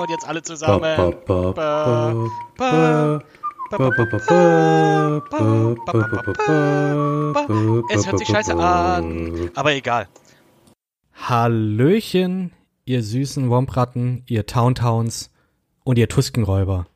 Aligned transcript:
Und 0.00 0.10
jetzt 0.10 0.26
alle 0.28 0.42
zusammen. 0.42 1.14
Es 7.90 8.06
hört 8.06 8.18
sich 8.18 8.28
scheiße 8.28 8.56
an, 8.56 9.50
aber 9.54 9.74
egal. 9.74 10.08
Hallöchen, 11.14 12.52
ihr 12.84 13.02
süßen 13.02 13.48
Wompratten, 13.50 14.22
ihr 14.26 14.46
Towntowns 14.46 15.30
und 15.84 15.98
ihr 15.98 16.08
Tuskenräuber. 16.08 16.86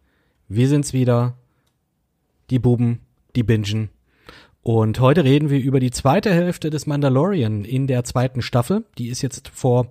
Wir 0.49 0.69
sind's 0.69 0.93
wieder, 0.93 1.35
die 2.51 2.59
Buben, 2.59 3.01
die 3.37 3.43
Bingen. 3.43 3.91
Und 4.69 5.01
heute 5.01 5.25
reden 5.25 5.49
wir 5.49 5.59
über 5.59 5.81
die 5.81 5.91
zweite 5.91 6.31
Hälfte 6.31 6.69
des 6.69 6.87
Mandalorian 6.87 7.65
in 7.65 7.87
der 7.87 8.05
zweiten 8.05 8.43
Staffel. 8.43 8.85
Die 8.99 9.09
ist 9.09 9.23
jetzt 9.23 9.49
vor, 9.49 9.91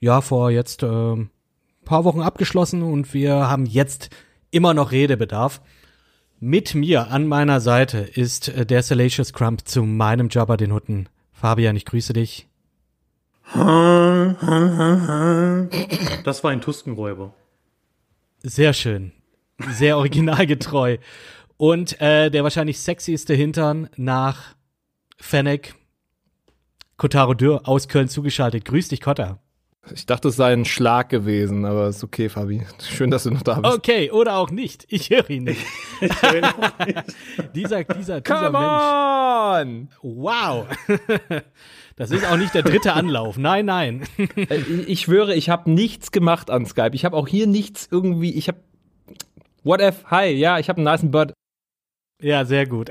ja, 0.00 0.20
vor 0.20 0.50
jetzt 0.50 0.82
äh, 0.82 1.14
paar 1.84 2.02
Wochen 2.02 2.20
abgeschlossen 2.20 2.82
und 2.82 3.14
wir 3.14 3.48
haben 3.48 3.66
jetzt 3.66 4.10
immer 4.50 4.74
noch 4.74 4.90
Redebedarf. 4.90 5.60
Mit 6.40 6.74
mir 6.74 7.12
an 7.12 7.28
meiner 7.28 7.60
Seite 7.60 7.98
ist 7.98 8.48
äh, 8.48 8.66
der 8.66 8.82
Salacious 8.82 9.32
Crump 9.32 9.68
zu 9.68 9.84
meinem 9.84 10.28
Jabba 10.28 10.56
den 10.56 10.72
Hutten. 10.72 11.08
Fabian, 11.30 11.76
ich 11.76 11.84
grüße 11.84 12.14
dich. 12.14 12.48
Das 16.24 16.42
war 16.42 16.50
ein 16.50 16.60
Tuskenräuber. 16.62 17.32
Sehr 18.42 18.72
schön. 18.72 19.12
Sehr 19.70 19.96
originalgetreu. 19.98 20.96
Und 21.64 21.98
äh, 22.02 22.30
der 22.30 22.42
wahrscheinlich 22.44 22.78
sexieste 22.78 23.32
Hintern 23.32 23.88
nach 23.96 24.54
Fennec, 25.16 25.74
Kotaro 26.98 27.32
Dürr 27.32 27.62
aus 27.66 27.88
Köln 27.88 28.06
zugeschaltet. 28.06 28.66
Grüß 28.66 28.88
dich, 28.88 29.00
Kotta. 29.00 29.38
Ich 29.94 30.04
dachte, 30.04 30.28
es 30.28 30.36
sei 30.36 30.52
ein 30.52 30.66
Schlag 30.66 31.08
gewesen, 31.08 31.64
aber 31.64 31.88
ist 31.88 32.04
okay, 32.04 32.28
Fabi. 32.28 32.66
Schön, 32.86 33.10
dass 33.10 33.22
du 33.22 33.30
noch 33.30 33.40
da 33.40 33.60
bist. 33.60 33.76
Okay, 33.78 34.10
oder 34.10 34.36
auch 34.36 34.50
nicht. 34.50 34.84
Ich 34.90 35.08
höre 35.08 35.30
ihn 35.30 35.44
nicht. 35.44 35.64
Ich 36.02 36.20
höre 36.22 36.34
ihn 36.36 36.44
auch 36.44 36.86
nicht. 36.86 37.02
dieser, 37.54 37.84
dieser, 37.84 38.20
dieser 38.20 38.20
Come 38.20 38.50
Mensch. 38.50 39.88
on! 39.88 39.88
Wow. 40.02 40.66
Das 41.96 42.10
ist 42.10 42.26
auch 42.26 42.36
nicht 42.36 42.52
der 42.54 42.62
dritte 42.64 42.92
Anlauf. 42.92 43.38
Nein, 43.38 43.64
nein. 43.66 44.02
Äh, 44.18 44.56
ich- 44.86 45.00
schwöre, 45.00 45.34
ich 45.34 45.48
habe 45.48 45.70
nichts 45.70 46.10
gemacht 46.12 46.50
an 46.50 46.66
Skype. 46.66 46.90
Ich 46.92 47.06
habe 47.06 47.16
auch 47.16 47.26
hier 47.28 47.46
nichts 47.46 47.88
irgendwie. 47.90 48.34
Ich 48.34 48.48
habe. 48.48 48.58
What 49.62 49.80
if? 49.80 50.04
Hi, 50.10 50.28
ja, 50.30 50.58
ich 50.58 50.68
habe 50.68 50.78
einen 50.82 50.90
niceen 50.92 51.10
Butt. 51.10 51.32
Ja, 52.20 52.44
sehr 52.44 52.66
gut. 52.66 52.90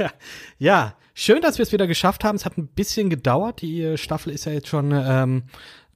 ja, 0.58 0.94
schön, 1.14 1.40
dass 1.40 1.58
wir 1.58 1.62
es 1.62 1.72
wieder 1.72 1.86
geschafft 1.86 2.24
haben. 2.24 2.36
Es 2.36 2.44
hat 2.44 2.58
ein 2.58 2.68
bisschen 2.68 3.10
gedauert. 3.10 3.62
Die 3.62 3.82
äh, 3.82 3.96
Staffel 3.96 4.32
ist 4.32 4.44
ja 4.44 4.52
jetzt 4.52 4.68
schon 4.68 4.92
ähm, 4.92 5.44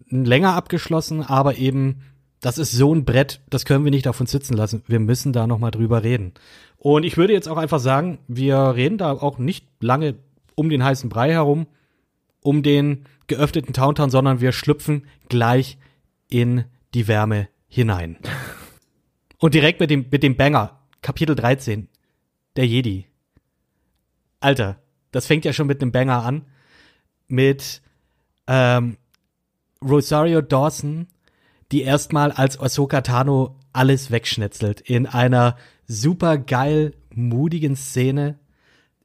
länger 0.08 0.54
abgeschlossen, 0.54 1.22
aber 1.22 1.56
eben, 1.56 2.02
das 2.40 2.58
ist 2.58 2.72
so 2.72 2.94
ein 2.94 3.04
Brett, 3.04 3.40
das 3.48 3.64
können 3.64 3.84
wir 3.84 3.90
nicht 3.90 4.08
auf 4.08 4.20
uns 4.20 4.30
sitzen 4.30 4.54
lassen. 4.54 4.82
Wir 4.86 5.00
müssen 5.00 5.32
da 5.32 5.46
noch 5.46 5.58
mal 5.58 5.70
drüber 5.70 6.02
reden. 6.02 6.34
Und 6.76 7.04
ich 7.04 7.16
würde 7.16 7.32
jetzt 7.32 7.48
auch 7.48 7.56
einfach 7.56 7.78
sagen, 7.78 8.18
wir 8.26 8.74
reden 8.74 8.98
da 8.98 9.12
auch 9.12 9.38
nicht 9.38 9.66
lange 9.80 10.16
um 10.54 10.68
den 10.68 10.82
heißen 10.82 11.08
Brei 11.08 11.30
herum, 11.30 11.66
um 12.42 12.62
den 12.62 13.06
geöffneten 13.28 13.72
Towntown, 13.72 14.10
sondern 14.10 14.40
wir 14.40 14.52
schlüpfen 14.52 15.06
gleich 15.28 15.78
in 16.28 16.64
die 16.94 17.06
Wärme 17.06 17.48
hinein. 17.68 18.18
Und 19.38 19.54
direkt 19.54 19.80
mit 19.80 19.90
dem, 19.90 20.06
mit 20.10 20.22
dem 20.22 20.36
Banger, 20.36 20.80
Kapitel 21.00 21.34
13, 21.34 21.88
der 22.56 22.66
Jedi. 22.66 23.06
Alter, 24.40 24.78
das 25.10 25.26
fängt 25.26 25.44
ja 25.44 25.52
schon 25.52 25.66
mit 25.66 25.80
einem 25.80 25.92
Banger 25.92 26.24
an. 26.24 26.46
Mit 27.28 27.82
ähm, 28.46 28.96
Rosario 29.82 30.42
Dawson, 30.42 31.06
die 31.70 31.82
erstmal 31.82 32.32
als 32.32 32.58
Ahsoka 32.58 33.00
Tano 33.00 33.56
alles 33.72 34.10
wegschnetzelt. 34.10 34.80
In 34.80 35.06
einer 35.06 35.56
super 35.86 36.38
geil 36.38 36.94
mutigen 37.14 37.76
Szene 37.76 38.38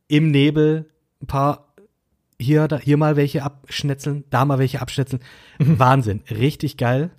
im 0.07 0.31
Nebel. 0.31 0.89
Ein 1.21 1.27
paar 1.27 1.73
hier, 2.39 2.67
da, 2.67 2.79
hier 2.79 2.97
mal 2.97 3.15
welche 3.15 3.43
abschnetzeln, 3.43 4.23
da 4.29 4.45
mal 4.45 4.59
welche 4.59 4.81
abschnetzeln. 4.81 5.21
Wahnsinn, 5.59 6.23
richtig 6.29 6.77
geil. 6.77 7.11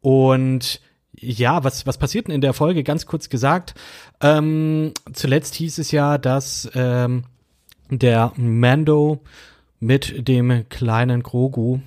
Und 0.00 0.80
ja, 1.18 1.64
was, 1.64 1.86
was 1.86 1.98
passiert 1.98 2.28
denn 2.28 2.34
in 2.34 2.40
der 2.40 2.52
Folge? 2.52 2.82
Ganz 2.82 3.06
kurz 3.06 3.28
gesagt. 3.28 3.74
Ähm, 4.20 4.92
zuletzt 5.12 5.54
hieß 5.54 5.78
es 5.78 5.90
ja, 5.90 6.18
dass 6.18 6.70
ähm, 6.74 7.24
der 7.90 8.32
Mando 8.36 9.20
mit 9.80 10.28
dem 10.28 10.68
kleinen 10.68 11.22
Grogu, 11.22 11.80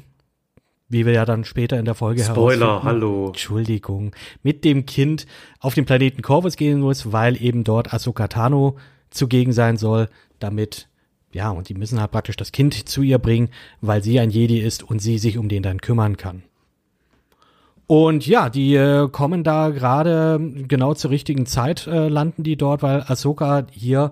wie 0.87 1.05
wir 1.05 1.13
ja 1.13 1.25
dann 1.25 1.43
später 1.43 1.77
in 1.77 1.85
der 1.85 1.95
Folge 1.95 2.23
Spoiler, 2.23 2.83
hallo. 2.83 3.27
Entschuldigung, 3.27 4.15
mit 4.43 4.63
dem 4.63 4.85
Kind 4.85 5.27
auf 5.59 5.73
den 5.75 5.85
Planeten 5.85 6.21
Corvus 6.21 6.55
gehen 6.55 6.79
muss, 6.79 7.11
weil 7.11 7.41
eben 7.41 7.63
dort 7.63 7.93
Ahsoka 7.93 8.27
Tano 8.27 8.77
zugegen 9.11 9.53
sein 9.53 9.77
soll, 9.77 10.09
damit 10.39 10.87
ja, 11.31 11.51
und 11.51 11.69
die 11.69 11.75
müssen 11.75 11.99
halt 11.99 12.11
praktisch 12.11 12.37
das 12.37 12.51
Kind 12.51 12.89
zu 12.89 13.03
ihr 13.03 13.19
bringen, 13.19 13.49
weil 13.81 14.03
sie 14.03 14.19
ein 14.19 14.31
Jedi 14.31 14.59
ist 14.59 14.81
und 14.81 14.99
sie 14.99 15.19
sich 15.19 15.37
um 15.37 15.47
den 15.47 15.61
dann 15.61 15.79
kümmern 15.79 16.17
kann. 16.17 16.43
Und 17.89 18.27
ja, 18.27 18.51
die 18.51 18.75
äh, 18.75 19.09
kommen 19.09 19.43
da 19.43 19.69
gerade 19.69 20.39
genau 20.67 20.93
zur 20.93 21.09
richtigen 21.09 21.47
Zeit, 21.47 21.87
äh, 21.87 22.07
landen 22.07 22.43
die 22.43 22.55
dort, 22.55 22.83
weil 22.83 23.01
Ahsoka 23.01 23.65
hier 23.71 24.11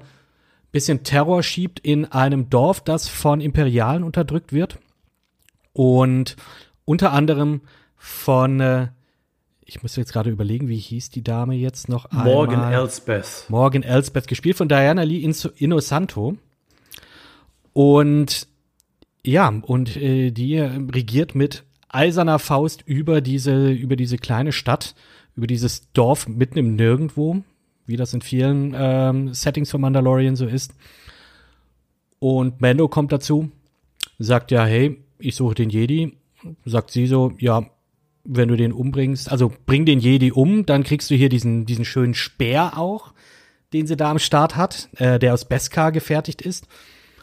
bisschen 0.72 1.04
Terror 1.04 1.44
schiebt 1.44 1.80
in 1.82 2.06
einem 2.06 2.50
Dorf, 2.50 2.82
das 2.82 3.08
von 3.08 3.40
Imperialen 3.40 4.04
unterdrückt 4.04 4.52
wird. 4.52 4.80
Und 5.74 6.38
unter 6.86 7.14
anderem 7.14 7.62
von, 7.98 8.60
äh, 8.62 8.88
ich 9.64 9.84
muss 9.84 9.96
jetzt 9.96 10.12
gerade 10.12 10.32
überlegen, 10.32 10.70
wie 10.70 10.80
hieß 10.80 11.12
die 11.12 11.24
Dame 11.24 11.54
jetzt 11.54 11.88
noch 11.88 12.06
einmal? 12.06 12.26
Morgan 12.26 12.74
Elsbeth. 12.74 13.46
Morgan 13.48 13.84
Elsbeth, 13.84 14.28
gespielt 14.28 14.58
von 14.58 14.68
Diana 14.68 15.04
Lee 15.04 15.20
Innocento. 15.58 16.36
Und 17.74 18.48
ja, 19.24 19.50
und 19.50 19.96
äh, 19.98 20.32
die 20.32 20.56
äh, 20.56 20.66
regiert 20.92 21.36
mit 21.36 21.64
eiserner 21.90 22.40
Faust 22.40 22.84
über 22.86 23.22
diese, 23.22 23.72
über 23.72 23.96
diese 23.96 24.18
kleine 24.18 24.52
Stadt, 24.52 24.96
über 25.36 25.48
dieses 25.48 25.92
Dorf 25.94 26.28
mitten 26.28 26.58
im 26.58 26.76
Nirgendwo, 26.76 27.44
wie 27.86 27.98
das 27.98 28.14
in 28.14 28.22
vielen 28.22 28.74
ähm, 28.78 29.34
Settings 29.34 29.72
von 29.72 29.82
Mandalorian 29.82 30.36
so 30.36 30.46
ist. 30.46 30.74
Und 32.20 32.62
Mando 32.62 32.88
kommt 32.88 33.12
dazu, 33.12 33.52
sagt 34.20 34.52
ja, 34.52 34.66
hey, 34.66 35.04
ich 35.20 35.36
suche 35.36 35.56
den 35.56 35.70
Jedi. 35.70 36.18
Sagt 36.66 36.92
sie 36.92 37.08
so, 37.08 37.34
ja, 37.40 37.66
wenn 38.24 38.50
du 38.50 38.56
den 38.56 38.74
umbringst, 38.74 39.32
also 39.32 39.52
bring 39.66 39.86
den 39.86 40.00
Jedi 40.00 40.32
um, 40.32 40.66
dann 40.66 40.84
kriegst 40.84 41.10
du 41.10 41.16
hier 41.16 41.30
diesen, 41.30 41.66
diesen 41.66 41.86
schönen 41.86 42.14
Speer 42.14 42.78
auch, 42.78 43.14
den 43.74 43.88
sie 43.88 43.98
da 43.98 44.12
am 44.12 44.20
Start 44.20 44.56
hat, 44.56 44.90
äh, 44.98 45.18
der 45.18 45.34
aus 45.34 45.46
Beskar 45.46 45.92
gefertigt 45.92 46.42
ist. 46.42 46.68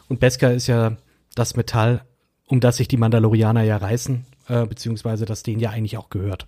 Und 0.09 0.21
Beskar 0.21 0.53
ist 0.53 0.67
ja 0.67 0.97
das 1.35 1.57
Metall, 1.57 2.05
um 2.47 2.61
das 2.61 2.77
sich 2.77 2.89
die 2.89 2.97
Mandalorianer 2.97 3.63
ja 3.63 3.77
reißen, 3.77 4.25
äh, 4.49 4.67
beziehungsweise 4.67 5.25
das 5.25 5.43
denen 5.43 5.61
ja 5.61 5.71
eigentlich 5.71 5.99
auch 5.99 6.11
gehört. 6.11 6.47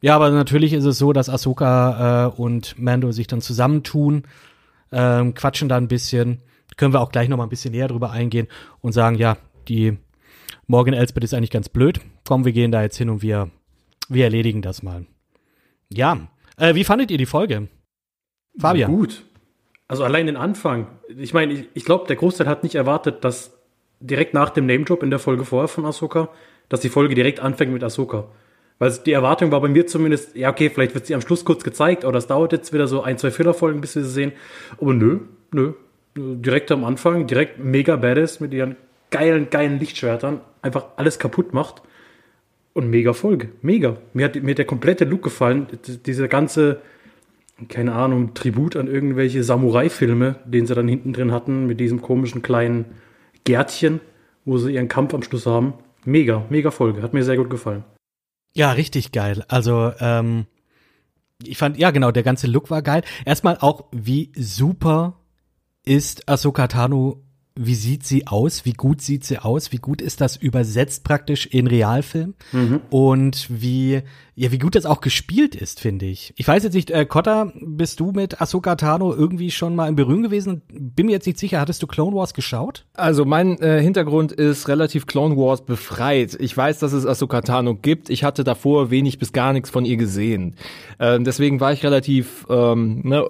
Ja, 0.00 0.14
aber 0.14 0.30
natürlich 0.30 0.72
ist 0.72 0.84
es 0.84 0.98
so, 0.98 1.12
dass 1.12 1.28
Ahsoka 1.28 2.26
äh, 2.26 2.40
und 2.40 2.78
Mando 2.78 3.10
sich 3.10 3.26
dann 3.26 3.40
zusammentun, 3.40 4.22
ähm, 4.92 5.34
quatschen 5.34 5.68
da 5.68 5.76
ein 5.76 5.88
bisschen. 5.88 6.40
Können 6.76 6.92
wir 6.92 7.00
auch 7.00 7.10
gleich 7.10 7.28
noch 7.28 7.36
mal 7.36 7.44
ein 7.44 7.48
bisschen 7.48 7.72
näher 7.72 7.88
drüber 7.88 8.12
eingehen 8.12 8.46
und 8.80 8.92
sagen, 8.92 9.16
ja, 9.16 9.36
die 9.68 9.98
Morgan 10.66 10.94
Elsbeth 10.94 11.24
ist 11.24 11.34
eigentlich 11.34 11.50
ganz 11.50 11.68
blöd. 11.68 12.00
Komm, 12.26 12.44
wir 12.44 12.52
gehen 12.52 12.70
da 12.70 12.82
jetzt 12.82 12.96
hin 12.96 13.10
und 13.10 13.22
wir, 13.22 13.50
wir 14.08 14.24
erledigen 14.24 14.62
das 14.62 14.82
mal. 14.82 15.06
Ja, 15.92 16.28
äh, 16.56 16.74
wie 16.74 16.84
fandet 16.84 17.10
ihr 17.10 17.18
die 17.18 17.26
Folge? 17.26 17.68
Fabian. 18.58 18.90
Gut. 18.90 19.24
Also 19.88 20.04
allein 20.04 20.26
den 20.26 20.36
Anfang. 20.36 20.86
Ich 21.08 21.32
meine, 21.32 21.54
ich, 21.54 21.68
ich 21.74 21.84
glaube, 21.84 22.06
der 22.06 22.16
Großteil 22.16 22.46
hat 22.46 22.62
nicht 22.62 22.74
erwartet, 22.74 23.24
dass 23.24 23.58
direkt 24.00 24.34
nach 24.34 24.50
dem 24.50 24.66
Name-Drop 24.66 25.02
in 25.02 25.10
der 25.10 25.18
Folge 25.18 25.44
vorher 25.44 25.68
von 25.68 25.86
Ahsoka, 25.86 26.28
dass 26.68 26.80
die 26.80 26.88
Folge 26.88 27.14
direkt 27.14 27.40
anfängt 27.40 27.72
mit 27.72 27.82
Ahsoka. 27.82 28.28
Weil 28.78 28.92
die 29.04 29.12
Erwartung 29.12 29.50
war 29.50 29.60
bei 29.60 29.68
mir 29.68 29.86
zumindest, 29.86 30.36
ja, 30.36 30.50
okay, 30.50 30.70
vielleicht 30.70 30.94
wird 30.94 31.06
sie 31.06 31.14
am 31.14 31.20
Schluss 31.20 31.44
kurz 31.44 31.64
gezeigt, 31.64 32.04
oder 32.04 32.18
es 32.18 32.26
dauert 32.26 32.52
jetzt 32.52 32.72
wieder 32.72 32.86
so 32.86 33.02
ein, 33.02 33.18
zwei 33.18 33.30
Filler-Folgen, 33.30 33.80
bis 33.80 33.96
wir 33.96 34.04
sie 34.04 34.10
sehen. 34.10 34.32
Aber 34.80 34.94
nö, 34.94 35.20
nö. 35.52 35.72
Direkt 36.16 36.70
am 36.70 36.84
Anfang, 36.84 37.26
direkt 37.26 37.58
mega 37.58 37.96
badass 37.96 38.40
mit 38.40 38.52
ihren 38.52 38.76
geilen, 39.10 39.50
geilen 39.50 39.78
Lichtschwertern, 39.78 40.40
einfach 40.62 40.86
alles 40.96 41.18
kaputt 41.18 41.54
macht. 41.54 41.82
Und 42.72 42.90
mega 42.90 43.12
Folge. 43.12 43.48
Mega. 43.62 43.96
Mir 44.12 44.26
hat, 44.26 44.36
mir 44.36 44.50
hat 44.50 44.58
der 44.58 44.64
komplette 44.64 45.04
Look 45.04 45.22
gefallen. 45.22 45.66
Diese 46.06 46.28
ganze, 46.28 46.80
keine 47.68 47.92
Ahnung, 47.92 48.34
Tribut 48.34 48.76
an 48.76 48.86
irgendwelche 48.86 49.42
Samurai-Filme, 49.42 50.36
den 50.44 50.66
sie 50.66 50.74
dann 50.76 50.86
hinten 50.86 51.12
drin 51.12 51.32
hatten, 51.32 51.66
mit 51.66 51.80
diesem 51.80 52.00
komischen 52.00 52.42
kleinen 52.42 52.84
Gärtchen, 53.42 54.00
wo 54.44 54.58
sie 54.58 54.74
ihren 54.74 54.86
Kampf 54.86 55.14
am 55.14 55.24
Schluss 55.24 55.46
haben. 55.46 55.74
Mega, 56.08 56.46
mega 56.48 56.70
Folge. 56.70 57.02
Hat 57.02 57.12
mir 57.12 57.22
sehr 57.22 57.36
gut 57.36 57.50
gefallen. 57.50 57.84
Ja, 58.54 58.72
richtig 58.72 59.12
geil. 59.12 59.44
Also, 59.48 59.92
ähm, 60.00 60.46
ich 61.44 61.58
fand, 61.58 61.76
ja 61.76 61.90
genau, 61.90 62.12
der 62.12 62.22
ganze 62.22 62.46
Look 62.46 62.70
war 62.70 62.80
geil. 62.80 63.02
Erstmal 63.26 63.58
auch, 63.58 63.84
wie 63.92 64.32
super 64.34 65.20
ist 65.84 66.26
Ahsoka 66.26 66.66
Tano 66.66 67.22
wie 67.58 67.74
sieht 67.74 68.06
sie 68.06 68.26
aus, 68.26 68.64
wie 68.64 68.72
gut 68.72 69.00
sieht 69.00 69.24
sie 69.24 69.38
aus, 69.38 69.72
wie 69.72 69.78
gut 69.78 70.00
ist 70.00 70.20
das 70.20 70.36
übersetzt 70.36 71.04
praktisch 71.04 71.46
in 71.46 71.66
Realfilm 71.66 72.34
mhm. 72.52 72.80
und 72.90 73.46
wie 73.48 74.02
ja, 74.40 74.52
wie 74.52 74.58
gut 74.58 74.76
das 74.76 74.86
auch 74.86 75.00
gespielt 75.00 75.56
ist, 75.56 75.80
finde 75.80 76.06
ich. 76.06 76.32
Ich 76.36 76.46
weiß 76.46 76.62
jetzt 76.62 76.74
nicht, 76.74 76.92
äh, 76.92 77.04
Kotta, 77.04 77.52
bist 77.60 77.98
du 77.98 78.12
mit 78.12 78.40
Ahsoka 78.40 78.76
Tano 78.76 79.12
irgendwie 79.12 79.50
schon 79.50 79.74
mal 79.74 79.88
in 79.88 79.96
Berührung 79.96 80.22
gewesen? 80.22 80.62
Bin 80.68 81.06
mir 81.06 81.12
jetzt 81.12 81.26
nicht 81.26 81.40
sicher, 81.40 81.58
hattest 81.58 81.82
du 81.82 81.88
Clone 81.88 82.14
Wars 82.14 82.34
geschaut? 82.34 82.86
Also 82.94 83.24
mein 83.24 83.58
äh, 83.58 83.82
Hintergrund 83.82 84.30
ist 84.30 84.68
relativ 84.68 85.06
Clone 85.06 85.36
Wars 85.36 85.62
befreit. 85.62 86.36
Ich 86.38 86.56
weiß, 86.56 86.78
dass 86.78 86.92
es 86.92 87.04
Ahsoka 87.04 87.40
Tano 87.40 87.74
gibt. 87.74 88.10
Ich 88.10 88.22
hatte 88.22 88.44
davor 88.44 88.92
wenig 88.92 89.18
bis 89.18 89.32
gar 89.32 89.52
nichts 89.52 89.70
von 89.70 89.84
ihr 89.84 89.96
gesehen. 89.96 90.54
Äh, 91.00 91.18
deswegen 91.18 91.58
war 91.58 91.72
ich 91.72 91.82
relativ, 91.82 92.46
ähm, 92.48 93.00
ne, 93.02 93.28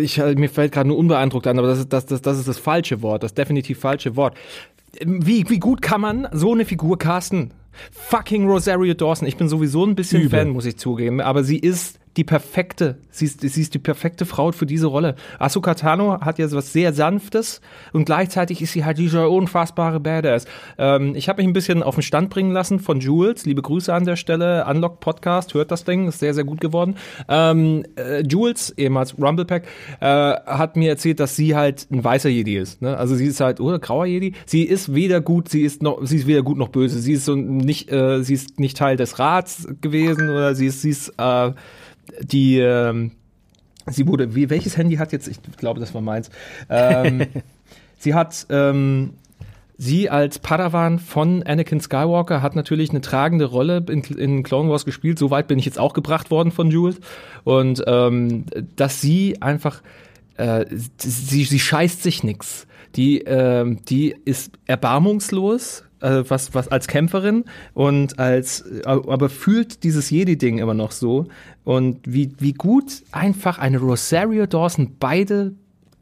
ich, 0.00 0.16
mir 0.18 0.48
fällt 0.48 0.72
gerade 0.72 0.88
nur 0.88 0.98
unbeeindruckt 0.98 1.46
an, 1.46 1.58
aber 1.58 1.68
das 1.68 1.78
ist 1.78 1.92
das, 1.92 2.06
das, 2.06 2.22
das 2.22 2.38
ist 2.38 2.48
das 2.48 2.58
falsche 2.58 3.02
Wort, 3.02 3.22
das 3.22 3.34
definitiv 3.34 3.80
falsche 3.80 4.16
Wort. 4.16 4.36
Wie, 5.04 5.48
wie 5.48 5.58
gut 5.58 5.82
kann 5.82 6.00
man 6.00 6.28
so 6.32 6.52
eine 6.52 6.64
Figur 6.64 6.98
casten? 6.98 7.52
Fucking 7.92 8.48
Rosario 8.48 8.94
Dawson. 8.94 9.28
Ich 9.28 9.36
bin 9.36 9.48
sowieso 9.48 9.84
ein 9.84 9.94
bisschen 9.94 10.22
Übel. 10.22 10.40
Fan, 10.40 10.48
muss 10.50 10.64
ich 10.64 10.78
zugeben. 10.78 11.20
Aber 11.20 11.44
sie 11.44 11.58
ist 11.58 12.00
die 12.16 12.24
perfekte, 12.24 12.98
sie 13.10 13.26
ist, 13.26 13.40
sie 13.40 13.60
ist 13.60 13.74
die 13.74 13.78
perfekte 13.78 14.26
Frau 14.26 14.52
für 14.52 14.66
diese 14.66 14.86
Rolle. 14.86 15.14
Asuka 15.38 15.74
Tano 15.74 16.20
hat 16.20 16.38
ja 16.38 16.50
was 16.52 16.72
sehr 16.72 16.92
Sanftes 16.92 17.60
und 17.92 18.04
gleichzeitig 18.04 18.62
ist 18.62 18.72
sie 18.72 18.84
halt 18.84 18.98
dieser 18.98 19.30
unfassbare 19.30 20.00
Badass. 20.00 20.46
Ähm, 20.78 21.14
ich 21.14 21.28
habe 21.28 21.42
mich 21.42 21.48
ein 21.48 21.52
bisschen 21.52 21.82
auf 21.82 21.94
den 21.94 22.02
Stand 22.02 22.30
bringen 22.30 22.52
lassen 22.52 22.80
von 22.80 23.00
Jules. 23.00 23.44
Liebe 23.46 23.62
Grüße 23.62 23.92
an 23.92 24.04
der 24.04 24.16
Stelle. 24.16 24.64
Unlock 24.66 25.00
Podcast, 25.00 25.54
hört 25.54 25.70
das 25.70 25.84
Ding, 25.84 26.08
ist 26.08 26.18
sehr, 26.18 26.34
sehr 26.34 26.44
gut 26.44 26.60
geworden. 26.60 26.96
Ähm, 27.28 27.84
äh, 27.96 28.22
Jules, 28.22 28.70
ehemals 28.76 29.18
Rumblepack, 29.18 29.64
äh, 30.00 30.06
hat 30.06 30.76
mir 30.76 30.90
erzählt, 30.90 31.20
dass 31.20 31.36
sie 31.36 31.54
halt 31.54 31.86
ein 31.90 32.02
weißer 32.02 32.28
Jedi 32.28 32.56
ist. 32.56 32.82
Ne? 32.82 32.96
Also 32.96 33.14
sie 33.14 33.26
ist 33.26 33.40
halt, 33.40 33.60
oder 33.60 33.78
grauer 33.78 34.06
Jedi. 34.06 34.32
Sie 34.46 34.62
ist 34.62 34.94
weder 34.94 35.20
gut, 35.20 35.48
sie 35.48 35.62
ist 35.62 35.82
noch, 35.82 36.04
sie 36.04 36.16
ist 36.16 36.26
weder 36.26 36.42
gut 36.42 36.58
noch 36.58 36.68
böse. 36.68 36.98
Sie 37.00 37.12
ist 37.12 37.24
so 37.24 37.34
nicht, 37.34 37.92
äh, 37.92 38.22
sie 38.22 38.34
ist 38.34 38.58
nicht 38.58 38.76
Teil 38.76 38.96
des 38.96 39.18
Rats 39.18 39.68
gewesen 39.80 40.28
oder 40.30 40.54
sie 40.54 40.66
ist, 40.66 40.82
sie 40.82 40.90
ist, 40.90 41.12
äh, 41.18 41.52
die, 42.20 42.58
ähm, 42.58 43.12
sie 43.86 44.06
wurde, 44.06 44.34
wie, 44.34 44.50
welches 44.50 44.76
Handy 44.76 44.96
hat 44.96 45.12
jetzt, 45.12 45.28
ich 45.28 45.40
glaube, 45.56 45.80
das 45.80 45.94
war 45.94 46.00
meins, 46.00 46.30
ähm, 46.68 47.26
sie 47.98 48.14
hat, 48.14 48.46
ähm, 48.50 49.14
Sie 49.80 50.10
als 50.10 50.40
Padawan 50.40 50.98
von 50.98 51.44
Anakin 51.44 51.80
Skywalker 51.80 52.42
hat 52.42 52.56
natürlich 52.56 52.90
eine 52.90 53.00
tragende 53.00 53.44
Rolle 53.44 53.86
in, 53.88 54.02
in 54.02 54.42
Clone 54.42 54.68
Wars 54.68 54.84
gespielt. 54.84 55.20
Soweit 55.20 55.46
bin 55.46 55.60
ich 55.60 55.66
jetzt 55.66 55.78
auch 55.78 55.92
gebracht 55.94 56.32
worden 56.32 56.50
von 56.50 56.72
Jules. 56.72 56.98
Und 57.44 57.84
ähm, 57.86 58.44
dass 58.74 59.00
sie 59.00 59.40
einfach, 59.40 59.80
äh, 60.36 60.66
sie, 60.96 61.44
sie 61.44 61.60
scheißt 61.60 62.02
sich 62.02 62.24
nix. 62.24 62.66
Die, 62.96 63.24
äh, 63.24 63.76
die 63.88 64.16
ist 64.24 64.58
erbarmungslos, 64.66 65.84
äh, 66.00 66.24
was, 66.26 66.54
was 66.54 66.66
als 66.66 66.88
Kämpferin 66.88 67.44
und 67.74 68.18
als, 68.18 68.62
äh, 68.62 68.82
aber 68.84 69.28
fühlt 69.28 69.84
dieses 69.84 70.10
Jedi-Ding 70.10 70.58
immer 70.58 70.74
noch 70.74 70.90
so. 70.90 71.28
Und 71.68 71.98
wie, 72.06 72.32
wie 72.38 72.54
gut 72.54 73.02
einfach 73.12 73.58
eine 73.58 73.76
Rosario 73.76 74.46
Dawson 74.46 74.96
beide 74.98 75.52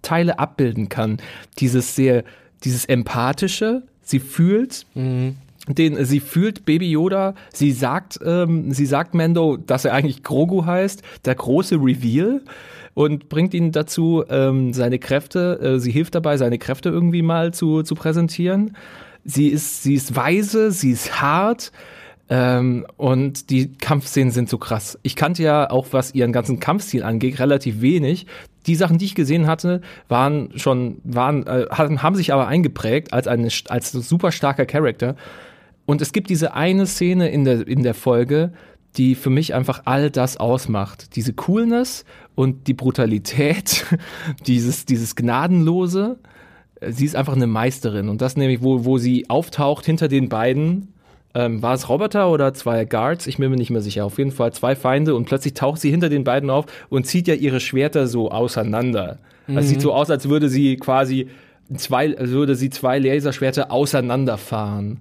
Teile 0.01 0.39
abbilden 0.39 0.89
kann. 0.89 1.17
Dieses 1.59 1.97
sehr, 1.97 2.23
dieses 2.63 2.85
empathische, 2.85 3.83
sie 4.01 4.21
fühlt, 4.21 4.87
mhm. 4.95 5.35
Den, 5.69 6.05
sie 6.05 6.21
fühlt 6.21 6.67
Baby 6.67 6.93
Yoda, 6.93 7.35
sie 7.53 7.73
sagt, 7.73 8.21
ähm, 8.25 8.71
sie 8.73 8.87
sagt 8.87 9.15
Mando, 9.15 9.57
dass 9.57 9.85
er 9.85 9.95
eigentlich 9.95 10.23
Grogu 10.23 10.65
heißt, 10.65 11.03
der 11.25 11.35
große 11.35 11.75
Reveal 11.75 12.43
und 12.95 13.29
bringt 13.29 13.53
ihn 13.53 13.73
dazu, 13.73 14.23
ähm, 14.31 14.73
seine 14.73 15.01
Kräfte, 15.01 15.59
äh, 15.61 15.81
sie 15.81 15.91
hilft 15.91 16.15
dabei, 16.15 16.37
seine 16.37 16.59
Kräfte 16.59 16.91
irgendwie 16.91 17.23
mal 17.23 17.53
zu, 17.53 17.83
zu 17.83 17.97
präsentieren. 17.97 18.77
Sie 19.25 19.49
ist, 19.49 19.83
sie 19.83 19.95
ist 19.95 20.15
weise, 20.15 20.71
sie 20.71 20.93
ist 20.93 21.21
hart. 21.21 21.73
Ähm, 22.29 22.87
und 22.97 23.51
die 23.51 23.73
Kampfszenen 23.75 24.33
sind 24.33 24.49
so 24.49 24.59
krass. 24.59 24.99
Ich 25.03 25.15
kannte 25.15 25.43
ja 25.43 25.71
auch, 25.71 25.89
was 25.93 26.15
ihren 26.15 26.33
ganzen 26.33 26.59
Kampfstil 26.59 27.03
angeht, 27.03 27.39
relativ 27.39 27.81
wenig. 27.81 28.27
Die 28.67 28.75
Sachen, 28.75 28.99
die 28.99 29.05
ich 29.05 29.15
gesehen 29.15 29.47
hatte, 29.47 29.81
waren 30.09 30.51
schon, 30.57 31.01
waren, 31.05 31.47
äh, 31.47 31.67
haben 31.71 32.17
sich 32.17 32.33
aber 32.33 32.49
eingeprägt 32.49 33.13
als 33.13 33.29
eine, 33.29 33.49
als 33.69 33.93
super 33.93 34.33
starker 34.33 34.67
Charakter. 34.67 35.15
Und 35.85 36.03
es 36.03 36.13
gibt 36.13 36.31
diese 36.31 36.55
eine 36.55 36.87
Szene 36.87 37.29
in 37.29 37.45
der, 37.45 37.67
in 37.67 37.85
der 37.85 37.95
Folge, 37.95 38.53
die 38.97 39.15
für 39.15 39.31
mich 39.31 39.55
einfach 39.55 39.83
all 39.85 40.11
das 40.11 40.37
ausmacht. 40.37 41.15
Diese 41.15 41.33
Coolness 41.33 42.05
und 42.35 42.67
die 42.67 42.75
Brutalität, 42.75 43.87
dieses, 44.47 44.85
dieses 44.85 45.15
Gnadenlose 45.15 46.19
sie 46.89 47.05
ist 47.05 47.17
einfach 47.17 47.35
eine 47.35 47.47
Meisterin. 47.47 48.09
Und 48.09 48.21
das 48.21 48.37
nämlich, 48.37 48.63
wo, 48.63 48.85
wo 48.85 48.99
sie 48.99 49.29
auftaucht 49.31 49.87
hinter 49.87 50.09
den 50.09 50.29
beiden. 50.29 50.93
Ähm, 51.37 51.61
war 51.61 51.75
es 51.75 51.91
Roboter 51.91 52.31
oder 52.31 52.55
zwei 52.55 52.87
Guards? 52.87 53.27
Ich 53.27 53.37
bin 53.37 53.51
mir 53.51 53.59
nicht 53.59 53.69
mehr 53.69 53.83
sicher. 53.83 54.07
Auf 54.07 54.17
jeden 54.17 54.31
Fall 54.31 54.55
zwei 54.55 54.75
Feinde 54.75 55.15
und 55.15 55.27
plötzlich 55.27 55.53
taucht 55.53 55.83
sie 55.83 55.91
hinter 55.91 56.09
den 56.09 56.25
beiden 56.25 56.49
auf 56.49 56.65
und 56.89 57.07
zieht 57.07 57.29
ja 57.29 57.35
ihre 57.35 57.61
Schwerter 57.61 58.07
so 58.07 58.31
auseinander. 58.31 59.19
Mhm. 59.47 59.59
Also 59.59 59.69
sieht 59.69 59.83
so 59.83 59.93
aus, 59.93 60.09
als 60.09 60.31
würde 60.31 60.49
sie 60.49 60.77
quasi 60.77 61.29
zwei, 61.77 62.17
als 62.17 62.31
würde 62.31 62.55
sie 62.55 62.71
zwei 62.71 62.99
Laserschwerter 62.99 63.71
auseinanderfahren. 63.71 65.01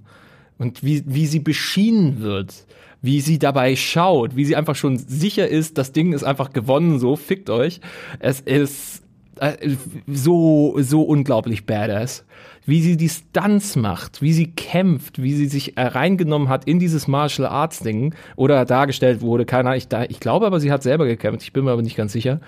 Und 0.58 0.84
wie, 0.84 1.02
wie 1.06 1.26
sie 1.26 1.40
beschienen 1.40 2.20
wird 2.20 2.66
wie 3.02 3.20
sie 3.20 3.38
dabei 3.38 3.76
schaut, 3.76 4.34
wie 4.34 4.44
sie 4.44 4.56
einfach 4.56 4.74
schon 4.74 4.98
sicher 4.98 5.46
ist, 5.46 5.78
das 5.78 5.92
Ding 5.92 6.12
ist 6.12 6.24
einfach 6.24 6.52
gewonnen, 6.52 6.98
so 6.98 7.14
fickt 7.14 7.50
euch. 7.50 7.80
Es 8.18 8.40
ist 8.40 9.02
äh, 9.38 9.76
so, 10.08 10.74
so 10.80 11.02
unglaublich 11.02 11.66
badass. 11.66 12.24
Wie 12.66 12.82
sie 12.82 12.96
die 12.96 13.08
Stunts 13.08 13.76
macht, 13.76 14.20
wie 14.20 14.32
sie 14.32 14.52
kämpft, 14.52 15.22
wie 15.22 15.34
sie 15.34 15.46
sich 15.46 15.74
reingenommen 15.76 16.48
hat 16.48 16.66
in 16.66 16.78
dieses 16.78 17.06
Martial 17.06 17.48
Arts 17.48 17.78
Ding 17.78 18.14
oder 18.34 18.64
dargestellt 18.64 19.20
wurde, 19.20 19.46
keine 19.46 19.70
Ahnung, 19.70 19.78
ich, 19.78 19.88
ich 20.10 20.20
glaube 20.20 20.46
aber, 20.46 20.60
sie 20.60 20.72
hat 20.72 20.82
selber 20.82 21.06
gekämpft, 21.06 21.42
ich 21.42 21.52
bin 21.52 21.64
mir 21.64 21.70
aber 21.70 21.82
nicht 21.82 21.96
ganz 21.96 22.12
sicher, 22.12 22.40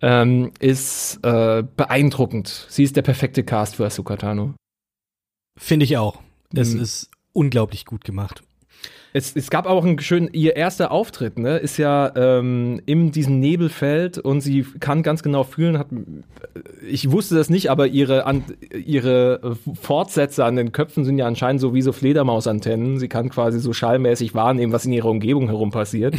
ähm, 0.00 0.52
ist 0.58 1.20
äh, 1.22 1.62
beeindruckend. 1.76 2.66
Sie 2.68 2.82
ist 2.82 2.96
der 2.96 3.02
perfekte 3.02 3.44
Cast 3.44 3.76
für 3.76 3.86
Asuka 3.86 4.16
Tano. 4.16 4.54
Finde 5.58 5.84
ich 5.84 5.98
auch. 5.98 6.20
Es 6.54 6.74
mhm. 6.74 6.80
ist 6.80 7.10
unglaublich 7.32 7.84
gut 7.84 8.04
gemacht. 8.04 8.42
Es, 9.12 9.36
es 9.36 9.50
gab 9.50 9.66
auch 9.66 9.84
einen 9.84 9.98
schönen, 9.98 10.30
ihr 10.32 10.56
erster 10.56 10.90
Auftritt, 10.90 11.38
ne, 11.38 11.58
ist 11.58 11.76
ja 11.76 12.12
ähm, 12.16 12.80
in 12.86 13.12
diesem 13.12 13.40
Nebelfeld 13.40 14.18
und 14.18 14.40
sie 14.40 14.64
kann 14.80 15.02
ganz 15.02 15.22
genau 15.22 15.44
fühlen, 15.44 15.78
hat, 15.78 15.88
ich 16.88 17.10
wusste 17.10 17.34
das 17.34 17.50
nicht, 17.50 17.70
aber 17.70 17.86
ihre, 17.86 18.24
an, 18.24 18.44
ihre 18.74 19.56
Fortsätze 19.80 20.44
an 20.44 20.56
den 20.56 20.72
Köpfen 20.72 21.04
sind 21.04 21.18
ja 21.18 21.26
anscheinend 21.26 21.60
so 21.60 21.74
wie 21.74 21.82
so 21.82 21.92
Fledermausantennen. 21.92 22.98
Sie 22.98 23.08
kann 23.08 23.28
quasi 23.28 23.60
so 23.60 23.72
schallmäßig 23.72 24.34
wahrnehmen, 24.34 24.72
was 24.72 24.86
in 24.86 24.92
ihrer 24.92 25.10
Umgebung 25.10 25.48
herum 25.48 25.70
passiert. 25.70 26.14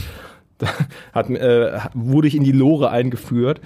Hat, 1.14 1.30
äh, 1.30 1.80
wurde 1.94 2.28
ich 2.28 2.36
in 2.36 2.44
die 2.44 2.52
Lore 2.52 2.90
eingeführt. 2.90 3.62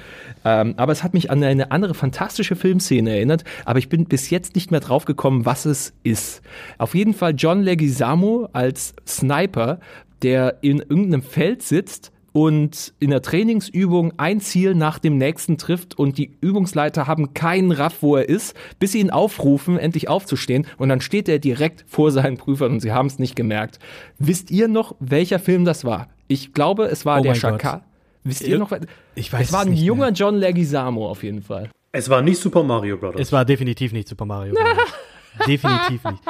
Ähm, 0.46 0.74
aber 0.78 0.92
es 0.92 1.04
hat 1.04 1.14
mich 1.14 1.32
an 1.32 1.44
eine 1.44 1.72
andere 1.72 1.94
fantastische 1.94 2.56
Filmszene 2.56 3.12
erinnert, 3.12 3.44
aber 3.66 3.80
ich 3.80 3.90
bin 3.90 4.06
bis 4.06 4.30
jetzt 4.30 4.56
nicht 4.56 4.72
mehr 4.72 4.80
drauf 4.80 5.06
gekommen, 5.06 5.46
was 5.46 5.66
es 5.66 5.94
ist. 6.04 6.42
Auf 6.78 6.96
jeden 6.96 7.14
Fall 7.14 7.34
John 7.36 7.62
Leguizamo 7.62 8.50
als 8.54 8.94
Sniper, 9.08 9.80
der 10.22 10.58
in 10.62 10.80
irgendeinem 10.80 11.22
Feld 11.22 11.62
sitzt 11.62 12.12
und 12.38 12.94
in 13.00 13.10
der 13.10 13.24
Trainingsübung 13.24 14.14
ein 14.18 14.40
Ziel 14.42 14.76
nach 14.76 15.00
dem 15.00 15.18
nächsten 15.18 15.58
trifft 15.58 15.98
und 15.98 16.20
die 16.20 16.38
Übungsleiter 16.40 17.08
haben 17.08 17.34
keinen 17.34 17.72
Raff, 17.72 17.98
wo 18.02 18.16
er 18.16 18.30
ist, 18.30 18.56
bis 18.78 18.92
sie 18.92 19.00
ihn 19.00 19.10
aufrufen, 19.10 19.80
endlich 19.80 20.08
aufzustehen 20.08 20.68
und 20.78 20.90
dann 20.90 21.02
steht 21.02 21.28
er 21.30 21.40
direkt 21.40 21.84
vor 21.88 22.12
seinen 22.12 22.38
Prüfern 22.38 22.74
und 22.74 22.80
sie 22.82 22.92
haben 22.92 23.08
es 23.08 23.18
nicht 23.18 23.36
gemerkt. 23.36 23.80
Wisst 24.20 24.52
ihr 24.52 24.68
noch, 24.68 24.96
welcher 25.00 25.40
Film 25.40 25.66
das 25.66 25.84
war? 25.84 26.10
Ich 26.28 26.54
glaube, 26.54 26.86
es 26.86 27.06
war 27.06 27.20
oh 27.20 27.24
der 27.24 27.36
Schakal. 27.36 27.82
Wisst 28.24 28.42
ihr 28.42 28.60
noch? 28.60 28.72
Ich 29.16 29.32
weiß 29.32 29.48
es 29.48 29.54
war 29.54 29.62
ein 29.62 29.74
junger 29.74 30.08
mehr. 30.08 30.14
John 30.14 30.36
Leguizamo 30.36 31.10
auf 31.10 31.24
jeden 31.24 31.42
Fall. 31.42 31.70
Es 31.92 32.10
war 32.10 32.22
nicht 32.22 32.42
Super 32.42 32.64
Mario 32.64 32.98
Brothers. 32.98 33.22
Es 33.22 33.32
war 33.32 33.46
definitiv 33.46 33.94
nicht 33.94 34.08
Super 34.08 34.26
Mario 34.26 34.54
Brothers. 34.56 35.48
definitiv 35.48 36.04
nicht. 36.04 36.24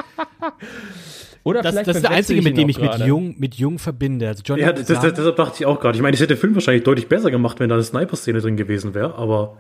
Oder 1.44 1.62
das, 1.62 1.76
das 1.76 1.88
ist 1.88 2.02
der 2.04 2.12
einzige, 2.12 2.42
mit 2.42 2.58
dem 2.58 2.70
ich 2.70 2.80
mit 2.80 2.98
jung, 3.00 3.36
mit 3.38 3.56
jung 3.56 3.80
verbinde. 3.80 4.28
Also 4.28 4.44
John 4.46 4.60
ja, 4.60 4.74
das, 4.74 4.86
das, 4.86 5.00
deshalb 5.00 5.36
dachte 5.38 5.56
ich 5.60 5.66
auch 5.66 5.80
gerade. 5.80 5.96
Ich 5.96 6.02
meine, 6.02 6.14
ich 6.14 6.20
hätte 6.20 6.36
den 6.36 6.40
Film 6.40 6.54
wahrscheinlich 6.54 6.84
deutlich 6.84 7.08
besser 7.08 7.32
gemacht, 7.32 7.60
wenn 7.60 7.70
da 7.70 7.76
eine 7.76 7.84
Sniper-Szene 7.84 8.42
drin 8.42 8.58
gewesen 8.58 8.94
wäre, 8.94 9.16
aber. 9.16 9.58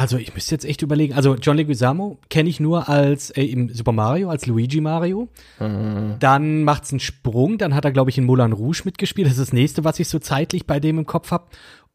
Also 0.00 0.16
ich 0.16 0.32
müsste 0.32 0.54
jetzt 0.54 0.64
echt 0.64 0.80
überlegen. 0.80 1.12
Also 1.12 1.34
John 1.34 1.58
Leguizamo 1.58 2.16
kenne 2.30 2.48
ich 2.48 2.58
nur 2.58 2.88
als 2.88 3.28
äh, 3.32 3.42
im 3.42 3.68
Super 3.68 3.92
Mario, 3.92 4.30
als 4.30 4.46
Luigi 4.46 4.80
Mario. 4.80 5.28
Mhm. 5.58 6.16
Dann 6.18 6.64
macht's 6.64 6.90
einen 6.90 7.00
Sprung. 7.00 7.58
Dann 7.58 7.74
hat 7.74 7.84
er, 7.84 7.92
glaube 7.92 8.08
ich, 8.08 8.16
in 8.16 8.24
Moulin 8.24 8.52
Rouge 8.52 8.80
mitgespielt. 8.86 9.26
Das 9.26 9.34
ist 9.34 9.48
das 9.48 9.52
nächste, 9.52 9.84
was 9.84 10.00
ich 10.00 10.08
so 10.08 10.18
zeitlich 10.18 10.66
bei 10.66 10.80
dem 10.80 11.00
im 11.00 11.04
Kopf 11.04 11.30
habe. 11.32 11.48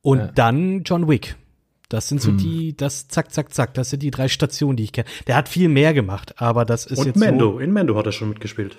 Und 0.03 0.19
ja. 0.19 0.27
dann 0.27 0.83
John 0.83 1.07
Wick. 1.07 1.35
Das 1.89 2.07
sind 2.07 2.21
so 2.21 2.29
hm. 2.29 2.37
die, 2.37 2.77
das 2.77 3.07
zack, 3.07 3.33
zack, 3.33 3.51
zack, 3.51 3.73
das 3.73 3.89
sind 3.89 4.03
die 4.03 4.11
drei 4.11 4.27
Stationen, 4.27 4.77
die 4.77 4.83
ich 4.83 4.91
kenne. 4.91 5.07
Der 5.25 5.35
hat 5.35 5.49
viel 5.49 5.67
mehr 5.67 5.95
gemacht, 5.95 6.35
aber 6.39 6.63
das 6.63 6.85
ist 6.85 6.99
Und 6.99 7.07
jetzt. 7.07 7.17
Mendo, 7.17 7.53
so 7.53 7.59
in 7.59 7.73
Mendo 7.73 7.95
hat 7.95 8.05
er 8.05 8.11
schon 8.11 8.29
mitgespielt. 8.29 8.77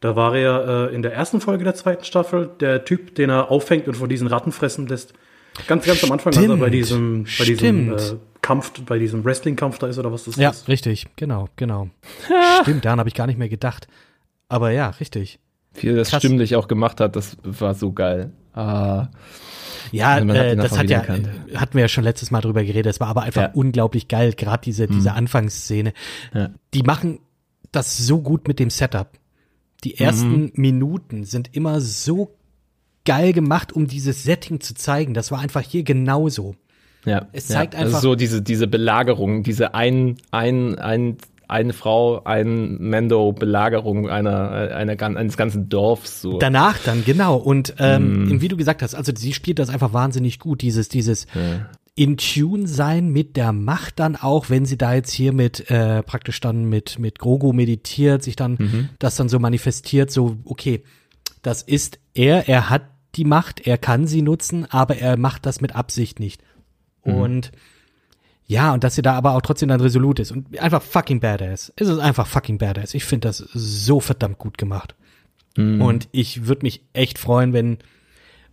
Da 0.00 0.14
war 0.14 0.36
er 0.36 0.90
äh, 0.90 0.94
in 0.94 1.00
der 1.00 1.14
ersten 1.14 1.40
Folge 1.40 1.64
der 1.64 1.74
zweiten 1.74 2.04
Staffel 2.04 2.50
der 2.60 2.84
Typ, 2.84 3.14
den 3.14 3.30
er 3.30 3.50
auffängt 3.50 3.88
und 3.88 3.94
von 3.94 4.10
diesen 4.10 4.26
Ratten 4.26 4.52
fressen 4.52 4.86
lässt. 4.88 5.14
Ganz, 5.66 5.84
ganz 5.84 6.04
am 6.04 6.12
Anfang, 6.12 6.34
als 6.34 6.42
er 6.44 6.56
bei 6.56 6.70
diesem, 6.70 7.24
bei 7.38 7.44
diesem 7.44 7.92
äh, 7.96 8.00
Kampf, 8.42 8.72
bei 8.82 8.98
diesem 8.98 9.24
Wrestling-Kampf 9.24 9.78
da 9.78 9.86
ist 9.88 9.98
oder 9.98 10.12
was 10.12 10.24
das 10.24 10.36
Ja, 10.36 10.50
ist. 10.50 10.68
richtig, 10.68 11.06
genau, 11.16 11.48
genau. 11.56 11.88
Stimmt, 12.62 12.84
daran 12.84 12.98
habe 12.98 13.08
ich 13.08 13.14
gar 13.14 13.26
nicht 13.26 13.38
mehr 13.38 13.48
gedacht. 13.48 13.88
Aber 14.48 14.70
ja, 14.70 14.90
richtig. 14.90 15.38
Wie 15.74 15.88
er 15.88 15.96
das 15.96 16.10
Krass. 16.10 16.22
stimmlich 16.22 16.56
auch 16.56 16.68
gemacht 16.68 17.00
hat, 17.00 17.16
das 17.16 17.36
war 17.42 17.74
so 17.74 17.92
geil. 17.92 18.32
Ah, 18.54 19.08
Ja, 19.92 20.18
äh, 20.18 20.56
das 20.56 20.72
hat 20.72 20.88
ja, 20.88 21.02
wiedererkannt. 21.02 21.28
äh, 21.50 21.56
hatten 21.56 21.74
wir 21.74 21.82
ja 21.82 21.88
schon 21.88 22.04
letztes 22.04 22.30
Mal 22.30 22.40
drüber 22.40 22.62
geredet. 22.64 22.86
Es 22.86 23.00
war 23.00 23.08
aber 23.08 23.22
einfach 23.22 23.42
Ja. 23.42 23.50
unglaublich 23.52 24.08
geil, 24.08 24.32
gerade 24.34 24.62
diese, 24.64 24.86
diese 24.86 25.12
Anfangsszene. 25.12 25.92
Ja. 26.32 26.50
Die 26.74 26.82
machen 26.82 27.18
das 27.72 27.98
so 27.98 28.20
gut 28.22 28.48
mit 28.48 28.58
dem 28.58 28.70
Setup. 28.70 29.10
Die 29.84 29.98
ersten 29.98 30.50
Minuten 30.54 31.24
sind 31.24 31.54
immer 31.54 31.80
so 31.80 32.34
geil 33.06 33.32
gemacht, 33.32 33.72
um 33.72 33.86
dieses 33.86 34.22
Setting 34.24 34.60
zu 34.60 34.74
zeigen. 34.74 35.14
Das 35.14 35.30
war 35.30 35.38
einfach 35.40 35.62
hier 35.62 35.82
genauso. 35.84 36.54
ja. 37.06 37.26
Es 37.32 37.46
zeigt 37.48 37.72
ja. 37.74 37.80
einfach- 37.80 37.94
Also 37.96 38.10
so 38.10 38.14
diese, 38.16 38.42
diese 38.42 38.66
Belagerung, 38.66 39.42
diese 39.42 39.74
ein, 39.74 40.16
ein, 40.30 40.78
ein, 40.78 41.16
eine 41.48 41.72
Frau, 41.72 42.24
ein 42.24 42.76
Mendo-Belagerung 42.78 44.08
einer, 44.08 44.50
einer, 44.74 44.96
gan- 44.96 45.16
eines 45.16 45.36
ganzen 45.36 45.68
Dorfs. 45.68 46.20
So. 46.20 46.38
Danach 46.38 46.78
dann, 46.84 47.04
genau. 47.04 47.36
Und 47.36 47.74
ähm, 47.78 48.40
wie 48.40 48.48
du 48.48 48.56
gesagt 48.56 48.82
hast, 48.82 48.94
also 48.94 49.12
sie 49.16 49.32
spielt 49.32 49.58
das 49.58 49.68
einfach 49.70 49.92
wahnsinnig 49.92 50.38
gut, 50.40 50.60
dieses, 50.62 50.88
dieses 50.88 51.26
in 51.94 52.16
Tune 52.18 52.66
sein 52.66 53.08
mit 53.08 53.36
der 53.36 53.52
Macht 53.52 54.00
dann 54.00 54.16
auch, 54.16 54.50
wenn 54.50 54.66
sie 54.66 54.76
da 54.76 54.92
jetzt 54.94 55.12
hier 55.12 55.32
mit 55.32 55.70
äh, 55.70 56.02
praktisch 56.02 56.40
dann 56.40 56.64
mit 56.66 56.98
mit 56.98 57.18
Grogu 57.18 57.52
meditiert, 57.54 58.22
sich 58.22 58.36
dann 58.36 58.90
das 58.98 59.16
dann 59.16 59.28
so 59.30 59.38
manifestiert, 59.38 60.10
so 60.10 60.36
okay, 60.44 60.82
das 61.42 61.62
ist 61.62 61.98
er, 62.12 62.48
er 62.48 62.68
hat 62.68 62.82
die 63.16 63.24
Macht, 63.24 63.66
er 63.66 63.78
kann 63.78 64.06
sie 64.06 64.22
nutzen, 64.22 64.66
aber 64.70 64.96
er 64.96 65.16
macht 65.16 65.46
das 65.46 65.60
mit 65.60 65.74
Absicht 65.74 66.20
nicht. 66.20 66.42
Und 67.02 67.52
ja, 68.46 68.72
und 68.72 68.84
dass 68.84 68.94
sie 68.94 69.02
da 69.02 69.14
aber 69.14 69.34
auch 69.34 69.42
trotzdem 69.42 69.68
dann 69.68 69.80
resolut 69.80 70.18
ist 70.18 70.30
und 70.32 70.58
einfach 70.58 70.82
fucking 70.82 71.20
badass. 71.20 71.72
Es 71.76 71.88
ist 71.88 71.98
einfach 71.98 72.26
fucking 72.26 72.58
badass. 72.58 72.94
Ich 72.94 73.04
finde 73.04 73.28
das 73.28 73.38
so 73.38 74.00
verdammt 74.00 74.38
gut 74.38 74.58
gemacht. 74.58 74.94
Und 75.56 76.08
ich 76.12 76.46
würde 76.46 76.64
mich 76.64 76.82
echt 76.92 77.18
freuen, 77.18 77.54
wenn 77.54 77.78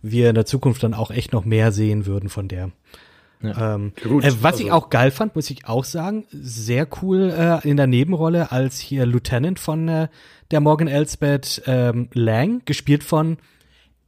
wir 0.00 0.30
in 0.30 0.34
der 0.34 0.46
Zukunft 0.46 0.82
dann 0.82 0.94
auch 0.94 1.10
echt 1.10 1.32
noch 1.32 1.44
mehr 1.44 1.70
sehen 1.70 2.06
würden 2.06 2.30
von 2.30 2.48
der. 2.48 2.70
Ähm, 3.42 3.92
gut, 4.02 4.24
äh, 4.24 4.32
was 4.42 4.58
ich 4.58 4.72
also- 4.72 4.86
auch 4.86 4.90
geil 4.90 5.10
fand, 5.10 5.36
muss 5.36 5.50
ich 5.50 5.66
auch 5.66 5.84
sagen, 5.84 6.24
sehr 6.30 6.88
cool 7.02 7.30
äh, 7.30 7.68
in 7.68 7.76
der 7.76 7.86
Nebenrolle 7.86 8.52
als 8.52 8.78
hier 8.78 9.04
Lieutenant 9.04 9.58
von 9.58 9.86
äh, 9.88 10.08
der 10.50 10.60
Morgan 10.60 10.88
Elsbeth 10.88 11.62
ähm, 11.66 12.08
Lang, 12.14 12.62
gespielt 12.64 13.04
von 13.04 13.36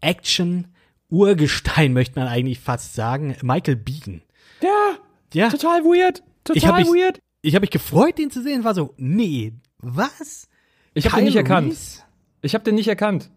Action 0.07 0.69
Urgestein, 1.09 1.93
möchte 1.93 2.19
man 2.19 2.29
eigentlich 2.29 2.61
fast 2.61 2.95
sagen, 2.95 3.37
Michael 3.43 3.77
Bean. 3.77 4.23
ja, 4.63 4.97
Ja, 5.33 5.51
total 5.51 5.83
weird. 5.85 6.23
Total 6.45 6.57
ich 6.57 6.67
habe 6.67 6.79
mich, 6.79 6.89
weird. 6.89 7.19
ich 7.43 7.55
hab 7.55 7.61
mich 7.63 7.71
gefreut, 7.71 8.19
den 8.19 8.31
zu 8.31 8.43
sehen, 8.43 8.65
war 8.65 8.75
so, 8.75 8.95
nee, 8.97 9.53
was? 9.79 10.49
Ich 10.95 11.07
habe 11.07 11.17
den 11.17 11.25
nicht 11.25 11.35
Kyle 11.35 11.43
erkannt. 11.43 11.71
Reese? 11.71 12.03
Ich 12.43 12.55
habe 12.55 12.65
den 12.65 12.77
nicht 12.77 12.89
erkannt. 12.89 13.31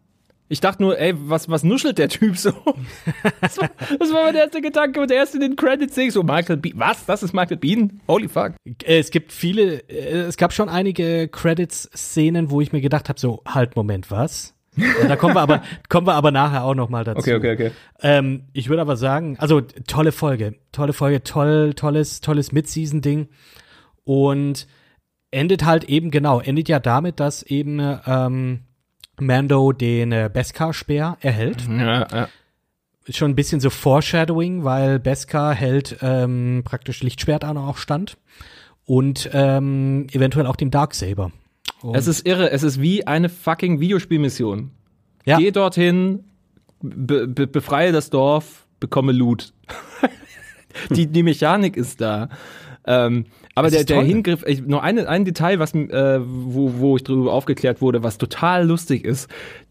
Ich 0.51 0.61
dachte 0.61 0.81
nur, 0.81 0.97
ey, 0.99 1.13
was, 1.15 1.47
was 1.47 1.63
nuschelt 1.63 1.99
der 1.99 2.09
Typ 2.09 2.35
so? 2.37 2.51
Das 3.41 3.57
war, 3.57 3.69
das 3.99 4.11
war 4.11 4.23
mein 4.23 4.35
erster 4.35 4.61
Gedanke 4.61 4.99
und 4.99 5.11
erst 5.11 5.35
in 5.35 5.41
den 5.41 5.55
Credits 5.55 5.93
sehe 5.95 6.07
ich 6.07 6.13
so, 6.13 6.23
Michael 6.23 6.57
Bean. 6.57 6.73
Was? 6.77 7.05
Das 7.05 7.21
ist 7.23 7.33
Michael 7.33 7.57
Bean? 7.57 8.01
Holy 8.07 8.27
fuck. 8.27 8.53
Äh, 8.83 8.99
Es 8.99 9.11
gibt 9.11 9.31
viele, 9.31 9.79
äh, 9.89 10.21
es 10.27 10.37
gab 10.37 10.51
schon 10.53 10.69
einige 10.69 11.27
Credits-Szenen, 11.27 12.49
wo 12.49 12.61
ich 12.61 12.71
mir 12.71 12.81
gedacht 12.81 13.09
habe, 13.09 13.19
so, 13.19 13.41
halt, 13.47 13.75
Moment, 13.75 14.09
was? 14.11 14.55
Und 15.01 15.09
da 15.09 15.15
kommen 15.15 15.35
wir 15.35 15.41
aber, 15.41 15.63
kommen 15.89 16.07
wir 16.07 16.13
aber 16.13 16.31
nachher 16.31 16.63
auch 16.63 16.75
noch 16.75 16.89
mal 16.89 17.03
dazu. 17.03 17.19
Okay, 17.19 17.35
okay, 17.35 17.53
okay. 17.53 17.71
Ähm, 18.01 18.43
ich 18.53 18.69
würde 18.69 18.81
aber 18.81 18.97
sagen, 18.97 19.37
also 19.39 19.61
tolle 19.61 20.11
Folge, 20.11 20.55
tolle 20.71 20.93
Folge, 20.93 21.23
toll, 21.23 21.73
tolles, 21.73 22.21
tolles 22.21 22.51
Mid-Season-Ding 22.51 23.29
und 24.03 24.67
endet 25.31 25.65
halt 25.65 25.83
eben 25.85 26.11
genau, 26.11 26.39
endet 26.39 26.69
ja 26.69 26.79
damit, 26.79 27.19
dass 27.19 27.43
eben 27.43 27.79
ähm, 28.05 28.61
Mando 29.19 29.71
den 29.71 30.11
äh, 30.11 30.29
Beskar-Speer 30.31 31.17
erhält. 31.21 31.67
Ja, 31.67 32.07
ja. 32.11 32.29
Ist 33.05 33.17
schon 33.17 33.31
ein 33.31 33.35
bisschen 33.35 33.59
so 33.59 33.71
Foreshadowing, 33.71 34.63
weil 34.63 34.99
Beskar 34.99 35.55
hält 35.55 35.97
ähm, 36.01 36.61
praktisch 36.63 37.01
Lichtschwert 37.01 37.43
an 37.43 37.57
auch 37.57 37.77
stand 37.77 38.17
und 38.85 39.29
ähm, 39.33 40.05
eventuell 40.11 40.45
auch 40.45 40.55
den 40.55 40.69
Darksaber. 40.69 41.31
Und, 41.81 41.95
Es 41.95 42.07
ist 42.07 42.27
irre. 42.27 42.51
Es 42.51 42.63
ist 42.63 42.81
wie 42.81 43.07
eine 43.07 43.29
fucking 43.29 43.79
Videospielmission. 43.79 44.71
ja, 45.25 45.37
Geh 45.37 45.51
dorthin, 45.51 46.23
be 46.81 47.27
be 47.27 47.47
befreie 47.47 47.91
das 47.91 48.09
Dorf, 48.09 48.67
bekomme 48.79 49.11
Loot. 49.11 49.53
die, 50.89 51.07
die 51.07 51.23
Mechanik 51.23 51.77
ist 51.77 52.01
da. 52.01 52.29
Ähm, 52.85 53.25
aber 53.55 53.69
der, 53.69 53.83
der 53.83 53.97
toll. 53.97 54.05
Hingriff, 54.05 54.43
ich, 54.47 54.61
nur 54.65 54.83
eine, 54.83 55.07
ein 55.07 55.25
Detail, 55.25 55.59
was, 55.59 55.73
äh, 55.73 56.19
wo, 56.23 56.79
wo 56.79 56.95
ich 56.95 57.03
drüber 57.03 57.33
aufgeklärt 57.33 57.81
wurde, 57.81 58.03
was 58.03 58.17
total 58.17 58.65
lustig 58.65 59.05
ist, 59.05 59.29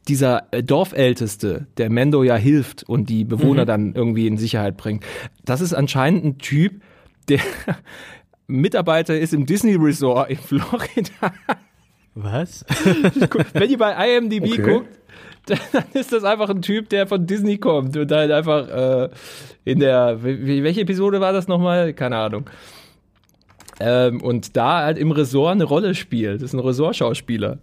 dieser 0.08 0.46
äh, 0.50 0.62
Dorfälteste, 0.62 1.66
der 1.78 1.90
Mendo 1.90 2.22
ja 2.22 2.36
hilft 2.36 2.82
und 2.82 3.08
die 3.08 3.24
Bewohner 3.24 3.64
dann 3.64 3.94
irgendwie 3.94 4.26
in 4.26 4.36
Sicherheit 4.36 4.76
bringt, 4.76 5.04
das 5.44 5.60
ist 5.60 5.74
anscheinend 5.74 6.24
ein 6.24 6.38
Typ, 6.38 6.82
der 7.28 7.40
Mitarbeiter 8.46 9.18
ist 9.18 9.32
im 9.32 9.46
Disney 9.46 9.74
Resort 9.74 10.30
in 10.30 10.36
Florida. 10.36 11.32
Was? 12.22 12.64
Wenn 13.52 13.70
ihr 13.70 13.78
bei 13.78 14.16
IMDb 14.16 14.44
Okay. 14.52 14.62
guckt, 14.62 14.88
dann 15.46 15.84
ist 15.94 16.12
das 16.12 16.24
einfach 16.24 16.50
ein 16.50 16.62
Typ, 16.62 16.88
der 16.90 17.06
von 17.06 17.26
Disney 17.26 17.58
kommt 17.58 17.96
und 17.96 18.10
halt 18.12 18.30
einfach 18.30 18.68
äh, 18.68 19.08
in 19.64 19.80
der, 19.80 20.22
welche 20.22 20.82
Episode 20.82 21.20
war 21.20 21.32
das 21.32 21.48
nochmal? 21.48 21.94
Keine 21.94 22.16
Ahnung. 22.16 22.48
Ähm, 23.80 24.20
und 24.22 24.56
da 24.56 24.82
halt 24.84 24.98
im 24.98 25.10
Ressort 25.12 25.52
eine 25.52 25.64
Rolle 25.64 25.94
spielt. 25.94 26.36
Das 26.42 26.50
ist 26.50 26.54
ein 26.54 26.60
Ressortschauspieler. 26.60 27.58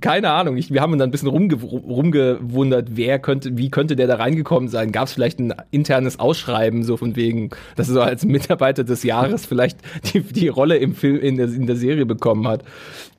Keine 0.00 0.30
Ahnung, 0.30 0.56
ich, 0.56 0.72
wir 0.72 0.80
haben 0.80 0.92
dann 0.96 1.08
ein 1.08 1.10
bisschen 1.10 1.28
rumge 1.28 1.56
rumgewundert, 1.56 2.88
wer 2.92 3.18
könnte, 3.18 3.56
wie 3.58 3.68
könnte 3.68 3.96
der 3.96 4.06
da 4.06 4.14
reingekommen 4.14 4.68
sein? 4.68 4.92
Gab 4.92 5.08
es 5.08 5.12
vielleicht 5.12 5.38
ein 5.40 5.52
internes 5.70 6.18
Ausschreiben, 6.18 6.82
so 6.84 6.96
von 6.96 7.16
wegen, 7.16 7.50
dass 7.76 7.88
er 7.88 7.94
so 7.94 8.00
als 8.00 8.24
Mitarbeiter 8.24 8.84
des 8.84 9.02
Jahres 9.02 9.44
vielleicht 9.44 9.78
die, 10.14 10.20
die 10.20 10.48
Rolle 10.48 10.76
im 10.76 10.94
Film, 10.94 11.18
in 11.20 11.36
der, 11.36 11.46
in 11.46 11.66
der 11.66 11.76
Serie 11.76 12.06
bekommen 12.06 12.46
hat? 12.46 12.62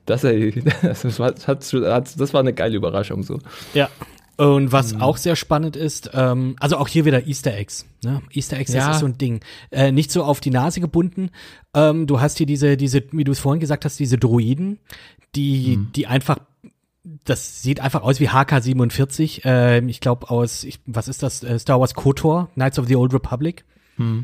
Das, 0.05 0.21
das, 0.81 1.19
war, 1.19 1.31
das 1.31 1.73
war 2.33 2.39
eine 2.39 2.53
geile 2.53 2.75
Überraschung 2.75 3.23
so. 3.23 3.39
Ja. 3.73 3.89
Und 4.35 4.63
Mhm. 4.65 4.71
was 4.71 4.99
auch 4.99 5.17
sehr 5.17 5.35
spannend 5.35 5.75
ist, 5.75 6.09
ähm, 6.13 6.55
also 6.59 6.77
auch 6.77 6.87
hier 6.87 7.05
wieder 7.05 7.27
Easter 7.27 7.53
Eggs. 7.55 7.85
Ne? 8.03 8.21
Easter 8.31 8.57
Eggs, 8.57 8.73
Ja. 8.73 8.91
ist 8.91 8.99
so 9.01 9.05
ein 9.05 9.17
Ding. 9.19 9.41
Äh, 9.69 9.91
nicht 9.91 10.11
so 10.11 10.23
auf 10.23 10.39
die 10.39 10.49
Nase 10.49 10.81
gebunden. 10.81 11.29
Ähm, 11.75 12.07
du 12.07 12.19
hast 12.19 12.39
hier 12.39 12.47
diese, 12.47 12.75
diese, 12.75 13.03
wie 13.11 13.23
du 13.23 13.31
es 13.31 13.39
vorhin 13.39 13.59
gesagt 13.59 13.85
hast, 13.85 13.99
diese 13.99 14.17
Droiden, 14.17 14.79
die, 15.35 15.77
Mhm. 15.77 15.91
die 15.95 16.07
einfach, 16.07 16.37
das 17.25 17.61
sieht 17.61 17.79
einfach 17.79 18.01
aus 18.01 18.19
wie 18.19 18.29
HK-47. 18.29 19.41
Ähm, 19.43 19.87
ich 19.87 19.99
glaube 19.99 20.29
aus, 20.31 20.63
ich, 20.63 20.79
was 20.87 21.07
ist 21.07 21.21
das? 21.21 21.43
Äh, 21.43 21.59
Star 21.59 21.79
Wars 21.79 21.93
KOTOR, 21.93 22.49
Knights 22.55 22.79
of 22.79 22.87
the 22.87 22.95
Old 22.95 23.13
Republic. 23.13 23.65
Mhm. 23.97 24.23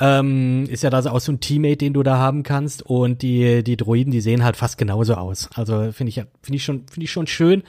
Ähm, 0.00 0.66
ist 0.68 0.82
ja 0.82 0.90
da 0.90 0.98
auch 1.10 1.20
so 1.20 1.32
ein 1.32 1.40
Teammate, 1.40 1.78
den 1.78 1.92
du 1.92 2.02
da 2.02 2.18
haben 2.18 2.42
kannst. 2.42 2.82
Und 2.82 3.22
die, 3.22 3.64
die 3.64 3.76
Droiden, 3.76 4.12
die 4.12 4.20
sehen 4.20 4.44
halt 4.44 4.56
fast 4.56 4.78
genauso 4.78 5.14
aus. 5.14 5.48
Also 5.54 5.92
finde 5.92 6.10
ich, 6.10 6.22
finde 6.42 6.56
ich 6.56 6.64
schon, 6.64 6.86
finde 6.88 7.04
ich 7.04 7.10
schon 7.10 7.26
schön. 7.26 7.62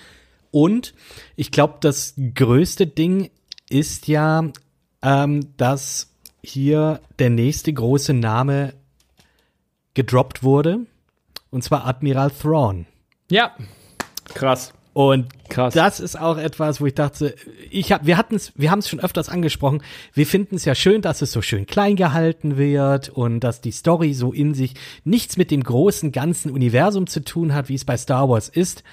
Und 0.51 0.93
ich 1.35 1.51
glaube, 1.51 1.75
das 1.81 2.13
größte 2.35 2.87
Ding 2.87 3.29
ist 3.69 4.07
ja, 4.07 4.45
ähm, 5.01 5.57
dass 5.57 6.13
hier 6.43 7.01
der 7.19 7.29
nächste 7.29 7.73
große 7.73 8.13
Name 8.13 8.73
gedroppt 9.93 10.43
wurde. 10.43 10.85
Und 11.51 11.63
zwar 11.63 11.85
Admiral 11.85 12.31
Thrawn. 12.31 12.85
Ja, 13.29 13.55
krass. 14.33 14.73
Und 14.99 15.27
Krass. 15.47 15.73
das 15.73 16.01
ist 16.01 16.19
auch 16.19 16.37
etwas, 16.37 16.81
wo 16.81 16.85
ich 16.85 16.93
dachte, 16.93 17.33
ich 17.69 17.93
hab, 17.93 18.05
wir 18.05 18.17
hatten 18.17 18.35
es, 18.35 18.51
wir 18.57 18.69
haben 18.69 18.79
es 18.79 18.89
schon 18.89 18.99
öfters 18.99 19.29
angesprochen. 19.29 19.81
Wir 20.13 20.27
finden 20.27 20.57
es 20.57 20.65
ja 20.65 20.75
schön, 20.75 21.01
dass 21.01 21.21
es 21.21 21.31
so 21.31 21.41
schön 21.41 21.65
klein 21.65 21.95
gehalten 21.95 22.57
wird 22.57 23.07
und 23.07 23.39
dass 23.39 23.61
die 23.61 23.71
Story 23.71 24.13
so 24.13 24.33
in 24.33 24.53
sich 24.53 24.73
nichts 25.05 25.37
mit 25.37 25.51
dem 25.51 25.63
großen 25.63 26.11
ganzen 26.11 26.51
Universum 26.51 27.07
zu 27.07 27.23
tun 27.23 27.53
hat, 27.53 27.69
wie 27.69 27.75
es 27.75 27.85
bei 27.85 27.95
Star 27.95 28.27
Wars 28.27 28.49
ist. 28.49 28.83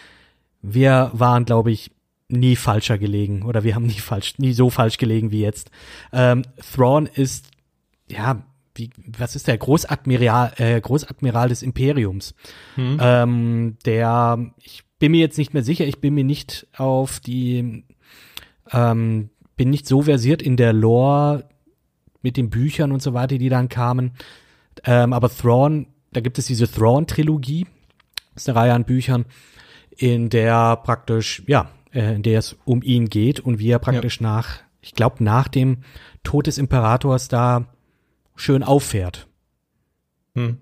Wir 0.63 1.11
waren, 1.13 1.45
glaube 1.45 1.73
ich, 1.73 1.91
nie 2.29 2.55
falscher 2.55 2.99
gelegen 2.99 3.43
oder 3.43 3.65
wir 3.65 3.75
haben 3.75 3.87
nie 3.87 3.99
falsch, 3.99 4.39
nie 4.39 4.53
so 4.53 4.71
falsch 4.71 4.99
gelegen 4.99 5.33
wie 5.33 5.41
jetzt. 5.41 5.73
Ähm, 6.13 6.43
Thrawn 6.73 7.07
ist 7.07 7.51
ja, 8.09 8.45
wie, 8.77 8.91
was 9.19 9.35
ist 9.35 9.49
der 9.49 9.59
Großadmiral, 9.59 10.53
äh, 10.59 10.81
Großadmiral 10.81 11.49
des 11.49 11.65
Imperiums? 11.65 12.37
Ähm, 12.77 13.77
der, 13.85 14.53
ich 14.63 14.86
bin 14.99 15.13
mir 15.13 15.21
jetzt 15.21 15.39
nicht 15.39 15.55
mehr 15.55 15.63
sicher, 15.63 15.87
ich 15.87 16.01
bin 16.01 16.15
mir 16.15 16.25
nicht 16.25 16.67
auf 16.77 17.21
die, 17.21 17.85
ähm, 18.73 19.31
bin 19.57 19.71
nicht 19.71 19.87
so 19.87 20.03
versiert 20.03 20.43
in 20.43 20.57
der 20.57 20.73
Lore 20.73 21.49
mit 22.23 22.37
den 22.37 22.51
Büchern 22.51 22.93
und 22.93 23.03
so 23.03 23.15
weiter, 23.15 23.39
die 23.39 23.49
dann 23.49 23.69
kamen. 23.69 24.13
Ähm, 24.85 25.13
aber 25.13 25.31
Thrawn, 25.31 25.87
da 26.13 26.21
gibt 26.21 26.39
es 26.39 26.47
diese 26.47 26.71
Thrawn-Trilogie, 26.71 27.67
ist 28.35 28.49
eine 28.49 28.59
Reihe 28.59 28.75
an 28.75 28.85
Büchern, 28.85 29.27
in 29.97 30.29
der 30.29 30.77
praktisch, 30.77 31.43
ja, 31.47 31.71
äh, 31.93 32.15
in 32.15 32.23
der 32.23 32.39
es 32.39 32.57
um 32.65 32.83
ihn 32.83 33.09
geht 33.09 33.41
und 33.41 33.59
wie 33.59 33.71
er 33.71 33.79
praktisch 33.79 34.21
nach, 34.21 34.61
ich 34.81 34.95
glaube, 34.95 35.23
nach 35.25 35.49
dem 35.49 35.79
Tod 36.23 36.47
des 36.47 36.59
Imperators 36.59 37.29
da 37.29 37.67
schön 38.35 38.63
auffährt. 38.63 39.27
Hm. 40.35 40.59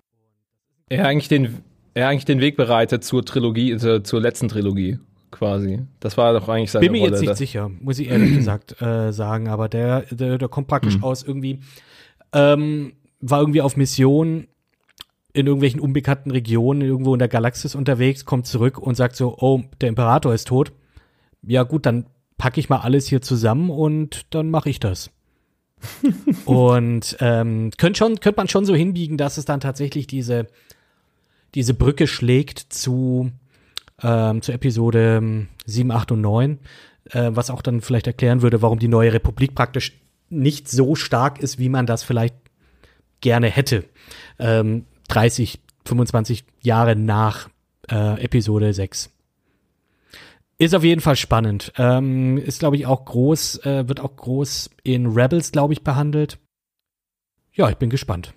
Er 0.88 1.06
eigentlich 1.06 1.28
den, 1.28 1.62
er 1.94 2.08
eigentlich 2.08 2.24
den 2.24 2.40
Weg 2.40 2.56
bereitet 2.56 3.04
zur 3.04 3.24
Trilogie, 3.24 3.76
zur, 3.76 4.04
zur 4.04 4.20
letzten 4.20 4.48
Trilogie 4.48 4.98
quasi. 5.30 5.80
Das 6.00 6.16
war 6.16 6.32
doch 6.32 6.48
eigentlich 6.48 6.70
seine 6.70 6.84
Bin 6.84 6.92
mir 6.92 7.00
Rolle. 7.00 7.12
jetzt 7.12 7.20
nicht 7.22 7.36
sicher, 7.36 7.70
muss 7.80 7.98
ich 7.98 8.08
ehrlich 8.08 8.34
gesagt 8.34 8.80
äh, 8.80 9.12
sagen, 9.12 9.48
aber 9.48 9.68
der, 9.68 10.02
der, 10.10 10.38
der 10.38 10.48
kommt 10.48 10.68
praktisch 10.68 10.94
Hm. 10.94 11.04
aus 11.04 11.22
irgendwie, 11.22 11.60
ähm, 12.32 12.92
war 13.20 13.40
irgendwie 13.40 13.60
auf 13.60 13.76
Mission 13.76 14.46
in 15.32 15.46
irgendwelchen 15.46 15.80
unbekannten 15.80 16.30
Regionen 16.30 16.82
irgendwo 16.82 17.12
in 17.14 17.18
der 17.18 17.28
Galaxis 17.28 17.74
unterwegs, 17.74 18.24
kommt 18.24 18.46
zurück 18.46 18.78
und 18.78 18.94
sagt 18.94 19.16
so, 19.16 19.36
oh, 19.40 19.62
der 19.80 19.88
Imperator 19.88 20.32
ist 20.32 20.46
tot. 20.46 20.72
Ja 21.42 21.64
gut, 21.64 21.86
dann 21.86 22.06
packe 22.38 22.60
ich 22.60 22.68
mal 22.68 22.78
alles 22.78 23.08
hier 23.08 23.20
zusammen 23.20 23.70
und 23.70 24.32
dann 24.32 24.50
mache 24.50 24.70
ich 24.70 24.78
das. 24.78 25.10
und 26.44 27.16
ähm, 27.20 27.70
könnte 27.76 27.98
schon, 27.98 28.20
könnte 28.20 28.38
man 28.38 28.48
schon 28.48 28.64
so 28.64 28.74
hinbiegen, 28.74 29.16
dass 29.16 29.36
es 29.36 29.44
dann 29.44 29.60
tatsächlich 29.60 30.06
diese 30.06 30.46
diese 31.54 31.75
Brücke 31.75 32.06
schlägt 32.06 32.58
zu 32.58 33.30
ähm, 34.02 34.42
zu 34.42 34.52
Episode 34.52 35.16
ähm, 35.18 35.49
7, 35.66 35.90
8 35.90 36.12
und 36.12 36.20
9, 36.20 36.58
äh, 37.11 37.30
was 37.32 37.50
auch 37.50 37.62
dann 37.62 37.80
vielleicht 37.80 38.06
erklären 38.06 38.42
würde, 38.42 38.62
warum 38.62 38.78
die 38.78 38.88
neue 38.88 39.12
Republik 39.12 39.54
praktisch 39.54 39.92
nicht 40.28 40.68
so 40.68 40.94
stark 40.94 41.38
ist, 41.40 41.58
wie 41.58 41.68
man 41.68 41.87
das 41.87 42.02
vielleicht 42.02 42.34
gerne 43.20 43.49
hätte. 43.49 43.84
Ähm, 44.38 44.87
30, 45.08 45.61
25 45.87 46.44
Jahre 46.61 46.96
nach 46.96 47.49
äh, 47.90 48.23
Episode 48.23 48.73
6. 48.73 49.11
Ist 50.56 50.75
auf 50.75 50.84
jeden 50.84 51.00
Fall 51.00 51.16
spannend. 51.16 51.73
Ähm, 51.78 52.38
ist, 52.38 52.61
glaube 52.61 52.76
ich, 52.76 52.87
auch 52.87 53.04
groß, 53.04 53.64
äh, 53.64 53.88
wird 53.88 54.00
auch 54.00 54.16
groß 54.16 54.70
in 54.82 55.06
Rebels, 55.06 55.52
glaube 55.52 55.73
ich, 55.73 55.82
behandelt. 55.82 56.38
Ja, 57.52 57.68
ich 57.68 57.76
bin 57.76 57.90
gespannt. 57.90 58.34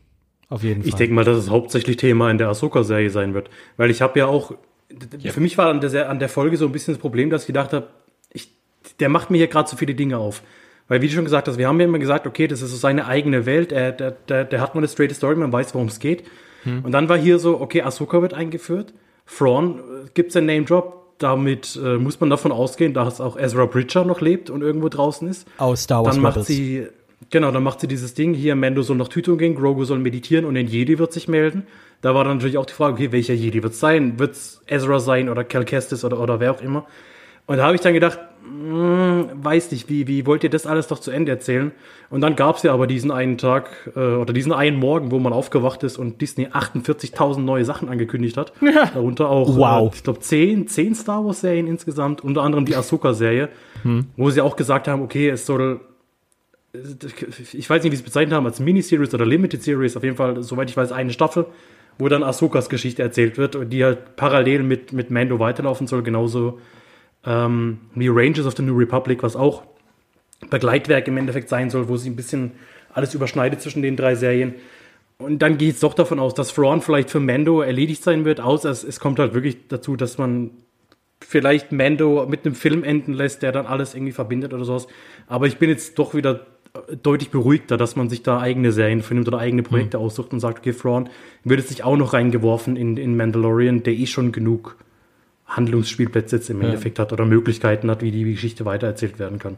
Auf 0.50 0.64
jeden 0.64 0.82
Fall. 0.82 0.90
Ich 0.90 0.96
denke 0.96 1.14
mal, 1.14 1.26
dass 1.26 1.38
es 1.38 1.50
hauptsächlich 1.50 1.98
Thema 1.98 2.32
in 2.32 2.38
der 2.38 2.50
Ahsoka-Serie 2.50 3.10
sein 3.10 3.34
wird. 3.34 3.50
Weil 3.76 3.90
ich 3.92 4.02
habe 4.02 4.18
ja 4.20 4.28
auch, 4.28 4.54
für 5.30 5.42
mich 5.42 5.58
war 5.58 5.70
an 5.70 5.82
der, 5.82 6.10
an 6.10 6.20
der 6.20 6.30
Folge 6.30 6.58
so 6.58 6.66
ein 6.66 6.72
bisschen 6.72 6.94
das 6.94 7.02
Problem, 7.02 7.30
dass 7.30 7.44
ich 7.44 7.48
gedacht 7.48 7.74
habe, 7.74 7.88
ich, 8.32 8.52
der 9.00 9.10
macht 9.10 9.30
mir 9.30 9.38
hier 9.38 9.48
gerade 9.48 9.70
so 9.70 9.76
viele 9.76 9.94
Dinge 9.96 10.18
auf. 10.18 10.42
Weil, 10.88 11.02
wie 11.02 11.08
du 11.08 11.14
schon 11.14 11.26
gesagt 11.26 11.50
hast, 11.50 11.58
wir 11.58 11.68
haben 11.68 11.80
ja 11.80 11.86
immer 11.86 12.00
gesagt, 12.00 12.26
okay, 12.26 12.48
das 12.48 12.62
ist 12.62 12.72
so 12.72 12.78
seine 12.78 13.08
eigene 13.08 13.46
Welt, 13.46 13.74
er, 13.74 13.92
der, 13.92 14.12
der, 14.12 14.46
der 14.46 14.62
hat 14.62 14.74
mal 14.74 14.80
eine 14.80 14.88
straight 14.88 15.14
Story, 15.14 15.36
man 15.36 15.52
weiß, 15.52 15.74
worum 15.74 15.88
es 15.88 16.00
geht. 16.00 16.24
Und 16.84 16.92
dann 16.92 17.08
war 17.08 17.18
hier 17.18 17.40
so, 17.40 17.62
okay, 17.62 17.82
Ahsoka 17.82 18.22
wird 18.22 18.34
eingeführt, 18.34 18.94
Thrawn 19.26 19.80
äh, 19.80 20.10
gibt's 20.14 20.36
einen 20.36 20.48
Name-Drop, 20.48 21.18
damit 21.18 21.80
äh, 21.82 21.98
muss 21.98 22.20
man 22.20 22.30
davon 22.30 22.52
ausgehen, 22.52 22.94
dass 22.94 23.22
auch 23.22 23.38
Ezra 23.38 23.66
Bridger 23.66 24.04
noch 24.04 24.20
lebt 24.22 24.50
und 24.50 24.62
irgendwo 24.62 24.90
draußen 24.90 25.28
ist. 25.28 25.48
Aus 25.58 25.84
Star 25.84 26.04
Wars 26.04 26.16
Dann 26.16 26.24
macht 26.24 26.36
Rebels. 26.36 26.48
sie, 26.48 26.88
genau, 27.30 27.52
dann 27.52 27.64
macht 27.64 27.80
sie 27.82 27.88
dieses 27.88 28.14
Ding, 28.14 28.34
hier 28.34 28.56
Mando 28.56 28.82
soll 28.82 28.98
nach 28.98 29.08
Tython 29.10 29.38
gehen, 29.38 29.56
Grogu 29.56 29.84
soll 29.86 30.00
meditieren 30.00 30.46
und 30.46 30.56
ein 30.58 30.68
Jedi 30.68 31.00
wird 31.00 31.14
sich 31.14 31.28
melden. 31.28 31.64
Da 32.02 32.14
war 32.14 32.24
dann 32.24 32.38
natürlich 32.38 32.58
auch 32.58 32.66
die 32.66 32.74
Frage, 32.74 32.94
okay, 32.94 33.12
welcher 33.12 33.34
Jedi 33.34 33.64
wird's 33.64 33.80
sein? 33.80 34.20
Wird's 34.20 34.62
Ezra 34.68 35.00
sein 35.00 35.30
oder 35.30 35.44
Cal 35.44 35.66
Kestis 35.66 36.06
oder, 36.06 36.20
oder 36.20 36.40
wer 36.40 36.52
auch 36.52 36.62
immer? 36.62 36.86
Und 37.48 37.58
da 37.58 37.64
habe 37.66 37.76
ich 37.76 37.82
dann 37.82 37.94
gedacht, 37.94 38.20
hm, 38.44 39.30
weiß 39.42 39.72
nicht, 39.72 39.90
wie, 39.90 40.08
wie 40.08 40.26
wollt 40.26 40.44
ihr 40.44 40.50
das 40.50 40.68
alles 40.68 40.88
doch 40.88 41.00
zu 41.00 41.12
Ende 41.12 41.32
erzählen? 41.32 41.72
Und 42.10 42.22
dann 42.22 42.36
gab's 42.36 42.64
ja 42.64 42.74
aber 42.74 42.88
diesen 42.88 43.10
einen 43.10 43.38
Tag 43.38 43.92
äh, 43.96 44.00
oder 44.00 44.34
diesen 44.34 44.52
einen 44.54 44.78
Morgen, 44.78 45.12
wo 45.12 45.20
man 45.20 45.34
aufgewacht 45.34 45.82
ist 45.84 45.98
und 45.98 46.22
Disney 46.22 46.48
48.000 46.48 47.40
neue 47.40 47.66
Sachen 47.66 47.90
angekündigt 47.90 48.38
hat. 48.38 48.52
Darunter 48.94 49.30
auch, 49.30 49.56
Wow. 49.58 49.92
äh, 49.94 49.96
ich 49.98 50.04
glaube, 50.04 50.20
10, 50.20 50.68
10 50.68 50.94
Star 50.96 51.26
Wars-Serien 51.26 51.68
insgesamt, 51.68 52.22
unter 52.24 52.42
anderem 52.44 52.66
die 52.66 52.76
Ahsoka-Serie, 52.76 53.50
wo 54.18 54.30
sie 54.30 54.42
auch 54.42 54.56
gesagt 54.58 54.88
haben, 54.90 55.02
okay, 55.02 55.30
es 55.30 55.46
soll 55.46 55.80
ich 56.74 57.70
weiß 57.70 57.84
nicht, 57.84 57.92
wie 57.92 57.96
sie 57.96 58.02
es 58.02 58.06
bezeichnet 58.06 58.34
haben, 58.34 58.46
als 58.46 58.60
Miniseries 58.60 59.14
oder 59.14 59.26
Limited 59.26 59.64
Series, 59.64 59.96
auf 59.96 60.04
jeden 60.04 60.18
Fall, 60.18 60.42
soweit 60.44 60.70
ich 60.70 60.78
weiß, 60.78 60.92
eine 60.92 61.12
Staffel, 61.12 61.46
wo 61.98 62.08
dann 62.10 62.24
Ahsokas 62.24 62.70
Geschichte 62.70 63.02
erzählt 63.02 63.38
wird 63.38 63.56
und 63.56 63.70
die 63.70 63.84
halt 63.84 64.16
parallel 64.16 64.64
mit, 64.64 64.94
mit 64.94 65.10
Mando 65.10 65.40
weiterlaufen 65.40 65.88
soll, 65.88 66.04
genauso 66.04 66.60
ähm, 67.26 67.80
wie 67.96 68.10
Rangers 68.10 68.46
of 68.46 68.56
the 68.56 68.64
New 68.64 68.78
Republic, 68.78 69.24
was 69.24 69.36
auch 69.36 69.64
Begleitwerk 70.50 71.08
im 71.08 71.18
Endeffekt 71.18 71.50
sein 71.50 71.70
soll, 71.70 71.88
wo 71.88 71.98
sie 71.98 72.10
ein 72.10 72.16
bisschen 72.16 72.52
alles 72.94 73.14
überschneidet 73.14 73.62
zwischen 73.62 73.82
den 73.82 73.96
drei 73.96 74.16
Serien. 74.16 74.56
Und 75.18 75.40
dann 75.42 75.58
geht 75.58 75.76
es 75.76 75.80
doch 75.80 75.96
davon 75.96 76.20
aus, 76.20 76.36
dass 76.36 76.54
Thrawn 76.54 76.82
vielleicht 76.82 77.10
für 77.10 77.20
Mando 77.20 77.62
erledigt 77.62 78.04
sein 78.04 78.24
wird, 78.24 78.40
außer 78.40 78.70
es, 78.70 78.84
es 78.84 79.00
kommt 79.00 79.18
halt 79.18 79.34
wirklich 79.34 79.68
dazu, 79.68 79.96
dass 79.96 80.20
man 80.20 80.52
vielleicht 81.20 81.72
Mando 81.72 82.28
mit 82.28 82.46
einem 82.46 82.54
Film 82.54 82.84
enden 82.84 83.14
lässt, 83.14 83.42
der 83.42 83.52
dann 83.52 83.66
alles 83.66 83.96
irgendwie 83.96 84.14
verbindet 84.14 84.54
oder 84.54 84.64
sowas. 84.64 84.88
Aber 85.26 85.48
ich 85.48 85.58
bin 85.58 85.70
jetzt 85.70 85.98
doch 85.98 86.14
wieder 86.14 86.46
deutlich 87.02 87.30
beruhigter, 87.30 87.78
dass 87.78 87.96
man 87.96 88.10
sich 88.10 88.24
da 88.24 88.40
eigene 88.40 88.72
Serien 88.72 89.02
findet 89.02 89.28
oder 89.28 89.40
eigene 89.40 89.64
Projekte 89.64 90.00
aussucht 90.00 90.34
und 90.34 90.40
sagt, 90.40 90.60
okay, 90.60 90.74
Thrawn 90.74 91.10
wird 91.44 91.60
jetzt 91.60 91.70
nicht 91.70 91.84
auch 91.84 91.98
noch 91.98 92.14
reingeworfen 92.14 92.76
in, 92.76 92.98
in 92.98 93.16
Mandalorian, 93.16 93.84
der 93.84 93.94
eh 93.94 94.06
schon 94.06 94.32
genug 94.32 94.78
Handlungsspielplätze 95.46 96.38
jetzt 96.38 96.50
im 96.50 96.62
Endeffekt 96.62 97.00
hat 97.00 97.14
oder 97.14 97.26
Möglichkeiten 97.26 97.90
hat, 97.90 98.02
wie 98.02 98.12
die 98.12 98.24
Geschichte 98.24 98.66
weitererzählt 98.66 99.18
werden 99.20 99.40
kann. 99.40 99.58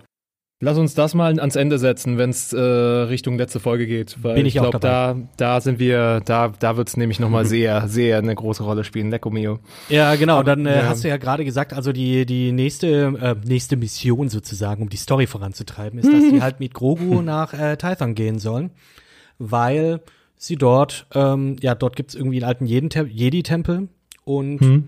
Lass 0.62 0.78
uns 0.78 0.94
das 0.94 1.14
mal 1.14 1.40
ans 1.40 1.56
Ende 1.56 1.80
setzen, 1.80 2.18
wenn 2.18 2.32
es 2.32 2.52
äh, 2.52 2.60
Richtung 2.60 3.38
letzte 3.38 3.62
Folge 3.62 3.88
geht. 3.88 4.22
Weil 4.22 4.36
Bin 4.36 4.46
ich 4.46 4.60
auch 4.60 4.72
glaub, 4.72 4.82
da, 4.82 5.16
da 5.38 5.62
sind 5.62 5.80
wir, 5.80 6.20
da, 6.26 6.52
da 6.60 6.76
wird 6.76 6.90
es 6.90 6.98
nämlich 6.98 7.18
nochmal 7.18 7.46
sehr, 7.46 7.88
sehr 7.88 8.18
eine 8.18 8.36
große 8.36 8.64
Rolle 8.64 8.84
spielen. 8.84 9.10
Lecco 9.10 9.30
mio. 9.30 9.60
Ja, 9.88 10.16
genau. 10.16 10.44
Dann 10.44 10.66
äh, 10.66 10.80
Ja. 10.80 10.88
hast 10.90 11.06
du 11.06 11.08
ja 11.08 11.16
gerade 11.16 11.46
gesagt, 11.46 11.72
also 11.72 11.94
die, 11.94 12.26
die 12.26 12.52
nächste, 12.52 12.88
äh, 13.22 13.36
nächste 13.48 13.78
Mission 13.78 14.28
sozusagen, 14.28 14.82
um 14.82 14.90
die 14.90 14.98
Story 14.98 15.28
voranzutreiben, 15.28 15.98
ist, 15.98 16.12
dass 16.12 16.30
die 16.30 16.42
halt 16.42 16.60
mit 16.60 16.74
Grogu 16.74 17.22
nach 17.22 17.54
äh, 17.54 17.78
Tython 17.78 18.14
gehen 18.14 18.38
sollen, 18.38 18.72
weil 19.38 20.02
sie 20.36 20.58
dort, 20.58 21.08
ähm, 21.14 21.56
ja, 21.62 21.74
dort 21.74 21.96
gibt's 21.96 22.16
irgendwie 22.16 22.44
einen 22.44 22.50
alten 22.50 22.66
Jedi-Tempel 22.66 23.88
und 24.26 24.88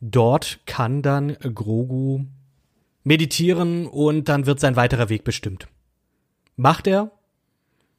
dort 0.00 0.60
kann 0.66 1.02
dann 1.02 1.36
Grogu 1.52 2.20
meditieren 3.04 3.86
und 3.86 4.28
dann 4.28 4.46
wird 4.46 4.60
sein 4.60 4.76
weiterer 4.76 5.08
Weg 5.08 5.24
bestimmt. 5.24 5.68
Macht 6.56 6.86
er? 6.86 7.12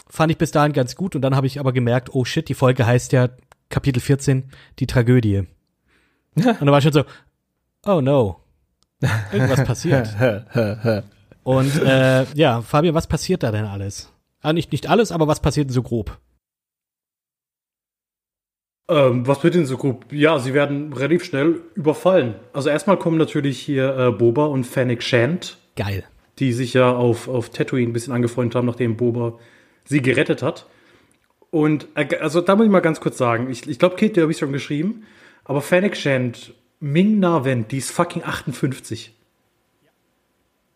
Fand 0.07 0.31
ich 0.31 0.37
bis 0.37 0.51
dahin 0.51 0.73
ganz 0.73 0.95
gut 0.95 1.15
und 1.15 1.21
dann 1.21 1.35
habe 1.35 1.47
ich 1.47 1.59
aber 1.59 1.71
gemerkt, 1.71 2.13
oh 2.13 2.25
shit, 2.25 2.49
die 2.49 2.53
Folge 2.53 2.85
heißt 2.85 3.11
ja 3.11 3.29
Kapitel 3.69 3.99
14, 3.99 4.51
die 4.79 4.87
Tragödie. 4.87 5.47
Und 6.35 6.65
da 6.65 6.67
war 6.67 6.77
ich 6.77 6.83
schon 6.83 6.93
so, 6.93 7.05
oh 7.85 8.01
no, 8.01 8.41
irgendwas 9.31 9.63
passiert. 9.65 10.09
Und 11.43 11.81
äh, 11.81 12.25
ja, 12.33 12.61
Fabian, 12.61 12.95
was 12.95 13.07
passiert 13.07 13.43
da 13.43 13.51
denn 13.51 13.65
alles? 13.65 14.11
Ah, 14.41 14.53
nicht, 14.53 14.71
nicht 14.71 14.89
alles, 14.89 15.11
aber 15.11 15.27
was 15.27 15.39
passiert 15.39 15.69
denn 15.69 15.73
so 15.73 15.81
grob? 15.83 16.19
Ähm, 18.87 19.25
was 19.25 19.43
wird 19.43 19.55
denn 19.55 19.65
so 19.65 19.77
grob? 19.77 20.05
Ja, 20.11 20.37
sie 20.37 20.53
werden 20.53 20.93
relativ 20.93 21.23
schnell 21.23 21.61
überfallen. 21.73 22.35
Also 22.53 22.69
erstmal 22.69 22.97
kommen 22.97 23.17
natürlich 23.17 23.59
hier 23.59 23.97
äh, 23.97 24.11
Boba 24.11 24.45
und 24.45 24.65
Fennec 24.65 25.01
Shand, 25.01 25.57
Geil. 25.75 26.03
die 26.37 26.53
sich 26.53 26.73
ja 26.73 26.91
auf, 26.91 27.27
auf 27.27 27.49
Tatooine 27.49 27.89
ein 27.89 27.93
bisschen 27.93 28.13
angefreundet 28.13 28.55
haben, 28.55 28.67
nachdem 28.67 28.95
Boba 28.95 29.39
sie 29.85 30.01
gerettet 30.01 30.43
hat. 30.43 30.67
Und 31.49 31.87
äh, 31.95 32.15
also 32.17 32.41
da 32.41 32.55
muss 32.55 32.65
ich 32.65 32.71
mal 32.71 32.81
ganz 32.81 32.99
kurz 32.99 33.17
sagen, 33.17 33.49
ich, 33.49 33.67
ich 33.67 33.79
glaube, 33.79 33.95
Kate, 33.95 34.13
die 34.13 34.21
habe 34.21 34.31
ich 34.31 34.37
schon 34.37 34.51
geschrieben, 34.51 35.05
aber 35.45 35.61
Fennec 35.61 35.95
Shand, 35.97 36.53
Ming 36.79 37.19
Na 37.19 37.43
Wen, 37.43 37.67
die 37.67 37.77
ist 37.77 37.91
fucking 37.91 38.23
58. 38.23 39.15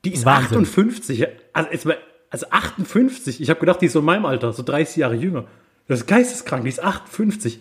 Die 0.05 0.13
ist 0.13 0.25
Wahnsinn. 0.25 0.59
58. 0.59 1.27
Also, 1.53 1.69
jetzt 1.71 1.85
mal, 1.85 1.97
also 2.31 2.47
58. 2.49 3.41
Ich 3.41 3.49
habe 3.49 3.59
gedacht, 3.59 3.81
die 3.81 3.87
ist 3.87 3.93
so 3.93 3.99
in 3.99 4.05
meinem 4.05 4.25
Alter, 4.25 4.53
so 4.53 4.63
30 4.63 4.97
Jahre 4.97 5.15
jünger. 5.15 5.45
Das 5.87 5.99
ist 5.99 6.07
geisteskrank, 6.07 6.63
die 6.63 6.69
ist 6.69 6.81
58. 6.81 7.59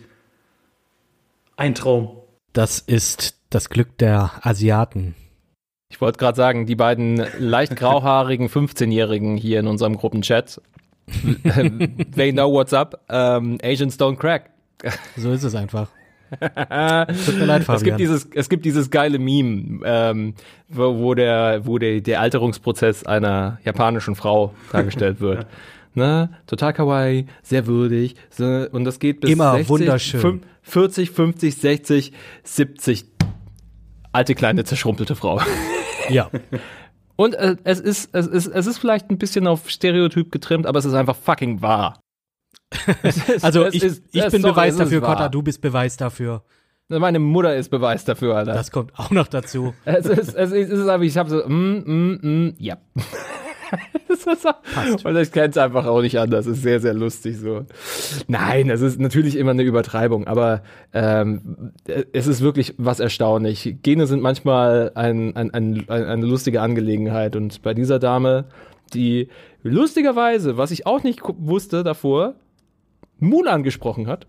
Ein 1.58 1.74
Traum. 1.74 2.22
Das 2.52 2.78
ist 2.78 3.34
das 3.50 3.68
Glück 3.68 3.98
der 3.98 4.30
Asiaten. 4.42 5.16
Ich 5.90 6.00
wollte 6.00 6.18
gerade 6.18 6.36
sagen, 6.36 6.66
die 6.66 6.76
beiden 6.76 7.20
leicht 7.38 7.74
grauhaarigen 7.74 8.48
15-Jährigen 8.48 9.36
hier 9.36 9.58
in 9.58 9.66
unserem 9.66 9.96
Gruppenchat, 9.96 10.60
they 12.14 12.32
know 12.32 12.52
what's 12.52 12.72
up. 12.72 13.00
Ähm, 13.08 13.58
Asians 13.62 13.98
don't 13.98 14.16
crack. 14.18 14.50
So 15.16 15.32
ist 15.32 15.42
es 15.42 15.54
einfach. 15.56 15.88
Tut 16.30 16.40
mir 17.38 17.46
leid, 17.46 17.62
Es 17.62 17.66
Fabian. 17.66 17.84
gibt 17.84 18.00
dieses, 18.00 18.28
es 18.34 18.48
gibt 18.48 18.64
dieses 18.64 18.90
geile 18.90 19.18
Meme, 19.18 19.80
ähm, 19.84 20.34
wo, 20.68 20.98
wo 20.98 21.14
der, 21.14 21.66
wo 21.66 21.78
der, 21.78 22.02
der 22.02 22.20
Alterungsprozess 22.20 23.04
einer 23.04 23.58
japanischen 23.64 24.14
Frau 24.14 24.54
dargestellt 24.70 25.20
wird. 25.20 25.46
Ne? 25.98 26.30
Total 26.46 26.72
kawaii, 26.72 27.26
sehr 27.42 27.66
würdig. 27.66 28.14
So, 28.30 28.44
und 28.72 28.84
das 28.84 28.98
geht 29.00 29.20
bis 29.20 29.30
Immer 29.30 29.52
60, 29.52 29.68
wunderschön. 29.68 30.20
fün- 30.20 30.40
40, 30.62 31.11
50, 31.11 31.56
60, 31.56 32.12
70. 32.44 33.06
Alte 34.12 34.34
kleine 34.34 34.64
zerschrumpelte 34.64 35.14
Frau. 35.16 35.40
ja. 36.08 36.30
Und 37.16 37.34
äh, 37.34 37.56
es 37.64 37.80
ist, 37.80 38.11
es 38.14 38.26
ist, 38.28 38.46
es 38.46 38.66
ist 38.66 38.78
vielleicht 38.78 39.11
ein 39.11 39.18
bisschen 39.18 39.46
auf 39.48 39.68
Stereotyp 39.68 40.30
getrimmt, 40.30 40.66
aber 40.66 40.78
es 40.78 40.84
ist 40.84 40.94
einfach 40.94 41.16
fucking 41.16 41.61
wahr. 41.62 42.00
Ist- 43.02 43.44
Also 43.44 43.66
ich, 43.66 43.82
ist- 43.82 44.04
ich 44.12 44.22
es- 44.22 44.30
bin 44.32 44.42
sorry, 44.42 44.54
Beweis 44.54 44.76
dafür. 44.76 45.00
Kotta, 45.00 45.28
du 45.28 45.42
bist 45.42 45.61
Beweis 45.61 45.96
dafür. 45.96 46.44
Meine 46.90 47.18
Mutter 47.18 47.54
ist 47.56 47.70
Beweis 47.70 48.04
dafür, 48.04 48.37
Alter. 48.37 48.54
Das 48.54 48.70
kommt 48.70 48.98
auch 48.98 49.11
noch 49.11 49.26
dazu. 49.28 49.74
es 49.84 50.06
ist, 50.06 50.34
es 50.34 50.52
ist, 50.52 50.70
es 50.70 50.78
ist 50.78 50.88
einfach, 50.88 51.04
ich 51.04 51.18
habe 51.18 51.28
so, 51.28 51.46
mm, 51.46 51.82
mm, 51.84 52.18
mm, 52.22 52.54
ja. 52.58 52.78
das 54.09 54.26
ist 54.26 54.42
so, 54.42 55.09
und 55.09 55.16
ich 55.16 55.33
kenne 55.33 55.48
es 55.48 55.57
einfach 55.57 55.87
auch 55.87 56.00
nicht 56.00 56.18
anders. 56.18 56.46
Es 56.46 56.59
ist 56.59 56.62
sehr, 56.62 56.81
sehr 56.81 56.94
lustig 56.94 57.38
so. 57.38 57.64
Nein, 58.26 58.70
es 58.70 58.81
ist 58.81 58.98
natürlich 58.98 59.37
immer 59.37 59.52
eine 59.52 59.62
Übertreibung, 59.62 60.26
aber 60.26 60.62
ähm, 60.92 61.72
es 62.12 62.26
ist 62.26 62.40
wirklich 62.40 62.74
was 62.78 63.00
erstaunlich. 63.00 63.76
Gene 63.83 64.07
sind 64.07 64.22
manchmal 64.22 64.92
ein, 64.94 65.37
ein, 65.37 65.52
ein, 65.52 65.88
eine 65.88 66.26
lustige 66.26 66.61
Angelegenheit 66.62 67.37
und 67.37 67.62
bei 67.62 67.74
dieser 67.74 67.98
Dame, 67.98 68.46
die 68.94 69.28
lustigerweise, 69.62 70.57
was 70.57 70.70
ich 70.70 70.87
auch 70.87 71.02
nicht 71.02 71.20
wusste 71.24 71.85
davor, 71.85 72.35
Mulan 73.18 73.62
gesprochen 73.62 74.07
hat. 74.07 74.26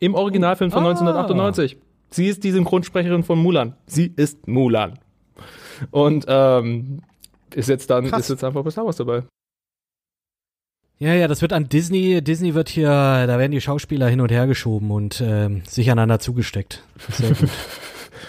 Im 0.00 0.14
Originalfilm 0.14 0.70
von 0.70 0.84
Ah. 0.84 0.90
1998. 0.90 1.78
Sie 2.10 2.26
ist 2.26 2.44
die 2.44 2.50
Synchronsprecherin 2.50 3.22
von 3.22 3.38
Mulan. 3.38 3.74
Sie 3.86 4.12
ist 4.14 4.46
Mulan. 4.46 4.98
Und 5.90 6.26
ähm, 6.28 7.00
ist 7.54 7.68
jetzt 7.68 7.90
dann 7.90 8.08
Krass. 8.08 8.22
ist 8.22 8.28
jetzt 8.30 8.44
einfach 8.44 8.62
bei 8.62 8.70
Star 8.70 8.84
Wars 8.84 8.96
dabei. 8.96 9.24
Ja, 10.98 11.14
ja, 11.14 11.26
das 11.26 11.42
wird 11.42 11.52
an 11.52 11.68
Disney. 11.68 12.22
Disney 12.22 12.54
wird 12.54 12.68
hier, 12.68 12.88
da 12.88 13.38
werden 13.38 13.50
die 13.50 13.60
Schauspieler 13.60 14.08
hin 14.08 14.20
und 14.20 14.30
her 14.30 14.46
geschoben 14.46 14.90
und 14.92 15.20
ähm, 15.20 15.62
sich 15.66 15.90
aneinander 15.90 16.20
zugesteckt. 16.20 16.84
Sehr 17.10 17.30
gut. 17.30 17.48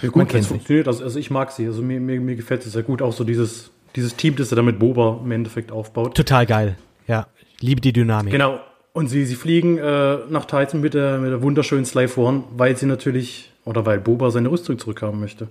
Ja, 0.02 0.10
gut, 0.10 0.32
sie. 0.32 0.42
funktioniert. 0.42 0.88
Also, 0.88 1.04
also 1.04 1.20
ich 1.20 1.30
mag 1.32 1.52
sie. 1.52 1.66
Also 1.66 1.82
mir, 1.82 2.00
mir, 2.00 2.20
mir 2.20 2.36
gefällt 2.36 2.66
es 2.66 2.74
sehr 2.74 2.84
gut. 2.84 3.02
Auch 3.02 3.14
so 3.14 3.24
dieses, 3.24 3.72
dieses 3.96 4.16
Team, 4.16 4.36
das 4.36 4.52
er 4.52 4.58
da 4.58 4.62
mit 4.62 4.80
Boba 4.80 5.22
im 5.24 5.32
Endeffekt 5.32 5.72
aufbaut. 5.72 6.16
Total 6.16 6.46
geil. 6.46 6.78
Ja, 7.08 7.28
ich 7.56 7.62
liebe 7.62 7.80
die 7.80 7.94
Dynamik. 7.94 8.32
Genau. 8.32 8.60
Und 8.92 9.08
sie, 9.08 9.26
sie 9.26 9.36
fliegen 9.36 9.78
äh, 9.78 10.18
nach 10.30 10.46
Titan 10.46 10.82
mit 10.82 10.94
der, 10.94 11.20
mit 11.20 11.32
der 11.32 11.42
wunderschönen 11.42 11.86
Slave 11.86 12.20
One, 12.20 12.44
weil 12.56 12.76
sie 12.76 12.86
natürlich, 12.86 13.52
oder 13.66 13.86
weil 13.86 14.00
Boba 14.00 14.30
seine 14.30 14.52
Rüstung 14.52 14.78
zurückhaben 14.78 15.20
möchte. 15.20 15.48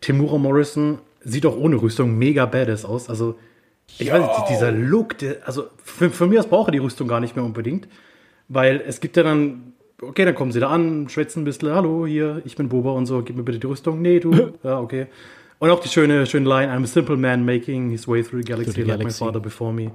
Timura 0.00 0.38
Morrison 0.38 0.98
sieht 1.32 1.46
auch 1.46 1.56
ohne 1.56 1.76
Rüstung 1.76 2.16
mega 2.18 2.46
badass 2.46 2.84
aus. 2.84 3.08
Also, 3.08 3.36
ich 3.98 4.12
weiß 4.12 4.20
nicht, 4.20 4.48
dieser 4.50 4.70
Look, 4.72 5.18
der, 5.18 5.36
also 5.46 5.64
für, 5.82 6.10
für 6.10 6.26
mich 6.26 6.38
aus 6.38 6.46
brauche 6.46 6.68
er 6.68 6.72
die 6.72 6.78
Rüstung 6.78 7.08
gar 7.08 7.20
nicht 7.20 7.36
mehr 7.36 7.44
unbedingt. 7.44 7.88
Weil 8.48 8.82
es 8.86 9.00
gibt 9.00 9.16
ja 9.16 9.22
dann, 9.22 9.72
okay, 10.00 10.24
dann 10.24 10.34
kommen 10.34 10.52
sie 10.52 10.60
da 10.60 10.68
an, 10.68 11.08
schwätzen 11.08 11.42
ein 11.42 11.44
bisschen, 11.44 11.70
hallo, 11.70 12.06
hier, 12.06 12.42
ich 12.44 12.56
bin 12.56 12.68
Boba 12.68 12.92
und 12.92 13.06
so, 13.06 13.22
gib 13.22 13.36
mir 13.36 13.42
bitte 13.42 13.58
die 13.58 13.66
Rüstung. 13.66 14.00
Nee, 14.00 14.20
du, 14.20 14.52
ja, 14.62 14.80
okay. 14.80 15.06
Und 15.58 15.70
auch 15.70 15.80
die 15.80 15.88
schöne, 15.88 16.26
schöne 16.26 16.48
Line, 16.48 16.72
I'm 16.72 16.84
a 16.84 16.86
simple 16.86 17.16
man 17.16 17.44
making 17.44 17.90
his 17.90 18.06
way 18.06 18.22
through 18.22 18.42
the 18.42 18.52
galaxy 18.52 18.72
Through 18.72 18.84
the 18.84 18.90
like 18.90 19.04
my 19.04 19.10
father 19.10 19.40
before 19.40 19.72
me. 19.72 19.90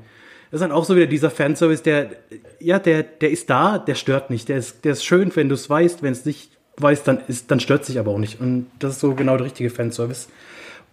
Das 0.51 0.61
ist 0.61 0.67
dann 0.67 0.71
auch 0.71 0.85
so 0.85 0.95
wieder 0.95 1.07
dieser 1.07 1.31
Fanservice, 1.31 1.81
der, 1.81 2.11
ja, 2.59 2.77
der, 2.77 3.01
der 3.01 3.31
ist 3.31 3.49
da, 3.49 3.79
der 3.79 3.95
stört 3.95 4.29
nicht. 4.29 4.49
Der 4.49 4.57
ist, 4.57 4.85
der 4.85 4.91
ist 4.91 5.03
schön, 5.03 5.31
wenn 5.35 5.49
du 5.49 5.55
es 5.55 5.69
weißt, 5.69 6.03
wenn 6.03 6.11
es 6.11 6.25
nicht 6.25 6.51
weißt, 6.77 7.07
dann 7.07 7.19
ist, 7.27 7.49
dann 7.49 7.59
stört 7.59 7.85
sich 7.85 7.97
aber 7.97 8.11
auch 8.11 8.17
nicht. 8.19 8.39
Und 8.39 8.67
das 8.77 8.93
ist 8.93 8.99
so 8.99 9.15
genau 9.15 9.37
der 9.37 9.45
richtige 9.47 9.69
Fanservice. 9.69 10.27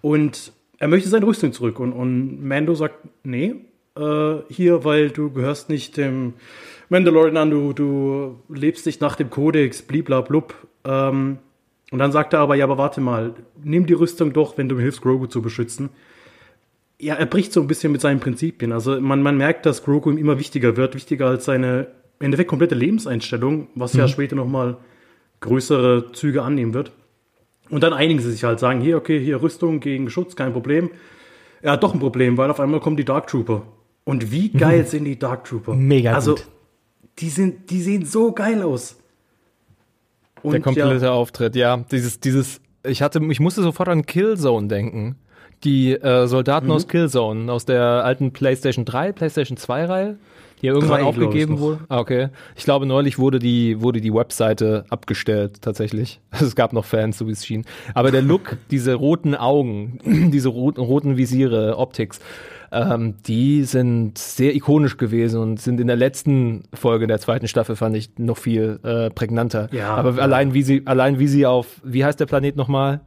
Und 0.00 0.52
er 0.78 0.88
möchte 0.88 1.08
seine 1.08 1.26
Rüstung 1.26 1.52
zurück. 1.52 1.78
Und, 1.78 1.92
und 1.92 2.44
Mando 2.44 2.74
sagt, 2.74 2.96
nee, 3.22 3.54
äh, 3.96 4.36
hier, 4.48 4.84
weil 4.84 5.10
du 5.10 5.30
gehörst 5.30 5.68
nicht 5.68 5.96
dem 5.96 6.34
Mandalorian 6.88 7.36
an, 7.36 7.50
du, 7.50 7.72
du 7.72 8.40
lebst 8.48 8.86
nicht 8.86 9.00
nach 9.00 9.16
dem 9.16 9.30
Kodex, 9.30 9.82
bliblablub. 9.82 10.54
Ähm, 10.84 11.38
und 11.90 11.98
dann 11.98 12.12
sagt 12.12 12.32
er 12.32 12.40
aber, 12.40 12.54
ja, 12.54 12.64
aber 12.64 12.78
warte 12.78 13.00
mal, 13.00 13.34
nimm 13.62 13.86
die 13.86 13.94
Rüstung 13.94 14.32
doch, 14.32 14.56
wenn 14.56 14.68
du 14.68 14.76
mir 14.76 14.82
hilfst, 14.82 15.02
Grogu 15.02 15.26
zu 15.26 15.42
beschützen. 15.42 15.90
Ja, 17.00 17.14
er 17.14 17.26
bricht 17.26 17.52
so 17.52 17.60
ein 17.60 17.66
bisschen 17.66 17.92
mit 17.92 18.00
seinen 18.00 18.20
Prinzipien. 18.20 18.72
Also 18.72 19.00
man, 19.00 19.22
man 19.22 19.36
merkt, 19.36 19.66
dass 19.66 19.82
Grogu 19.82 20.10
ihm 20.10 20.18
immer 20.18 20.38
wichtiger 20.38 20.76
wird, 20.76 20.94
wichtiger 20.94 21.26
als 21.26 21.44
seine 21.44 21.88
im 22.20 22.26
Endeffekt 22.26 22.50
komplette 22.50 22.74
Lebenseinstellung, 22.74 23.68
was 23.74 23.94
ja 23.94 24.06
später 24.06 24.36
nochmal 24.36 24.76
größere 25.40 26.12
Züge 26.12 26.42
annehmen 26.42 26.74
wird. 26.74 26.92
Und 27.70 27.82
dann 27.82 27.92
einigen 27.92 28.20
sie 28.20 28.30
sich 28.32 28.44
halt, 28.44 28.58
sagen, 28.58 28.80
hier, 28.80 28.96
okay, 28.96 29.20
hier 29.20 29.40
Rüstung 29.42 29.80
gegen 29.80 30.10
Schutz, 30.10 30.34
kein 30.36 30.52
Problem. 30.52 30.90
Er 31.62 31.72
hat 31.72 31.82
doch 31.82 31.94
ein 31.94 32.00
Problem, 32.00 32.36
weil 32.36 32.50
auf 32.50 32.58
einmal 32.60 32.80
kommen 32.80 32.96
die 32.96 33.04
Dark 33.04 33.26
Trooper. 33.28 33.62
Und 34.04 34.32
wie 34.32 34.48
geil 34.50 34.86
sind 34.86 35.04
die 35.04 35.18
Dark 35.18 35.44
Trooper? 35.44 35.74
Mega 35.74 36.12
Also, 36.14 36.34
gut. 36.34 36.46
die 37.18 37.28
sind, 37.28 37.70
die 37.70 37.80
sehen 37.82 38.04
so 38.04 38.32
geil 38.32 38.62
aus. 38.62 38.96
Und 40.42 40.52
Der 40.52 40.60
komplette 40.60 41.04
ja, 41.04 41.12
Auftritt, 41.12 41.54
ja. 41.54 41.76
Dieses, 41.90 42.18
dieses, 42.18 42.60
ich 42.84 43.02
hatte, 43.02 43.20
ich 43.30 43.40
musste 43.40 43.62
sofort 43.62 43.88
an 43.88 44.06
Killzone 44.06 44.68
denken. 44.68 45.16
Die 45.64 45.92
äh, 45.92 46.26
Soldaten 46.26 46.66
Mhm. 46.66 46.72
aus 46.72 46.88
Killzone, 46.88 47.52
aus 47.52 47.66
der 47.66 47.82
alten 47.82 48.32
PlayStation 48.32 48.86
3, 48.86 49.12
PlayStation 49.12 49.58
2 49.58 49.84
Reihe, 49.84 50.18
die 50.60 50.66
ja 50.66 50.72
irgendwann 50.72 51.00
Drei, 51.00 51.06
aufgegeben 51.06 51.58
wurde. 51.58 51.80
Ah, 51.88 51.98
okay. 51.98 52.28
Ich 52.56 52.64
glaube, 52.64 52.86
neulich 52.86 53.18
wurde 53.18 53.38
die, 53.38 53.80
wurde 53.80 54.00
die 54.00 54.12
Webseite 54.12 54.84
abgestellt, 54.90 55.62
tatsächlich. 55.62 56.20
Also 56.30 56.46
es 56.46 56.56
gab 56.56 56.72
noch 56.72 56.84
Fans, 56.84 57.18
so 57.18 57.26
wie 57.26 57.32
es 57.32 57.44
schien. 57.44 57.64
Aber 57.94 58.10
der 58.10 58.22
Look, 58.22 58.56
diese 58.70 58.94
roten 58.94 59.34
Augen, 59.34 59.98
diese 60.32 60.48
roten, 60.48 60.80
roten 60.80 61.16
Visiere, 61.16 61.78
Optics, 61.78 62.20
ähm, 62.72 63.14
die 63.26 63.64
sind 63.64 64.16
sehr 64.18 64.54
ikonisch 64.54 64.96
gewesen 64.96 65.40
und 65.40 65.60
sind 65.60 65.80
in 65.80 65.88
der 65.88 65.96
letzten 65.96 66.64
Folge 66.72 67.06
der 67.06 67.18
zweiten 67.18 67.48
Staffel, 67.48 67.74
fand 67.74 67.96
ich, 67.96 68.10
noch 68.18 68.38
viel 68.38 68.78
äh, 68.84 69.10
prägnanter. 69.10 69.68
Ja, 69.72 69.94
Aber 69.96 70.16
ja. 70.16 70.22
allein 70.22 70.54
wie 70.54 70.62
sie, 70.62 70.82
allein 70.86 71.18
wie 71.18 71.26
sie 71.26 71.46
auf, 71.46 71.80
wie 71.82 72.04
heißt 72.04 72.20
der 72.20 72.26
Planet 72.26 72.56
nochmal? 72.56 73.00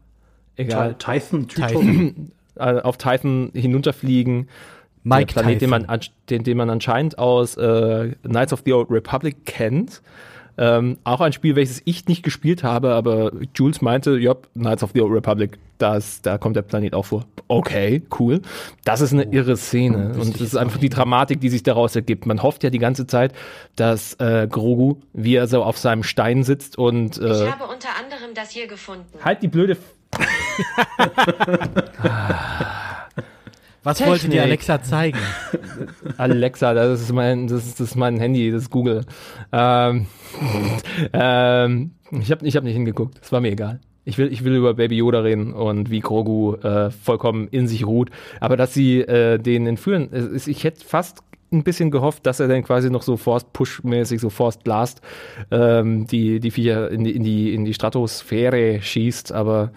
Egal. 0.56 0.96
Tython, 0.96 1.48
Tython. 1.48 2.32
Äh, 2.56 2.82
auf 2.82 2.98
Titan 2.98 3.50
hinunterfliegen. 3.56 4.48
Mike 5.04 5.34
der 5.34 5.42
Planet, 5.42 5.62
den 5.62 5.70
man, 5.70 5.88
den, 6.30 6.44
den 6.44 6.58
man 6.58 6.70
anscheinend 6.70 7.18
aus 7.18 7.56
äh, 7.58 8.12
Knights 8.24 8.54
of 8.54 8.62
the 8.66 8.74
Old 8.74 8.90
Republic 8.90 9.46
kennt. 9.46 10.02
Ähm, 10.56 11.00
auch 11.04 11.20
ein 11.20 11.34
Spiel, 11.34 11.56
welches 11.56 11.82
ich 11.86 12.08
nicht 12.08 12.22
gespielt 12.22 12.64
habe, 12.64 12.94
aber 12.94 13.32
Jules 13.56 13.82
meinte, 13.82 14.20
ja, 14.20 14.36
Knights 14.54 14.84
of 14.84 14.92
the 14.94 15.02
Old 15.02 15.12
Republic, 15.12 15.58
das, 15.80 16.22
da 16.22 16.38
kommt 16.38 16.56
der 16.56 16.62
Planet 16.62 16.94
auch 16.94 17.06
vor. 17.06 17.26
Okay, 17.48 18.04
cool. 18.20 18.40
Das 18.86 19.02
ist 19.02 19.14
eine 19.14 19.24
irre 19.24 19.58
Szene. 19.58 20.14
und 20.14 20.36
das 20.36 20.42
ist 20.42 20.56
einfach 20.56 20.80
die 20.80 20.90
Dramatik, 20.90 21.42
die 21.42 21.50
sich 21.50 21.64
daraus 21.64 21.96
ergibt. 21.96 22.28
Man 22.28 22.44
hofft 22.44 22.64
ja 22.64 22.70
die 22.70 22.78
ganze 22.78 23.08
Zeit, 23.08 23.34
dass 23.76 24.14
äh, 24.20 24.48
Grogu, 24.48 24.98
wie 25.14 25.36
er 25.36 25.48
so 25.48 25.64
auf 25.64 25.80
seinem 25.80 26.04
Stein 26.04 26.44
sitzt 26.44 26.78
und 26.78 27.18
Ich 27.18 27.24
äh, 27.24 27.50
habe 27.52 27.64
unter 27.64 27.90
anderem 28.00 28.36
das 28.36 28.52
hier 28.52 28.68
gefunden. 28.68 29.06
halt 29.26 29.42
die 29.42 29.48
blöde 29.48 29.76
Was 33.84 34.06
wollte 34.06 34.30
dir. 34.30 34.44
Alexa 34.44 34.82
zeigen? 34.82 35.20
Alexa, 36.18 36.74
das 36.74 37.02
ist 37.02 37.12
mein, 37.12 37.48
das 37.48 37.66
ist, 37.66 37.80
das 37.80 37.90
ist 37.90 37.96
mein 37.96 38.18
Handy, 38.18 38.52
das 38.52 38.64
ist 38.64 38.70
Google. 38.70 39.06
Ähm, 39.52 40.08
ähm, 41.14 41.92
ich 42.12 42.32
habe 42.32 42.48
ich 42.48 42.56
hab 42.56 42.64
nicht 42.64 42.74
hingeguckt, 42.74 43.20
es 43.22 43.32
war 43.32 43.42
mir 43.42 43.52
egal. 43.52 43.80
Ich 44.06 44.18
will, 44.18 44.32
ich 44.32 44.44
will 44.44 44.56
über 44.56 44.74
Baby 44.74 44.98
Yoda 44.98 45.22
reden 45.22 45.54
und 45.54 45.90
wie 45.90 46.02
Grogu 46.02 46.56
äh, 46.56 46.92
vollkommen 46.92 47.48
in 47.50 47.68
sich 47.68 47.86
ruht. 47.86 48.10
Aber 48.42 48.58
dass 48.58 48.74
sie 48.74 49.00
äh, 49.00 49.38
den 49.38 49.66
entführen, 49.66 50.10
ist, 50.12 50.48
ich 50.48 50.64
hätte 50.64 50.86
fast 50.86 51.24
ein 51.54 51.64
bisschen 51.64 51.92
gehofft, 51.92 52.26
dass 52.26 52.40
er 52.40 52.48
dann 52.48 52.64
quasi 52.64 52.90
noch 52.90 53.04
so 53.04 53.16
Force 53.16 53.46
Push-mäßig, 53.54 54.20
so 54.20 54.30
Force 54.30 54.58
Blast, 54.58 55.02
ähm, 55.52 56.08
die, 56.08 56.40
die 56.40 56.52
Viecher 56.52 56.90
in 56.90 57.04
die, 57.04 57.16
in 57.16 57.24
die, 57.24 57.54
in 57.54 57.64
die 57.64 57.74
Stratosphäre 57.74 58.82
schießt, 58.82 59.32
aber 59.32 59.72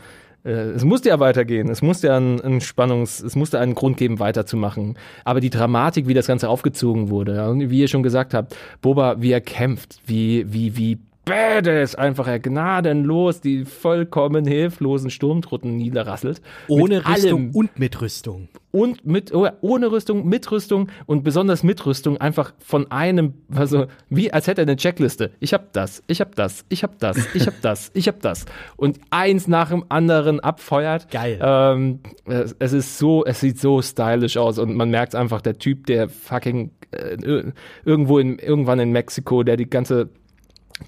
es 0.50 0.84
musste 0.84 1.08
ja 1.08 1.18
weitergehen. 1.18 1.68
Es 1.68 1.82
musste 1.82 2.08
ja 2.08 2.16
einen, 2.16 2.40
einen 2.40 2.60
Spannungs-, 2.60 3.24
es 3.24 3.34
musste 3.34 3.58
einen 3.58 3.74
Grund 3.74 3.96
geben, 3.96 4.18
weiterzumachen. 4.18 4.96
Aber 5.24 5.40
die 5.40 5.50
Dramatik, 5.50 6.06
wie 6.06 6.14
das 6.14 6.26
Ganze 6.26 6.48
aufgezogen 6.48 7.10
wurde, 7.10 7.54
wie 7.70 7.80
ihr 7.80 7.88
schon 7.88 8.02
gesagt 8.02 8.34
habt, 8.34 8.56
Boba, 8.80 9.20
wie 9.20 9.32
er 9.32 9.40
kämpft, 9.40 10.00
wie, 10.06 10.44
wie, 10.52 10.76
wie 10.76 10.98
badass 11.26 11.94
einfach 11.96 12.28
er 12.28 12.38
gnadenlos 12.38 13.40
die 13.42 13.64
vollkommen 13.64 14.46
hilflosen 14.46 15.10
Sturmtruppen 15.10 15.76
niederrasselt. 15.76 16.40
Ohne 16.68 16.98
Mit 16.98 17.08
Rüstung 17.08 17.40
allem. 17.40 17.50
und 17.50 17.78
mit 17.78 18.00
Rüstung. 18.00 18.48
Und 18.70 19.04
mit, 19.06 19.34
oh, 19.34 19.48
ohne 19.62 19.90
Rüstung, 19.90 20.28
mit 20.28 20.50
Rüstung 20.52 20.88
und 21.06 21.24
besonders 21.24 21.62
mit 21.62 21.84
Rüstung 21.84 22.18
einfach 22.18 22.54
von 22.58 22.90
einem, 22.90 23.34
also 23.54 23.86
wie 24.08 24.32
als 24.32 24.46
hätte 24.46 24.60
er 24.62 24.66
eine 24.68 24.76
Checkliste. 24.76 25.32
Ich 25.40 25.52
hab 25.52 25.72
das, 25.72 26.02
ich 26.06 26.20
hab 26.20 26.34
das, 26.36 26.64
ich 26.68 26.82
hab 26.82 26.98
das, 27.00 27.16
ich 27.34 27.46
hab 27.46 27.60
das, 27.60 27.90
ich 27.94 28.06
hab 28.06 28.20
das. 28.20 28.44
Und 28.76 29.00
eins 29.10 29.48
nach 29.48 29.70
dem 29.70 29.84
anderen 29.88 30.40
abfeuert. 30.40 31.10
Geil. 31.10 31.38
Ähm, 31.42 32.00
es, 32.26 32.54
es 32.58 32.72
ist 32.72 32.98
so, 32.98 33.24
es 33.24 33.40
sieht 33.40 33.58
so 33.58 33.82
stylisch 33.82 34.36
aus 34.36 34.58
und 34.58 34.74
man 34.76 34.90
merkt 34.90 35.14
einfach, 35.14 35.40
der 35.40 35.58
Typ, 35.58 35.86
der 35.86 36.08
fucking 36.08 36.70
äh, 36.92 37.16
ir- 37.16 37.52
irgendwo 37.84 38.18
in, 38.20 38.38
irgendwann 38.38 38.78
in 38.78 38.92
Mexiko, 38.92 39.42
der 39.42 39.56
die 39.56 39.68
ganze 39.68 40.10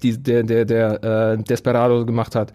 die, 0.03 0.21
der, 0.21 0.43
der, 0.43 0.65
der 0.65 1.03
äh, 1.03 1.37
Desperado 1.43 2.05
gemacht 2.05 2.35
hat, 2.35 2.53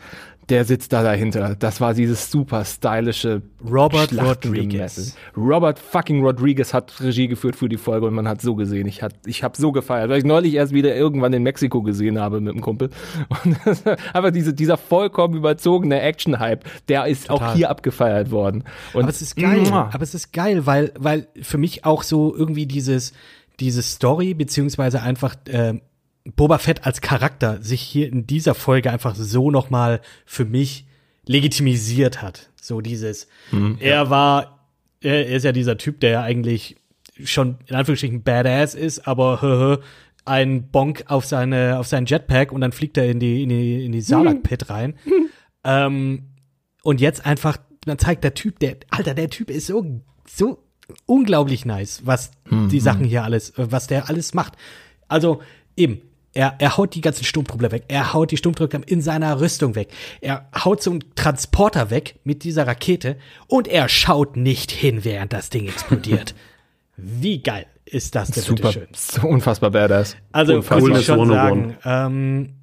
der 0.49 0.64
sitzt 0.64 0.92
da 0.92 1.03
dahinter. 1.03 1.57
Das 1.59 1.81
war 1.81 1.94
dieses 1.94 2.31
super 2.31 2.64
stylische 2.64 3.42
Robert. 3.64 4.12
Rodriguez. 4.12 5.16
Robert 5.37 5.79
fucking 5.79 6.23
Rodriguez 6.23 6.75
hat 6.75 7.01
Regie 7.01 7.29
geführt 7.29 7.57
für 7.57 7.68
die 7.68 7.77
Folge 7.77 8.07
und 8.07 8.14
man 8.14 8.29
hat 8.29 8.42
so 8.42 8.55
gesehen. 8.55 8.87
Ich, 8.87 9.03
hat, 9.03 9.14
ich 9.27 9.42
habe 9.42 9.57
so 9.57 9.73
gefeiert, 9.73 10.11
weil 10.11 10.18
ich 10.18 10.25
neulich 10.25 10.55
erst 10.55 10.75
wieder 10.75 10.94
irgendwann 10.94 11.33
in 11.33 11.42
Mexiko 11.42 11.83
gesehen 11.83 12.18
habe 12.18 12.40
mit 12.40 12.55
dem 12.55 12.61
Kumpel. 12.61 12.90
Und 13.44 13.57
aber 14.12 14.31
diese, 14.31 14.53
dieser 14.53 14.77
vollkommen 14.77 15.35
überzogene 15.35 16.01
Action-Hype, 16.01 16.64
der 16.88 17.07
ist 17.07 17.29
Total. 17.29 17.49
auch 17.49 17.55
hier 17.55 17.70
abgefeiert 17.70 18.31
worden. 18.31 18.64
Und 18.92 19.03
Aber 19.03 19.11
es 19.11 19.23
ist 19.23 19.37
geil. 19.37 19.66
Aber 19.73 20.03
es 20.03 20.14
ist 20.14 20.33
geil, 20.33 20.66
weil, 20.66 20.92
weil 20.99 21.27
für 21.40 21.59
mich 21.59 21.85
auch 21.85 22.03
so 22.03 22.35
irgendwie 22.37 22.66
dieses, 22.66 23.12
diese 23.61 23.83
Story, 23.83 24.35
beziehungsweise 24.35 25.01
einfach 25.01 25.37
ähm, 25.49 25.81
Boba 26.24 26.58
Fett 26.58 26.87
als 26.87 27.00
Charakter 27.00 27.62
sich 27.62 27.80
hier 27.80 28.08
in 28.08 28.26
dieser 28.26 28.54
Folge 28.54 28.90
einfach 28.90 29.14
so 29.14 29.50
nochmal 29.50 30.00
für 30.24 30.44
mich 30.44 30.87
legitimisiert 31.26 32.22
hat. 32.22 32.50
So 32.60 32.80
dieses, 32.80 33.28
er 33.78 34.08
war 34.10 34.54
er 35.04 35.26
ist 35.26 35.44
ja 35.44 35.52
dieser 35.52 35.76
Typ, 35.76 36.00
der 36.00 36.10
ja 36.10 36.22
eigentlich 36.22 36.76
schon 37.22 37.58
in 37.66 37.76
Anführungsstrichen 37.76 38.22
Badass 38.22 38.74
ist, 38.74 39.06
aber 39.06 39.42
hö, 39.42 39.58
hö, 39.58 39.76
ein 40.24 40.70
Bonk 40.70 41.04
auf 41.08 41.26
seine 41.26 41.78
auf 41.78 41.87
seinen 41.87 42.06
Jetpack 42.06 42.50
und 42.50 42.62
dann 42.62 42.72
fliegt 42.72 42.96
er 42.96 43.10
in 43.10 43.20
die 43.20 43.42
in 43.42 43.50
die 43.50 43.84
in 43.84 43.92
die 43.92 44.00
Salak 44.00 44.42
Pit 44.42 44.70
rein. 44.70 44.94
ähm, 45.64 46.30
und 46.82 47.00
jetzt 47.00 47.26
einfach 47.26 47.58
dann 47.84 47.98
zeigt 47.98 48.24
der 48.24 48.34
Typ, 48.34 48.58
der 48.60 48.76
Alter, 48.90 49.14
der 49.14 49.28
Typ 49.28 49.50
ist 49.50 49.66
so 49.66 50.00
so 50.26 50.64
unglaublich 51.06 51.66
nice, 51.66 52.02
was 52.04 52.30
die 52.50 52.80
Sachen 52.80 53.04
hier 53.04 53.24
alles, 53.24 53.50
äh, 53.50 53.66
was 53.70 53.87
der 53.87 54.08
alles 54.08 54.34
macht. 54.34 54.54
Also 55.08 55.40
eben, 55.76 56.02
er, 56.35 56.57
er 56.59 56.77
haut 56.77 56.94
die 56.94 57.01
ganzen 57.01 57.25
Sturmtruppler 57.25 57.70
weg. 57.73 57.85
Er 57.88 58.12
haut 58.12 58.31
die 58.31 58.37
Sturmtruppler 58.37 58.81
in 58.87 59.01
seiner 59.01 59.40
Rüstung 59.40 59.75
weg. 59.77 59.88
Er 60.20 60.49
haut 60.64 60.83
so 60.83 60.90
einen 60.90 61.05
Transporter 61.14 61.90
weg 61.90 62.16
mit 62.25 62.44
dieser 62.44 62.66
Rakete 62.66 63.16
und 63.47 63.68
er 63.68 63.88
schaut 63.88 64.37
nicht 64.37 64.70
hin, 64.73 65.05
während 65.05 65.33
das 65.33 65.51
Ding 65.51 65.66
explodiert. 65.68 66.35
Wie 66.97 67.42
geil 67.42 67.66
ist 67.85 68.14
das 68.14 68.31
denn 68.31 68.42
Super, 68.42 68.73
bitteschön? 68.73 68.88
so 68.92 69.27
unfassbar 69.27 69.70
badass. 69.70 70.16
Also 70.33 70.55
Unfassbar. 70.57 70.88
muss 70.88 71.01
ich 71.01 71.07
schon 71.07 71.20
101. 71.20 71.35
sagen. 71.35 71.77
Ähm, 71.85 72.55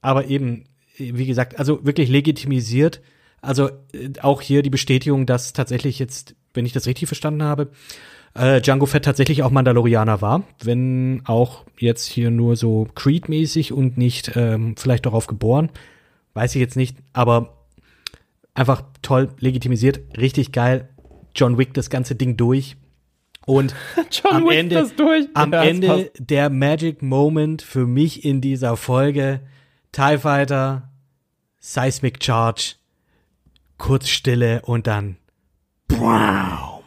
aber 0.00 0.26
eben, 0.26 0.64
wie 0.96 1.26
gesagt, 1.26 1.58
also 1.58 1.84
wirklich 1.84 2.08
legitimisiert. 2.08 3.00
Also 3.40 3.68
äh, 3.92 4.10
auch 4.20 4.40
hier 4.40 4.62
die 4.62 4.70
Bestätigung, 4.70 5.26
dass 5.26 5.52
tatsächlich 5.52 5.98
jetzt, 5.98 6.34
wenn 6.54 6.66
ich 6.66 6.72
das 6.72 6.86
richtig 6.86 7.08
verstanden 7.08 7.42
habe, 7.42 7.70
äh, 8.38 8.60
Django 8.60 8.86
Fett 8.86 9.04
tatsächlich 9.04 9.42
auch 9.42 9.50
Mandalorianer 9.50 10.20
war, 10.20 10.42
wenn 10.62 11.22
auch 11.26 11.64
jetzt 11.78 12.04
hier 12.06 12.30
nur 12.30 12.56
so 12.56 12.86
Creed-mäßig 12.94 13.72
und 13.72 13.98
nicht 13.98 14.32
ähm, 14.36 14.74
vielleicht 14.76 15.06
darauf 15.06 15.26
geboren, 15.26 15.70
weiß 16.34 16.54
ich 16.54 16.60
jetzt 16.60 16.76
nicht, 16.76 16.96
aber 17.12 17.64
einfach 18.54 18.82
toll 19.02 19.28
legitimisiert, 19.38 20.00
richtig 20.16 20.52
geil. 20.52 20.88
John 21.34 21.58
Wick 21.58 21.74
das 21.74 21.90
ganze 21.90 22.14
Ding 22.14 22.36
durch. 22.36 22.76
Und 23.46 23.74
am 24.30 24.44
Wick 24.44 24.58
Ende, 24.58 24.90
am 25.34 25.52
Ja, 25.52 25.62
Ende 25.64 26.10
der 26.18 26.50
Magic 26.50 27.02
Moment 27.02 27.62
für 27.62 27.86
mich 27.86 28.24
in 28.24 28.40
dieser 28.40 28.76
Folge. 28.76 29.40
TIE 29.92 30.18
Fighter, 30.18 30.90
Seismic 31.58 32.22
Charge, 32.22 32.74
kurz 33.78 34.08
Stille 34.08 34.62
und 34.62 34.86
dann 34.86 35.16
Wow. 35.90 36.82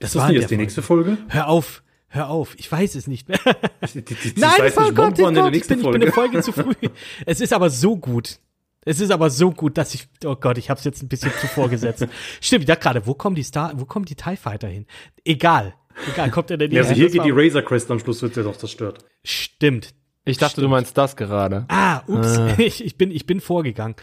Das 0.00 0.16
war 0.16 0.32
jetzt 0.32 0.50
die 0.50 0.56
nächste 0.56 0.82
Folge? 0.82 1.18
Hör 1.28 1.48
auf, 1.48 1.82
hör 2.08 2.30
auf. 2.30 2.54
Ich 2.58 2.70
weiß 2.70 2.94
es 2.96 3.06
nicht 3.06 3.28
mehr. 3.28 3.38
Die, 3.94 4.02
die, 4.02 4.14
die, 4.14 4.40
Nein, 4.40 4.72
oh 4.76 4.92
Gott, 4.92 5.18
der 5.18 5.32
Gott, 5.32 5.54
ich 5.54 5.66
bin, 5.66 5.80
ich 5.80 5.90
bin 5.90 6.02
eine 6.02 6.12
Folge 6.12 6.40
zu 6.42 6.52
früh. 6.52 6.74
Es 7.26 7.40
ist 7.40 7.52
aber 7.52 7.70
so 7.70 7.96
gut. 7.96 8.38
Es 8.84 9.00
ist 9.00 9.10
aber 9.10 9.30
so 9.30 9.50
gut, 9.50 9.76
dass 9.78 9.94
ich, 9.94 10.06
oh 10.24 10.36
Gott, 10.36 10.58
ich 10.58 10.70
hab's 10.70 10.84
jetzt 10.84 11.02
ein 11.02 11.08
bisschen 11.08 11.32
zuvor 11.40 11.68
gesetzt. 11.68 12.06
Stimmt, 12.40 12.62
ich 12.62 12.66
dachte 12.66 12.82
gerade, 12.82 13.06
wo 13.06 13.14
kommen 13.14 13.36
die 13.36 13.42
Star, 13.42 13.72
wo 13.76 13.84
kommen 13.84 14.04
die 14.04 14.14
TIE 14.14 14.36
Fighter 14.36 14.68
hin? 14.68 14.86
Egal. 15.24 15.74
Egal, 16.12 16.30
kommt 16.30 16.50
er 16.50 16.56
denn 16.56 16.70
Ja, 16.70 16.82
also 16.82 16.94
hier 16.94 17.10
geht 17.10 17.24
die 17.24 17.30
Razor 17.30 17.62
Crest 17.62 17.90
am 17.90 17.98
Schluss, 17.98 18.22
wird 18.22 18.36
ja 18.36 18.42
doch 18.42 18.56
zerstört. 18.56 19.04
Stimmt. 19.24 19.94
Ich 20.24 20.38
dachte, 20.38 20.60
du 20.60 20.68
meinst 20.68 20.96
das 20.96 21.16
gerade. 21.16 21.64
Ah, 21.68 22.02
ups, 22.06 22.38
ich, 22.58 22.84
ich, 22.84 22.96
bin, 22.96 23.10
ich 23.10 23.26
bin 23.26 23.40
vorgegangen. 23.40 23.96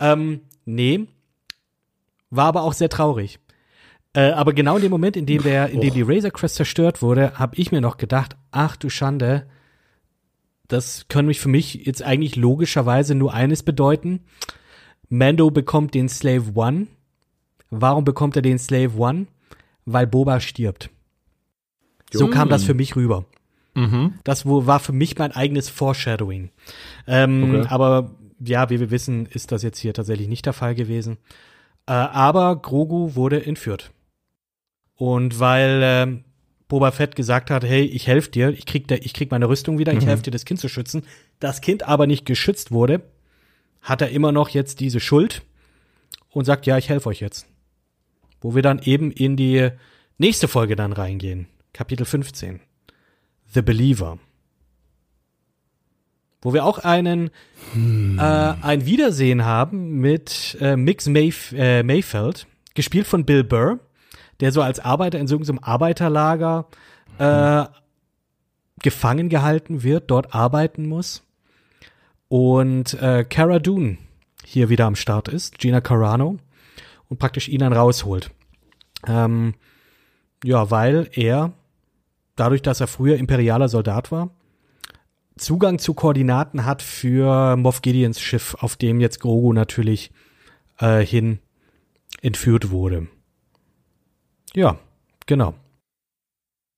Ähm, 0.00 0.40
nee, 0.64 1.06
war 2.30 2.46
aber 2.46 2.62
auch 2.62 2.72
sehr 2.72 2.88
traurig. 2.88 3.38
Äh, 4.14 4.30
aber 4.30 4.52
genau 4.52 4.76
in 4.76 4.82
dem 4.82 4.90
Moment, 4.90 5.16
in 5.16 5.26
dem, 5.26 5.42
der, 5.42 5.70
in 5.70 5.80
dem 5.80 5.92
die 5.92 6.02
Razor 6.02 6.30
Crest 6.30 6.54
zerstört 6.54 7.02
wurde, 7.02 7.38
habe 7.38 7.56
ich 7.56 7.72
mir 7.72 7.80
noch 7.80 7.96
gedacht, 7.96 8.36
ach 8.52 8.76
du 8.76 8.88
Schande, 8.88 9.46
das 10.68 11.06
kann 11.08 11.26
mich 11.26 11.40
für 11.40 11.48
mich 11.48 11.74
jetzt 11.86 12.02
eigentlich 12.02 12.36
logischerweise 12.36 13.14
nur 13.14 13.34
eines 13.34 13.62
bedeuten. 13.62 14.20
Mando 15.08 15.50
bekommt 15.50 15.94
den 15.94 16.08
Slave 16.08 16.52
One. 16.54 16.86
Warum 17.70 18.04
bekommt 18.04 18.36
er 18.36 18.42
den 18.42 18.58
Slave 18.58 18.96
One? 18.96 19.26
Weil 19.84 20.06
Boba 20.06 20.40
stirbt. 20.40 20.90
So 22.12 22.28
kam 22.28 22.48
das 22.48 22.62
für 22.64 22.74
mich 22.74 22.94
rüber. 22.96 23.24
Das 24.22 24.46
wo, 24.46 24.66
war 24.66 24.78
für 24.78 24.92
mich 24.92 25.18
mein 25.18 25.32
eigenes 25.32 25.68
Foreshadowing. 25.68 26.50
Ähm, 27.08 27.42
Okay. 27.42 27.66
Aber 27.68 28.12
ja, 28.38 28.70
wie 28.70 28.78
wir 28.78 28.90
wissen, 28.92 29.26
ist 29.26 29.50
das 29.50 29.62
jetzt 29.62 29.78
hier 29.78 29.92
tatsächlich 29.92 30.28
nicht 30.28 30.46
der 30.46 30.52
Fall 30.52 30.76
gewesen. 30.76 31.18
Äh, 31.86 31.92
aber 31.92 32.56
Grogu 32.56 33.16
wurde 33.16 33.44
entführt. 33.44 33.90
Und 34.96 35.40
weil 35.40 35.80
ähm, 35.82 36.24
Boba 36.68 36.90
Fett 36.90 37.16
gesagt 37.16 37.50
hat, 37.50 37.64
hey, 37.64 37.84
ich 37.84 38.06
helfe 38.06 38.30
dir, 38.30 38.50
ich 38.50 38.66
krieg, 38.66 38.88
der, 38.88 39.04
ich 39.04 39.12
krieg 39.12 39.30
meine 39.30 39.48
Rüstung 39.48 39.78
wieder, 39.78 39.92
ich 39.92 40.06
helfe 40.06 40.22
dir, 40.24 40.30
das 40.30 40.44
Kind 40.44 40.60
zu 40.60 40.68
schützen, 40.68 41.02
das 41.40 41.60
Kind 41.60 41.82
aber 41.82 42.06
nicht 42.06 42.26
geschützt 42.26 42.72
wurde, 42.72 43.02
hat 43.80 44.00
er 44.00 44.10
immer 44.10 44.32
noch 44.32 44.48
jetzt 44.48 44.80
diese 44.80 45.00
Schuld 45.00 45.42
und 46.30 46.44
sagt, 46.44 46.66
ja, 46.66 46.78
ich 46.78 46.88
helfe 46.88 47.08
euch 47.08 47.20
jetzt. 47.20 47.46
Wo 48.40 48.54
wir 48.54 48.62
dann 48.62 48.80
eben 48.80 49.10
in 49.10 49.36
die 49.36 49.70
nächste 50.18 50.48
Folge 50.48 50.76
dann 50.76 50.92
reingehen. 50.92 51.46
Kapitel 51.72 52.06
15. 52.06 52.60
The 53.52 53.62
Believer. 53.62 54.18
Wo 56.40 56.52
wir 56.52 56.64
auch 56.64 56.78
einen 56.78 57.30
äh, 57.74 58.20
ein 58.20 58.84
Wiedersehen 58.84 59.44
haben 59.44 60.00
mit 60.00 60.58
äh, 60.60 60.76
Mix 60.76 61.06
Mayf 61.06 61.52
äh, 61.52 61.82
Mayfeld, 61.82 62.46
gespielt 62.74 63.06
von 63.06 63.24
Bill 63.24 63.44
Burr, 63.44 63.80
der 64.40 64.52
so 64.52 64.62
als 64.62 64.80
Arbeiter 64.80 65.18
in 65.18 65.26
so 65.26 65.36
einem 65.36 65.58
Arbeiterlager 65.60 66.66
äh, 67.18 67.64
gefangen 68.82 69.28
gehalten 69.28 69.82
wird, 69.82 70.10
dort 70.10 70.34
arbeiten 70.34 70.86
muss. 70.88 71.22
Und 72.28 72.94
äh, 73.00 73.24
Cara 73.24 73.58
Dune 73.58 73.98
hier 74.44 74.68
wieder 74.68 74.86
am 74.86 74.96
Start 74.96 75.28
ist, 75.28 75.58
Gina 75.58 75.80
Carano, 75.80 76.38
und 77.08 77.18
praktisch 77.18 77.48
ihn 77.48 77.60
dann 77.60 77.72
rausholt. 77.72 78.30
Ähm, 79.06 79.54
ja, 80.42 80.70
weil 80.70 81.08
er, 81.12 81.52
dadurch, 82.36 82.62
dass 82.62 82.80
er 82.80 82.86
früher 82.86 83.16
imperialer 83.16 83.68
Soldat 83.68 84.12
war, 84.12 84.30
Zugang 85.36 85.78
zu 85.78 85.94
Koordinaten 85.94 86.64
hat 86.64 86.80
für 86.80 87.56
Moff 87.56 87.82
Gideons 87.82 88.20
Schiff, 88.20 88.54
auf 88.60 88.76
dem 88.76 89.00
jetzt 89.00 89.20
Grogu 89.20 89.52
natürlich 89.52 90.12
äh, 90.78 91.04
hin 91.04 91.40
entführt 92.22 92.70
wurde. 92.70 93.08
Ja, 94.56 94.78
genau. 95.26 95.54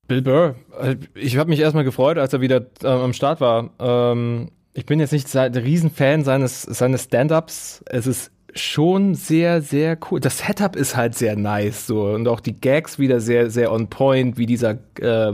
Bill 0.08 0.22
Burr, 0.22 0.54
äh, 0.80 0.96
ich 1.14 1.36
habe 1.36 1.50
mich 1.50 1.60
erstmal 1.60 1.84
gefreut, 1.84 2.18
als 2.18 2.32
er 2.32 2.40
wieder 2.40 2.66
äh, 2.82 2.86
am 2.86 3.12
Start 3.12 3.40
war. 3.40 3.70
Ähm, 3.78 4.50
ich 4.72 4.86
bin 4.86 5.00
jetzt 5.00 5.12
nicht 5.12 5.34
ein 5.34 5.54
Riesenfan 5.54 6.22
seines, 6.22 6.62
seines 6.62 7.04
Stand-Ups. 7.04 7.82
Es 7.86 8.06
ist 8.06 8.30
schon 8.58 9.14
sehr, 9.14 9.62
sehr 9.62 9.98
cool. 10.10 10.20
Das 10.20 10.38
Setup 10.38 10.76
ist 10.76 10.96
halt 10.96 11.14
sehr 11.14 11.36
nice 11.36 11.86
so 11.86 12.02
und 12.02 12.28
auch 12.28 12.40
die 12.40 12.58
Gags 12.58 12.98
wieder 12.98 13.20
sehr, 13.20 13.50
sehr 13.50 13.72
on 13.72 13.88
point, 13.88 14.38
wie 14.38 14.46
dieser 14.46 14.78
äh, 15.00 15.30
äh, 15.30 15.32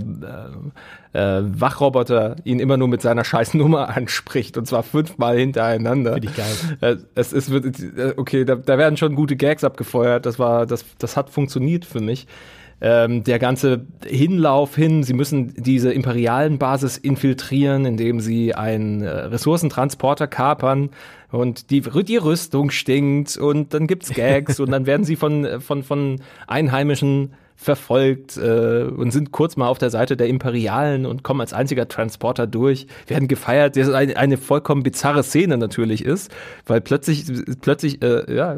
äh, 1.12 1.42
Wachroboter 1.60 2.36
ihn 2.44 2.60
immer 2.60 2.76
nur 2.76 2.88
mit 2.88 3.02
seiner 3.02 3.24
scheiß 3.24 3.54
Nummer 3.54 3.88
anspricht 3.96 4.56
und 4.56 4.66
zwar 4.66 4.82
fünfmal 4.82 5.38
hintereinander. 5.38 6.14
Finde 6.14 6.28
ich 6.28 6.36
geil. 6.36 6.76
Äh, 6.80 6.96
es 7.14 7.32
ist 7.32 7.50
äh, 7.50 8.14
okay, 8.16 8.44
da, 8.44 8.56
da 8.56 8.78
werden 8.78 8.96
schon 8.96 9.14
gute 9.14 9.36
Gags 9.36 9.64
abgefeuert. 9.64 10.26
Das 10.26 10.38
war, 10.38 10.66
das, 10.66 10.84
das 10.98 11.16
hat 11.16 11.30
funktioniert 11.30 11.84
für 11.84 12.00
mich. 12.00 12.26
Ähm, 12.84 13.22
der 13.22 13.38
ganze 13.38 13.86
Hinlauf 14.04 14.74
hin, 14.74 15.04
sie 15.04 15.12
müssen 15.12 15.54
diese 15.56 15.92
imperialen 15.92 16.58
Basis 16.58 16.98
infiltrieren, 16.98 17.84
indem 17.84 18.18
sie 18.18 18.56
einen 18.56 19.02
äh, 19.02 19.08
Ressourcentransporter 19.08 20.26
kapern 20.26 20.90
und 21.30 21.70
die, 21.70 21.80
die 21.80 22.16
Rüstung 22.16 22.70
stinkt 22.70 23.36
und 23.36 23.72
dann 23.72 23.86
gibt's 23.86 24.12
Gags 24.12 24.58
und 24.60 24.72
dann 24.72 24.84
werden 24.86 25.04
sie 25.04 25.14
von, 25.14 25.60
von, 25.60 25.84
von 25.84 26.20
Einheimischen 26.48 27.34
verfolgt 27.56 28.36
äh, 28.36 28.84
und 28.84 29.12
sind 29.12 29.32
kurz 29.32 29.56
mal 29.56 29.68
auf 29.68 29.78
der 29.78 29.90
Seite 29.90 30.16
der 30.16 30.26
Imperialen 30.28 31.06
und 31.06 31.22
kommen 31.22 31.40
als 31.40 31.52
einziger 31.52 31.88
Transporter 31.88 32.46
durch, 32.46 32.86
werden 33.06 33.28
gefeiert, 33.28 33.76
das 33.76 33.90
eine, 33.90 34.16
eine 34.16 34.36
vollkommen 34.36 34.82
bizarre 34.82 35.22
Szene 35.22 35.56
natürlich 35.58 36.04
ist, 36.04 36.30
weil 36.66 36.80
plötzlich, 36.80 37.24
plötzlich, 37.60 38.02
äh, 38.02 38.34
ja, 38.34 38.56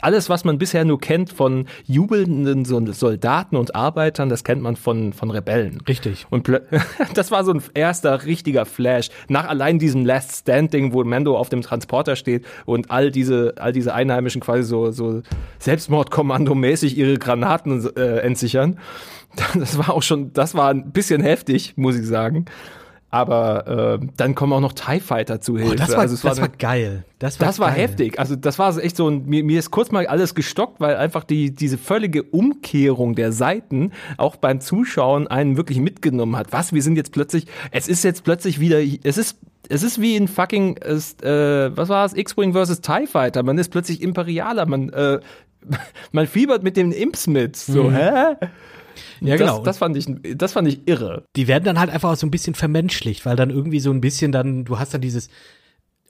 alles, 0.00 0.28
was 0.28 0.44
man 0.44 0.58
bisher 0.58 0.84
nur 0.84 1.00
kennt 1.00 1.32
von 1.32 1.66
jubelnden 1.86 2.64
so 2.64 2.80
Soldaten 2.92 3.56
und 3.56 3.74
Arbeitern, 3.74 4.28
das 4.28 4.44
kennt 4.44 4.62
man 4.62 4.76
von, 4.76 5.12
von 5.12 5.30
Rebellen. 5.30 5.80
Richtig. 5.88 6.26
Und 6.30 6.50
das 7.14 7.30
war 7.30 7.44
so 7.44 7.52
ein 7.52 7.62
erster 7.74 8.24
richtiger 8.24 8.66
Flash. 8.66 9.08
Nach 9.28 9.48
allein 9.48 9.78
diesem 9.78 10.04
Last 10.04 10.40
Standing, 10.40 10.92
wo 10.92 11.02
Mando 11.04 11.36
auf 11.36 11.48
dem 11.48 11.62
Transporter 11.62 12.16
steht 12.16 12.44
und 12.66 12.90
all 12.90 13.10
diese, 13.10 13.54
all 13.58 13.72
diese 13.72 13.94
Einheimischen 13.94 14.40
quasi 14.40 14.62
so, 14.62 14.90
so 14.90 15.22
Selbstmordkommando-mäßig 15.60 16.96
ihre 16.96 17.18
Granaten 17.18 17.88
äh, 17.96 18.20
entsichern. 18.32 18.78
Das 19.54 19.78
war 19.78 19.90
auch 19.94 20.02
schon, 20.02 20.32
das 20.34 20.54
war 20.54 20.68
ein 20.68 20.92
bisschen 20.92 21.22
heftig, 21.22 21.72
muss 21.76 21.96
ich 21.96 22.06
sagen. 22.06 22.44
Aber 23.08 23.98
äh, 24.00 24.06
dann 24.16 24.34
kommen 24.34 24.54
auch 24.54 24.60
noch 24.60 24.72
TIE 24.72 25.00
Fighter 25.00 25.38
zu 25.40 25.58
Hilfe. 25.58 25.72
Oh, 25.72 25.74
das 25.74 25.92
war, 25.92 25.98
also 26.00 26.14
das 26.16 26.24
war 26.38 26.44
eine- 26.46 26.56
geil. 26.56 27.04
Das 27.18 27.38
war, 27.38 27.46
das 27.46 27.58
war 27.58 27.68
geil. 27.70 27.78
heftig. 27.80 28.18
Also 28.18 28.36
das 28.36 28.58
war 28.58 28.74
echt 28.78 28.96
so 28.96 29.10
mir, 29.10 29.44
mir 29.44 29.58
ist 29.58 29.70
kurz 29.70 29.90
mal 29.90 30.06
alles 30.06 30.34
gestockt, 30.34 30.80
weil 30.80 30.96
einfach 30.96 31.24
die, 31.24 31.54
diese 31.54 31.76
völlige 31.76 32.22
Umkehrung 32.22 33.14
der 33.14 33.32
Seiten 33.32 33.92
auch 34.16 34.36
beim 34.36 34.60
Zuschauen 34.60 35.28
einen 35.28 35.58
wirklich 35.58 35.78
mitgenommen 35.78 36.36
hat. 36.36 36.52
Was, 36.52 36.72
wir 36.72 36.82
sind 36.82 36.96
jetzt 36.96 37.12
plötzlich, 37.12 37.46
es 37.70 37.86
ist 37.86 38.02
jetzt 38.02 38.24
plötzlich 38.24 38.60
wieder, 38.60 38.80
es 38.80 39.18
ist, 39.18 39.38
es 39.68 39.82
ist 39.82 40.00
wie 40.00 40.16
in 40.16 40.26
fucking, 40.26 40.78
ist, 40.78 41.22
äh, 41.22 41.76
was 41.76 41.90
war 41.90 42.06
es, 42.06 42.14
X-Wing 42.14 42.52
versus 42.52 42.80
TIE 42.80 43.06
Fighter. 43.06 43.42
Man 43.42 43.58
ist 43.58 43.68
plötzlich 43.70 44.00
Imperialer, 44.02 44.64
man, 44.66 44.88
äh, 44.90 45.20
man 46.12 46.26
fiebert 46.26 46.62
mit 46.62 46.76
den 46.76 46.92
Imps 46.92 47.26
mit. 47.26 47.56
So, 47.56 47.84
Mhm. 47.84 47.94
hä? 47.96 48.34
Ja, 49.20 49.36
genau. 49.36 49.62
Das, 49.62 49.78
fand 49.78 49.96
ich, 49.96 50.06
das 50.36 50.52
fand 50.52 50.68
ich 50.68 50.86
irre. 50.86 51.24
die 51.36 51.48
werden 51.48 51.64
dann 51.64 51.78
halt 51.78 51.90
einfach 51.90 52.10
auch 52.12 52.16
so 52.16 52.26
ein 52.26 52.30
bisschen 52.30 52.54
vermenschlicht, 52.54 53.24
weil 53.24 53.36
dann 53.36 53.50
irgendwie 53.50 53.80
so 53.80 53.90
ein 53.90 54.00
bisschen 54.00 54.32
dann, 54.32 54.64
du 54.64 54.78
hast 54.78 54.92
dann 54.92 55.00
dieses, 55.00 55.30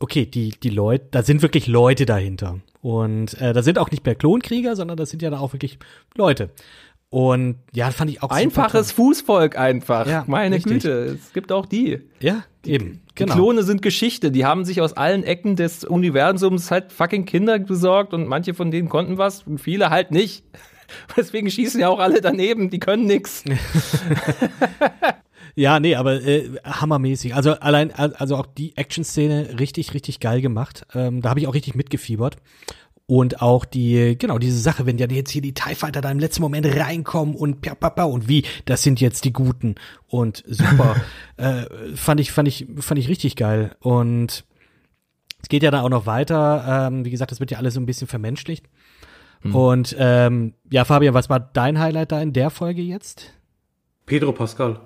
okay, 0.01 0.27
die, 0.27 0.51
die 0.51 0.71
Leute, 0.71 1.07
da 1.13 1.23
sind 1.23 1.43
wirklich 1.43 1.67
Leute 1.69 2.07
dahinter. 2.07 2.59
Und 2.81 3.41
äh, 3.41 3.53
da 3.53 3.63
sind 3.63 3.79
auch 3.79 3.91
nicht 3.93 4.05
mehr 4.05 4.15
Klonkrieger, 4.17 4.75
sondern 4.75 4.97
das 4.97 5.11
sind 5.11 5.23
ja 5.23 5.31
da 5.31 5.39
auch 5.39 5.53
wirklich 5.53 5.79
Leute. 6.17 6.51
Und 7.11 7.57
ja, 7.75 7.91
fand 7.91 8.11
ich 8.11 8.19
auch 8.23 8.31
super 8.31 8.35
Einfaches 8.35 8.91
Fußvolk 8.93 9.57
einfach. 9.59 10.07
Ja, 10.09 10.25
Meine 10.27 10.57
richtig. 10.57 10.73
Güte, 10.73 11.19
es 11.23 11.33
gibt 11.35 11.53
auch 11.53 11.67
die. 11.67 12.01
Ja, 12.21 12.43
eben. 12.65 13.02
Die 13.19 13.25
Genau. 13.25 13.35
Klone 13.35 13.63
sind 13.63 13.83
Geschichte. 13.83 14.31
Die 14.31 14.45
haben 14.47 14.65
sich 14.65 14.81
aus 14.81 14.95
allen 14.95 15.23
Ecken 15.23 15.55
des 15.57 15.85
Universums 15.85 16.71
halt 16.71 16.93
fucking 16.93 17.27
Kinder 17.27 17.59
besorgt 17.59 18.15
und 18.15 18.27
manche 18.27 18.55
von 18.55 18.71
denen 18.71 18.89
konnten 18.89 19.19
was 19.19 19.43
und 19.43 19.59
viele 19.59 19.91
halt 19.91 20.11
nicht. 20.13 20.45
Deswegen 21.17 21.51
schießen 21.51 21.81
ja 21.81 21.89
auch 21.89 21.99
alle 22.01 22.21
daneben, 22.21 22.71
die 22.71 22.79
können 22.79 23.05
nix. 23.07 23.45
Ja, 25.55 25.81
nee, 25.81 25.97
aber 25.97 26.15
äh, 26.23 26.49
hammermäßig. 26.65 27.35
Also 27.35 27.53
allein, 27.53 27.91
al- 27.93 28.15
also 28.15 28.37
auch 28.37 28.47
die 28.47 28.75
Action-Szene 28.75 29.59
richtig, 29.61 29.93
richtig 29.93 30.19
geil 30.19 30.41
gemacht. 30.41 30.87
Ähm, 30.95 31.21
da 31.21 31.29
habe 31.29 31.41
ich 31.41 31.47
auch 31.47 31.53
richtig 31.53 31.75
mitgefiebert. 31.75 32.37
Und 33.07 33.43
auch 33.43 33.65
die, 33.65 34.17
genau, 34.19 34.39
diese 34.39 34.59
Sache, 34.59 34.87
wenn 34.87 34.97
ja 34.97 35.07
jetzt 35.09 35.31
hier 35.31 35.43
die 35.43 35.55
TIE 35.55 35.75
Fighter 35.75 36.01
da 36.01 36.11
im 36.11 36.19
letzten 36.19 36.41
Moment 36.41 36.67
reinkommen 36.67 37.35
und 37.35 37.61
pia, 37.61 37.75
pia, 37.75 37.91
pia, 37.91 38.05
und 38.05 38.29
wie, 38.29 38.45
das 38.65 38.83
sind 38.83 39.01
jetzt 39.01 39.25
die 39.25 39.33
Guten 39.33 39.75
und 40.07 40.43
super. 40.47 40.97
äh, 41.37 41.65
fand 41.95 42.21
ich, 42.21 42.33
fand 42.33 42.49
ich, 42.49 42.67
fand 42.79 42.99
ich 42.99 43.09
richtig 43.09 43.37
geil. 43.37 43.77
Und 43.81 44.45
es 45.43 45.49
geht 45.49 45.63
ja 45.63 45.71
da 45.71 45.83
auch 45.83 45.91
noch 45.91 46.07
weiter. 46.07 46.89
Ähm, 46.89 47.05
wie 47.05 47.11
gesagt, 47.11 47.33
das 47.33 47.41
wird 47.41 47.51
ja 47.51 47.59
alles 47.59 47.75
so 47.75 47.81
ein 47.81 47.87
bisschen 47.87 48.07
vermenschlicht. 48.07 48.67
Und 49.53 49.97
ähm, 49.99 50.55
ja, 50.71 50.85
Fabian, 50.85 51.15
was 51.15 51.29
war 51.29 51.41
dein 51.41 51.81
Highlight 51.81 52.13
da 52.13 52.23
in 52.23 52.33
der 52.33 52.51
Folge 52.51 52.83
jetzt? 52.83 53.33
Pedro 54.07 54.33
Pascal. 54.33 54.81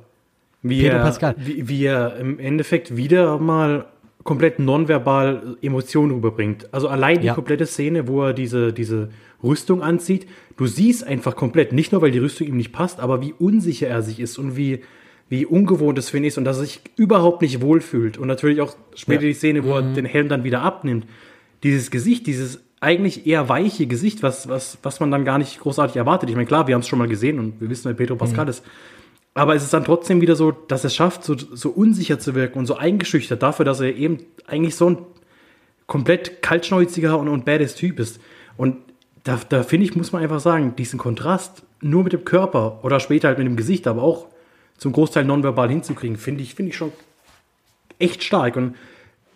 Wie 0.63 0.83
Pedro 0.83 0.97
er, 0.97 1.03
Pascal. 1.03 1.35
Wie, 1.39 1.69
wie 1.69 1.85
er 1.85 2.17
im 2.17 2.39
Endeffekt 2.39 2.97
wieder 2.97 3.39
mal 3.39 3.87
komplett 4.27 4.59
nonverbal 4.59 5.57
Emotionen 5.63 6.13
rüberbringt. 6.13 6.69
Also 6.75 6.89
allein 6.89 7.21
die 7.21 7.27
Ja. 7.29 7.35
komplette 7.35 7.65
Szene, 7.67 8.07
wo 8.09 8.23
er 8.23 8.33
diese, 8.35 8.73
diese 8.73 9.09
Rüstung 9.43 9.83
anzieht, 9.83 10.27
du 10.57 10.67
siehst 10.67 11.07
einfach 11.07 11.35
komplett, 11.37 11.73
nicht 11.73 11.93
nur 11.93 12.03
weil 12.03 12.11
die 12.11 12.19
Rüstung 12.19 12.47
ihm 12.47 12.57
nicht 12.59 12.73
passt, 12.73 13.01
aber 13.01 13.23
wie 13.23 13.33
unsicher 13.39 13.87
er 13.89 14.03
sich 14.03 14.21
ist 14.21 14.39
und 14.39 14.57
wie, 14.57 14.81
wie 15.29 15.47
ungewohnt 15.47 15.99
es 15.99 16.11
für 16.11 16.19
ihn 16.19 16.25
ist 16.25 16.39
und 16.39 16.45
dass 16.45 16.59
er 16.59 16.65
sich 16.65 16.81
überhaupt 16.97 17.43
nicht 17.43 17.61
wohlfühlt. 17.63 18.19
Und 18.19 18.29
natürlich 18.29 18.61
auch 18.61 18.77
später 18.95 19.23
Ja. 19.23 19.29
die 19.29 19.35
Szene, 19.35 19.65
wo 19.65 19.69
Mhm. 19.69 19.75
er 19.75 19.83
den 19.95 20.05
Helm 20.05 20.29
dann 20.29 20.45
wieder 20.45 20.63
abnimmt. 20.63 21.07
Dieses 21.63 21.91
Gesicht, 21.91 22.27
dieses 22.27 22.63
eigentlich 22.81 23.27
eher 23.27 23.49
weiche 23.49 23.87
Gesicht, 23.87 24.23
was, 24.23 24.49
was, 24.49 24.79
was 24.83 25.01
man 25.01 25.11
dann 25.11 25.25
gar 25.25 25.39
nicht 25.39 25.59
großartig 25.61 25.97
erwartet. 25.97 26.29
Ich 26.29 26.37
meine, 26.37 26.47
klar, 26.47 26.67
wir 26.67 26.75
haben 26.75 26.83
es 26.83 26.89
schon 26.89 26.99
mal 26.99 27.09
gesehen 27.09 27.39
und 27.39 27.61
wir 27.61 27.71
wissen, 27.71 27.87
wer 27.87 27.95
Pedro 27.95 28.17
Pascal 28.17 28.45
Mhm. 28.45 28.51
ist. 28.51 28.65
Aber 29.37 29.55
es 29.55 29.63
ist 29.63 29.75
dann 29.75 29.85
trotzdem 29.85 30.23
wieder 30.23 30.35
so, 30.35 30.51
dass 30.51 30.83
er 30.83 30.89
schafft, 30.89 31.23
so, 31.23 31.37
so 31.37 31.69
unsicher 31.69 32.19
zu 32.19 32.35
wirken 32.35 32.59
und 32.59 32.65
so 32.65 32.77
eingeschüchtert 32.77 33.43
dafür, 33.43 33.67
dass 33.67 33.81
er 33.81 33.95
eben 33.95 34.21
eigentlich 34.47 34.77
so 34.77 34.89
ein 34.89 34.99
komplett 35.87 36.41
kaltschnäuziger 36.41 37.19
und, 37.19 37.29
und 37.29 37.45
badass 37.45 37.75
Typ 37.75 38.01
ist. 38.01 38.19
Und 38.57 38.79
da, 39.25 39.39
da 39.51 39.63
finde 39.63 39.85
ich, 39.85 39.95
muss 39.95 40.13
man 40.13 40.23
einfach 40.23 40.41
sagen, 40.41 40.75
diesen 40.77 40.99
Kontrast 40.99 41.65
nur 41.83 42.03
mit 42.03 42.15
dem 42.15 42.25
Körper 42.25 42.81
oder 42.83 42.99
später 42.99 43.29
halt 43.29 43.37
mit 43.37 43.47
dem 43.47 43.57
Gesicht, 43.57 43.87
aber 43.87 44.03
auch 44.03 44.29
zum 44.79 44.93
Großteil 44.93 45.27
nonverbal 45.27 45.69
hinzukriegen, 45.69 46.17
finde 46.17 46.43
ich, 46.43 46.55
finde 46.55 46.71
ich 46.71 46.79
schon 46.79 46.93
echt 47.99 48.25
stark. 48.25 48.57
Und 48.57 48.75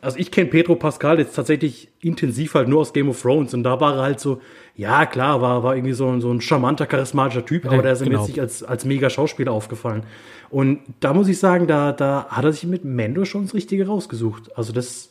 also 0.01 0.19
ich 0.19 0.31
kenne 0.31 0.49
Pedro 0.49 0.77
Pascal 0.77 1.19
jetzt 1.19 1.35
tatsächlich 1.35 1.89
intensiv 2.01 2.55
halt 2.55 2.69
nur 2.69 2.81
aus 2.81 2.95
Game 2.95 3.11
of 3.11 3.21
Thrones 3.21 3.53
und 3.53 3.65
da 3.65 3.79
war 3.83 3.97
er 3.97 4.03
halt 4.03 4.21
so, 4.21 4.41
ja 4.81 5.05
klar, 5.07 5.40
war, 5.43 5.62
war 5.62 5.77
irgendwie 5.77 5.93
so, 5.93 6.09
ein- 6.09 6.21
so 6.21 6.31
ein 6.33 6.40
charmanter, 6.40 6.87
charismatischer 6.87 7.45
Typ, 7.45 7.66
aber 7.66 7.83
der 7.83 7.93
ist 7.93 8.01
mir 8.01 8.07
genau. 8.07 8.21
jetzt 8.21 8.29
nicht 8.29 8.40
als, 8.40 8.62
als 8.62 8.85
mega 8.85 9.11
Schauspieler 9.11 9.53
aufgefallen. 9.53 10.05
Und 10.49 10.81
da 11.01 11.12
muss 11.12 11.29
ich 11.29 11.38
sagen, 11.38 11.66
da, 11.66 11.93
da 11.93 12.27
hat 12.31 12.45
er 12.45 12.53
sich 12.53 12.64
mit 12.66 12.85
Mendo 12.85 13.25
schon 13.25 13.43
das 13.45 13.55
Richtige 13.55 13.87
rausgesucht. 13.87 14.57
Also 14.57 14.73
das 14.73 15.11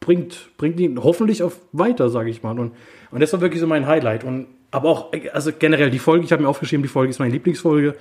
bringt, 0.00 0.50
bringt 0.58 0.78
ihn 0.80 1.02
hoffentlich 1.02 1.42
auf 1.42 1.58
weiter, 1.72 2.10
sage 2.10 2.30
ich 2.30 2.42
mal. 2.42 2.58
Und, 2.58 2.72
und 3.10 3.20
das 3.20 3.32
war 3.32 3.40
wirklich 3.40 3.60
so 3.60 3.66
mein 3.66 3.86
Highlight. 3.86 4.22
Und 4.24 4.46
aber 4.70 4.88
auch, 4.90 5.12
also 5.32 5.50
generell 5.58 5.90
die 5.90 5.98
Folge, 5.98 6.24
ich 6.24 6.32
habe 6.32 6.42
mir 6.42 6.48
aufgeschrieben, 6.48 6.82
die 6.82 6.88
Folge 6.88 7.10
ist 7.10 7.18
meine 7.20 7.32
Lieblingsfolge, 7.32 7.94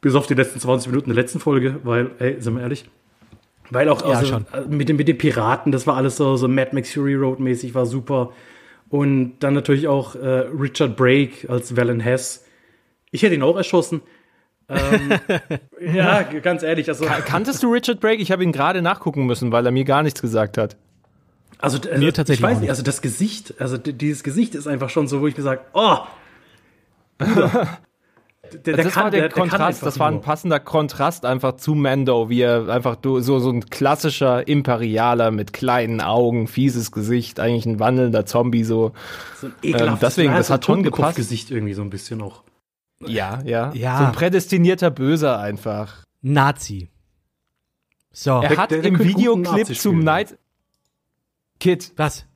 bis 0.00 0.14
auf 0.14 0.26
die 0.26 0.34
letzten 0.34 0.60
20 0.60 0.90
Minuten 0.90 1.10
der 1.10 1.16
letzten 1.16 1.40
Folge, 1.40 1.76
weil, 1.84 2.10
ey, 2.20 2.36
sind 2.40 2.54
wir 2.54 2.62
ehrlich, 2.62 2.88
weil 3.70 3.88
auch 3.88 4.02
Ja, 4.02 4.18
also, 4.18 4.26
schon. 4.26 4.46
mit, 4.68 4.88
den, 4.88 4.96
mit 4.96 5.08
den 5.08 5.18
Piraten, 5.18 5.72
das 5.72 5.86
war 5.86 5.96
alles 5.96 6.16
so, 6.16 6.36
so 6.36 6.48
Mad 6.48 6.70
Max 6.72 6.92
Fury 6.92 7.14
Road 7.16 7.38
mäßig, 7.40 7.74
war 7.74 7.86
super. 7.86 8.32
Und 8.92 9.38
dann 9.38 9.54
natürlich 9.54 9.88
auch 9.88 10.14
äh, 10.16 10.18
Richard 10.28 10.98
Brake 10.98 11.48
als 11.48 11.74
Valen 11.74 11.98
Hess. 11.98 12.44
Ich 13.10 13.22
hätte 13.22 13.34
ihn 13.34 13.42
auch 13.42 13.56
erschossen. 13.56 14.02
Ähm, 14.68 15.12
ja, 15.94 16.22
ganz 16.24 16.62
ehrlich, 16.62 16.90
also, 16.90 17.06
Kanntest 17.06 17.62
du 17.62 17.72
Richard 17.72 18.00
Brake? 18.00 18.20
Ich 18.20 18.30
habe 18.30 18.44
ihn 18.44 18.52
gerade 18.52 18.82
nachgucken 18.82 19.24
müssen, 19.24 19.50
weil 19.50 19.64
er 19.64 19.72
mir 19.72 19.84
gar 19.84 20.02
nichts 20.02 20.20
gesagt 20.20 20.58
hat. 20.58 20.76
also 21.56 21.78
äh, 21.88 21.96
Mir 21.96 22.12
tatsächlich 22.12 22.40
ich 22.40 22.42
weiß 22.42 22.60
nicht, 22.60 22.68
also 22.68 22.82
das 22.82 23.00
Gesicht, 23.00 23.54
also 23.58 23.78
dieses 23.78 24.22
Gesicht 24.22 24.54
ist 24.54 24.66
einfach 24.66 24.90
schon 24.90 25.08
so, 25.08 25.22
wo 25.22 25.26
ich 25.26 25.36
sage, 25.36 25.62
oh, 25.72 25.96
Bruder. 28.52 28.62
der, 28.76 28.84
das 28.84 28.96
war 28.96 29.10
der, 29.10 29.28
Kontrast, 29.28 29.60
einfach 29.62 29.84
das 29.86 29.98
war 29.98 30.08
ein 30.08 30.14
nur. 30.14 30.22
passender 30.22 30.60
Kontrast 30.60 31.24
einfach 31.24 31.56
zu 31.56 31.74
Mando, 31.74 32.28
wie 32.28 32.40
er 32.40 32.68
einfach 32.68 32.96
so, 33.02 33.20
so 33.20 33.50
ein 33.50 33.68
klassischer 33.70 34.46
Imperialer 34.46 35.30
mit 35.30 35.52
kleinen 35.52 36.00
Augen, 36.00 36.46
fieses 36.46 36.92
Gesicht, 36.92 37.40
eigentlich 37.40 37.66
ein 37.66 37.78
wandelnder 37.80 38.26
Zombie 38.26 38.64
so. 38.64 38.92
so 39.40 39.46
ein 39.48 39.54
ekelhaftes, 39.62 40.00
deswegen, 40.00 40.32
ja, 40.32 40.38
das 40.38 40.50
hat 40.50 40.64
schon 40.64 40.82
Totenkopfgesicht 40.84 41.50
irgendwie 41.50 41.74
so 41.74 41.82
ein 41.82 41.90
bisschen 41.90 42.22
auch. 42.22 42.42
Ja, 43.06 43.40
ja. 43.44 43.72
Ja. 43.74 43.98
So 43.98 44.04
ein 44.04 44.12
prädestinierter 44.12 44.90
Böser 44.90 45.38
einfach. 45.40 46.04
Nazi. 46.20 46.88
So, 48.12 48.40
Er 48.42 48.56
hat 48.56 48.70
der- 48.70 48.82
der 48.82 48.90
im 48.92 48.98
Videoclip 48.98 49.74
zum. 49.74 50.00
Night 50.00 50.38
Kid, 51.58 51.92
was? 51.96 52.26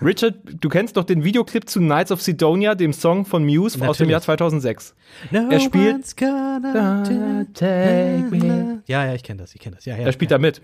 Richard, 0.00 0.36
du 0.60 0.68
kennst 0.68 0.96
doch 0.96 1.04
den 1.04 1.22
Videoclip 1.22 1.68
zu 1.68 1.80
Knights 1.80 2.10
of 2.10 2.22
Sidonia, 2.22 2.74
dem 2.74 2.92
Song 2.92 3.24
von 3.26 3.44
Muse 3.44 3.76
aus 3.76 3.98
dem 3.98 4.08
Natürlich. 4.08 4.10
Jahr 4.12 4.20
2006. 4.22 4.94
No 5.30 5.48
Er 5.50 5.60
spielt- 5.60 5.94
one's 5.96 6.16
gonna 6.16 7.44
take 7.52 8.24
me. 8.30 8.82
Ja, 8.86 9.04
ja, 9.04 9.14
ich 9.14 9.22
kenne 9.22 9.42
das, 9.42 9.54
ich 9.54 9.60
kenne 9.60 9.76
das. 9.76 9.84
Ja, 9.84 9.96
ja, 9.96 10.06
Er 10.06 10.12
spielt 10.12 10.30
ja. 10.30 10.38
da 10.38 10.40
mit. 10.40 10.62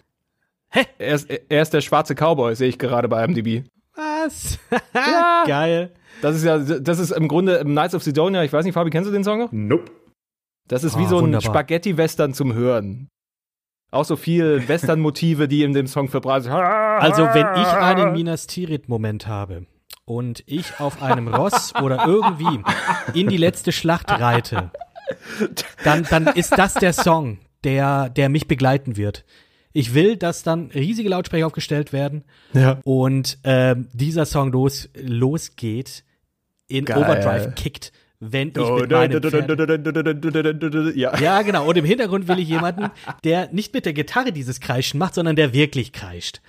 Hä? 0.70 0.85
Er 0.98 1.14
ist, 1.14 1.29
er 1.31 1.62
ist 1.62 1.75
der 1.75 1.83
schwarze 1.83 2.14
Cowboy, 2.14 2.55
sehe 2.57 2.68
ich 2.68 2.79
gerade 2.79 3.09
bei 3.09 3.22
IMDb. 3.25 3.64
Was? 3.94 4.59
Ja. 4.94 5.44
Geil. 5.46 5.92
Das 6.22 6.37
ist 6.37 6.44
ja, 6.44 6.59
das 6.59 6.98
ist 6.98 7.11
im 7.11 7.29
Grunde 7.29 7.61
Knights 7.64 7.94
of 7.94 8.03
Sidonia, 8.03 8.42
ich 8.44 8.53
weiß 8.53 8.64
nicht, 8.64 8.75
Fabi, 8.75 8.90
kennst 8.90 9.09
du 9.09 9.12
den 9.12 9.25
Song 9.25 9.38
noch? 9.40 9.53
Nope. 9.53 9.90
Das 10.68 10.85
ist 10.85 10.96
wie 10.98 11.05
Ah, 11.05 11.09
so 11.09 11.18
ein. 11.18 11.38
Spaghetti-Western 11.40 12.33
zum 12.33 12.55
Hören. 12.55 13.09
Auch 13.92 14.05
so 14.07 14.16
viel 14.16 14.66
Western-Motive, 14.66 15.46
die 15.48 15.62
in 15.62 15.74
dem 15.74 15.87
Song 15.87 16.09
verbreitet 16.09 16.50
Also, 16.50 17.22
wenn 17.24 17.46
ich 17.62 17.68
einen 17.68 18.12
Minas 18.12 18.46
Tirith-Moment 18.46 19.26
habe 19.26 19.66
und 20.07 20.42
ich 20.46 20.81
auf 20.81 21.02
einem 21.02 21.28
Ross 21.28 21.74
oder 21.81 22.07
irgendwie 22.07 22.61
in 23.14 23.28
die 23.28 23.37
letzte 23.37 23.70
Schlacht 23.70 24.11
reite, 24.11 24.70
dann, 25.85 26.05
dann 26.09 26.26
ist 26.26 26.57
das 26.57 26.74
der 26.74 26.92
Song, 26.94 27.38
der, 27.64 28.09
der 28.09 28.28
mich 28.31 28.48
begleiten 28.48 28.96
wird. 28.96 29.24
Ich 29.74 29.94
will, 29.94 30.16
dass 30.16 30.42
dann 30.42 30.70
riesige 30.74 31.09
Lautsprecher 31.11 31.46
aufgestellt 31.46 31.92
werden 31.92 32.24
Ja. 32.55 32.78
und 32.85 33.38
ähm, 33.44 33.88
dieser 33.92 34.24
Song 34.26 34.52
los, 34.52 34.88
losgeht, 34.94 36.05
in 36.66 36.87
Geil. 36.87 36.98
Overdrive 36.98 37.55
kickt, 37.55 37.92
wenn 38.24 38.48
ich 38.48 38.54
mit 38.56 38.90
meinem 38.90 39.20
Pferd 39.22 40.96
Ja. 40.96 41.18
Ja, 41.18 41.42
genau. 41.42 41.66
Und 41.68 41.76
im 41.76 41.85
Hintergrund 41.85 42.28
will 42.28 42.38
ich 42.38 42.48
jemanden, 42.48 42.90
der 43.24 43.48
nicht 43.52 43.74
mit 43.74 43.85
der 43.85 43.92
Gitarre 43.92 44.32
dieses 44.32 44.61
Kreischen 44.61 44.98
macht, 44.98 45.14
sondern 45.14 45.35
der 45.37 45.52
wirklich 45.52 45.92
kreischt. 45.92 46.40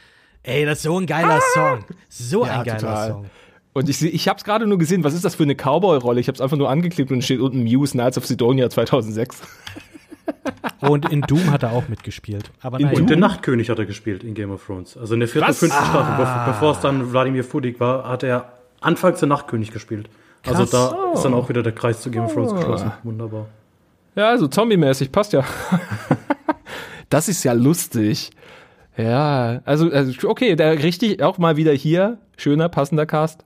Ey, 0.43 0.65
das 0.65 0.77
ist 0.79 0.83
so 0.83 0.99
ein 0.99 1.07
geiler 1.07 1.39
Song. 1.53 1.85
So 2.09 2.45
Ja, 2.45 2.59
ein 2.59 2.65
geiler 2.65 2.77
total. 2.79 3.09
Song. 3.09 3.25
Und 3.73 3.89
ich, 3.89 4.03
ich 4.03 4.27
habe 4.27 4.37
es 4.37 4.43
gerade 4.43 4.67
nur 4.67 4.77
gesehen, 4.77 5.03
was 5.03 5.15
ist 5.15 5.25
das 5.25 5.33
für 5.33 5.41
eine 5.43 5.55
Cowboy-Rolle? 5.55 6.19
Ich 6.19 6.27
habe 6.27 6.35
es 6.35 6.41
einfach 6.41 6.57
nur 6.57 6.69
angeklickt 6.69 7.11
und 7.11 7.23
steht 7.23 7.39
unten 7.39 7.63
Muse 7.63 7.93
Knights 7.93 8.17
of 8.19 8.25
Sidonia 8.27 8.69
2006. 8.69 9.41
Und 10.79 11.09
in 11.11 11.21
Doom 11.21 11.51
hat 11.51 11.63
er 11.63 11.71
auch 11.73 11.87
mitgespielt. 11.89 12.51
Aber 12.61 12.79
In, 12.79 12.85
naja. 12.87 12.97
und 12.99 13.09
der 13.09 13.17
Nachtkönig 13.17 13.69
hat 13.69 13.79
er 13.79 13.85
gespielt 13.85 14.23
in 14.23 14.33
Game 14.33 14.51
of 14.51 14.65
Thrones. 14.65 14.95
Also 14.97 15.13
in 15.15 15.19
der 15.21 15.27
vierten, 15.29 15.53
fünften 15.53 15.83
Staffel, 15.85 16.23
bev- 16.23 16.45
bevor 16.45 16.71
es 16.73 16.79
dann 16.79 17.11
Wladimir 17.11 17.43
Fudig 17.43 17.79
war, 17.79 18.07
hat 18.07 18.23
er 18.23 18.53
anfangs 18.81 19.19
der 19.19 19.27
Nachtkönig 19.29 19.71
gespielt. 19.71 20.09
Also 20.45 20.65
da 20.65 21.13
ist 21.13 21.23
dann 21.23 21.33
auch 21.33 21.47
wieder 21.49 21.63
der 21.63 21.73
Kreis 21.73 22.01
zu 22.01 22.11
Game 22.11 22.25
of 22.25 22.33
Thrones 22.33 22.53
geschlossen. 22.53 22.91
Wunderbar. 23.03 23.47
Ja, 24.15 24.29
also 24.29 24.47
zombie-mäßig, 24.47 25.11
passt 25.11 25.33
ja. 25.33 25.43
das 27.09 27.29
ist 27.29 27.43
ja 27.43 27.53
lustig. 27.53 28.31
Ja, 28.97 29.61
also, 29.65 29.89
also 29.89 30.29
okay, 30.29 30.55
der 30.55 30.83
richtig 30.83 31.23
auch 31.23 31.37
mal 31.39 31.57
wieder 31.57 31.71
hier, 31.73 32.19
schöner, 32.37 32.69
passender 32.69 33.05
Cast. 33.07 33.43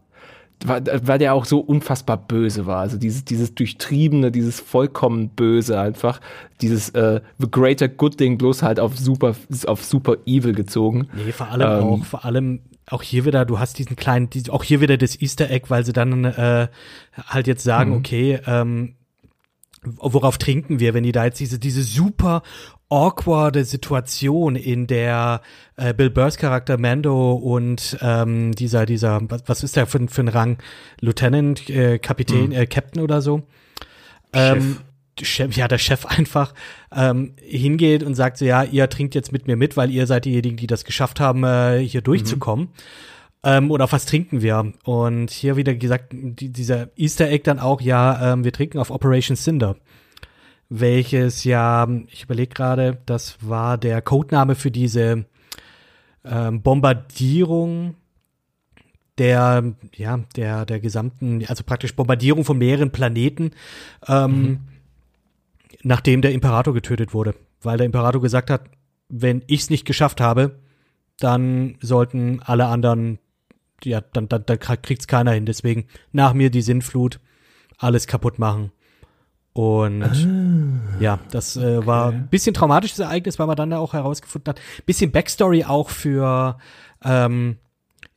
weil, 0.66 0.84
weil 1.04 1.20
der 1.20 1.34
auch 1.36 1.46
so 1.46 1.60
unfassbar 1.60 2.18
böse 2.18 2.66
war. 2.66 2.80
Also 2.80 2.98
dieses, 2.98 3.24
dieses 3.24 3.54
durchtriebene, 3.56 4.32
dieses 4.32 4.60
vollkommen 4.60 5.30
böse 5.30 5.80
einfach, 5.80 6.20
dieses 6.62 6.90
äh, 6.90 7.22
The 7.38 7.48
Greater 7.50 7.88
Good 7.88 8.20
Ding 8.20 8.38
bloß 8.38 8.64
halt 8.64 8.80
auf 8.80 8.98
super, 8.98 9.36
auf 9.68 9.84
super 9.86 10.18
evil 10.26 10.54
gezogen. 10.54 11.08
Nee, 11.14 11.32
vor 11.32 11.50
allem 11.50 11.62
Ähm. 11.62 11.88
auch, 11.88 12.06
vor 12.06 12.26
allem 12.26 12.60
auch 12.90 13.04
hier 13.04 13.26
wieder, 13.26 13.46
du 13.46 13.60
hast 13.60 13.78
diesen 13.80 13.96
kleinen, 13.96 14.30
die, 14.30 14.50
auch 14.50 14.64
hier 14.64 14.82
wieder 14.82 14.98
das 14.98 15.22
Easter 15.22 15.50
Egg, 15.50 15.66
weil 15.70 15.86
sie 15.86 15.94
dann 15.94 16.24
äh, 16.26 16.68
halt 17.28 17.48
jetzt 17.48 17.64
sagen, 17.64 17.92
Mhm. 17.92 17.98
okay, 17.98 18.40
ähm, 18.48 18.96
worauf 19.84 20.38
trinken 20.38 20.80
wir, 20.80 20.94
wenn 20.94 21.04
die 21.04 21.12
da 21.12 21.26
jetzt 21.26 21.40
diese, 21.40 21.60
diese 21.60 21.84
super 21.84 22.44
awkwarde 22.90 23.66
Situation, 23.66 24.56
in 24.56 24.88
der 24.88 25.42
äh, 25.76 25.94
Bill 25.94 26.10
Burrs 26.10 26.38
Charakter 26.38 26.78
Mando 26.78 27.34
und 27.34 27.98
ähm, 28.02 28.54
dieser, 28.54 28.86
dieser, 28.86 29.20
was, 29.30 29.44
was 29.48 29.64
ist 29.64 29.76
der 29.76 29.88
für, 29.88 30.00
ein- 30.00 30.10
für 30.10 30.22
ein 30.22 30.30
Rang? 30.30 30.58
Lieutenant, 31.02 31.70
äh, 31.70 32.00
Kapitän, 32.00 32.52
äh, 32.54 32.66
Captain 32.66 33.02
oder 33.04 33.22
so? 33.22 33.44
Ähm, 34.34 34.62
Chef, 34.62 34.82
ja, 35.22 35.68
der 35.68 35.78
Chef 35.78 36.06
einfach 36.18 36.54
ähm, 36.96 37.34
hingeht 37.42 38.04
und 38.04 38.16
sagt 38.16 38.38
so, 38.38 38.46
ja, 38.46 38.64
ihr 38.64 38.90
trinkt 38.90 39.16
jetzt 39.16 39.32
mit 39.32 39.48
mir 39.48 39.56
mit, 39.56 39.78
weil 39.78 39.92
ihr 39.92 40.08
seid 40.08 40.26
diejenigen, 40.26 40.58
die 40.58 40.68
das 40.68 40.86
geschafft 40.86 41.20
haben, 41.20 41.44
äh, 41.44 41.80
hier 41.80 42.02
durchzukommen. 42.02 42.70
Ähm, 43.44 43.72
oder 43.72 43.92
was 43.92 44.06
trinken 44.06 44.42
wir? 44.42 44.74
Und 44.84 45.32
hier 45.32 45.56
wieder 45.56 45.76
gesagt, 45.76 46.08
die, 46.12 46.50
dieser 46.50 46.90
Easter 46.98 47.30
Egg 47.30 47.44
dann 47.44 47.60
auch, 47.60 47.82
ja, 47.82 48.34
ähm, 48.34 48.44
wir 48.44 48.52
trinken 48.52 48.80
auf 48.80 48.90
Operation 48.90 49.38
Cinder. 49.38 49.78
Welches 50.70 51.44
ja, 51.44 51.88
ich 52.12 52.24
überlege 52.24 52.54
gerade, 52.54 52.98
das 53.06 53.38
war 53.42 53.78
der 53.78 54.02
Codename 54.02 54.56
für 54.56 54.72
diese 54.72 55.26
ähm, 56.26 56.62
Bombardierung 56.62 57.96
der, 59.18 59.74
ja, 59.96 60.20
der, 60.36 60.66
der 60.66 60.80
gesamten, 60.80 61.44
also 61.48 61.64
praktisch 61.64 61.96
Bombardierung 61.96 62.44
von 62.44 62.58
mehreren 62.58 62.92
Planeten, 62.92 63.52
ähm, 64.08 64.60
nachdem 65.84 66.22
der 66.22 66.32
Imperator 66.32 66.74
getötet 66.74 67.14
wurde. 67.14 67.36
Weil 67.62 67.78
der 67.78 67.86
Imperator 67.86 68.22
gesagt 68.22 68.50
hat, 68.50 68.70
wenn 69.10 69.44
ich's 69.48 69.70
nicht 69.70 69.86
geschafft 69.86 70.22
habe, 70.22 70.60
dann 71.20 71.78
sollten 71.82 72.42
alle 72.44 72.66
anderen, 72.66 73.20
ja, 73.84 74.02
dann, 74.02 74.28
dann, 74.28 74.46
dann 74.46 74.60
kriegt's 74.60 75.08
keiner 75.08 75.32
hin. 75.32 75.46
Deswegen 75.46 75.86
nach 76.12 76.34
mir 76.34 76.50
die 76.50 76.62
Sinnflut, 76.62 77.20
alles 77.78 78.08
kaputt 78.08 78.40
machen. 78.40 78.72
Und 79.54 80.04
ja, 81.00 81.20
das 81.32 81.58
äh, 81.58 81.84
war 81.84 82.12
ein 82.12 82.28
bisschen 82.28 82.54
traumatisches 82.54 83.00
Ereignis, 83.00 83.40
weil 83.40 83.48
man 83.48 83.56
dann 83.56 83.72
da 83.72 83.80
auch 83.80 83.94
herausgefunden 83.94 84.50
hat. 84.52 84.62
Bisschen 84.86 85.12
Backstory 85.12 85.64
auch 85.64 85.90
für 85.90 86.60
ähm, 87.04 87.58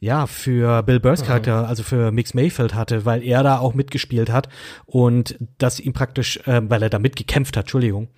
ja, 0.01 0.27
für 0.27 0.83
Bill 0.83 0.99
Burrs 0.99 1.25
Charakter, 1.25 1.69
also 1.69 1.83
für 1.83 2.11
Mix 2.11 2.33
Mayfield 2.33 2.75
hatte, 2.75 3.05
weil 3.05 3.23
er 3.23 3.43
da 3.43 3.59
auch 3.59 3.75
mitgespielt 3.75 4.31
hat 4.31 4.49
und 4.87 5.37
das 5.59 5.79
ihm 5.79 5.93
praktisch, 5.93 6.39
äh, 6.47 6.63
weil 6.65 6.83
er 6.83 6.89
da 6.89 6.99
mitgekämpft 6.99 7.57
hat, 7.57 7.65
Entschuldigung, 7.65 8.09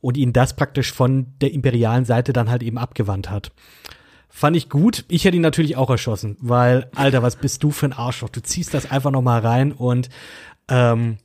und 0.00 0.16
ihn 0.16 0.32
das 0.32 0.56
praktisch 0.56 0.92
von 0.92 1.26
der 1.42 1.52
imperialen 1.52 2.06
Seite 2.06 2.32
dann 2.32 2.50
halt 2.50 2.62
eben 2.62 2.78
abgewandt 2.78 3.30
hat. 3.30 3.52
Fand 4.30 4.56
ich 4.56 4.70
gut. 4.70 5.04
Ich 5.08 5.24
hätte 5.24 5.36
ihn 5.36 5.42
natürlich 5.42 5.76
auch 5.76 5.90
erschossen, 5.90 6.36
weil, 6.40 6.88
Alter, 6.94 7.22
was 7.22 7.36
bist 7.36 7.62
du 7.62 7.70
für 7.70 7.86
ein 7.86 7.92
Arschloch? 7.92 8.30
Du 8.30 8.40
ziehst 8.40 8.72
das 8.72 8.90
einfach 8.90 9.10
noch 9.10 9.22
mal 9.22 9.40
rein 9.40 9.72
und, 9.72 10.08
ähm, 10.68 11.18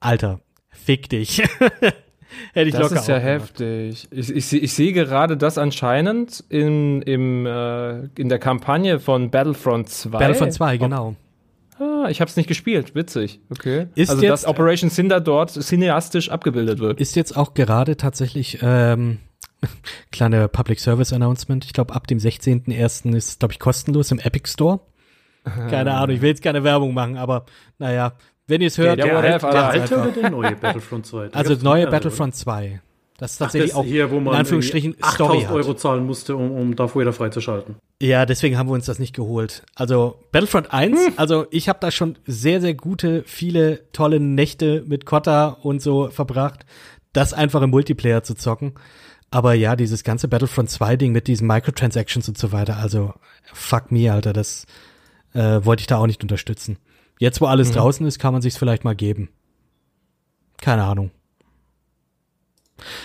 Alter, 0.00 0.40
fick 0.68 1.08
dich. 1.08 1.42
hätte 2.52 2.68
ich 2.68 2.74
Das 2.74 2.82
locker 2.82 3.00
ist 3.00 3.08
ja 3.08 3.18
heftig. 3.18 4.08
Ich, 4.10 4.34
ich, 4.34 4.52
ich 4.62 4.72
sehe 4.72 4.92
gerade, 4.92 5.36
dass 5.36 5.58
anscheinend 5.58 6.44
in, 6.48 7.02
im, 7.02 7.46
äh, 7.46 8.06
in 8.16 8.28
der 8.28 8.38
Kampagne 8.38 9.00
von 9.00 9.30
Battlefront 9.30 9.88
2. 9.88 10.10
Battlefront 10.10 10.52
2, 10.52 10.76
genau. 10.78 11.16
Ah, 11.78 12.08
ich 12.10 12.20
habe 12.20 12.28
es 12.28 12.36
nicht 12.36 12.46
gespielt. 12.48 12.94
Witzig. 12.94 13.40
Okay. 13.50 13.86
Ist 13.94 14.10
also, 14.10 14.22
jetzt- 14.22 14.30
dass 14.30 14.46
Operation 14.46 14.90
Cinder 14.90 15.20
dort 15.20 15.50
cineastisch 15.50 16.30
abgebildet 16.30 16.78
wird. 16.78 17.00
Ist 17.00 17.16
jetzt 17.16 17.36
auch 17.36 17.54
gerade 17.54 17.96
tatsächlich 17.96 18.58
ähm, 18.62 19.18
kleine 20.12 20.48
Public 20.48 20.80
Service 20.80 21.12
Announcement. 21.12 21.64
Ich 21.64 21.72
glaube, 21.72 21.94
ab 21.94 22.06
dem 22.06 22.18
16.01. 22.18 23.14
ist 23.16 23.28
es, 23.28 23.38
glaube 23.38 23.52
ich, 23.52 23.58
kostenlos 23.58 24.10
im 24.10 24.18
Epic 24.18 24.48
Store. 24.50 24.80
Keine 25.70 25.94
Ahnung, 25.94 26.16
ich 26.16 26.20
will 26.20 26.28
jetzt 26.28 26.42
keine 26.42 26.64
Werbung 26.64 26.92
machen, 26.92 27.16
aber 27.16 27.46
naja, 27.78 28.12
wenn 28.50 28.60
ihr 28.60 28.66
es 28.66 28.78
hört, 28.78 28.98
Der, 28.98 29.16
alte, 29.16 29.46
Alter. 29.46 29.50
der 29.50 29.64
alte 29.68 29.96
oder 29.96 30.10
der 30.10 30.30
neue 30.30 30.56
Battlefront 30.56 31.06
2? 31.06 31.28
Da 31.28 31.38
also 31.38 31.54
neue 31.54 31.78
mehrere, 31.78 31.90
Battlefront 31.90 32.34
2. 32.34 32.80
Das 33.16 33.32
ist 33.32 33.38
tatsächlich 33.38 33.70
Das 33.72 33.78
auch 33.78 33.84
hier, 33.84 34.10
wo 34.10 34.18
man 34.18 34.32
in 34.34 34.40
Anführungsstrichen 34.40 34.92
irgendwie 34.92 35.10
Story 35.10 35.38
8000 35.38 35.48
hat. 35.48 35.56
Euro 35.56 35.74
zahlen 35.74 36.06
musste, 36.06 36.36
um, 36.36 36.50
um 36.52 36.74
Darth 36.74 36.96
Vader 36.96 37.12
freizuschalten. 37.12 37.76
Ja, 38.00 38.24
deswegen 38.24 38.56
haben 38.56 38.68
wir 38.68 38.72
uns 38.72 38.86
das 38.86 38.98
nicht 38.98 39.14
geholt. 39.14 39.62
Also 39.74 40.16
Battlefront 40.32 40.72
1, 40.72 41.18
also 41.18 41.46
ich 41.50 41.68
habe 41.68 41.78
da 41.80 41.90
schon 41.90 42.16
sehr, 42.26 42.60
sehr 42.60 42.74
gute, 42.74 43.22
viele 43.26 43.90
tolle 43.92 44.20
Nächte 44.20 44.84
mit 44.86 45.04
Kotta 45.04 45.48
und 45.48 45.82
so 45.82 46.08
verbracht, 46.08 46.64
das 47.12 47.34
einfach 47.34 47.60
im 47.60 47.70
Multiplayer 47.70 48.22
zu 48.22 48.34
zocken. 48.34 48.72
Aber 49.30 49.54
ja, 49.54 49.76
dieses 49.76 50.02
ganze 50.02 50.26
Battlefront 50.26 50.70
2 50.70 50.96
Ding 50.96 51.12
mit 51.12 51.28
diesen 51.28 51.46
Microtransactions 51.46 52.26
und 52.28 52.38
so 52.38 52.52
weiter, 52.52 52.78
also 52.78 53.12
fuck 53.52 53.92
me, 53.92 54.10
Alter, 54.10 54.32
das 54.32 54.66
äh, 55.34 55.60
wollte 55.62 55.82
ich 55.82 55.86
da 55.86 55.98
auch 55.98 56.06
nicht 56.06 56.22
unterstützen. 56.22 56.78
Jetzt, 57.20 57.40
wo 57.42 57.46
alles 57.46 57.70
draußen 57.70 58.04
ist, 58.06 58.18
kann 58.18 58.32
man 58.32 58.40
sich's 58.42 58.56
vielleicht 58.56 58.82
mal 58.82 58.96
geben. 58.96 59.28
Keine 60.60 60.84
Ahnung. 60.84 61.10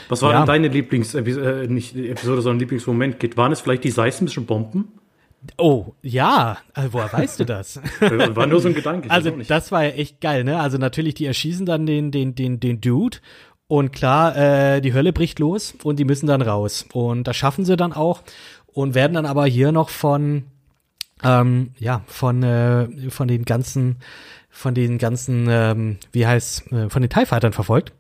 Was 0.08 0.22
war 0.22 0.32
Ja. 0.32 0.38
denn 0.40 0.48
deine 0.48 0.68
Lieblingsepisode, 0.70 1.64
äh, 1.64 1.68
nicht 1.68 1.96
Episode, 1.98 2.42
sondern 2.42 2.60
Lieblingsmoment? 2.60 3.38
Waren 3.38 3.52
es 3.52 3.60
vielleicht 3.60 3.84
die 3.84 3.92
seismischen 3.92 4.46
Bomben? 4.46 4.88
Oh, 5.58 5.88
ja, 6.02 6.58
äh, 6.76 6.88
woher 6.92 7.12
weißt 7.12 7.42
du 7.42 7.46
das? 7.46 7.78
Äh, 8.02 8.34
War 8.38 8.48
nur 8.48 8.62
so 8.62 8.70
ein 8.70 8.74
Gedanke. 8.74 9.12
Also 9.12 9.32
das 9.32 9.72
war 9.74 9.84
ja 9.84 9.90
echt 9.92 10.22
geil, 10.22 10.46
ne? 10.46 10.62
Also 10.62 10.78
natürlich, 10.78 11.16
die 11.16 11.26
erschießen 11.26 11.66
dann 11.66 11.86
den, 11.86 12.12
den, 12.12 12.36
den, 12.36 12.62
den 12.62 12.80
Dude 12.80 13.18
und 13.68 13.92
klar, 13.92 14.36
äh, 14.38 14.80
die 14.82 14.94
Hölle 14.94 15.12
bricht 15.12 15.40
los 15.40 15.76
und 15.84 16.00
die 16.00 16.06
müssen 16.06 16.28
dann 16.28 16.42
raus. 16.42 16.86
Und 16.94 17.26
das 17.26 17.36
schaffen 17.36 17.66
sie 17.66 17.76
dann 17.76 17.92
auch 17.92 18.24
und 18.68 18.96
werden 18.96 19.14
dann 19.14 19.26
aber 19.26 19.46
hier 19.46 19.74
noch 19.74 19.90
von, 19.90 20.46
ähm, 21.24 21.72
ja, 21.78 22.04
von, 22.08 22.44
äh, 22.44 23.10
von 23.10 23.28
den 23.28 23.46
ganzen, 23.46 23.98
von 24.50 24.74
den 24.74 24.98
ganzen, 24.98 25.48
ähm, 25.50 25.98
wie 26.12 26.28
heißt, 26.28 26.72
äh, 26.72 26.90
von 26.90 27.02
den 27.02 27.10
TIE 27.10 27.26
Fightern 27.26 27.54
verfolgt. 27.54 27.94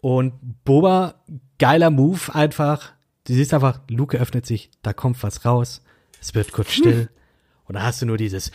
Und 0.00 0.32
Boba, 0.64 1.14
geiler 1.58 1.90
Move 1.90 2.34
einfach. 2.34 2.92
Du 3.26 3.34
siehst 3.34 3.54
einfach, 3.54 3.80
Luke 3.88 4.18
öffnet 4.18 4.46
sich, 4.46 4.70
da 4.82 4.92
kommt 4.92 5.22
was 5.22 5.44
raus. 5.44 5.82
Es 6.20 6.34
wird 6.34 6.52
kurz 6.52 6.72
still. 6.72 7.08
Und 7.64 7.76
da 7.76 7.82
hast 7.82 8.02
du 8.02 8.06
nur 8.06 8.16
dieses 8.16 8.50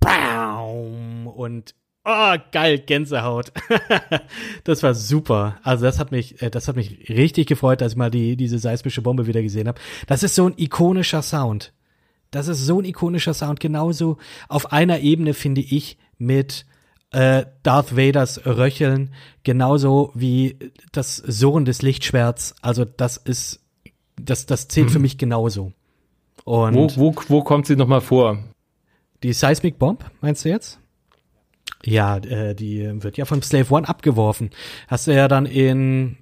Baum 0.00 1.26
und 1.26 1.74
oh, 2.04 2.34
geil, 2.50 2.78
Gänsehaut. 2.78 3.52
das 4.64 4.82
war 4.82 4.94
super. 4.94 5.60
Also 5.62 5.84
das 5.84 5.98
hat 5.98 6.10
mich, 6.10 6.42
äh, 6.42 6.50
das 6.50 6.66
hat 6.66 6.76
mich 6.76 7.08
richtig 7.08 7.46
gefreut, 7.46 7.80
dass 7.80 7.92
ich 7.92 7.98
mal 7.98 8.10
die, 8.10 8.36
diese 8.36 8.58
seismische 8.58 9.02
Bombe 9.02 9.26
wieder 9.26 9.42
gesehen 9.42 9.68
habe. 9.68 9.80
Das 10.06 10.22
ist 10.22 10.34
so 10.34 10.46
ein 10.46 10.54
ikonischer 10.56 11.22
Sound. 11.22 11.72
Das 12.32 12.48
ist 12.48 12.66
so 12.66 12.80
ein 12.80 12.84
ikonischer 12.84 13.34
Sound. 13.34 13.60
Genauso 13.60 14.18
auf 14.48 14.72
einer 14.72 14.98
Ebene 14.98 15.34
finde 15.34 15.60
ich 15.60 15.98
mit 16.18 16.66
äh, 17.12 17.44
Darth 17.62 17.96
Vaders 17.96 18.44
Röcheln, 18.44 19.14
genauso 19.44 20.10
wie 20.14 20.56
das 20.90 21.16
Surren 21.16 21.64
des 21.64 21.82
Lichtschwerts. 21.82 22.56
Also 22.62 22.84
das 22.84 23.16
ist, 23.18 23.60
das, 24.16 24.46
das 24.46 24.66
zählt 24.66 24.90
für 24.90 24.98
mich 24.98 25.18
genauso. 25.18 25.72
Und 26.44 26.74
Wo, 26.74 26.88
wo, 26.96 27.14
wo 27.28 27.42
kommt 27.44 27.66
sie 27.66 27.76
nochmal 27.76 28.00
vor? 28.00 28.38
die 29.22 29.32
Seismic 29.32 29.78
Bomb, 29.78 30.10
meinst 30.20 30.44
du 30.44 30.48
jetzt? 30.48 30.80
Ja, 31.84 32.16
äh, 32.16 32.54
die 32.54 33.02
wird 33.02 33.16
ja 33.16 33.24
von 33.24 33.42
Slave 33.42 33.72
One 33.72 33.88
abgeworfen. 33.88 34.50
Hast 34.88 35.06
du 35.06 35.14
ja 35.14 35.28
dann 35.28 35.46
in 35.46 36.16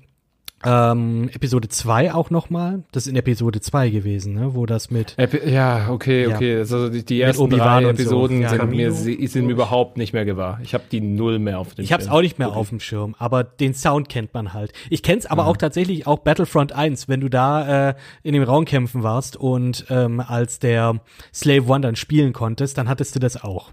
ähm, 0.64 1.30
Episode 1.32 1.68
2 1.68 2.12
auch 2.12 2.28
noch 2.30 2.50
mal. 2.50 2.82
Das 2.92 3.04
ist 3.06 3.11
in 3.11 3.16
Episode 3.16 3.61
2 3.61 3.88
gewesen, 3.90 4.34
ne? 4.34 4.54
wo 4.54 4.66
das 4.66 4.90
mit 4.90 5.14
Epi 5.16 5.48
ja, 5.50 5.88
okay, 5.90 6.28
Ja. 6.28 6.34
okay. 6.36 6.56
Also 6.58 6.90
die, 6.90 7.04
die 7.04 7.20
ersten 7.20 7.48
drei 7.48 7.82
so. 7.82 7.88
Episoden 7.88 8.40
Ja, 8.42 8.50
sind, 8.50 8.58
Camino. 8.58 8.76
mir, 8.76 8.92
sie- 8.92 9.26
sind 9.26 9.46
mir 9.46 9.52
überhaupt 9.52 9.96
nicht 9.96 10.12
mehr 10.12 10.24
gewahr. 10.26 10.61
Ich 10.62 10.74
habe 10.74 10.84
die 10.92 11.00
null 11.00 11.38
mehr 11.38 11.58
auf 11.58 11.74
dem 11.74 11.82
Ich 11.84 11.92
hab's 11.92 12.04
Schirm. 12.04 12.14
auch 12.14 12.20
nicht 12.20 12.38
mehr 12.38 12.54
auf 12.54 12.68
dem 12.68 12.80
Schirm, 12.80 13.14
aber 13.18 13.42
den 13.42 13.72
Sound 13.72 14.08
kennt 14.11 14.34
man 14.34 14.52
halt. 14.52 14.72
Ich 14.90 15.02
kenn's 15.02 15.24
aber 15.26 15.46
auch 15.46 15.56
tatsächlich 15.56 16.06
auch 16.06 16.18
Battlefront 16.18 16.72
1, 16.72 17.08
wenn 17.08 17.20
du 17.20 17.30
da 17.30 17.90
äh, 17.90 17.94
in 18.22 18.34
dem 18.34 18.42
Raum 18.42 18.66
kämpfen 18.66 19.02
warst 19.02 19.36
und 19.38 19.86
ähm, 19.88 20.20
als 20.20 20.58
der 20.58 21.00
Slave 21.32 21.66
One 21.68 21.80
dann 21.80 21.96
spielen 21.96 22.32
konntest, 22.34 22.76
dann 22.76 22.88
hattest 22.88 23.14
du 23.14 23.18
das 23.18 23.42
auch. 23.42 23.70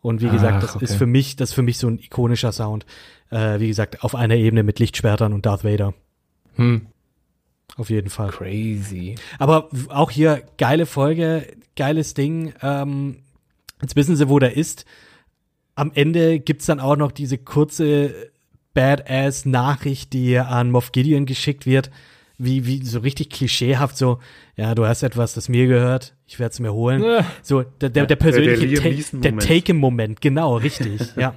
Und 0.00 0.22
wie 0.22 0.28
gesagt, 0.28 0.54
Ach, 0.58 0.60
das 0.60 0.76
okay. 0.76 0.84
ist 0.84 0.94
für 0.96 1.06
mich, 1.06 1.36
das 1.36 1.50
ist 1.50 1.54
für 1.54 1.62
mich 1.62 1.78
so 1.78 1.88
ein 1.88 1.98
ikonischer 1.98 2.52
Sound. 2.52 2.84
Äh, 3.30 3.58
wie 3.60 3.66
gesagt, 3.68 4.04
auf 4.04 4.14
einer 4.14 4.36
Ebene 4.36 4.62
mit 4.62 4.78
Lichtschwertern 4.78 5.32
und 5.32 5.46
Darth 5.46 5.64
Vader. 5.64 5.94
Hm. 6.56 6.86
Auf 7.76 7.90
jeden 7.90 8.10
Fall. 8.10 8.30
Crazy. 8.30 9.14
Aber 9.38 9.68
auch 9.88 10.10
hier 10.10 10.42
geile 10.58 10.86
Folge, 10.86 11.46
geiles 11.76 12.14
Ding. 12.14 12.54
Ähm, 12.62 13.18
jetzt 13.82 13.96
wissen 13.96 14.16
sie, 14.16 14.28
wo 14.28 14.38
der 14.38 14.56
ist. 14.56 14.84
Am 15.74 15.92
Ende 15.94 16.38
gibt's 16.40 16.66
dann 16.66 16.80
auch 16.80 16.96
noch 16.96 17.12
diese 17.12 17.36
kurze 17.38 18.30
Badass-Nachricht, 18.72 20.12
die 20.12 20.38
an 20.38 20.70
Moff 20.70 20.92
Gideon 20.92 21.26
geschickt 21.26 21.66
wird. 21.66 21.90
wie, 22.38 22.66
wie 22.66 22.84
so 22.84 22.98
richtig 22.98 23.30
klischeehaft 23.30 23.96
so, 23.96 24.18
ja, 24.56 24.74
du 24.74 24.84
hast 24.86 25.02
etwas, 25.02 25.32
das 25.32 25.48
mir 25.48 25.66
gehört, 25.66 26.14
ich 26.26 26.38
werde 26.38 26.52
es 26.52 26.60
mir 26.60 26.72
holen. 26.72 27.02
Äh. 27.02 27.22
So, 27.42 27.62
der, 27.62 27.88
der, 27.88 28.04
der 28.06 28.16
persönliche 28.16 28.74
Ta- 28.74 28.82
der 28.82 28.92
Neeson-Moment. 28.92 29.42
Take-Im-Moment, 29.42 30.20
genau, 30.20 30.56
richtig, 30.58 31.00
ja. 31.16 31.34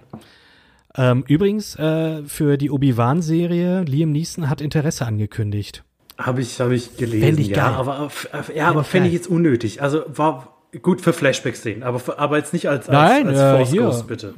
Ähm, 0.99 1.23
übrigens, 1.29 1.79
äh, 1.79 2.23
für 2.23 2.57
die 2.57 2.69
Obi-Wan-Serie, 2.69 3.83
Liam 3.83 4.11
Neeson 4.11 4.49
hat 4.49 4.59
Interesse 4.59 5.05
angekündigt. 5.05 5.85
Habe 6.17 6.41
ich, 6.41 6.59
habe 6.59 6.75
ich 6.75 6.97
gelesen. 6.97 7.23
Fänd 7.23 7.39
ich 7.39 7.47
ja, 7.47 7.69
geil. 7.69 7.75
aber, 7.75 8.11
ja, 8.53 8.67
aber 8.67 8.83
fände 8.83 9.07
ich 9.07 9.13
jetzt 9.13 9.27
unnötig. 9.27 9.81
Also 9.81 10.03
war 10.07 10.57
gut 10.81 10.99
für 10.99 11.13
Flashback-Szenen, 11.13 11.83
aber, 11.83 12.19
aber 12.19 12.35
jetzt 12.35 12.51
nicht 12.51 12.67
als, 12.67 12.89
als, 12.89 12.93
Nein, 12.93 13.27
als 13.27 13.39
äh, 13.39 13.55
Force 13.55 13.69
hier. 13.69 13.81
Ghost, 13.83 14.07
bitte. 14.07 14.33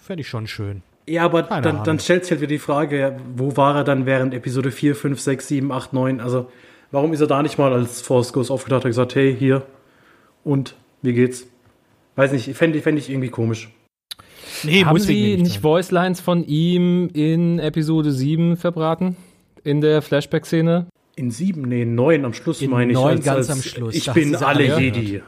Fände 0.00 0.20
ich 0.22 0.28
schon 0.28 0.46
schön. 0.46 0.80
Ja, 1.06 1.24
aber 1.26 1.42
Keine 1.42 1.60
dann, 1.60 1.72
Ahnung. 1.72 1.84
dann 1.84 1.98
stellt 1.98 2.24
sich 2.24 2.30
halt 2.30 2.40
wieder 2.40 2.48
die 2.48 2.58
Frage, 2.58 3.18
wo 3.36 3.54
war 3.58 3.76
er 3.76 3.84
dann 3.84 4.06
während 4.06 4.32
Episode 4.32 4.70
4, 4.70 4.96
5, 4.96 5.20
6, 5.20 5.48
7, 5.48 5.72
8, 5.72 5.92
9? 5.92 6.20
Also, 6.20 6.50
warum 6.90 7.12
ist 7.12 7.20
er 7.20 7.26
da 7.26 7.42
nicht 7.42 7.58
mal 7.58 7.74
als 7.74 8.00
Force 8.00 8.32
Ghost 8.32 8.50
aufgetaucht 8.50 8.86
und 8.86 8.90
gesagt, 8.90 9.14
hey, 9.14 9.36
hier 9.38 9.66
und 10.42 10.74
wie 11.02 11.12
geht's? 11.12 11.46
Weiß 12.16 12.32
nicht, 12.32 12.54
fände 12.56 12.80
fänd 12.80 12.98
ich 12.98 13.10
irgendwie 13.10 13.28
komisch. 13.28 13.68
Nee, 14.64 14.84
Haben 14.84 14.98
Sie 14.98 15.36
nicht 15.36 15.54
sein. 15.54 15.62
Voicelines 15.62 16.20
von 16.20 16.44
ihm 16.44 17.08
in 17.12 17.58
Episode 17.58 18.12
7 18.12 18.56
verbraten? 18.56 19.16
In 19.64 19.80
der 19.80 20.02
Flashback-Szene? 20.02 20.86
In 21.16 21.30
7, 21.30 21.62
nee, 21.62 21.84
9 21.84 22.24
am 22.24 22.32
Schluss 22.32 22.62
In 22.62 22.70
meine 22.70 22.92
ich. 22.92 22.98
neun 22.98 23.20
ganz 23.20 23.50
am 23.50 23.60
Schluss. 23.62 23.94
Ich 23.94 24.04
Da 24.04 24.12
bin 24.12 24.30
sie 24.36 24.46
alle 24.46 24.80
Jedi. 24.80 25.22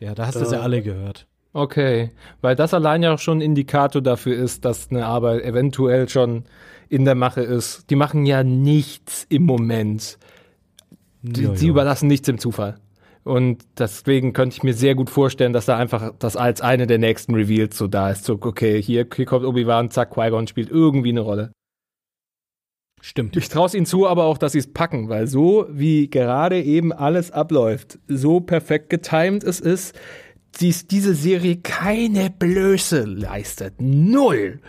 Ja, 0.00 0.14
da 0.14 0.26
hast 0.26 0.40
du 0.40 0.44
sie 0.44 0.60
alle 0.60 0.82
gehört. 0.82 1.26
Okay, 1.54 2.10
weil 2.42 2.54
das 2.56 2.74
allein 2.74 3.02
ja 3.02 3.14
auch 3.14 3.18
schon 3.18 3.38
ein 3.38 3.42
Indikator 3.42 4.02
dafür 4.02 4.36
ist, 4.36 4.64
dass 4.64 4.90
eine 4.90 5.06
Arbeit 5.06 5.42
eventuell 5.42 6.08
schon 6.08 6.44
in 6.88 7.04
der 7.04 7.14
Mache 7.14 7.40
ist. 7.40 7.88
Die 7.90 7.96
machen 7.96 8.26
ja 8.26 8.44
nichts 8.44 9.26
im 9.28 9.44
Moment. 9.44 10.18
Die, 11.22 11.42
Ja, 11.44 11.52
ja. 11.54 11.68
überlassen 11.68 12.06
nichts 12.06 12.28
im 12.28 12.38
Zufall. 12.38 12.76
Und 13.28 13.62
deswegen 13.78 14.32
könnte 14.32 14.56
ich 14.56 14.62
mir 14.62 14.72
sehr 14.72 14.94
gut 14.94 15.10
vorstellen, 15.10 15.52
dass 15.52 15.66
da 15.66 15.76
einfach 15.76 16.14
das 16.18 16.34
als 16.34 16.62
eine 16.62 16.86
der 16.86 16.96
nächsten 16.96 17.34
Reveals 17.34 17.76
so 17.76 17.86
da 17.86 18.10
ist. 18.10 18.24
So, 18.24 18.38
okay, 18.40 18.80
hier, 18.82 19.06
hier 19.14 19.26
kommt 19.26 19.44
Obi-Wan, 19.44 19.90
zack, 19.90 20.14
Qui-Gon 20.14 20.46
spielt 20.46 20.70
irgendwie 20.70 21.10
eine 21.10 21.20
Rolle. 21.20 21.52
Stimmt. 23.02 23.36
Ich 23.36 23.50
traue 23.50 23.66
es 23.66 23.74
ihnen 23.74 23.84
zu, 23.84 24.08
aber 24.08 24.24
auch, 24.24 24.38
dass 24.38 24.52
sie 24.52 24.60
es 24.60 24.72
packen, 24.72 25.10
weil 25.10 25.26
so 25.26 25.66
wie 25.70 26.08
gerade 26.08 26.62
eben 26.62 26.90
alles 26.90 27.30
abläuft, 27.30 27.98
so 28.08 28.40
perfekt 28.40 28.88
getimed 28.88 29.44
es 29.44 29.60
ist, 29.60 29.94
dies, 30.58 30.88
diese 30.88 31.14
Serie 31.14 31.56
keine 31.56 32.30
Blöße 32.30 33.04
leistet. 33.04 33.74
Null. 33.78 34.60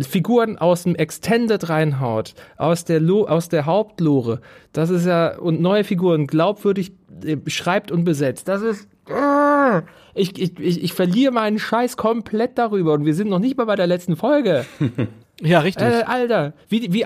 Figuren 0.00 0.58
aus 0.58 0.84
dem 0.84 0.94
Extended 0.94 1.68
reinhaut, 1.68 2.34
aus 2.56 2.84
der, 2.84 3.00
Lo 3.00 3.26
aus 3.26 3.48
der 3.48 3.66
Hauptlore, 3.66 4.40
das 4.72 4.90
ist 4.90 5.06
ja, 5.06 5.36
und 5.38 5.60
neue 5.60 5.84
Figuren 5.84 6.26
glaubwürdig 6.26 6.92
äh, 7.24 7.36
schreibt 7.46 7.92
und 7.92 8.04
besetzt, 8.04 8.48
das 8.48 8.62
ist, 8.62 8.88
äh, 9.08 9.82
ich, 10.14 10.38
ich, 10.40 10.58
ich, 10.58 10.82
ich 10.82 10.92
verliere 10.92 11.32
meinen 11.32 11.58
Scheiß 11.58 11.96
komplett 11.96 12.58
darüber 12.58 12.94
und 12.94 13.04
wir 13.04 13.14
sind 13.14 13.28
noch 13.28 13.38
nicht 13.38 13.56
mal 13.56 13.66
bei 13.66 13.76
der 13.76 13.86
letzten 13.86 14.16
Folge. 14.16 14.64
Ja, 15.42 15.60
richtig. 15.60 15.86
Äh, 15.86 16.04
Alter, 16.06 16.54
wie, 16.70 16.94
wie, 16.94 17.04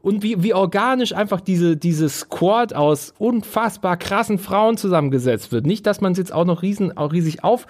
und 0.00 0.22
wie, 0.22 0.42
wie 0.42 0.54
organisch 0.54 1.14
einfach 1.14 1.42
diese, 1.42 1.76
diese 1.76 2.08
Squad 2.08 2.72
aus 2.72 3.12
unfassbar 3.18 3.98
krassen 3.98 4.38
Frauen 4.38 4.78
zusammengesetzt 4.78 5.52
wird. 5.52 5.66
Nicht, 5.66 5.86
dass 5.86 6.00
man 6.00 6.12
es 6.12 6.18
jetzt 6.18 6.32
auch 6.32 6.46
noch 6.46 6.62
riesen, 6.62 6.96
auch 6.96 7.12
riesig 7.12 7.44
auf, 7.44 7.66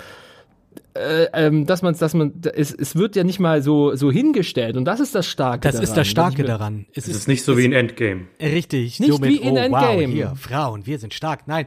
äh, 0.95 1.27
ähm, 1.33 1.67
dass 1.67 1.83
man 1.83 1.97
dass 1.97 2.15
man, 2.15 2.33
es, 2.55 2.73
es 2.73 2.97
wird 2.97 3.17
ja 3.17 3.25
nicht 3.25 3.41
mal 3.41 3.63
so, 3.63 3.95
so 3.97 4.11
hingestellt 4.11 4.77
und 4.77 4.85
das 4.85 5.01
ist 5.01 5.15
das 5.15 5.27
Starke 5.27 5.61
das 5.61 5.75
daran. 5.75 5.85
ist 5.85 5.97
das 5.97 6.09
Starke 6.09 6.45
daran. 6.45 6.87
Es 6.95 7.05
Das 7.05 7.15
ist 7.15 7.29
nicht 7.29 7.45
so 7.45 7.57
wie 7.57 7.65
in 7.65 7.73
Endgame. 7.73 8.27
Richtig, 8.41 9.01
Nicht 9.01 9.13
so 9.13 9.19
mit, 9.19 9.31
wie 9.31 9.37
in 9.37 9.53
oh, 9.53 9.71
wow, 9.71 9.91
Endgame. 9.91 10.13
hier, 10.13 10.35
Frauen, 10.37 10.87
wir 10.87 10.99
sind 10.99 11.15
stark. 11.15 11.47
Nein, 11.47 11.67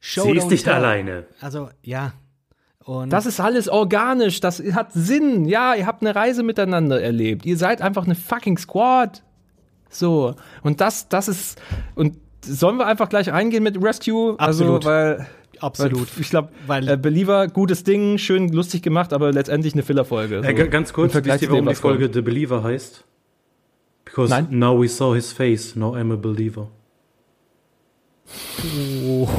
Show 0.00 0.22
Sie 0.24 0.36
ist 0.36 0.50
nicht 0.50 0.64
tell. 0.64 0.74
alleine. 0.74 1.24
Also, 1.40 1.68
ja. 1.82 2.12
Und 2.84 3.10
Das 3.10 3.26
ist 3.26 3.40
alles 3.40 3.68
organisch, 3.68 4.38
das 4.40 4.62
hat 4.72 4.92
Sinn. 4.92 5.46
Ja, 5.46 5.74
ihr 5.74 5.86
habt 5.86 6.02
eine 6.02 6.14
Reise 6.14 6.44
miteinander 6.44 7.00
erlebt. 7.02 7.44
Ihr 7.44 7.56
seid 7.56 7.82
einfach 7.82 8.04
eine 8.04 8.14
fucking 8.14 8.58
Squad. 8.58 9.24
So. 9.90 10.36
Und 10.62 10.80
das, 10.80 11.08
das 11.08 11.26
ist, 11.26 11.60
und 11.96 12.16
sollen 12.44 12.76
wir 12.76 12.86
einfach 12.86 13.08
gleich 13.08 13.28
reingehen 13.28 13.64
mit 13.64 13.82
Rescue? 13.82 14.38
Absolut. 14.38 14.86
Also, 14.86 14.88
weil, 14.88 15.26
absolut. 15.60 16.14
Weil, 16.14 16.22
ich 16.22 16.30
glaube, 16.30 16.48
Weil- 16.66 16.88
äh, 16.88 16.96
Believer, 16.96 17.48
gutes 17.48 17.84
Ding, 17.84 18.18
schön 18.18 18.52
lustig 18.52 18.82
gemacht, 18.82 19.12
aber 19.12 19.32
letztendlich 19.32 19.74
eine 19.74 19.82
Fillerfolge. 19.82 20.42
So. 20.42 20.48
Äh, 20.48 20.68
ganz 20.68 20.92
kurz, 20.92 21.14
wisst 21.14 21.42
ihr, 21.42 21.50
warum 21.50 21.68
die. 21.68 21.74
Folge 21.74 22.10
The 22.12 22.22
Believer 22.22 22.62
heißt? 22.62 23.04
Because 24.04 24.30
Nein. 24.30 24.48
now 24.50 24.80
we 24.80 24.88
saw 24.88 25.14
his 25.14 25.32
face, 25.32 25.74
now 25.74 25.94
I'm 25.94 26.12
a 26.12 26.16
believer. 26.16 26.68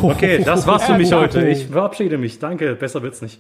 Okay, 0.02 0.44
das 0.44 0.66
war's 0.66 0.84
für 0.86 0.98
mich 0.98 1.12
heute. 1.12 1.48
Ich 1.50 1.66
verabschiede 1.68 2.18
mich. 2.18 2.40
Danke, 2.40 2.76
besser 2.76 3.02
wird's 3.02 3.22
nicht. 3.22 3.40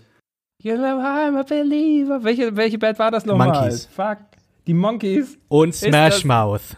You 0.61 0.75
know 0.75 0.99
I'm 0.99 1.38
a 1.38 1.43
believer. 1.43 2.23
Welche, 2.23 2.55
welche 2.55 2.78
Band 2.78 2.99
war 2.99 3.11
das 3.11 3.25
nochmal? 3.25 3.49
Monkeys. 3.49 3.86
Fuck. 3.86 4.17
Die 4.65 4.73
Monkeys. 4.73 5.38
Und 5.47 5.75
Smash 5.75 6.25
Mouth. 6.25 6.75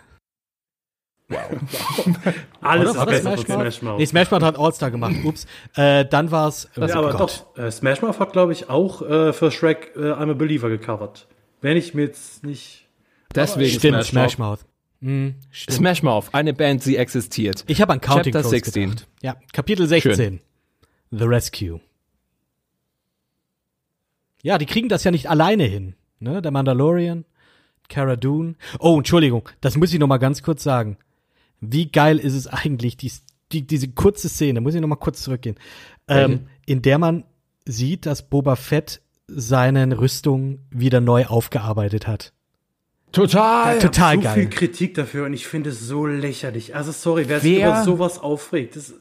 Alles 2.61 2.89
Oder? 2.89 2.89
ist 2.91 2.97
War 2.97 3.05
das 3.05 3.05
besser 3.05 3.29
von 3.29 3.37
Smash 3.37 3.47
Mouth? 3.47 3.61
Smash 3.61 3.81
Mouth. 3.81 3.99
Nee, 3.99 4.05
Smash 4.05 4.31
Mouth 4.31 4.41
hat 4.41 4.57
All-Star 4.57 4.91
gemacht. 4.91 5.15
Ups. 5.23 5.45
Äh, 5.75 6.05
dann 6.05 6.31
war's. 6.31 6.69
ja, 6.75 6.95
aber 6.95 7.13
doch, 7.13 7.57
äh, 7.57 7.71
Smash 7.71 8.01
Mouth 8.01 8.19
hat, 8.19 8.33
glaube 8.33 8.51
ich, 8.51 8.69
auch 8.69 9.01
äh, 9.01 9.33
für 9.33 9.51
Shrek 9.51 9.91
äh, 9.95 9.99
I'm 9.99 10.31
a 10.31 10.33
Believer 10.33 10.69
gecovert. 10.69 11.27
Wenn 11.61 11.77
ich 11.77 11.93
mir 11.93 12.03
jetzt 12.03 12.43
nicht. 12.43 12.87
Deswegen 13.35 13.69
Stimmt, 13.69 14.03
Smash, 14.05 14.09
Smash 14.09 14.37
Mouth. 14.39 14.59
Hm, 15.01 15.35
stimmt. 15.51 15.77
Smash 15.77 16.03
Mouth, 16.03 16.25
eine 16.33 16.53
Band, 16.53 16.83
sie 16.83 16.97
existiert. 16.97 17.63
Ich 17.67 17.81
habe 17.81 17.93
an 17.93 18.01
Counting 18.01 18.33
Chapter 18.33 18.41
Crows 18.41 18.49
16. 18.49 18.89
gedacht. 18.89 19.07
Ja, 19.21 19.35
Kapitel 19.53 19.87
16. 19.87 20.41
The 21.11 21.23
Rescue. 21.23 21.79
Ja, 24.41 24.57
die 24.57 24.65
kriegen 24.65 24.89
das 24.89 25.03
ja 25.03 25.11
nicht 25.11 25.29
alleine 25.29 25.63
hin. 25.65 25.95
Ne? 26.19 26.41
Der 26.41 26.51
Mandalorian, 26.51 27.25
Cara 27.87 28.15
Dune. 28.15 28.55
Oh, 28.79 28.97
Entschuldigung, 28.97 29.47
das 29.61 29.77
muss 29.77 29.93
ich 29.93 29.99
noch 29.99 30.07
mal 30.07 30.17
ganz 30.17 30.43
kurz 30.43 30.63
sagen. 30.63 30.97
Wie 31.61 31.91
geil 31.91 32.17
ist 32.19 32.33
es 32.35 32.47
eigentlich, 32.47 32.97
die, 32.97 33.11
die, 33.51 33.65
diese 33.67 33.89
kurze 33.89 34.29
Szene, 34.29 34.61
muss 34.61 34.75
ich 34.75 34.81
noch 34.81 34.87
mal 34.87 34.95
kurz 34.95 35.21
zurückgehen, 35.23 35.55
ähm, 36.07 36.47
in 36.65 36.81
der 36.81 36.97
man 36.99 37.23
sieht, 37.65 38.05
dass 38.05 38.29
Boba 38.29 38.55
Fett 38.55 39.01
seine 39.27 39.99
Rüstung 39.99 40.59
wieder 40.71 41.01
neu 41.01 41.25
aufgearbeitet 41.25 42.07
hat. 42.07 42.33
Total. 43.11 43.79
Total 43.79 44.15
so 44.15 44.21
geil. 44.21 44.33
viel 44.35 44.49
Kritik 44.49 44.93
dafür 44.93 45.25
und 45.25 45.33
ich 45.33 45.47
finde 45.47 45.71
es 45.71 45.79
so 45.87 46.05
lächerlich. 46.05 46.75
Also 46.75 46.91
sorry, 46.91 47.25
wer, 47.27 47.41
Wer- 47.43 47.49
sich 47.51 47.57
über 47.59 47.83
sowas 47.83 48.19
aufregt, 48.19 48.75
das, 48.75 48.93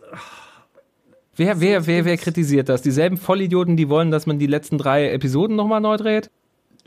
Wer, 1.37 1.61
wer, 1.61 1.87
wer, 1.87 2.05
wer 2.05 2.17
kritisiert 2.17 2.69
das? 2.69 2.83
Dieselben 2.83 3.17
Vollidioten, 3.17 3.77
die 3.77 3.89
wollen, 3.89 4.11
dass 4.11 4.27
man 4.27 4.41
die 4.41 4.49
letzten 4.49 4.77
drei 4.77 5.11
Episoden 5.13 5.55
nochmal 5.55 5.81
neu 5.81 5.97
dreht? 5.97 6.31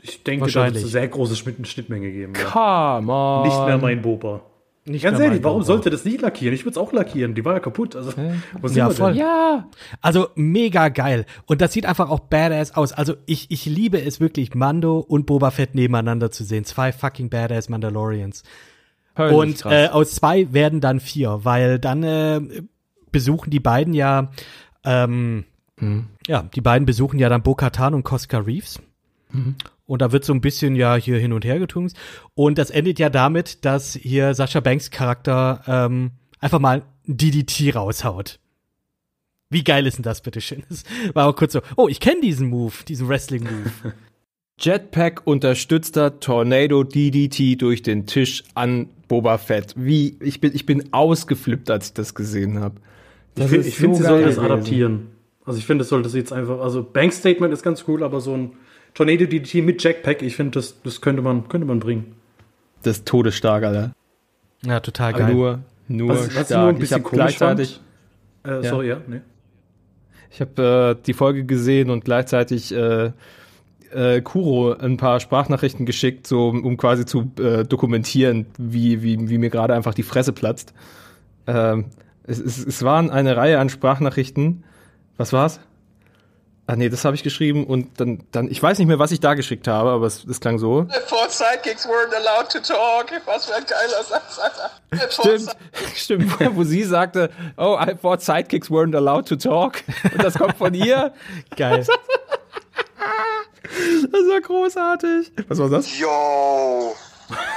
ich 0.02 0.24
denke, 0.24 0.40
da 0.40 0.46
wird 0.46 0.54
Wahrscheinlich. 0.56 0.82
es 0.82 0.88
eine 0.88 0.90
sehr 0.90 1.08
große 1.08 1.36
Schnitt 1.36 1.66
Schnittmenge 1.68 2.10
geben. 2.10 2.32
Ja. 2.36 2.44
Come 2.98 3.12
on. 3.12 3.42
Nicht 3.48 3.66
mehr 3.66 3.78
mein 3.78 4.02
Boba. 4.02 4.42
Nicht 4.84 5.02
Ganz 5.04 5.20
ehrlich, 5.20 5.44
warum 5.44 5.62
sollte 5.62 5.90
das 5.90 6.04
nicht 6.04 6.20
lackieren? 6.22 6.52
Ich 6.54 6.62
würde 6.64 6.72
es 6.72 6.76
auch 6.76 6.92
lackieren. 6.92 7.36
Die 7.36 7.44
war 7.44 7.54
ja 7.54 7.60
kaputt. 7.60 7.94
Also, 7.94 8.10
sind 8.10 8.42
Ja, 8.74 8.88
wir 8.88 8.94
voll. 8.94 9.12
denn? 9.12 9.20
Ja. 9.20 9.68
Also 10.00 10.28
mega 10.34 10.88
geil. 10.88 11.24
Und 11.46 11.60
das 11.60 11.72
sieht 11.72 11.86
einfach 11.86 12.10
auch 12.10 12.18
badass 12.20 12.74
aus. 12.74 12.92
Also 12.92 13.14
ich, 13.26 13.48
ich 13.52 13.64
liebe 13.66 14.02
es 14.02 14.18
wirklich, 14.18 14.54
Mando 14.56 14.98
und 14.98 15.26
Boba 15.26 15.52
Fett 15.52 15.76
nebeneinander 15.76 16.32
zu 16.32 16.42
sehen. 16.42 16.64
Zwei 16.64 16.90
fucking 16.92 17.30
badass 17.30 17.68
Mandalorians. 17.68 18.42
Höllisch 19.16 19.36
und 19.36 19.58
krass. 19.60 19.72
äh, 19.72 19.88
aus 19.88 20.14
zwei 20.16 20.52
werden 20.52 20.80
dann 20.80 20.98
vier, 20.98 21.40
weil 21.44 21.78
dann 21.78 22.02
äh, 22.02 22.40
besuchen 23.12 23.50
die 23.50 23.60
beiden 23.60 23.94
ja, 23.94 24.30
ähm, 24.84 25.44
Mhm. 25.80 26.06
ja, 26.26 26.42
die 26.54 26.60
beiden 26.60 26.86
besuchen 26.86 27.18
ja 27.18 27.28
dann 27.28 27.42
Bo-Katan 27.42 27.94
und 27.94 28.02
Cosca 28.04 28.38
Reeves. 28.38 28.80
Mhm. 29.30 29.54
Und 29.86 30.00
da 30.00 30.12
wird 30.12 30.24
so 30.24 30.32
ein 30.32 30.40
bisschen 30.40 30.74
ja 30.76 30.94
hier 30.96 31.18
hin 31.18 31.32
und 31.32 31.44
her 31.44 31.58
getunkt. 31.58 31.94
Und 32.34 32.58
das 32.58 32.70
endet 32.70 32.98
ja 32.98 33.10
damit, 33.10 33.64
dass 33.64 33.94
hier 33.94 34.34
Sascha 34.34 34.60
Banks 34.60 34.90
Charakter 34.90 35.62
ähm, 35.66 36.12
einfach 36.40 36.60
mal 36.60 36.82
DDT 37.06 37.74
raushaut. 37.74 38.38
Wie 39.50 39.64
geil 39.64 39.86
ist 39.86 39.98
denn 39.98 40.02
das, 40.02 40.22
bitteschön? 40.22 40.62
Das 40.68 40.84
war 41.14 41.26
auch 41.26 41.36
kurz 41.36 41.52
so, 41.52 41.60
oh, 41.76 41.88
ich 41.88 42.00
kenne 42.00 42.20
diesen 42.22 42.48
Move, 42.48 42.72
diesen 42.88 43.08
Wrestling-Move. 43.08 43.70
Jetpack 44.58 45.22
unterstützter 45.26 46.20
Tornado 46.20 46.84
DDT 46.84 47.60
durch 47.60 47.82
den 47.82 48.06
Tisch 48.06 48.44
an 48.54 48.88
Boba 49.08 49.36
Fett. 49.38 49.74
Wie, 49.76 50.16
ich 50.20 50.40
bin, 50.40 50.54
ich 50.54 50.64
bin 50.66 50.92
ausgeflippt, 50.92 51.68
als 51.70 51.88
ich 51.88 51.92
das 51.94 52.14
gesehen 52.14 52.60
habe. 52.60 52.76
Ich, 53.36 53.44
find- 53.44 53.66
ich 53.66 53.76
finde, 53.76 53.96
sie 53.96 54.04
soll 54.04 54.22
das 54.24 54.38
adaptieren. 54.38 55.08
Also 55.44 55.58
ich 55.58 55.66
finde, 55.66 55.82
es 55.82 55.88
sollte 55.88 56.08
sie 56.08 56.18
jetzt 56.18 56.32
einfach, 56.32 56.60
also 56.60 56.84
Bank 56.84 57.12
Statement 57.12 57.52
ist 57.52 57.64
ganz 57.64 57.84
cool, 57.88 58.04
aber 58.04 58.20
so 58.20 58.34
ein 58.34 58.52
Tornado 58.94 59.24
DDT 59.26 59.62
mit 59.64 59.82
Jackpack, 59.82 60.22
ich 60.22 60.36
finde, 60.36 60.52
das, 60.58 60.80
das 60.82 61.00
könnte 61.00 61.22
man, 61.22 61.48
könnte 61.48 61.66
man 61.66 61.80
bringen. 61.80 62.14
Das 62.82 62.98
ist 62.98 63.06
todesstark, 63.06 63.64
Alter. 63.64 63.92
ja, 64.64 64.80
total 64.80 65.12
geil. 65.14 65.32
Nur, 65.34 65.60
nur 65.88 66.08
Was- 66.10 66.18
was 66.18 66.26
ich 66.26 66.32
stark. 66.46 66.50
nur 66.60 66.68
ein 66.68 66.74
ich 66.74 66.80
bisschen 66.80 66.94
habe 66.96 67.04
komisch 67.04 67.16
gleichzeitig, 67.38 67.80
Äh, 68.44 68.50
Ja. 68.50 68.62
Sorry, 68.70 68.88
ja, 68.88 69.00
nee. 69.06 69.20
ich 70.30 70.40
habe 70.40 70.96
äh, 71.00 71.02
die 71.06 71.12
Folge 71.14 71.44
gesehen 71.44 71.90
und 71.90 72.04
gleichzeitig 72.04 72.74
äh, 72.74 73.12
äh, 73.92 74.20
Kuro 74.22 74.72
ein 74.74 74.96
paar 74.96 75.20
Sprachnachrichten 75.20 75.86
geschickt, 75.86 76.26
so 76.26 76.48
um, 76.48 76.64
um 76.64 76.76
quasi 76.76 77.06
zu 77.06 77.30
äh, 77.38 77.64
dokumentieren, 77.64 78.46
wie, 78.58 79.02
wie, 79.02 79.28
wie 79.30 79.38
mir 79.38 79.50
gerade 79.50 79.74
einfach 79.74 79.94
die 79.94 80.02
Fresse 80.02 80.32
platzt. 80.32 80.74
Ähm, 81.46 81.86
es, 82.24 82.38
es, 82.40 82.58
es 82.66 82.82
waren 82.82 83.10
eine 83.10 83.36
Reihe 83.36 83.58
an 83.60 83.68
Sprachnachrichten. 83.68 84.64
Was 85.18 85.32
war's? 85.32 85.60
Ah 86.68 86.76
nee, 86.76 86.88
das 86.88 87.04
habe 87.04 87.16
ich 87.16 87.24
geschrieben 87.24 87.66
und 87.66 88.00
dann, 88.00 88.24
dann, 88.30 88.48
ich 88.48 88.62
weiß 88.62 88.78
nicht 88.78 88.86
mehr, 88.86 89.00
was 89.00 89.10
ich 89.10 89.18
da 89.18 89.34
geschickt 89.34 89.66
habe, 89.66 89.90
aber 89.90 90.06
es, 90.06 90.24
es 90.24 90.40
klang 90.40 90.58
so. 90.58 90.86
Four 91.06 91.28
Sidekicks 91.28 91.86
weren't 91.86 92.14
allowed 92.14 92.50
to 92.50 92.60
talk. 92.60 93.06
Was 93.26 93.46
für 93.46 93.54
ein 93.56 93.64
geiler 93.66 94.04
Satz, 94.04 94.38
Alter. 94.38 94.70
Stimmt, 95.10 95.56
stimmt, 95.96 96.56
wo 96.56 96.62
sie 96.62 96.84
sagte, 96.84 97.30
oh, 97.56 97.76
I 97.80 97.94
thought 97.94 98.22
sidekicks 98.22 98.70
weren't 98.70 98.96
allowed 98.96 99.26
to 99.28 99.36
talk. 99.36 99.82
Und 100.04 100.22
das 100.22 100.34
kommt 100.34 100.56
von 100.56 100.72
ihr. 100.74 101.12
Geil. 101.56 101.84
Das 104.12 104.20
war 104.28 104.40
großartig. 104.40 105.32
Was 105.48 105.58
war 105.58 105.68
das? 105.68 105.98
Yo. 105.98 106.94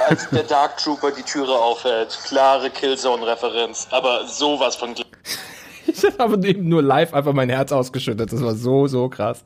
Als 0.08 0.28
der 0.30 0.44
Dark 0.44 0.78
Trooper 0.78 1.10
die 1.12 1.22
Türe 1.22 1.52
aufhält. 1.52 2.18
Klare 2.24 2.70
Killzone-Referenz. 2.70 3.88
Aber 3.90 4.26
sowas 4.26 4.76
von. 4.76 4.94
Ich 5.86 6.18
habe 6.18 6.46
eben 6.46 6.68
nur 6.68 6.82
live 6.82 7.14
einfach 7.14 7.32
mein 7.32 7.48
Herz 7.48 7.72
ausgeschüttet. 7.72 8.32
Das 8.32 8.42
war 8.42 8.54
so, 8.54 8.86
so 8.86 9.08
krass. 9.08 9.44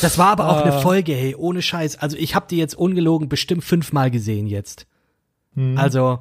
Das 0.00 0.18
war 0.18 0.28
aber 0.28 0.48
auch 0.48 0.62
eine 0.62 0.72
Folge, 0.80 1.12
hey, 1.12 1.34
ohne 1.34 1.62
Scheiß. 1.62 1.98
Also 1.98 2.16
ich 2.16 2.34
habe 2.34 2.46
die 2.48 2.56
jetzt 2.56 2.74
ungelogen 2.74 3.28
bestimmt 3.28 3.64
fünfmal 3.64 4.10
gesehen 4.10 4.46
jetzt. 4.46 4.86
Also, 5.76 6.18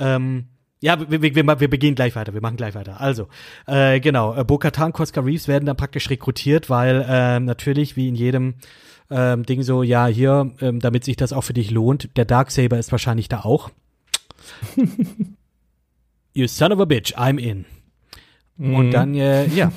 ähm, 0.00 0.46
ja, 0.80 0.98
wir, 1.10 1.22
wir, 1.22 1.34
wir, 1.34 1.60
wir 1.60 1.70
beginnen 1.70 1.94
gleich 1.94 2.16
weiter, 2.16 2.34
wir 2.34 2.40
machen 2.40 2.56
gleich 2.56 2.74
weiter. 2.74 3.00
Also, 3.00 3.28
äh, 3.66 4.00
genau, 4.00 4.34
äh, 4.34 4.44
Bo-Katan, 4.44 4.92
Koska 4.92 5.20
Reeves 5.20 5.46
werden 5.46 5.66
dann 5.66 5.76
praktisch 5.76 6.10
rekrutiert, 6.10 6.70
weil 6.70 7.04
ähm, 7.08 7.44
natürlich, 7.44 7.96
wie 7.96 8.08
in 8.08 8.14
jedem 8.14 8.54
ähm, 9.10 9.44
Ding 9.44 9.62
so, 9.62 9.82
ja, 9.82 10.06
hier, 10.06 10.52
ähm, 10.60 10.80
damit 10.80 11.04
sich 11.04 11.16
das 11.16 11.32
auch 11.32 11.42
für 11.42 11.52
dich 11.52 11.70
lohnt, 11.70 12.16
der 12.16 12.24
Darksaber 12.24 12.78
ist 12.78 12.90
wahrscheinlich 12.92 13.28
da 13.28 13.40
auch. 13.40 13.70
you 16.32 16.48
son 16.48 16.72
of 16.72 16.80
a 16.80 16.84
bitch, 16.84 17.14
I'm 17.16 17.38
in. 17.38 17.66
Und 18.58 18.90
dann, 18.92 19.14
äh, 19.14 19.46
ja, 19.46 19.72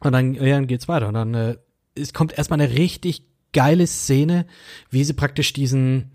und 0.00 0.12
dann, 0.12 0.34
ja, 0.34 0.42
dann 0.44 0.66
geht's 0.66 0.88
weiter. 0.88 1.08
Und 1.08 1.14
dann, 1.14 1.34
äh, 1.34 1.56
es 1.94 2.12
kommt 2.12 2.36
erstmal 2.36 2.60
eine 2.60 2.72
richtig 2.74 3.22
geile 3.52 3.86
Szene, 3.86 4.46
wie 4.90 5.04
sie 5.04 5.14
praktisch 5.14 5.52
diesen, 5.52 6.10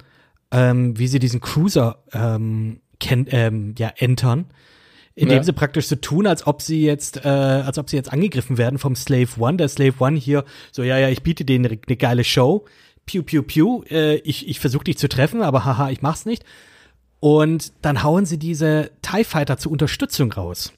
ähm, 0.51 0.97
wie 0.97 1.07
sie 1.07 1.19
diesen 1.19 1.41
Cruiser 1.41 2.03
ähm, 2.13 2.81
ken 2.99 3.25
ähm, 3.31 3.75
ja, 3.77 3.91
entern. 3.97 4.45
Indem 5.13 5.37
Ja. 5.37 5.43
sie 5.43 5.53
praktisch 5.53 5.87
so 5.87 5.95
tun, 5.95 6.25
als 6.27 6.47
ob 6.47 6.61
sie 6.61 6.83
jetzt, 6.83 7.25
äh, 7.25 7.27
als 7.29 7.77
ob 7.77 7.89
sie 7.89 7.97
jetzt 7.97 8.13
angegriffen 8.13 8.57
werden 8.57 8.79
vom 8.79 8.95
Slave 8.95 9.27
One. 9.39 9.57
Der 9.57 9.67
Slave 9.67 9.93
One 9.99 10.17
hier, 10.17 10.45
so, 10.71 10.83
ja, 10.83 10.97
ja, 10.97 11.09
ich 11.09 11.21
biete 11.23 11.43
denen 11.43 11.65
eine, 11.65 11.79
eine 11.85 11.97
geile 11.97 12.23
Show. 12.23 12.65
Piu, 13.05 13.23
piu, 13.23 13.43
piu. 13.43 13.83
Äh, 13.89 14.17
ich 14.17 14.47
ich 14.47 14.59
versuche 14.59 14.85
dich 14.85 14.97
zu 14.97 15.09
treffen, 15.09 15.41
aber 15.41 15.65
haha, 15.65 15.89
ich 15.89 16.01
mach's 16.01 16.25
nicht. 16.25 16.45
Und 17.19 17.73
dann 17.81 18.03
hauen 18.03 18.25
sie 18.25 18.39
diese 18.39 18.91
TIE 19.01 19.23
Fighter 19.23 19.57
zur 19.57 19.71
Unterstützung 19.71 20.31
raus. 20.31 20.71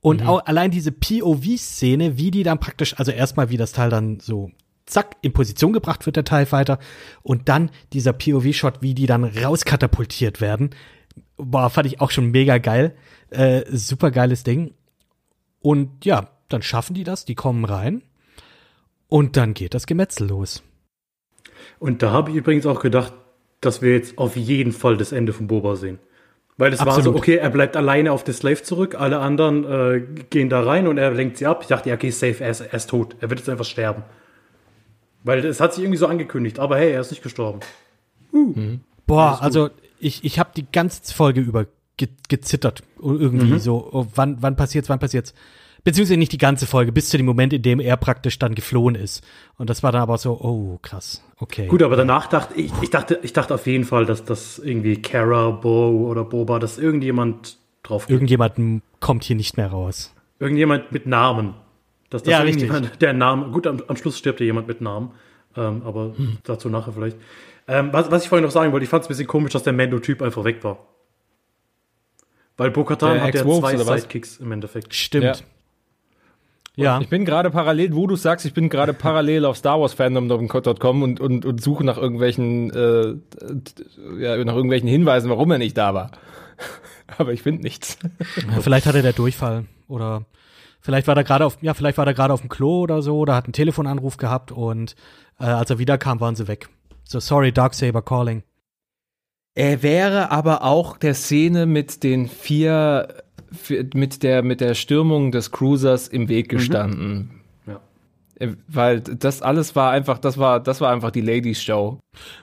Und 0.00 0.26
auch 0.26 0.46
allein 0.46 0.70
diese 0.70 0.92
POV-Szene, 0.92 2.16
wie 2.18 2.30
die 2.30 2.42
dann 2.42 2.60
praktisch, 2.60 2.98
also 2.98 3.12
erstmal 3.12 3.50
wie 3.50 3.56
das 3.56 3.72
Teil 3.72 3.90
dann 3.90 4.20
so 4.20 4.50
zack 4.86 5.16
in 5.22 5.32
Position 5.32 5.72
gebracht 5.72 6.06
wird, 6.06 6.16
der 6.16 6.24
TIE 6.24 6.46
Fighter, 6.46 6.78
und 7.22 7.48
dann 7.48 7.70
dieser 7.92 8.12
POV-Shot, 8.12 8.82
wie 8.82 8.94
die 8.94 9.06
dann 9.06 9.24
rauskatapultiert 9.24 10.40
werden, 10.40 10.70
boah, 11.36 11.70
fand 11.70 11.86
ich 11.86 12.00
auch 12.00 12.10
schon 12.10 12.30
mega 12.30 12.58
geil. 12.58 12.94
Äh, 13.30 13.64
super 13.70 14.10
geiles 14.10 14.44
Ding. 14.44 14.74
Und 15.60 16.04
ja, 16.04 16.30
dann 16.48 16.62
schaffen 16.62 16.94
die 16.94 17.04
das, 17.04 17.24
die 17.24 17.34
kommen 17.34 17.64
rein. 17.64 18.02
Und 19.08 19.36
dann 19.36 19.54
geht 19.54 19.74
das 19.74 19.86
Gemetzel 19.86 20.28
los. 20.28 20.62
Und 21.78 22.02
da 22.02 22.10
habe 22.10 22.30
ich 22.30 22.36
übrigens 22.36 22.66
auch 22.66 22.80
gedacht, 22.80 23.12
dass 23.60 23.82
wir 23.82 23.92
jetzt 23.92 24.18
auf 24.18 24.36
jeden 24.36 24.72
Fall 24.72 24.96
das 24.96 25.12
Ende 25.12 25.32
von 25.32 25.46
Boba 25.46 25.76
sehen. 25.76 25.98
Weil 26.58 26.72
es 26.72 26.84
war 26.84 27.02
so, 27.02 27.14
okay, 27.14 27.36
er 27.36 27.50
bleibt 27.50 27.76
alleine 27.76 28.12
auf 28.12 28.24
der 28.24 28.32
Slave 28.32 28.62
zurück, 28.62 28.94
alle 28.98 29.18
anderen 29.18 29.64
äh, 29.64 30.00
gehen 30.30 30.48
da 30.48 30.62
rein 30.62 30.86
und 30.86 30.96
er 30.96 31.10
lenkt 31.10 31.36
sie 31.36 31.46
ab. 31.46 31.58
Ich 31.60 31.68
dachte, 31.68 31.90
ja, 31.90 31.96
okay, 31.96 32.10
safe, 32.10 32.42
er 32.42 32.50
ist, 32.50 32.60
er 32.60 32.72
ist 32.72 32.88
tot. 32.88 33.14
Er 33.20 33.28
wird 33.28 33.40
jetzt 33.40 33.48
einfach 33.50 33.66
sterben. 33.66 34.04
Weil 35.22 35.44
es 35.44 35.60
hat 35.60 35.74
sich 35.74 35.84
irgendwie 35.84 35.98
so 35.98 36.06
angekündigt, 36.06 36.58
aber 36.58 36.78
hey, 36.78 36.92
er 36.92 37.00
ist 37.00 37.10
nicht 37.10 37.22
gestorben. 37.22 37.60
Boah, 39.06 39.42
also 39.42 39.70
ich, 39.98 40.24
ich 40.24 40.38
habe 40.38 40.50
die 40.56 40.70
ganze 40.70 41.12
Folge 41.12 41.40
über 41.40 41.66
ge 41.96 42.08
gezittert. 42.28 42.82
Irgendwie 43.00 43.58
so, 43.58 43.90
oh, 43.92 44.06
wann, 44.14 44.38
wann 44.40 44.56
passiert's, 44.56 44.88
wann 44.88 44.98
passiert's. 44.98 45.34
Beziehungsweise 45.86 46.18
nicht 46.18 46.32
die 46.32 46.38
ganze 46.38 46.66
Folge, 46.66 46.90
bis 46.90 47.10
zu 47.10 47.16
dem 47.16 47.26
Moment, 47.26 47.52
in 47.52 47.62
dem 47.62 47.78
er 47.78 47.96
praktisch 47.96 48.40
dann 48.40 48.56
geflohen 48.56 48.96
ist. 48.96 49.24
Und 49.56 49.70
das 49.70 49.84
war 49.84 49.92
dann 49.92 50.02
aber 50.02 50.18
so, 50.18 50.32
oh, 50.32 50.80
krass, 50.82 51.22
okay. 51.38 51.68
Gut, 51.68 51.80
aber 51.80 51.94
danach 51.94 52.26
dachte 52.26 52.54
ich, 52.54 52.72
ich 52.82 52.90
dachte, 52.90 53.20
ich 53.22 53.32
dachte 53.32 53.54
auf 53.54 53.68
jeden 53.68 53.84
Fall, 53.84 54.04
dass 54.04 54.24
das 54.24 54.58
irgendwie 54.58 55.00
Kara, 55.00 55.52
Bo 55.52 56.08
oder 56.10 56.24
Boba, 56.24 56.58
dass 56.58 56.76
irgendjemand 56.76 57.58
drauf 57.84 58.08
geht. 58.08 58.14
Irgendjemand 58.14 58.82
kommt 58.98 59.22
hier 59.22 59.36
nicht 59.36 59.56
mehr 59.56 59.68
raus. 59.68 60.12
Irgendjemand 60.40 60.90
mit 60.90 61.06
Namen. 61.06 61.54
Dass 62.10 62.24
das 62.24 62.32
Ja, 62.32 62.40
richtig. 62.40 62.64
irgendjemand, 62.64 63.00
der 63.00 63.12
Name, 63.12 63.52
gut, 63.52 63.68
am, 63.68 63.80
am 63.86 63.96
Schluss 63.96 64.18
stirbt 64.18 64.40
ja 64.40 64.46
jemand 64.46 64.66
mit 64.66 64.80
Namen, 64.80 65.12
ähm, 65.56 65.82
aber 65.84 66.14
Hm. 66.16 66.38
dazu 66.42 66.68
nachher 66.68 66.94
vielleicht. 66.94 67.16
Ähm, 67.68 67.90
was, 67.92 68.10
was 68.10 68.24
ich 68.24 68.28
vorhin 68.28 68.44
noch 68.44 68.50
sagen 68.50 68.72
wollte, 68.72 68.82
ich 68.82 68.90
fand 68.90 69.02
es 69.04 69.06
ein 69.06 69.10
bisschen 69.10 69.28
komisch, 69.28 69.52
dass 69.52 69.62
der 69.62 69.72
Mando-Typ 69.72 70.20
einfach 70.20 70.42
weg 70.42 70.64
war. 70.64 70.78
Weil 72.56 72.72
Bo-Katan 72.72 73.20
hat 73.20 73.36
ja 73.36 73.44
zwei? 73.44 73.76
Sidekicks 73.76 74.38
im 74.38 74.50
Endeffekt. 74.50 74.92
Stimmt. 74.92 75.24
Ja. 75.24 75.34
Ich 77.00 77.08
bin 77.08 77.24
gerade 77.24 77.50
parallel, 77.50 77.94
wo 77.94 78.06
du 78.06 78.16
sagst, 78.16 78.44
ich 78.44 78.52
bin 78.52 78.68
gerade 78.68 78.92
parallel 78.92 79.44
auf 79.46 79.56
Star 79.56 79.80
Wars 79.80 79.94
Fandom.com 79.94 81.02
und, 81.02 81.20
und, 81.20 81.44
und 81.46 81.62
suche 81.62 81.84
nach 81.84 81.96
irgendwelchen, 81.96 82.70
äh, 82.70 83.14
ja, 84.20 84.44
nach 84.44 84.54
irgendwelchen 84.54 84.88
Hinweisen, 84.88 85.30
warum 85.30 85.50
er 85.50 85.58
nicht 85.58 85.76
da 85.78 85.94
war. 85.94 86.10
Aber 87.18 87.32
ich 87.32 87.42
finde 87.42 87.62
nichts. 87.62 87.98
Ja, 88.54 88.60
vielleicht 88.60 88.86
hatte 88.86 89.00
der 89.02 89.12
Durchfall 89.14 89.64
oder 89.88 90.26
vielleicht 90.80 91.06
war 91.06 91.16
er 91.16 91.24
gerade 91.24 91.46
auf, 91.46 91.58
ja, 91.62 91.72
vielleicht 91.74 91.96
war 91.98 92.06
er 92.06 92.14
gerade 92.14 92.34
auf 92.34 92.40
dem 92.40 92.50
Klo 92.50 92.80
oder 92.82 93.00
so 93.02 93.18
oder 93.18 93.34
hat 93.34 93.44
einen 93.44 93.52
Telefonanruf 93.54 94.16
gehabt 94.18 94.52
und 94.52 94.96
äh, 95.40 95.44
als 95.44 95.70
er 95.70 95.78
wiederkam, 95.78 96.20
waren 96.20 96.36
sie 96.36 96.46
weg. 96.48 96.68
So 97.04 97.20
sorry, 97.20 97.52
Darksaber 97.52 98.02
calling. 98.02 98.42
Er 99.54 99.82
wäre 99.82 100.30
aber 100.30 100.62
auch 100.62 100.98
der 100.98 101.14
Szene 101.14 101.64
mit 101.64 102.02
den 102.02 102.28
vier, 102.28 103.08
vi- 103.08 103.22
mit 103.94 104.22
der, 104.22 104.42
mit 104.42 104.60
der 104.60 104.74
Stürmung 104.74 105.32
des 105.32 105.50
Cruisers 105.50 106.08
im 106.08 106.28
Weg 106.28 106.48
gestanden. 106.48 107.40
Ja. 107.66 107.80
Äh, 108.38 108.48
Weil 108.68 109.00
das 109.00 109.42
alles 109.42 109.76
war 109.76 109.90
einfach, 109.90 110.18
das 110.18 110.38
war, 110.38 110.60
das 110.60 110.80
war 110.80 110.92
einfach 110.92 111.10
die 111.10 111.20
Ladies 111.20 111.62
Show. 111.62 111.98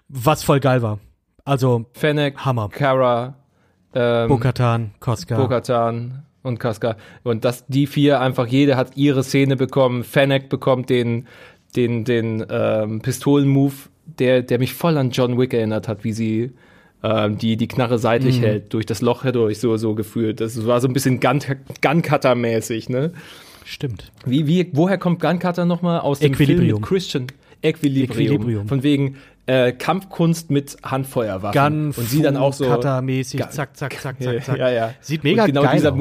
Was 0.09 0.43
voll 0.43 0.59
geil 0.59 0.81
war. 0.81 0.99
Also 1.45 1.85
Fennec, 1.93 2.37
Hammer. 2.45 2.69
Kara, 2.69 3.35
ähm, 3.93 4.29
Bo-Katan, 4.29 4.91
Koska. 4.99 5.35
Bo-Katan 5.35 6.23
und 6.41 6.59
Kaska. 6.59 6.97
Und 7.23 7.45
dass 7.45 7.65
die 7.67 7.87
vier 7.87 8.19
einfach, 8.19 8.47
jede 8.47 8.75
hat 8.75 8.95
ihre 8.95 9.23
Szene 9.23 9.55
bekommen. 9.55 10.03
Fennec 10.03 10.49
bekommt 10.49 10.89
den, 10.89 11.27
den, 11.75 12.05
den 12.05 12.45
ähm, 12.49 13.01
Pistolen-Move, 13.01 13.73
der, 14.05 14.43
der 14.43 14.59
mich 14.59 14.73
voll 14.73 14.97
an 14.97 15.11
John 15.11 15.39
Wick 15.39 15.53
erinnert 15.53 15.87
hat, 15.87 16.03
wie 16.03 16.13
sie 16.13 16.51
ähm, 17.03 17.37
die, 17.37 17.57
die 17.57 17.67
Knarre 17.67 17.99
seitlich 17.99 18.39
Mhm. 18.39 18.43
hält, 18.43 18.73
durch 18.73 18.85
das 18.85 19.01
Loch 19.01 19.23
hindurch 19.23 19.59
so, 19.59 19.75
so 19.77 19.93
gefühlt. 19.93 20.39
Das 20.41 20.65
war 20.65 20.79
so 20.81 20.87
ein 20.87 20.93
bisschen 20.93 21.19
Gun- 21.19 21.39
Gun-Cutter-mäßig, 21.81 22.89
ne? 22.89 23.11
Stimmt. 23.65 24.11
Wie, 24.25 24.47
wie, 24.47 24.69
woher 24.73 24.97
kommt 24.97 25.19
Gun-Cutter 25.21 25.65
nochmal? 25.65 25.99
Aus 26.01 26.19
dem 26.19 26.33
Film 26.33 26.49
Equilibrium. 26.49 26.81
mit 26.81 26.89
Christian. 26.89 27.27
Equilibrium. 27.61 28.11
Equilibrium. 28.19 28.67
Von 28.67 28.83
wegen 28.83 29.15
äh, 29.45 29.71
Kampfkunst 29.71 30.51
mit 30.51 30.77
Handfeuerwaffen. 30.83 31.61
Gun, 31.61 31.85
und 31.95 32.09
sie 32.09 32.21
dann 32.21 32.37
auch 32.37 32.53
so 32.53 32.65
Cutter-mäßig, 32.65 33.39
Gun- 33.39 33.51
zack, 33.51 33.75
zack, 33.77 33.99
zack, 34.01 34.15
zack, 34.21 34.43
zack. 34.43 34.57
ja, 34.57 34.69
ja. 34.69 34.93
Sieht 35.01 35.23
mega 35.23 35.43
und 35.43 35.47
genau 35.47 35.63
geil 35.63 35.75
dieser 35.75 35.93
aus. 35.93 35.97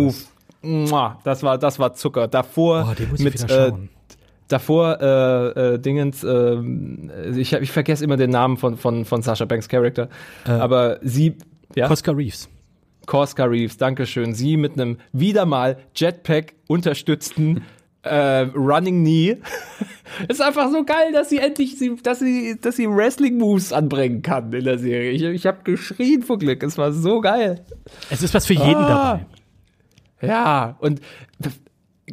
Move. 0.63 1.17
Das 1.25 1.43
war, 1.43 1.59
das 1.59 1.79
war 1.81 1.95
Zucker. 1.95 2.29
Davor 2.29 2.95
ich 3.17 3.19
mit 3.23 3.51
äh. 3.51 3.73
Davor 4.53 4.99
äh, 5.01 5.75
äh, 5.75 5.79
Dingens. 5.79 6.23
Äh, 6.25 6.57
ich 7.37 7.53
ich 7.53 7.73
vergesse 7.73 8.05
immer 8.05 8.17
den 8.17 8.31
Namen 8.31 8.57
von 8.57 8.77
von 8.77 9.05
von 9.05 9.23
Sasha 9.23 9.45
Banks 9.45 9.69
Charakter. 9.69 10.09
Aber 10.45 10.99
sie, 11.03 11.37
ja, 11.75 11.89
Koska 11.89 12.13
Reeves. 12.13 12.49
Corska 13.07 13.45
Reeves, 13.45 13.77
Dankeschön. 13.77 14.35
Sie 14.35 14.57
mit 14.57 14.75
einem 14.75 14.99
wieder 15.13 15.45
mal 15.47 15.77
Jetpack 15.95 16.55
unterstützten 16.69 17.63
äh, 18.03 18.43
Running 18.55 19.03
Knee. 19.03 19.39
ist 20.29 20.41
einfach 20.41 20.71
so 20.71 20.85
geil, 20.85 21.13
dass 21.13 21.29
sie 21.29 21.39
endlich, 21.39 21.79
sie, 21.79 21.97
dass 22.03 22.21
sie, 22.21 22.59
dass 22.61 22.77
sie 22.77 22.89
Wrestling 22.89 23.39
Moves 23.39 23.73
anbringen 23.73 24.23
kann 24.23 24.53
in 24.53 24.65
der 24.65 24.79
Serie. 24.79 25.11
Ich, 25.11 25.23
ich 25.23 25.47
habe 25.47 25.59
geschrien 25.65 26.23
vor 26.23 26.39
Glück. 26.39 26.63
Es 26.63 26.79
war 26.79 26.93
so 26.93 27.21
geil. 27.21 27.65
Es 28.11 28.23
ist 28.23 28.35
was 28.35 28.47
für 28.47 28.55
jeden 28.55 28.77
Ah. 28.77 29.21
dabei. 29.21 29.27
Ja, 30.27 30.77
und 30.79 31.01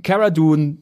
Cara 0.02 0.32
Dune 0.32 0.78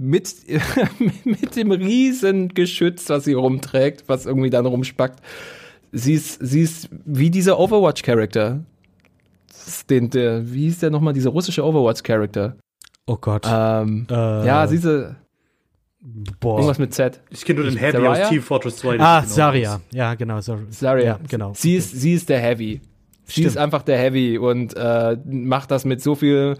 mit, 0.00 0.34
mit 1.24 1.56
dem 1.56 1.70
riesen 1.72 2.48
Geschütz, 2.48 3.08
was 3.08 3.24
sie 3.24 3.34
rumträgt, 3.34 4.04
was 4.08 4.26
irgendwie 4.26 4.50
dann 4.50 4.66
rumspackt. 4.66 5.20
Sie 5.92 6.14
ist, 6.14 6.38
sie 6.40 6.62
ist 6.62 6.88
wie 7.04 7.30
dieser 7.30 7.58
Overwatch-Charakter. 7.58 8.64
Den, 9.88 10.10
der, 10.10 10.50
wie 10.52 10.62
hieß 10.62 10.78
der 10.80 10.90
nochmal, 10.90 11.12
dieser 11.12 11.30
russische 11.30 11.64
Overwatch-Charakter? 11.64 12.56
Oh 13.06 13.16
Gott. 13.20 13.46
Ähm, 13.48 14.06
Äh, 14.10 14.14
ja, 14.46 14.66
diese, 14.66 15.16
Boah. 16.40 16.56
Irgendwas 16.58 16.78
mit 16.78 16.94
Z. 16.94 17.20
Ich 17.28 17.44
kenne 17.44 17.60
nur 17.60 17.68
den 17.70 17.78
Heavy 17.78 17.98
Zarya? 17.98 18.22
aus 18.24 18.28
Team 18.30 18.40
Fortress 18.42 18.76
2. 18.78 18.96
das 18.96 19.06
Ah, 19.06 19.20
genau 19.20 19.32
Saria. 19.34 19.74
weiß. 19.74 19.80
Ja, 19.92 20.14
genau. 20.14 20.40
Saria. 20.40 21.04
Ja, 21.04 21.20
genau. 21.28 21.52
Sie 21.54 21.74
ist, 21.74 21.90
sie 21.90 22.14
ist 22.14 22.28
der 22.30 22.38
Heavy. 22.40 22.80
Sie 23.24 23.42
ist 23.42 23.58
einfach 23.58 23.82
der 23.82 23.98
Heavy 23.98 24.38
und 24.38 24.74
äh, 24.76 25.16
macht 25.26 25.70
das 25.70 25.84
mit 25.84 26.00
so 26.02 26.14
viel. 26.14 26.56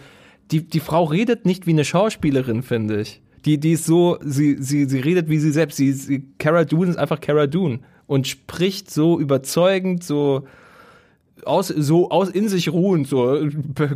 Die, 0.51 0.69
die 0.69 0.81
Frau 0.81 1.05
redet 1.05 1.47
nicht 1.47 1.67
wie 1.67 1.71
eine 1.71 1.85
Schauspielerin, 1.87 2.63
finde 2.63 3.01
ich. 3.01 3.23
Die, 3.45 3.59
die 3.59 3.73
ist 3.73 3.87
so, 3.87 4.19
sie, 4.23 4.57
sie, 4.61 4.85
sie 4.85 5.01
redet 5.01 5.29
wie 5.29 5.39
sie 5.39 5.51
selbst. 5.51 5.77
Sie, 5.77 5.93
sie, 5.93 6.25
Cara 6.39 6.65
Dune 6.65 6.91
ist 6.91 6.99
einfach 6.99 7.21
Cara 7.21 7.47
Dune 7.47 7.81
und 8.07 8.27
spricht 8.27 8.91
so 8.91 9.19
überzeugend, 9.19 10.05
so 10.05 10.45
aus, 11.47 11.69
so 11.69 12.11
aus 12.11 12.29
in 12.29 12.49
sich 12.49 12.73
ruhend, 12.73 13.07
so 13.09 13.39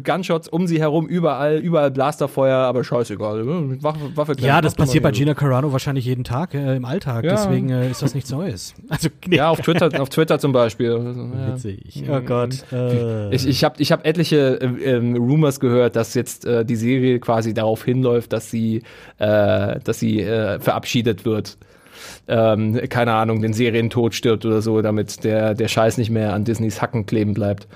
Gunshots 0.03 0.49
um 0.49 0.67
sie 0.67 0.81
herum, 0.81 1.07
überall, 1.07 1.59
überall 1.59 1.91
Blasterfeuer, 1.91 2.57
aber 2.59 2.85
scheißegal. 2.85 3.45
ne? 3.45 3.79
Waffe, 3.83 3.99
Waffe 4.15 4.35
Ja, 4.39 4.61
das 4.61 4.75
passiert 4.75 5.03
bei. 5.05 5.11
Gina 5.11 5.35
Carano 5.35 5.73
wahrscheinlich 5.73 6.05
jeden 6.05 6.25
Tag 6.25 6.55
äh, 6.55 6.77
im 6.77 6.85
Alltag. 6.85 7.25
Ja. 7.25 7.33
Deswegen 7.33 7.71
äh, 7.71 7.91
ist 7.91 8.03
das 8.03 8.15
nichts 8.15 8.31
Neues. 8.31 8.75
Also, 8.89 9.09
nee, 9.27 9.37
Ja, 9.37 9.49
auf 9.51 9.61
Twitter, 9.61 9.91
auf 10.01 10.09
Twitter 10.09 10.39
zum 10.39 10.53
Beispiel. 10.53 10.91
Ja. 10.91 11.53
witzig. 11.53 12.05
Oh 12.09 12.21
Gott. 12.21 12.65
Äh, 12.73 13.35
Ich, 13.35 13.47
ich 13.47 13.65
habe 13.65 13.77
ich 13.79 13.91
hab 13.93 14.07
etliche 14.07 14.61
äh, 14.61 14.67
ähm, 14.97 15.17
Rumors 15.17 15.59
gehört, 15.61 15.97
dass 15.97 16.15
jetzt 16.15 16.45
äh, 16.47 16.65
die 16.65 16.77
Serie 16.77 17.19
quasi 17.19 17.55
darauf 17.55 17.85
hinläuft, 17.85 18.33
dass 18.33 18.51
sie, 18.51 18.83
äh, 19.19 19.81
dass 19.81 19.99
sie 19.99 20.21
äh, 20.21 20.61
verabschiedet 20.61 21.25
wird. 21.25 21.57
Ähm, 22.27 22.81
keine 22.89 23.13
Ahnung, 23.13 23.43
den 23.43 23.53
Serientod 23.53 24.15
stirbt 24.15 24.45
oder 24.47 24.63
so, 24.63 24.81
damit 24.83 25.25
der, 25.25 25.55
der 25.55 25.69
Scheiß 25.69 25.99
nicht 25.99 26.11
mehr 26.11 26.33
an 26.33 26.45
Disneys 26.45 26.81
Hacken 26.81 27.05
kleben 27.07 27.35
bleibt. 27.35 27.69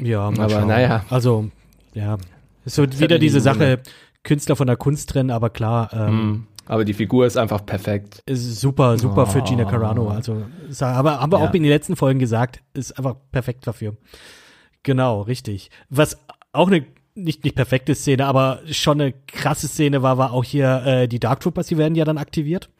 ja, 0.00 0.30
mal 0.30 0.40
aber 0.44 0.50
schauen. 0.50 0.68
naja. 0.68 1.04
Also, 1.10 1.50
ja. 1.94 2.18
Ist 2.64 2.74
so 2.76 2.82
wieder 2.84 3.14
mir 3.14 3.18
diese 3.20 3.38
die 3.38 3.42
Sache, 3.42 3.80
Künstler 4.24 4.56
von 4.56 4.66
der 4.66 4.76
Kunst 4.76 5.10
trennen, 5.10 5.30
aber 5.30 5.50
klar, 5.50 5.90
ähm, 5.92 6.14
Mhm. 6.16 6.46
Aber 6.66 6.84
die 6.84 6.94
Figur 6.94 7.26
ist 7.26 7.36
einfach 7.36 7.66
perfekt. 7.66 8.22
ist 8.24 8.60
super, 8.60 8.96
super 8.96 9.26
für 9.26 9.42
Gina 9.42 9.64
Carano. 9.64 10.08
Also, 10.08 10.42
aber 10.80 11.20
haben 11.20 11.32
wir 11.32 11.40
Ja. 11.40 11.48
auch 11.48 11.54
in 11.54 11.64
den 11.64 11.70
letzten 11.70 11.96
Folgen 11.96 12.20
gesagt, 12.20 12.62
ist 12.72 12.96
einfach 12.96 13.16
perfekt 13.32 13.66
dafür. 13.66 13.96
Genau, 14.84 15.22
richtig. 15.22 15.70
Was 15.90 16.18
auch 16.52 16.68
eine 16.68 16.84
nicht 17.14 17.44
nicht 17.44 17.56
perfekte 17.56 17.94
Szene, 17.96 18.26
aber 18.26 18.60
schon 18.70 19.00
eine 19.00 19.12
krasse 19.26 19.66
Szene 19.68 20.02
war, 20.02 20.18
war 20.18 20.32
auch 20.32 20.44
hier 20.44 20.82
äh, 20.86 21.08
die 21.08 21.18
Dark 21.20 21.40
Troopers, 21.40 21.66
die 21.66 21.78
werden 21.78 21.94
ja 21.96 22.04
dann 22.04 22.16
aktiviert. 22.16 22.70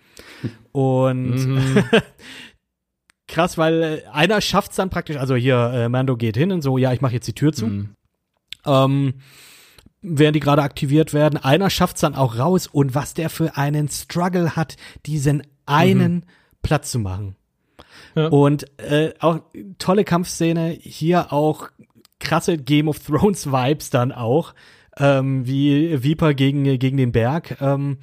Und 0.73 1.87
krass, 3.29 3.59
weil 3.59 3.83
äh, 3.83 4.03
einer 4.13 4.41
schafft's 4.41 4.77
dann 4.77 4.91
praktisch, 4.91 5.17
also 5.17 5.35
hier 5.35 5.57
äh, 5.75 5.89
Mando 5.89 6.17
geht 6.17 6.37
hin 6.37 6.53
und 6.53 6.63
so, 6.63 6.79
ja, 6.79 6.93
ich 6.93 7.01
mache 7.01 7.15
jetzt 7.15 7.27
die 7.27 7.35
Tür 7.35 7.53
zu. 7.53 7.67
Mhm. 7.67 7.97
Ähm, 8.65 9.15
während 10.03 10.37
die 10.37 10.41
gerade 10.41 10.63
aktiviert 10.63 11.15
werden. 11.15 11.39
Einer 11.39 11.71
schafft's 11.71 12.01
dann 12.01 12.15
auch 12.15 12.39
raus 12.39 12.67
und 12.67 12.95
was 12.95 13.15
der 13.15 13.31
für 13.31 13.57
einen 13.57 13.89
Struggle 13.89 14.57
hat, 14.57 14.77
diesen 15.07 15.43
einen 15.65 16.27
Platz 16.63 16.91
zu 16.91 16.99
machen. 16.99 17.37
Ja. 18.15 18.27
Und 18.29 18.67
äh, 18.79 19.13
auch 19.21 19.41
tolle 19.79 20.05
Kampfszene, 20.05 20.71
hier 20.71 21.33
auch 21.33 21.71
krasse 22.19 22.59
Game 22.59 22.89
of 22.89 22.99
Thrones 22.99 23.47
Vibes 23.47 23.91
dann 23.91 24.13
auch, 24.13 24.55
ähm, 24.99 25.47
wie 25.47 26.03
Viper 26.03 26.35
gegen, 26.35 26.79
gegen 26.79 26.97
den 26.97 27.13
Berg. 27.13 27.61
Ähm, 27.61 27.99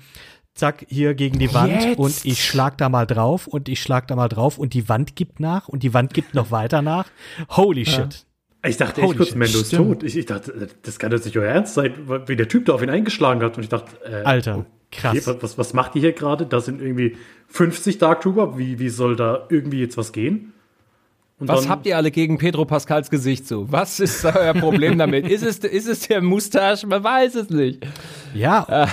zack, 0.60 0.86
hier 0.90 1.16
gegen 1.16 1.40
die 1.40 1.54
Wand 1.54 1.72
Jetzt? 1.84 1.98
und 2.00 2.26
ich 2.26 2.44
schlag 2.46 2.78
da 2.78 2.90
mal 2.90 3.08
drauf 3.08 3.48
und 3.48 3.68
ich 3.70 3.82
schlag 3.82 4.08
da 4.08 4.16
mal 4.16 4.28
drauf 4.30 4.58
und 4.60 4.74
die 4.76 4.88
Wand 4.90 5.16
gibt 5.16 5.40
nach 5.40 5.68
und 5.68 5.82
die 5.84 5.94
Wand 5.94 6.14
gibt 6.14 6.36
noch 6.36 6.52
weiter 6.52 6.82
nach. 6.82 7.08
Holy 7.50 7.86
shit. 7.86 8.26
Ich 8.66 8.78
dachte 8.78 9.02
Holy 9.02 9.12
echt 9.12 9.18
kurz, 9.18 9.36
Mando 9.36 9.60
ist 9.60 9.74
tot. 9.74 10.04
Ich, 10.04 10.18
ich 10.18 10.26
dachte, 10.26 10.68
das 10.84 11.00
kann 11.00 11.12
jetzt 11.12 11.26
nicht 11.26 11.38
euer 11.38 11.48
Ernst 11.52 11.74
sein, 11.76 11.94
wie 12.28 12.36
der 12.36 12.48
Typ 12.50 12.66
da 12.66 12.74
auf 12.74 12.82
ihn 12.84 12.90
eingeschlagen 12.90 13.42
hat. 13.42 13.56
Und 13.58 13.64
ich 13.64 13.70
dachte, 13.70 13.92
äh, 14.06 14.24
Alter, 14.26 14.66
krass. 14.92 15.28
okay, 15.28 15.38
was, 15.42 15.58
was 15.58 15.74
macht 15.74 15.96
die 15.96 16.02
hier 16.02 16.12
gerade? 16.12 16.46
Da 16.46 16.60
sind 16.60 16.82
irgendwie 16.82 17.16
50 17.48 17.98
Dark 18.00 18.20
Trooper. 18.22 18.58
Wie, 18.58 18.78
wie 18.78 18.90
soll 18.90 19.16
da 19.16 19.48
irgendwie 19.50 19.80
jetzt 19.80 19.96
was 19.98 20.12
gehen? 20.12 20.52
Und 21.40 21.48
Was 21.48 21.62
dann- 21.62 21.70
habt 21.70 21.86
ihr 21.86 21.96
alle 21.96 22.12
gegen 22.12 22.38
Pedro 22.38 22.66
Pascals 22.66 23.10
Gesicht 23.10 23.48
so? 23.48 23.72
Was 23.72 24.02
ist 24.02 24.26
euer 24.26 24.54
Problem 24.54 24.98
damit? 24.98 25.26
ist, 25.30 25.42
es, 25.44 25.60
ist 25.60 25.88
es 25.88 26.02
der 26.10 26.22
Mustache? 26.22 26.86
Man 26.86 27.02
weiß 27.02 27.36
es 27.36 27.50
nicht. 27.50 27.88
Ja, 28.34 28.66
äh, 28.70 28.88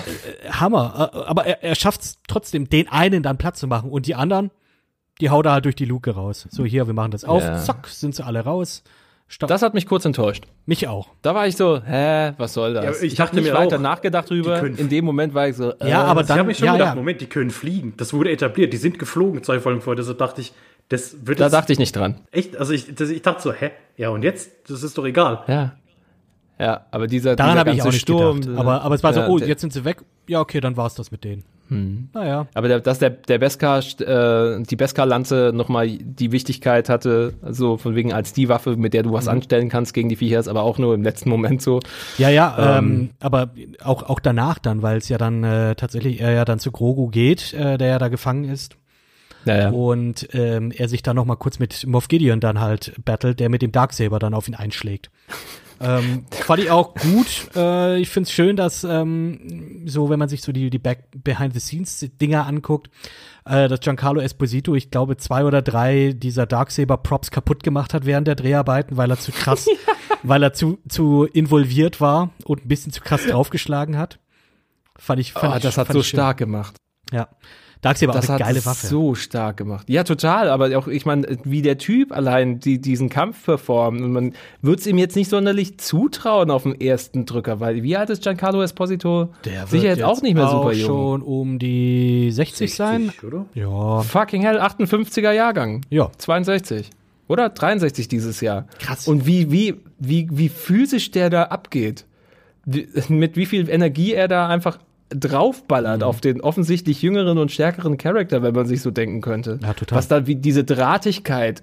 Hammer. 0.50 1.10
Äh, 1.14 1.18
Aber 1.26 1.46
er, 1.46 1.62
er 1.62 1.74
schafft 1.74 2.02
es 2.02 2.18
trotzdem, 2.28 2.68
den 2.68 2.88
einen 2.88 3.22
dann 3.22 3.38
Platz 3.38 3.58
zu 3.60 3.66
machen 3.66 3.90
und 3.90 4.06
die 4.06 4.14
anderen, 4.14 4.50
die 5.20 5.30
haut 5.30 5.46
er 5.46 5.52
halt 5.52 5.64
durch 5.64 5.76
die 5.76 5.84
Luke 5.84 6.10
raus. 6.14 6.46
So, 6.50 6.64
hier, 6.64 6.86
wir 6.86 6.94
machen 6.94 7.10
das 7.10 7.24
auf. 7.24 7.42
Ja. 7.42 7.56
Zack, 7.58 7.86
sind 7.88 8.14
sie 8.14 8.24
alle 8.24 8.40
raus. 8.40 8.82
Stopp. 9.28 9.48
Das 9.48 9.62
hat 9.62 9.74
mich 9.74 9.86
kurz 9.86 10.04
enttäuscht. 10.04 10.44
Mich 10.66 10.86
auch. 10.86 11.08
Da 11.22 11.34
war 11.34 11.48
ich 11.48 11.56
so, 11.56 11.82
hä, 11.84 12.34
was 12.38 12.54
soll 12.54 12.74
das? 12.74 12.84
Ja, 12.84 12.90
ich 12.92 13.02
ich 13.12 13.14
dachte 13.16 13.34
nicht 13.36 13.46
mir 13.46 13.54
weiter 13.54 13.76
auch, 13.76 13.80
nachgedacht 13.80 14.30
drüber. 14.30 14.62
In 14.64 14.88
dem 14.88 15.04
Moment 15.04 15.34
war 15.34 15.48
ich 15.48 15.56
so, 15.56 15.72
äh, 15.72 15.90
Ja, 15.90 16.04
aber 16.04 16.20
Ich 16.20 16.28
dann, 16.28 16.38
habe 16.38 16.46
mich 16.48 16.58
schon 16.58 16.66
ja, 16.66 16.74
gedacht, 16.74 16.90
ja. 16.90 16.94
Moment, 16.94 17.20
die 17.20 17.26
können 17.26 17.50
fliegen. 17.50 17.94
Das 17.96 18.12
wurde 18.12 18.30
etabliert. 18.30 18.72
Die 18.72 18.76
sind 18.76 19.00
geflogen 19.00 19.42
zwei 19.42 19.58
Folgen 19.58 19.80
vorher. 19.80 19.96
Deshalb 19.96 20.18
dachte 20.18 20.40
ich, 20.42 20.52
das 20.90 21.26
wird 21.26 21.40
da 21.40 21.48
dachte 21.48 21.72
ich 21.72 21.80
nicht 21.80 21.96
dran. 21.96 22.20
echt. 22.30 22.56
Also 22.56 22.72
ich, 22.72 22.94
das, 22.94 23.08
ich 23.10 23.20
dachte 23.22 23.42
so, 23.42 23.52
hä? 23.52 23.72
Ja, 23.96 24.10
und 24.10 24.22
jetzt? 24.22 24.50
Das 24.68 24.84
ist 24.84 24.96
doch 24.96 25.04
egal. 25.04 25.42
Ja. 25.48 25.74
Ja, 26.58 26.86
aber 26.90 27.06
dieser, 27.06 27.36
Daran 27.36 27.52
dieser 27.52 27.60
habe 27.60 27.70
ich 27.70 27.76
ganze 27.78 27.88
auch 27.88 27.92
nicht 27.92 28.00
Sturm. 28.02 28.40
gedacht. 28.40 28.58
Aber, 28.58 28.82
aber 28.82 28.94
es 28.94 29.02
war 29.02 29.12
so, 29.12 29.20
ja, 29.20 29.28
oh, 29.28 29.38
der- 29.38 29.48
jetzt 29.48 29.60
sind 29.60 29.72
sie 29.72 29.84
weg. 29.84 29.98
Ja, 30.28 30.40
okay, 30.40 30.60
dann 30.60 30.76
war's 30.76 30.94
das 30.94 31.10
mit 31.10 31.22
denen. 31.24 31.44
Hm. 31.68 32.08
Naja. 32.14 32.46
Aber 32.54 32.68
der, 32.68 32.80
dass 32.80 33.00
der, 33.00 33.10
der 33.10 33.38
Beskar, 33.38 33.80
äh, 33.80 34.62
die 34.62 34.76
Beskar-Lanze 34.76 35.50
nochmal 35.52 35.88
die 35.88 36.30
Wichtigkeit 36.32 36.88
hatte, 36.88 37.34
so 37.50 37.76
von 37.76 37.94
wegen 37.96 38.12
als 38.12 38.32
die 38.32 38.48
Waffe, 38.48 38.76
mit 38.76 38.94
der 38.94 39.02
du 39.02 39.10
Mhm. 39.10 39.14
was 39.14 39.26
anstellen 39.28 39.68
kannst 39.68 39.92
gegen 39.92 40.08
die 40.08 40.14
Viecher, 40.16 40.38
ist 40.38 40.46
aber 40.48 40.62
auch 40.62 40.78
nur 40.78 40.94
im 40.94 41.02
letzten 41.02 41.28
Moment 41.28 41.60
so. 41.60 41.80
Ja, 42.18 42.28
ja, 42.30 42.78
ähm, 42.78 42.84
Ähm, 42.86 43.10
aber 43.20 43.50
auch, 43.82 44.04
auch 44.04 44.20
danach 44.20 44.58
dann, 44.60 44.82
weil 44.82 44.98
es 44.98 45.08
ja 45.08 45.18
dann 45.18 45.42
äh, 45.44 45.74
tatsächlich 45.74 46.20
er 46.20 46.30
ja 46.32 46.44
dann 46.44 46.60
zu 46.60 46.70
Grogu 46.70 47.08
geht, 47.08 47.52
äh, 47.52 47.76
der 47.78 47.88
ja 47.88 47.98
da 47.98 48.08
gefangen 48.08 48.44
ist. 48.44 48.76
Naja. 49.44 49.70
Und 49.70 50.28
ähm, 50.34 50.72
er 50.74 50.88
sich 50.88 51.02
dann 51.02 51.16
noch 51.16 51.24
mal 51.24 51.36
kurz 51.36 51.58
mit 51.58 51.84
Moff 51.86 52.08
Gideon 52.08 52.40
dann 52.40 52.60
halt 52.60 52.94
battelt, 53.04 53.38
der 53.40 53.48
mit 53.48 53.60
dem 53.62 53.72
Darksaber 53.72 54.18
dann 54.20 54.34
auf 54.34 54.46
ihn 54.48 54.54
einschlägt. 54.54 55.10
Ähm, 55.80 56.24
fand 56.30 56.60
ich 56.62 56.70
auch 56.70 56.94
gut. 56.94 57.48
Äh, 57.54 57.98
ich 58.00 58.08
find's 58.08 58.30
schön, 58.32 58.56
dass 58.56 58.84
ähm, 58.84 59.82
so, 59.86 60.08
wenn 60.10 60.18
man 60.18 60.28
sich 60.28 60.42
so 60.42 60.52
die, 60.52 60.70
die 60.70 60.78
Back 60.78 61.04
Behind-the-Scenes-Dinger 61.16 62.46
anguckt, 62.46 62.88
äh, 63.44 63.68
dass 63.68 63.80
Giancarlo 63.80 64.20
Esposito, 64.20 64.74
ich 64.74 64.90
glaube, 64.90 65.16
zwei 65.16 65.44
oder 65.44 65.62
drei 65.62 66.12
dieser 66.12 66.46
Darksaber-Props 66.46 67.30
kaputt 67.30 67.62
gemacht 67.62 67.94
hat 67.94 68.06
während 68.06 68.26
der 68.26 68.34
Dreharbeiten, 68.34 68.96
weil 68.96 69.10
er 69.10 69.18
zu 69.18 69.32
krass, 69.32 69.66
weil 70.22 70.42
er 70.42 70.52
zu, 70.52 70.78
zu 70.88 71.24
involviert 71.24 72.00
war 72.00 72.30
und 72.44 72.64
ein 72.64 72.68
bisschen 72.68 72.92
zu 72.92 73.00
krass 73.00 73.26
draufgeschlagen 73.26 73.96
hat. 73.98 74.18
Fand 74.98 75.20
ich, 75.20 75.32
fand 75.32 75.52
Oh, 75.52 75.56
ich, 75.58 75.62
das 75.62 75.76
hat 75.78 75.88
fand 75.88 75.94
so 75.94 76.00
ich 76.00 76.08
schön. 76.08 76.18
stark 76.18 76.38
gemacht. 76.38 76.76
Ja. 77.12 77.28
Darksaber 77.88 78.12
auch 78.12 78.16
Das 78.16 78.30
eine 78.30 78.34
hat 78.38 78.46
geile 78.46 78.64
Waffe. 78.66 78.86
so 78.86 79.14
stark 79.14 79.56
gemacht. 79.56 79.88
Ja, 79.88 80.04
total. 80.04 80.48
Aber 80.50 80.76
auch, 80.78 80.88
ich 80.88 81.06
meine, 81.06 81.38
wie 81.44 81.62
der 81.62 81.78
Typ 81.78 82.12
allein 82.12 82.60
die, 82.60 82.80
diesen 82.80 83.08
Kampf 83.08 83.44
performt. 83.44 84.00
Und 84.00 84.12
man 84.12 84.34
wird 84.62 84.80
es 84.80 84.86
ihm 84.86 84.98
jetzt 84.98 85.16
nicht 85.16 85.30
sonderlich 85.30 85.78
zutrauen 85.78 86.50
auf 86.50 86.64
den 86.64 86.80
ersten 86.80 87.26
Drücker, 87.26 87.60
weil 87.60 87.82
wie 87.82 87.96
alt 87.96 88.10
ist 88.10 88.22
Giancarlo 88.22 88.62
Esposito? 88.62 89.30
Der 89.44 89.66
Sicher 89.66 89.88
jetzt 89.88 90.02
auch 90.02 90.22
nicht 90.22 90.34
mehr 90.34 90.48
super 90.48 90.66
auch 90.66 90.72
jung. 90.72 90.86
schon 90.86 91.22
um 91.22 91.58
die 91.58 92.30
60, 92.30 92.74
sein. 92.74 93.12
oder? 93.26 93.46
Ja. 93.54 94.00
Fucking 94.02 94.42
hell, 94.42 94.60
58er 94.60 95.32
Jahrgang. 95.32 95.82
Ja. 95.90 96.10
62. 96.18 96.90
Oder 97.28 97.48
63 97.48 98.06
dieses 98.08 98.40
Jahr. 98.40 98.66
Krass. 98.78 99.08
Und 99.08 99.26
wie, 99.26 99.50
wie, 99.50 99.74
wie, 99.98 100.28
wie 100.30 100.48
physisch 100.48 101.10
der 101.10 101.28
da 101.30 101.44
abgeht. 101.44 102.04
Mit 103.08 103.36
wie 103.36 103.46
viel 103.46 103.68
Energie 103.68 104.12
er 104.12 104.28
da 104.28 104.48
einfach 104.48 104.78
draufballert 105.10 105.98
Mhm. 105.98 106.02
auf 106.06 106.20
den 106.20 106.40
offensichtlich 106.40 107.00
jüngeren 107.02 107.38
und 107.38 107.52
stärkeren 107.52 107.96
Charakter, 107.96 108.42
wenn 108.42 108.54
man 108.54 108.66
sich 108.66 108.82
so 108.82 108.90
denken 108.90 109.20
könnte. 109.20 109.58
Ja, 109.62 109.72
total. 109.74 109.98
Was 109.98 110.08
da 110.08 110.26
wie 110.26 110.34
diese 110.36 110.64
Drahtigkeit, 110.64 111.62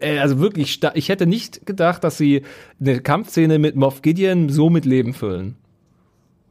äh, 0.00 0.18
also 0.18 0.38
wirklich, 0.38 0.80
ich 0.94 1.08
hätte 1.08 1.26
nicht 1.26 1.66
gedacht, 1.66 2.04
dass 2.04 2.18
sie 2.18 2.42
eine 2.80 3.00
Kampfszene 3.00 3.58
mit 3.58 3.74
Moff 3.76 4.02
Gideon 4.02 4.48
so 4.48 4.70
mit 4.70 4.84
Leben 4.84 5.12
füllen. 5.14 5.56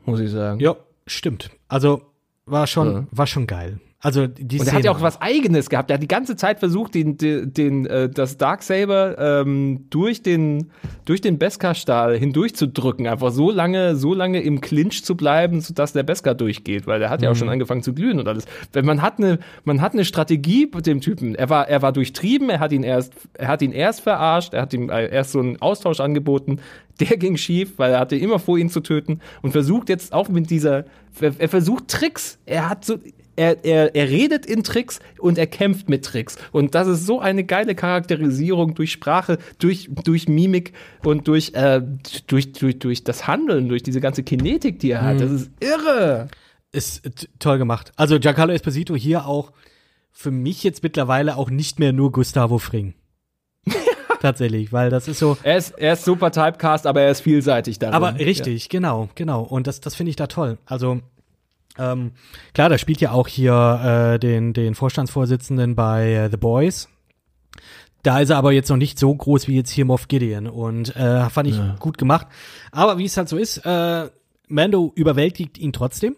Muss 0.05 0.19
ich 0.19 0.31
sagen. 0.31 0.59
Ja, 0.59 0.75
stimmt. 1.07 1.49
Also 1.69 2.01
war 2.45 2.67
schon, 2.67 2.91
Ja. 2.93 3.07
war 3.11 3.27
schon 3.27 3.47
geil. 3.47 3.79
Also 4.03 4.27
die 4.27 4.59
Und 4.59 4.67
er 4.67 4.73
hat 4.73 4.83
ja 4.83 4.91
auch 4.91 4.99
was 4.99 5.21
Eigenes 5.21 5.69
gehabt. 5.69 5.89
Er 5.89 5.93
hat 5.93 6.03
die 6.03 6.09
ganze 6.09 6.35
Zeit 6.35 6.59
versucht, 6.59 6.93
den, 6.93 7.17
den, 7.17 7.53
den 7.53 7.85
äh, 7.85 8.09
das 8.09 8.37
Darksaber 8.37 9.17
ähm, 9.17 9.85
durch 9.89 10.21
den 10.21 10.71
durch 11.05 11.21
den 11.21 11.39
Beskar-Stahl 11.39 12.17
hindurchzudrücken. 12.17 13.07
Einfach 13.07 13.31
so 13.31 13.49
lange, 13.49 13.95
so 13.95 14.13
lange 14.13 14.41
im 14.41 14.59
Clinch 14.59 15.05
zu 15.05 15.15
bleiben, 15.15 15.61
sodass 15.61 15.93
der 15.93 16.03
Beskar 16.03 16.35
durchgeht, 16.35 16.85
weil 16.85 16.99
der 16.99 17.09
hat 17.09 17.21
ja 17.21 17.31
auch 17.31 17.35
schon 17.35 17.47
angefangen 17.47 17.81
zu 17.81 17.93
glühen 17.93 18.19
und 18.19 18.27
alles. 18.27 18.45
Wenn 18.73 18.85
man 18.85 19.01
hat 19.01 19.19
eine, 19.19 19.39
man 19.63 19.79
hat 19.79 19.93
eine 19.93 20.03
Strategie 20.03 20.69
mit 20.73 20.85
dem 20.85 20.99
Typen. 20.99 21.33
Er 21.35 21.49
war, 21.49 21.69
er 21.69 21.81
war 21.81 21.93
durchtrieben. 21.93 22.49
Er 22.49 22.59
hat 22.59 22.73
ihn 22.73 22.83
erst, 22.83 23.13
er 23.35 23.47
hat 23.47 23.61
ihn 23.61 23.71
erst 23.71 24.01
verarscht. 24.01 24.53
Er 24.53 24.63
hat 24.63 24.73
ihm 24.73 24.89
äh, 24.89 25.07
erst 25.07 25.31
so 25.31 25.39
einen 25.39 25.61
Austausch 25.61 26.01
angeboten. 26.01 26.59
Der 26.99 27.17
ging 27.17 27.37
schief, 27.37 27.73
weil 27.77 27.93
er 27.93 27.99
hatte 27.99 28.15
immer 28.15 28.37
vor, 28.37 28.57
ihn 28.57 28.69
zu 28.69 28.79
töten 28.79 29.19
und 29.41 29.51
versucht 29.51 29.89
jetzt 29.89 30.13
auch 30.13 30.29
mit 30.29 30.51
dieser, 30.51 30.85
er, 31.19 31.33
er 31.39 31.49
versucht 31.49 31.87
Tricks. 31.87 32.37
Er 32.45 32.69
hat 32.69 32.85
so, 32.85 32.99
er, 33.35 33.63
er, 33.65 33.95
er 33.95 34.09
redet 34.09 34.45
in 34.45 34.63
Tricks 34.63 34.99
und 35.19 35.37
er 35.37 35.47
kämpft 35.47 35.89
mit 35.89 36.05
Tricks. 36.05 36.37
Und 36.51 36.75
das 36.75 36.87
ist 36.87 37.05
so 37.05 37.19
eine 37.19 37.43
geile 37.43 37.75
Charakterisierung 37.75 38.75
durch 38.75 38.91
Sprache, 38.91 39.37
durch, 39.59 39.89
durch 40.03 40.27
Mimik 40.27 40.73
und 41.03 41.27
durch, 41.27 41.53
äh, 41.53 41.81
durch, 42.27 42.51
durch, 42.53 42.79
durch 42.79 43.03
das 43.03 43.27
Handeln, 43.27 43.69
durch 43.69 43.83
diese 43.83 44.01
ganze 44.01 44.23
Kinetik, 44.23 44.79
die 44.79 44.91
er 44.91 45.01
hat. 45.03 45.19
Das 45.21 45.31
ist 45.31 45.51
irre. 45.59 46.27
ist 46.71 47.03
t- 47.03 47.27
toll 47.39 47.57
gemacht. 47.57 47.91
Also 47.95 48.19
Giancarlo 48.19 48.53
Esposito 48.53 48.95
hier 48.95 49.25
auch 49.25 49.51
für 50.11 50.31
mich 50.31 50.63
jetzt 50.63 50.83
mittlerweile 50.83 51.37
auch 51.37 51.49
nicht 51.49 51.79
mehr 51.79 51.91
nur 51.93 52.11
Gustavo 52.11 52.59
Fring. 52.59 52.93
Tatsächlich, 54.21 54.71
weil 54.71 54.89
das 54.89 55.07
ist 55.07 55.19
so, 55.19 55.37
Er 55.43 55.57
ist, 55.57 55.71
er 55.77 55.93
ist 55.93 56.05
super 56.05 56.31
Typecast, 56.31 56.87
aber 56.87 57.01
er 57.01 57.11
ist 57.11 57.21
vielseitig 57.21 57.79
darin. 57.79 57.93
Aber 57.95 58.17
richtig, 58.19 58.69
genau, 58.69 59.09
genau. 59.15 59.41
Und 59.41 59.67
das, 59.67 59.81
das 59.81 59.95
finde 59.95 60.11
ich 60.11 60.15
da 60.15 60.27
toll. 60.27 60.57
Also, 60.65 61.01
ähm, 61.77 62.11
klar, 62.53 62.69
da 62.69 62.77
spielt 62.77 63.01
ja 63.01 63.11
auch 63.11 63.27
hier 63.27 64.13
äh, 64.13 64.19
den, 64.19 64.53
den 64.53 64.75
Vorstandsvorsitzenden 64.75 65.75
bei 65.75 66.13
äh, 66.13 66.29
The 66.29 66.37
Boys. 66.37 66.89
Da 68.03 68.19
ist 68.19 68.29
er 68.29 68.37
aber 68.37 68.51
jetzt 68.51 68.69
noch 68.69 68.77
nicht 68.77 68.99
so 68.99 69.15
groß 69.15 69.47
wie 69.47 69.55
jetzt 69.55 69.69
hier 69.69 69.85
Moff 69.85 70.09
Gideon 70.09 70.47
und 70.47 70.93
äh, 70.95 71.29
fand 71.29 71.47
ich 71.47 71.57
gut 71.79 71.97
gemacht. 71.97 72.27
Aber 72.71 72.97
wie 72.97 73.05
es 73.05 73.15
halt 73.15 73.29
so 73.29 73.37
ist, 73.37 73.59
äh, 73.65 74.09
Mando 74.49 74.91
überwältigt 74.95 75.57
ihn 75.57 75.71
trotzdem 75.71 76.17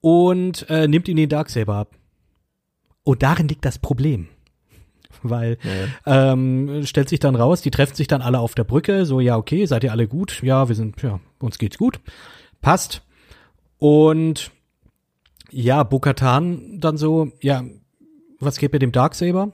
und 0.00 0.70
äh, 0.70 0.86
nimmt 0.86 1.08
ihm 1.08 1.16
den 1.16 1.28
Darksaber 1.28 1.74
ab. 1.74 1.90
Und 3.02 3.24
darin 3.24 3.48
liegt 3.48 3.64
das 3.64 3.78
Problem. 3.78 4.28
Weil 5.22 5.58
ähm, 6.06 6.82
stellt 6.84 7.08
sich 7.08 7.18
dann 7.18 7.34
raus, 7.34 7.62
die 7.62 7.72
treffen 7.72 7.96
sich 7.96 8.06
dann 8.06 8.22
alle 8.22 8.38
auf 8.38 8.54
der 8.54 8.64
Brücke, 8.64 9.06
so 9.06 9.18
ja, 9.18 9.36
okay, 9.36 9.66
seid 9.66 9.82
ihr 9.82 9.90
alle 9.90 10.06
gut? 10.06 10.40
Ja, 10.42 10.68
wir 10.68 10.76
sind, 10.76 11.02
ja, 11.02 11.18
uns 11.40 11.58
geht's 11.58 11.78
gut. 11.78 11.98
Passt. 12.60 13.02
Und 13.78 14.50
ja, 15.50 15.82
Bokatan 15.82 16.80
dann 16.80 16.96
so, 16.96 17.30
ja, 17.40 17.64
was 18.40 18.58
geht 18.58 18.72
mit 18.72 18.82
dem 18.82 18.92
Darksaber? 18.92 19.52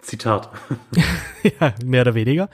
Zitat. 0.00 0.50
ja, 1.60 1.74
mehr 1.84 2.02
oder 2.02 2.14
weniger. 2.14 2.48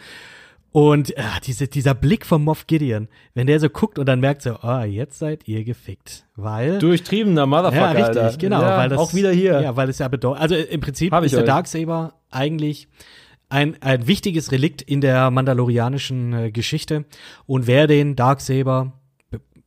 Und 0.71 1.15
äh, 1.19 1.23
diese, 1.45 1.69
dieser 1.69 1.93
Blick 1.93 2.25
vom 2.25 2.45
Moff 2.45 2.67
Gideon, 2.67 3.09
wenn 3.35 3.47
der 3.47 3.61
so 3.61 3.69
guckt 3.69 3.99
und 3.99 4.07
dann 4.07 4.21
merkt 4.21 4.41
so, 4.41 4.55
ah, 4.61 4.85
jetzt 4.85 5.19
seid 5.19 5.47
ihr 5.47 5.65
gefickt. 5.65 6.25
Weil. 6.35 6.79
Durchtriebener 6.79 7.45
Motherfucker. 7.47 7.99
ja, 7.99 8.07
richtig, 8.07 8.23
Alter. 8.23 8.39
genau. 8.39 8.63
Ja, 8.63 8.79
weil 8.79 8.89
das, 8.89 8.99
auch 8.99 9.13
wieder 9.13 9.31
hier. 9.33 9.61
Ja, 9.61 9.77
weil 9.77 9.91
es 9.91 9.99
ja 9.99 10.09
bedeutet, 10.09 10.41
also 10.41 10.55
im 10.55 10.81
Prinzip 10.81 11.13
ist 11.13 11.33
der 11.33 11.41
euch. 11.41 11.47
Darksaber 11.47 12.15
eigentlich 12.31 12.89
ein, 13.51 13.77
ein 13.83 14.07
wichtiges 14.07 14.51
Relikt 14.51 14.81
in 14.81 15.03
der 15.03 15.31
mandalorianischen 15.31 16.33
äh, 16.33 16.51
Geschichte. 16.51 17.05
Und 17.45 17.67
wer 17.67 17.87
den 17.87 18.17
Darksaber 18.17 18.85
be- 18.87 18.93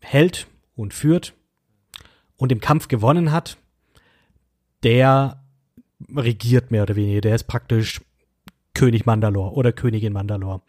hält 0.05 0.47
und 0.75 0.93
führt 0.93 1.33
und 2.37 2.51
im 2.51 2.59
Kampf 2.59 2.87
gewonnen 2.87 3.31
hat, 3.31 3.57
der 4.83 5.43
regiert 6.15 6.71
mehr 6.71 6.83
oder 6.83 6.95
weniger. 6.95 7.21
Der 7.21 7.35
ist 7.35 7.45
praktisch 7.45 8.01
König 8.73 9.05
Mandalore 9.05 9.53
oder 9.53 9.71
Königin 9.71 10.13
Mandalore. 10.13 10.61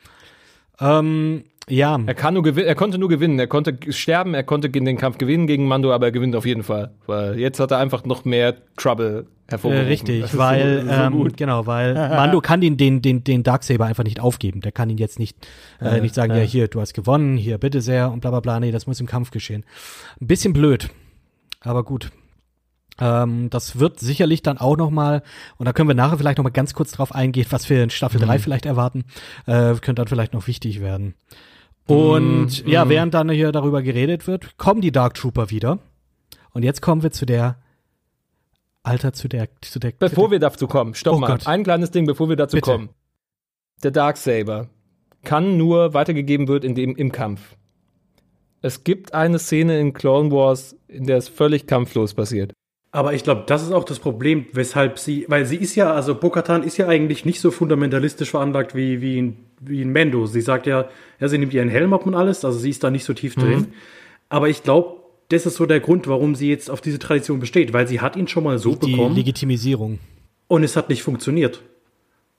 Ähm, 0.81 1.45
ja, 1.69 1.99
Er, 2.07 2.15
kann 2.15 2.35
nur 2.35 2.43
gewin- 2.45 2.65
er 2.65 2.75
konnte 2.77 2.97
nur 2.99 3.09
gewinnen. 3.09 3.39
Er 3.39 3.49
konnte 3.49 3.77
sterben, 3.93 4.35
er 4.35 4.45
konnte 4.45 4.71
gegen 4.71 4.85
den 4.85 4.97
Kampf 4.97 5.19
gewinnen 5.19 5.47
gegen 5.47 5.67
Mando, 5.67 5.93
aber 5.93 6.07
er 6.07 6.13
gewinnt 6.13 6.37
auf 6.37 6.47
jeden 6.47 6.63
Fall. 6.63 6.93
Weil 7.07 7.39
jetzt 7.39 7.59
hat 7.59 7.73
er 7.73 7.79
einfach 7.79 8.05
noch 8.05 8.25
mehr 8.25 8.55
Trouble 8.77 9.27
äh, 9.49 9.51
hervorgerufen. 9.51 9.89
richtig, 9.89 10.21
Das 10.23 10.33
ist 10.33 10.39
weil 10.39 10.83
so, 10.83 10.87
so 10.89 10.93
ähm, 11.03 11.13
gut. 11.13 11.37
genau, 11.37 11.67
weil 11.67 11.95
Mando 11.95 12.41
kann 12.41 12.61
den 12.61 12.77
den 12.77 13.03
den 13.03 13.25
den 13.25 13.43
Darksaber 13.43 13.87
einfach 13.87 14.05
nicht 14.05 14.21
aufgeben. 14.21 14.61
Der 14.61 14.71
kann 14.73 14.91
ihn 14.91 14.99
jetzt 14.99 15.19
nicht 15.19 15.37
äh, 15.81 16.01
nicht 16.01 16.15
sagen, 16.15 16.35
ja. 16.37 16.43
hier, 16.43 16.69
du 16.69 16.81
hast 16.81 16.95
gewonnen, 16.95 17.37
hier 17.37 17.59
bitte 17.59 17.81
sehr 17.81 18.13
und 18.13 18.21
bla 18.21 18.31
bla 18.31 18.41
bla. 18.41 18.61
Nee, 18.61 18.71
das 18.71 18.87
muss 18.87 19.01
im 19.01 19.07
Kampf 19.07 19.31
geschehen. 19.33 19.65
Ein 20.21 20.27
bisschen 20.29 20.53
blöd, 20.53 20.89
aber 21.61 21.83
gut. 21.83 22.11
Ähm, 22.99 23.51
das 23.51 23.79
wird 23.79 24.01
sicherlich 24.01 24.41
dann 24.43 24.57
auch 24.57 24.77
noch 24.77 24.91
mal 24.91 25.23
und 25.59 25.67
da 25.67 25.73
können 25.73 25.89
wir 25.89 25.95
nachher 25.95 26.17
vielleicht 26.17 26.39
noch 26.39 26.45
mal 26.45 26.51
ganz 26.51 26.73
kurz 26.73 26.93
drauf 26.93 27.15
eingehen, 27.15 27.47
was 27.51 27.69
wir 27.69 27.83
in 27.83 27.91
Staffel 27.91 28.21
3 28.21 28.39
vielleicht 28.39 28.65
erwarten. 28.67 29.05
Äh, 29.47 29.75
könnte 29.75 29.97
dann 29.97 30.07
vielleicht 30.07 30.33
noch 30.33 30.47
wichtig 30.47 30.81
werden. 30.81 31.15
Und 31.87 32.67
ja, 32.67 32.89
während 32.89 33.15
dann 33.15 33.31
hier 33.31 33.53
darüber 33.53 33.83
geredet 33.83 34.27
wird, 34.27 34.59
kommen 34.59 34.81
die 34.81 34.93
Dark 34.93 35.15
Trooper 35.15 35.51
wieder. 35.51 35.79
Und 36.53 36.65
jetzt 36.65 36.83
kommen 36.83 37.03
wir 37.03 37.13
zu 37.13 37.27
der 37.27 37.59
Alter, 38.83 39.13
zu 39.13 39.29
der, 39.29 39.49
zu 39.61 39.79
der. 39.79 39.93
Bevor 39.93 40.31
wir 40.31 40.39
dazu 40.39 40.67
kommen, 40.67 40.95
stopp 40.95 41.15
Oh 41.15 41.19
mal. 41.19 41.29
Gott. 41.29 41.47
Ein 41.47 41.65
kleines 41.65 41.91
Ding, 41.91 42.07
bevor 42.07 42.29
wir 42.29 42.37
dazu 42.37 42.57
Bitte. 42.57 42.71
kommen. 42.71 42.89
Der 43.83 43.91
Darksaber 43.91 44.69
kann 45.23 45.57
nur 45.57 45.93
weitergegeben 45.93 46.49
wird 46.49 46.65
in 46.65 46.75
dem, 46.75 46.95
im 46.97 47.13
Kampf. 47.13 47.57
Es 48.63 48.85
gibt 48.85 49.13
eine 49.13 49.39
Szene 49.39 49.79
in 49.79 49.93
Clone 49.93 50.31
Wars, 50.31 50.77
in 50.89 51.07
der 51.07 51.19
es 51.19 51.29
völlig 51.29 51.67
kampflos 51.67 52.15
passiert. 52.15 52.53
Aber 52.97 53.13
ich 53.13 53.25
glaube, 53.25 53.45
das 53.47 53.63
ist 53.63 53.73
auch 53.73 53.85
das 53.85 53.99
Problem, 53.99 54.47
weshalb 54.53 54.99
sie, 54.99 55.27
weil 55.29 55.45
sie 55.45 55.57
ist 55.57 55.75
ja, 55.75 55.93
also 55.93 56.15
Bokatan 56.15 56.63
ist 56.63 56.79
ja 56.79 56.89
eigentlich 56.89 57.27
nicht 57.27 57.43
so 57.43 57.51
fundamentalistisch 57.51 58.31
veranlagt 58.31 58.75
wie, 58.75 59.03
wie, 59.03 59.19
in, 59.19 59.37
wie 59.61 59.83
in 59.83 59.91
Mendo. 59.91 60.25
Sie 60.25 60.41
sagt 60.41 60.67
ja, 60.67 60.89
ja, 61.21 61.29
sie 61.29 61.37
nimmt 61.37 61.53
ihren 61.53 61.69
Helm 61.69 61.93
ab 61.93 62.07
und 62.07 62.15
alles, 62.15 62.43
also 62.43 62.59
sie 62.59 62.71
ist 62.71 62.83
da 62.83 62.91
nicht 62.91 63.05
so 63.05 63.13
tief 63.13 63.35
drin. 63.35 63.67
Aber 64.31 64.49
ich 64.49 64.63
glaube, 64.63 64.95
das 65.29 65.45
ist 65.45 65.57
so 65.57 65.67
der 65.67 65.81
Grund, 65.81 66.09
warum 66.09 66.35
sie 66.35 66.49
jetzt 66.49 66.71
auf 66.71 66.81
diese 66.81 66.99
Tradition 66.99 67.39
besteht, 67.39 67.75
weil 67.75 67.87
sie 67.87 68.01
hat 68.01 68.17
ihn 68.17 68.29
schon 68.29 68.45
mal 68.45 68.59
so 68.59 68.75
die 68.75 68.93
bekommen 68.93 69.15
Legitimisierung. 69.15 69.99
und 70.49 70.65
es 70.65 70.75
hat 70.75 70.89
nicht 70.89 71.03
funktioniert. 71.03 71.61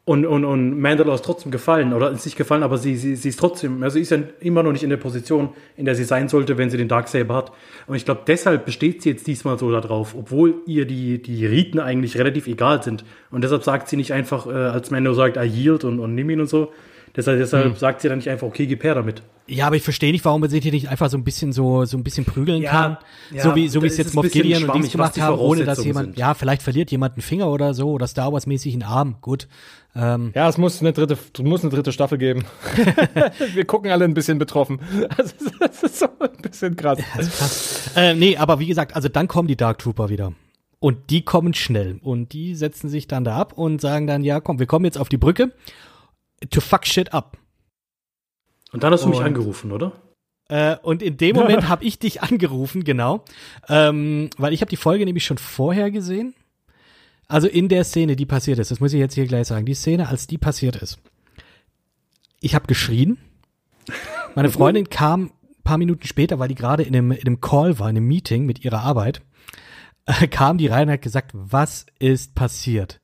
Und, 0.07 0.25
und, 0.25 0.45
und 0.45 0.79
Mandalore 0.79 1.15
ist 1.15 1.25
trotzdem 1.25 1.51
gefallen, 1.51 1.91
oder 1.91 2.09
ist 2.11 2.23
nicht 2.23 2.37
gefallen, 2.37 2.63
aber 2.63 2.77
sie, 2.77 2.95
sie, 2.95 3.17
sie 3.17 3.27
ist 3.27 3.41
trotzdem, 3.41 3.83
also 3.83 3.99
ist 3.99 4.09
ja 4.09 4.19
immer 4.39 4.63
noch 4.63 4.71
nicht 4.71 4.83
in 4.83 4.89
der 4.89 4.95
Position, 4.95 5.49
in 5.75 5.83
der 5.83 5.95
sie 5.95 6.05
sein 6.05 6.29
sollte, 6.29 6.57
wenn 6.57 6.69
sie 6.69 6.77
den 6.77 6.87
Darksaber 6.87 7.35
hat. 7.35 7.51
Und 7.87 7.97
ich 7.97 8.05
glaube, 8.05 8.21
deshalb 8.25 8.63
besteht 8.63 9.01
sie 9.01 9.09
jetzt 9.09 9.27
diesmal 9.27 9.59
so 9.59 9.69
darauf, 9.69 10.15
obwohl 10.17 10.61
ihr 10.65 10.85
die, 10.85 11.21
die 11.21 11.45
Riten 11.45 11.81
eigentlich 11.81 12.17
relativ 12.17 12.47
egal 12.47 12.81
sind. 12.83 13.03
Und 13.31 13.43
deshalb 13.43 13.65
sagt 13.65 13.89
sie 13.89 13.97
nicht 13.97 14.13
einfach, 14.13 14.47
äh, 14.47 14.51
als 14.51 14.91
Mando 14.91 15.13
sagt, 15.13 15.35
I 15.35 15.41
yield 15.41 15.83
und, 15.83 15.99
und 15.99 16.15
nimm 16.15 16.29
ihn 16.29 16.39
und 16.39 16.47
so. 16.47 16.71
Deshalb, 17.17 17.39
deshalb 17.39 17.77
sagt 17.77 18.01
sie 18.01 18.07
dann 18.09 18.19
nicht 18.19 18.29
einfach, 18.29 18.47
okay, 18.47 18.67
gib 18.67 18.83
her 18.83 18.93
damit. 18.95 19.23
Ja, 19.47 19.65
aber 19.67 19.75
ich 19.75 19.81
verstehe 19.83 20.11
nicht, 20.11 20.23
warum 20.23 20.41
man 20.41 20.49
sich 20.51 20.61
hier 20.61 20.71
nicht 20.71 20.89
einfach 20.89 21.09
so 21.09 21.17
ein 21.17 21.23
bisschen 21.23 21.51
so, 21.51 21.83
so 21.85 21.97
ein 21.97 22.03
bisschen 22.03 22.25
prügeln 22.25 22.61
Ja, 22.61 22.69
kann. 22.71 22.97
ja, 23.33 23.41
so 23.43 23.55
wie, 23.55 23.67
so 23.69 23.81
wie 23.81 23.87
es 23.87 23.97
jetzt 23.97 24.13
Moff 24.13 24.29
Gideon 24.29 24.65
und 24.65 24.75
Dings 24.75 24.91
gemacht 24.91 25.15
die 25.15 25.21
haben, 25.21 25.39
ohne 25.39 25.63
dass 25.65 25.83
jemand, 25.83 26.09
sind. 26.09 26.17
ja, 26.17 26.33
vielleicht 26.35 26.61
verliert 26.61 26.91
jemand 26.91 27.15
einen 27.15 27.21
Finger 27.23 27.49
oder 27.49 27.73
so 27.73 27.89
oder 27.91 28.05
Star 28.07 28.31
Wars 28.33 28.45
mäßig 28.45 28.73
einen 28.73 28.83
Arm. 28.83 29.15
Gut. 29.21 29.47
Ähm, 29.95 30.31
Ja, 30.35 30.47
es 30.47 30.57
muss 30.59 30.79
eine 30.81 30.93
dritte, 30.93 31.17
es 31.33 31.41
muss 31.43 31.61
eine 31.61 31.71
dritte 31.71 31.91
Staffel 31.91 32.17
geben. 32.19 32.43
wir 33.53 33.65
gucken 33.65 33.89
alle 33.89 34.05
ein 34.05 34.13
bisschen 34.13 34.37
betroffen. 34.37 34.79
Das 35.17 35.31
ist, 35.31 35.51
das 35.59 35.83
ist 35.83 35.99
so 35.99 36.07
ein 36.19 36.41
bisschen 36.41 36.75
krass. 36.75 36.99
krass. 36.99 37.91
Äh, 37.95 38.13
nee, 38.13 38.37
aber 38.37 38.59
wie 38.59 38.67
gesagt, 38.67 38.95
also 38.95 39.09
dann 39.09 39.27
kommen 39.27 39.47
die 39.47 39.55
Dark 39.57 39.79
Trooper 39.79 40.09
wieder. 40.09 40.33
Und 40.79 41.09
die 41.09 41.23
kommen 41.23 41.55
schnell. 41.55 41.99
Und 42.03 42.33
die 42.33 42.53
setzen 42.53 42.89
sich 42.89 43.07
dann 43.07 43.23
da 43.23 43.35
ab 43.37 43.53
und 43.53 43.81
sagen 43.81 44.05
dann, 44.05 44.23
ja, 44.23 44.39
komm, 44.39 44.59
wir 44.59 44.67
kommen 44.67 44.85
jetzt 44.85 44.99
auf 44.99 45.09
die 45.09 45.17
Brücke. 45.17 45.51
To 46.49 46.61
fuck 46.61 46.85
shit 46.85 47.13
up. 47.13 47.37
Und 48.71 48.83
dann 48.83 48.93
hast 48.93 49.03
du 49.05 49.09
mich 49.09 49.19
Und- 49.19 49.25
angerufen, 49.25 49.71
oder? 49.71 49.93
Äh, 50.49 50.77
und 50.81 51.01
in 51.01 51.17
dem 51.17 51.35
Moment 51.37 51.67
habe 51.67 51.83
ich 51.83 51.99
dich 51.99 52.21
angerufen, 52.21 52.83
genau. 52.83 53.23
Ähm, 53.67 54.29
weil 54.37 54.53
ich 54.53 54.61
habe 54.61 54.69
die 54.69 54.77
Folge 54.77 55.05
nämlich 55.05 55.25
schon 55.25 55.37
vorher 55.37 55.91
gesehen. 55.91 56.33
Also 57.27 57.47
in 57.47 57.67
der 57.67 57.83
Szene, 57.83 58.15
die 58.15 58.25
passiert 58.25 58.57
ist, 58.59 58.71
das 58.71 58.79
muss 58.79 58.93
ich 58.93 58.99
jetzt 58.99 59.15
hier 59.15 59.27
gleich 59.27 59.47
sagen, 59.47 59.65
die 59.65 59.73
Szene, 59.73 60.07
als 60.07 60.27
die 60.27 60.37
passiert 60.37 60.77
ist. 60.77 60.99
Ich 62.39 62.55
habe 62.55 62.67
geschrien. 62.67 63.17
Meine 64.35 64.49
Freundin 64.49 64.89
kam 64.89 65.23
ein 65.23 65.63
paar 65.63 65.77
Minuten 65.77 66.07
später, 66.07 66.39
weil 66.39 66.47
die 66.47 66.55
gerade 66.55 66.83
in 66.83 66.95
einem, 66.95 67.11
in 67.11 67.25
einem 67.27 67.41
Call 67.41 67.79
war, 67.79 67.89
in 67.89 67.97
einem 67.97 68.07
Meeting 68.07 68.45
mit 68.45 68.63
ihrer 68.63 68.79
Arbeit, 68.83 69.21
äh, 70.05 70.27
kam 70.27 70.57
die 70.57 70.67
rein 70.67 70.87
und 70.87 70.93
hat 70.93 71.01
gesagt, 71.01 71.31
was 71.33 71.85
ist 71.99 72.35
passiert? 72.35 73.01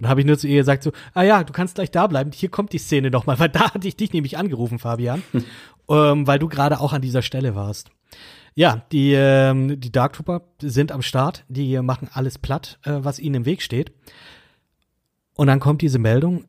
Und 0.00 0.08
habe 0.08 0.20
ich 0.20 0.26
nur 0.26 0.38
zu 0.38 0.48
ihr 0.48 0.56
gesagt 0.56 0.82
so, 0.82 0.92
ah 1.12 1.22
ja, 1.22 1.44
du 1.44 1.52
kannst 1.52 1.74
gleich 1.74 1.90
da 1.90 2.06
bleiben, 2.06 2.32
hier 2.32 2.48
kommt 2.48 2.72
die 2.72 2.78
Szene 2.78 3.10
nochmal, 3.10 3.38
weil 3.38 3.50
da 3.50 3.74
hatte 3.74 3.86
ich 3.86 3.96
dich 3.96 4.12
nämlich 4.12 4.38
angerufen, 4.38 4.78
Fabian, 4.78 5.22
ähm, 5.88 6.26
weil 6.26 6.38
du 6.38 6.48
gerade 6.48 6.80
auch 6.80 6.92
an 6.92 7.02
dieser 7.02 7.22
Stelle 7.22 7.54
warst. 7.54 7.90
Ja, 8.54 8.84
die, 8.90 9.12
ähm, 9.14 9.78
die 9.78 9.92
Dark 9.92 10.14
Trooper 10.14 10.42
sind 10.60 10.90
am 10.90 11.02
Start, 11.02 11.44
die 11.48 11.80
machen 11.80 12.08
alles 12.12 12.38
platt, 12.38 12.78
äh, 12.82 12.98
was 12.98 13.18
ihnen 13.18 13.36
im 13.36 13.46
Weg 13.46 13.62
steht. 13.62 13.92
Und 15.34 15.46
dann 15.46 15.60
kommt 15.60 15.82
diese 15.82 15.98
Meldung, 15.98 16.44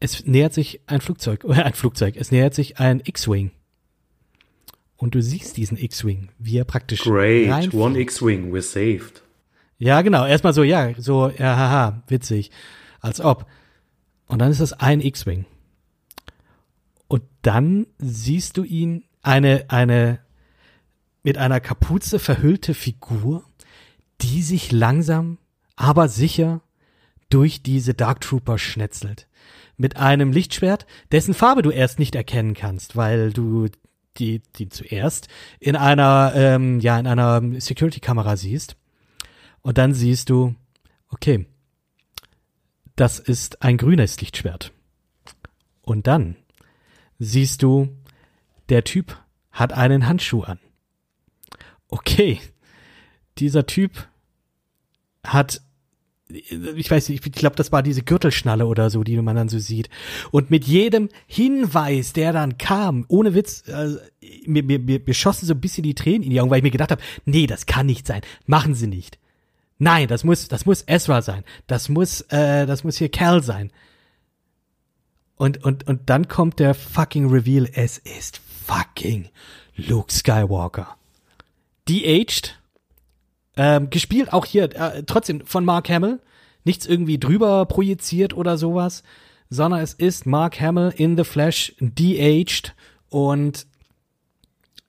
es 0.00 0.26
nähert 0.26 0.54
sich 0.54 0.80
ein 0.86 1.00
Flugzeug, 1.00 1.44
oder 1.44 1.64
ein 1.66 1.74
Flugzeug, 1.74 2.16
es 2.16 2.32
nähert 2.32 2.54
sich 2.54 2.78
ein 2.78 3.00
X-Wing. 3.04 3.52
Und 4.96 5.14
du 5.14 5.22
siehst 5.22 5.56
diesen 5.56 5.76
X-Wing, 5.76 6.30
wie 6.38 6.58
er 6.58 6.64
praktisch 6.64 7.02
Great, 7.02 7.50
reinfliegt. 7.50 7.74
one 7.74 7.98
X-Wing, 7.98 8.52
we're 8.52 8.62
saved. 8.62 9.22
Ja, 9.78 10.02
genau. 10.02 10.26
Erstmal 10.26 10.52
so, 10.52 10.62
ja, 10.62 10.92
so, 10.98 11.30
ja, 11.30 11.56
haha, 11.56 12.02
witzig. 12.08 12.50
Als 13.00 13.20
ob. 13.20 13.46
Und 14.26 14.40
dann 14.40 14.50
ist 14.50 14.60
das 14.60 14.72
ein 14.72 15.00
X-Wing. 15.00 15.46
Und 17.06 17.22
dann 17.42 17.86
siehst 17.98 18.56
du 18.56 18.64
ihn, 18.64 19.04
eine, 19.22 19.64
eine 19.68 20.20
mit 21.22 21.38
einer 21.38 21.60
Kapuze 21.60 22.18
verhüllte 22.18 22.74
Figur, 22.74 23.44
die 24.20 24.42
sich 24.42 24.72
langsam, 24.72 25.38
aber 25.76 26.08
sicher 26.08 26.62
durch 27.30 27.62
diese 27.62 27.94
Dark 27.94 28.20
Trooper 28.20 28.58
schnetzelt. 28.58 29.28
Mit 29.76 29.96
einem 29.96 30.32
Lichtschwert, 30.32 30.86
dessen 31.12 31.34
Farbe 31.34 31.62
du 31.62 31.70
erst 31.70 31.98
nicht 31.98 32.14
erkennen 32.14 32.54
kannst, 32.54 32.96
weil 32.96 33.32
du 33.32 33.66
die, 34.16 34.42
die 34.56 34.68
zuerst 34.68 35.28
in 35.60 35.76
einer, 35.76 36.32
ähm, 36.34 36.80
ja, 36.80 36.98
in 36.98 37.06
einer 37.06 37.42
Security-Kamera 37.60 38.36
siehst. 38.36 38.76
Und 39.68 39.76
dann 39.76 39.92
siehst 39.92 40.30
du, 40.30 40.54
okay, 41.10 41.44
das 42.96 43.18
ist 43.18 43.60
ein 43.60 43.76
grünes 43.76 44.18
Lichtschwert. 44.18 44.72
Und 45.82 46.06
dann 46.06 46.36
siehst 47.18 47.62
du, 47.62 47.94
der 48.70 48.84
Typ 48.84 49.18
hat 49.50 49.74
einen 49.74 50.06
Handschuh 50.06 50.40
an. 50.40 50.58
okay, 51.88 52.40
dieser 53.36 53.66
Typ 53.66 54.08
hat 55.22 55.60
ich 56.28 56.90
weiß 56.90 57.10
nicht, 57.10 57.26
ich 57.26 57.32
glaube, 57.32 57.56
das 57.56 57.70
war 57.70 57.82
diese 57.82 58.02
Gürtelschnalle 58.02 58.66
oder 58.66 58.88
so, 58.88 59.04
die 59.04 59.20
man 59.20 59.36
dann 59.36 59.50
so 59.50 59.58
sieht. 59.58 59.90
Und 60.30 60.50
mit 60.50 60.64
jedem 60.64 61.10
Hinweis, 61.26 62.14
der 62.14 62.32
dann 62.32 62.56
kam, 62.56 63.04
ohne 63.08 63.34
Witz, 63.34 63.68
äh, 63.68 63.96
mir, 64.46 64.62
mir, 64.62 64.78
mir, 64.78 65.14
schossen 65.14 65.46
so 65.46 65.52
ein 65.52 65.60
bisschen 65.60 65.82
die 65.84 65.94
Tränen 65.94 66.22
in 66.22 66.30
die 66.30 66.40
Augen, 66.40 66.50
weil 66.50 66.58
ich 66.58 66.64
mir 66.64 66.70
gedacht 66.70 66.90
habe, 66.90 67.02
nee, 67.26 67.46
das 67.46 67.66
kann 67.66 67.84
nicht 67.84 68.06
sein. 68.06 68.22
Machen 68.46 68.74
Sie 68.74 68.86
nicht. 68.86 69.18
Nein, 69.78 70.08
das 70.08 70.24
muss, 70.24 70.48
das 70.48 70.66
muss 70.66 70.84
Ezra 70.86 71.22
sein. 71.22 71.44
Das 71.66 71.88
muss, 71.88 72.22
äh, 72.22 72.66
das 72.66 72.82
muss 72.84 72.96
hier 72.98 73.10
Cal 73.10 73.42
sein. 73.42 73.70
Und, 75.36 75.62
und, 75.64 75.86
und 75.86 76.10
dann 76.10 76.26
kommt 76.26 76.58
der 76.58 76.74
fucking 76.74 77.30
Reveal. 77.30 77.68
Es 77.72 77.98
ist 77.98 78.40
fucking 78.66 79.28
Luke 79.76 80.12
Skywalker. 80.12 80.96
De-aged, 81.88 82.58
ähm, 83.56 83.88
gespielt 83.90 84.32
auch 84.32 84.44
hier 84.44 84.64
äh, 84.74 85.04
trotzdem 85.04 85.46
von 85.46 85.64
Mark 85.64 85.88
Hamill. 85.88 86.20
Nichts 86.64 86.86
irgendwie 86.86 87.18
drüber 87.18 87.64
projiziert 87.66 88.34
oder 88.34 88.58
sowas, 88.58 89.04
sondern 89.48 89.80
es 89.80 89.94
ist 89.94 90.26
Mark 90.26 90.60
Hamill 90.60 90.92
in 90.94 91.16
the 91.16 91.24
Flash 91.24 91.74
de-aged 91.78 92.74
und 93.08 93.66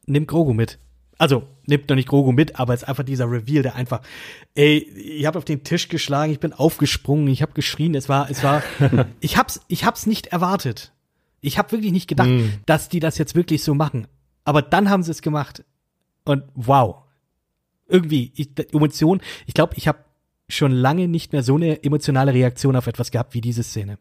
nimmt 0.07 0.27
Grogu 0.27 0.53
mit. 0.53 0.79
Also, 1.19 1.43
nimmt 1.67 1.87
noch 1.89 1.95
nicht 1.97 2.07
Grogu 2.07 2.31
mit, 2.31 2.59
aber 2.59 2.73
es 2.73 2.81
ist 2.81 2.87
einfach 2.87 3.03
dieser 3.03 3.29
Reveal, 3.29 3.61
der 3.61 3.75
einfach, 3.75 4.01
ey, 4.55 4.77
ich 4.95 5.25
habe 5.25 5.37
auf 5.37 5.43
den 5.45 5.63
Tisch 5.63 5.89
geschlagen, 5.89 6.31
ich 6.31 6.39
bin 6.39 6.53
aufgesprungen, 6.53 7.27
ich 7.27 7.41
habe 7.41 7.51
geschrien, 7.51 7.93
es 7.93 8.07
war, 8.09 8.31
es 8.31 8.41
war, 8.41 8.63
ich 9.19 9.37
hab's, 9.37 9.59
ich 9.67 9.83
hab's 9.85 10.07
nicht 10.07 10.27
erwartet. 10.27 10.93
Ich 11.41 11.57
habe 11.57 11.73
wirklich 11.73 11.91
nicht 11.91 12.07
gedacht, 12.07 12.29
Mm. 12.29 12.49
dass 12.65 12.89
die 12.89 12.99
das 12.99 13.17
jetzt 13.17 13.35
wirklich 13.35 13.63
so 13.63 13.73
machen. 13.75 14.07
Aber 14.45 14.61
dann 14.61 14.89
haben 14.89 15.03
sie 15.03 15.11
es 15.11 15.21
gemacht. 15.21 15.63
Und 16.23 16.43
wow, 16.55 17.03
irgendwie, 17.87 18.31
ich, 18.35 18.49
Emotion, 18.73 19.21
ich 19.45 19.53
glaube, 19.53 19.73
ich 19.75 19.87
habe 19.87 19.99
schon 20.47 20.71
lange 20.71 21.07
nicht 21.07 21.33
mehr 21.33 21.43
so 21.43 21.55
eine 21.55 21.83
emotionale 21.83 22.33
Reaktion 22.33 22.75
auf 22.75 22.87
etwas 22.87 23.11
gehabt 23.11 23.33
wie 23.33 23.41
diese 23.41 23.63
Szene. 23.63 23.99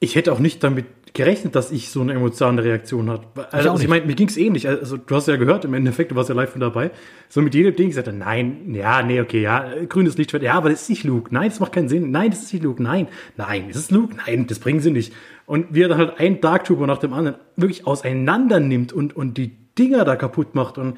Ich 0.00 0.16
hätte 0.16 0.32
auch 0.32 0.38
nicht 0.38 0.64
damit 0.64 0.86
gerechnet, 1.12 1.54
dass 1.54 1.72
ich 1.72 1.90
so 1.90 2.00
eine 2.00 2.14
emotionale 2.14 2.64
Reaktion 2.64 3.10
hat. 3.10 3.22
Also, 3.52 3.72
nicht. 3.72 3.82
ich 3.82 3.88
meine, 3.88 4.06
mir 4.06 4.14
ging's 4.14 4.36
ähnlich. 4.36 4.68
Also 4.68 4.96
du 4.96 5.14
hast 5.14 5.28
ja 5.28 5.36
gehört, 5.36 5.64
im 5.64 5.74
Endeffekt, 5.74 6.12
du 6.12 6.16
warst 6.16 6.28
ja 6.28 6.34
live 6.34 6.50
von 6.50 6.60
dabei. 6.60 6.90
So 7.28 7.42
mit 7.42 7.54
jedem 7.54 7.74
Ding 7.74 7.88
gesagt, 7.88 8.06
er, 8.06 8.12
nein, 8.12 8.74
ja, 8.74 9.02
nee, 9.02 9.20
okay, 9.20 9.42
ja, 9.42 9.66
grünes 9.88 10.16
Lichtschwert, 10.16 10.42
ja, 10.42 10.54
aber 10.54 10.70
das 10.70 10.82
ist 10.82 10.88
nicht 10.90 11.04
Luke. 11.04 11.34
Nein, 11.34 11.48
das 11.48 11.60
macht 11.60 11.72
keinen 11.72 11.88
Sinn. 11.88 12.10
Nein, 12.10 12.30
das 12.30 12.42
ist 12.42 12.52
nicht 12.52 12.62
Luke. 12.62 12.82
Nein, 12.82 13.08
nein, 13.36 13.64
das 13.68 13.76
ist 13.76 13.90
Luke. 13.90 14.16
Nein, 14.16 14.46
das 14.46 14.60
bringen 14.60 14.80
sie 14.80 14.90
nicht. 14.90 15.12
Und 15.46 15.74
wie 15.74 15.82
er 15.82 15.88
dann 15.88 15.98
halt 15.98 16.18
einen 16.20 16.40
Dark 16.40 16.64
Trooper 16.64 16.86
nach 16.86 16.98
dem 16.98 17.12
anderen 17.12 17.38
wirklich 17.56 17.86
auseinander 17.86 18.60
nimmt 18.60 18.92
und, 18.92 19.14
und 19.16 19.36
die 19.36 19.56
Dinger 19.76 20.04
da 20.04 20.16
kaputt 20.16 20.54
macht 20.54 20.78
und, 20.78 20.96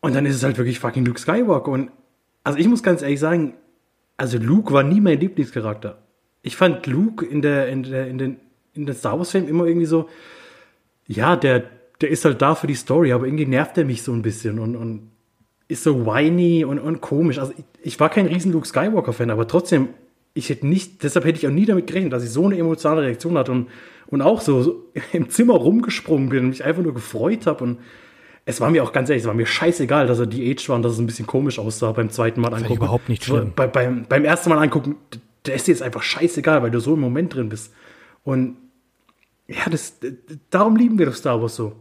und 0.00 0.14
dann 0.14 0.26
ist 0.26 0.36
es 0.36 0.42
halt 0.42 0.58
wirklich 0.58 0.78
fucking 0.78 1.04
Luke 1.04 1.18
Skywalker. 1.18 1.70
Und 1.70 1.90
also 2.44 2.58
ich 2.58 2.68
muss 2.68 2.82
ganz 2.82 3.02
ehrlich 3.02 3.20
sagen, 3.20 3.54
also 4.16 4.38
Luke 4.38 4.72
war 4.72 4.82
nie 4.82 5.00
mein 5.00 5.18
Lieblingscharakter. 5.18 5.98
Ich 6.48 6.56
fand 6.56 6.86
Luke 6.86 7.24
in 7.24 7.42
der, 7.42 7.68
in 7.68 7.82
der, 7.82 8.06
in 8.06 8.16
den, 8.16 8.36
in 8.72 8.86
den 8.86 8.94
Star 8.94 9.18
Wars 9.18 9.32
Filmen 9.32 9.48
immer 9.48 9.66
irgendwie 9.66 9.86
so, 9.86 10.08
ja, 11.06 11.36
der, 11.36 11.64
der 12.00 12.08
ist 12.08 12.24
halt 12.24 12.40
da 12.40 12.54
für 12.54 12.66
die 12.66 12.74
Story, 12.74 13.12
aber 13.12 13.26
irgendwie 13.26 13.44
nervt 13.44 13.76
er 13.76 13.84
mich 13.84 14.02
so 14.02 14.12
ein 14.12 14.22
bisschen 14.22 14.58
und, 14.58 14.74
und 14.74 15.10
ist 15.68 15.82
so 15.82 16.06
whiny 16.06 16.64
und, 16.64 16.78
und 16.78 17.02
komisch. 17.02 17.38
Also 17.38 17.52
ich, 17.54 17.64
ich 17.82 18.00
war 18.00 18.08
kein 18.08 18.24
riesen 18.24 18.50
Luke 18.50 18.66
Skywalker 18.66 19.12
Fan, 19.12 19.28
aber 19.28 19.46
trotzdem, 19.46 19.88
ich 20.32 20.48
hätte 20.48 20.66
nicht, 20.66 21.02
deshalb 21.02 21.26
hätte 21.26 21.38
ich 21.38 21.46
auch 21.46 21.52
nie 21.52 21.66
damit 21.66 21.86
gerechnet, 21.86 22.14
dass 22.14 22.24
ich 22.24 22.30
so 22.30 22.46
eine 22.46 22.56
emotionale 22.56 23.02
Reaktion 23.02 23.36
hatte 23.36 23.52
und, 23.52 23.68
und 24.06 24.22
auch 24.22 24.40
so, 24.40 24.62
so 24.62 24.84
im 25.12 25.28
Zimmer 25.28 25.54
rumgesprungen 25.54 26.30
bin 26.30 26.44
und 26.44 26.48
mich 26.48 26.64
einfach 26.64 26.82
nur 26.82 26.94
gefreut 26.94 27.46
habe 27.46 27.62
und 27.62 27.78
es 28.46 28.62
war 28.62 28.70
mir 28.70 28.82
auch 28.82 28.92
ganz 28.94 29.10
ehrlich, 29.10 29.24
es 29.24 29.26
war 29.26 29.34
mir 29.34 29.44
scheißegal, 29.44 30.06
dass 30.06 30.18
er 30.18 30.24
die 30.24 30.50
Age 30.50 30.66
war 30.70 30.76
und 30.76 30.82
dass 30.82 30.92
es 30.92 30.98
ein 30.98 31.04
bisschen 31.06 31.26
komisch 31.26 31.58
aussah 31.58 31.92
beim 31.92 32.08
zweiten 32.08 32.40
Mal 32.40 32.54
angucken. 32.54 32.76
überhaupt 32.76 33.10
nicht 33.10 33.22
schlimm. 33.22 33.52
Bei, 33.54 33.66
beim, 33.66 34.06
beim 34.08 34.24
ersten 34.24 34.48
Mal 34.48 34.56
angucken, 34.56 34.96
der 35.48 35.56
ist 35.56 35.66
dir 35.66 35.72
jetzt 35.72 35.82
einfach 35.82 36.02
scheißegal, 36.02 36.62
weil 36.62 36.70
du 36.70 36.80
so 36.80 36.94
im 36.94 37.00
Moment 37.00 37.34
drin 37.34 37.48
bist. 37.48 37.72
Und 38.24 38.56
ja, 39.46 39.68
das, 39.70 39.94
darum 40.50 40.76
lieben 40.76 40.98
wir 40.98 41.06
doch 41.06 41.14
Star 41.14 41.40
Wars 41.40 41.56
so. 41.56 41.74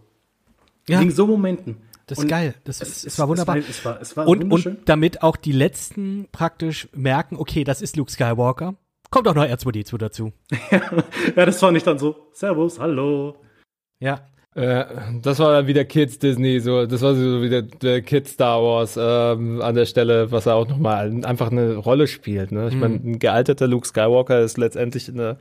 Ja, 0.87 1.01
Wegen 1.01 1.11
so 1.11 1.27
Momenten. 1.27 1.77
das 2.07 2.17
ist 2.17 2.23
Und 2.23 2.29
geil. 2.29 2.55
Das, 2.63 2.81
es- 2.81 3.03
es, 3.05 3.19
war 3.19 3.27
wunderbar. 3.27 3.57
Es 3.57 3.83
war, 3.83 3.99
es 4.01 4.15
war, 4.15 4.27
und, 4.27 4.49
und 4.51 4.77
damit 4.85 5.21
auch 5.21 5.35
die 5.35 5.51
Letzten 5.51 6.27
praktisch 6.31 6.87
merken, 6.93 7.35
okay, 7.35 7.63
das 7.65 7.81
ist 7.81 7.97
Luke 7.97 8.11
Skywalker. 8.11 8.75
Kommt 9.09 9.27
auch 9.27 9.35
noch 9.35 9.43
R2D2 9.45 9.97
dazu. 9.97 10.31
ja, 10.71 11.45
das 11.45 11.61
war 11.61 11.71
nicht 11.71 11.85
dann 11.87 11.99
so, 11.99 12.27
Servus, 12.33 12.79
hallo. 12.79 13.37
Ja. 13.99 14.21
Äh, 14.57 14.85
das 15.21 15.37
war 15.37 15.51
dann 15.53 15.67
wieder 15.67 15.85
Kids 15.85 16.17
Disney, 16.17 16.59
so, 16.59 16.87
das 16.87 17.03
war 17.03 17.13
so 17.13 17.43
wieder 17.43 17.61
der 17.61 18.01
Kids 18.01 18.31
Star 18.31 18.61
Wars 18.61 18.97
ähm, 18.99 19.61
an 19.61 19.75
der 19.75 19.85
Stelle, 19.85 20.31
was 20.31 20.47
er 20.47 20.55
auch 20.55 20.67
nochmal 20.67 21.23
einfach 21.23 21.51
eine 21.51 21.75
Rolle 21.75 22.07
spielt. 22.07 22.51
Ne? 22.51 22.69
Ich 22.69 22.75
meine, 22.75 22.95
ein 22.95 23.19
gealterter 23.19 23.67
Luke 23.67 23.87
Skywalker 23.87 24.41
ist 24.41 24.57
letztendlich 24.57 25.09
eine 25.09 25.37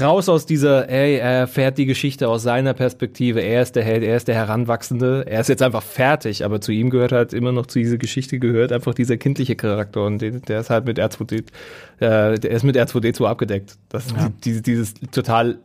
raus 0.00 0.28
aus 0.28 0.46
dieser, 0.46 0.88
ey, 0.88 1.16
er 1.16 1.46
fährt 1.46 1.78
die 1.78 1.86
Geschichte 1.86 2.28
aus 2.28 2.42
seiner 2.42 2.74
Perspektive, 2.74 3.40
er 3.40 3.62
ist 3.62 3.76
der 3.76 3.82
Held, 3.82 4.04
er 4.04 4.16
ist 4.16 4.28
der 4.28 4.34
Heranwachsende, 4.34 5.24
er 5.26 5.40
ist 5.40 5.48
jetzt 5.48 5.62
einfach 5.62 5.82
fertig, 5.82 6.44
aber 6.44 6.60
zu 6.60 6.70
ihm 6.70 6.90
gehört 6.90 7.12
halt 7.12 7.32
immer 7.32 7.50
noch 7.50 7.66
zu 7.66 7.78
dieser 7.78 7.96
Geschichte 7.96 8.38
gehört 8.38 8.72
einfach 8.72 8.94
dieser 8.94 9.16
kindliche 9.16 9.56
Charakter 9.56 10.04
und 10.04 10.20
der 10.20 10.60
ist 10.60 10.70
halt 10.70 10.84
mit 10.84 10.98
R2D, 11.00 11.44
äh, 12.00 12.38
der 12.38 12.50
ist 12.50 12.62
mit 12.62 12.76
R2D2 12.76 13.26
abgedeckt. 13.26 13.76
Das 13.88 14.10
Ja. 14.10 14.30
dieses, 14.44 14.62
dieses 14.62 14.94
total 15.12 15.58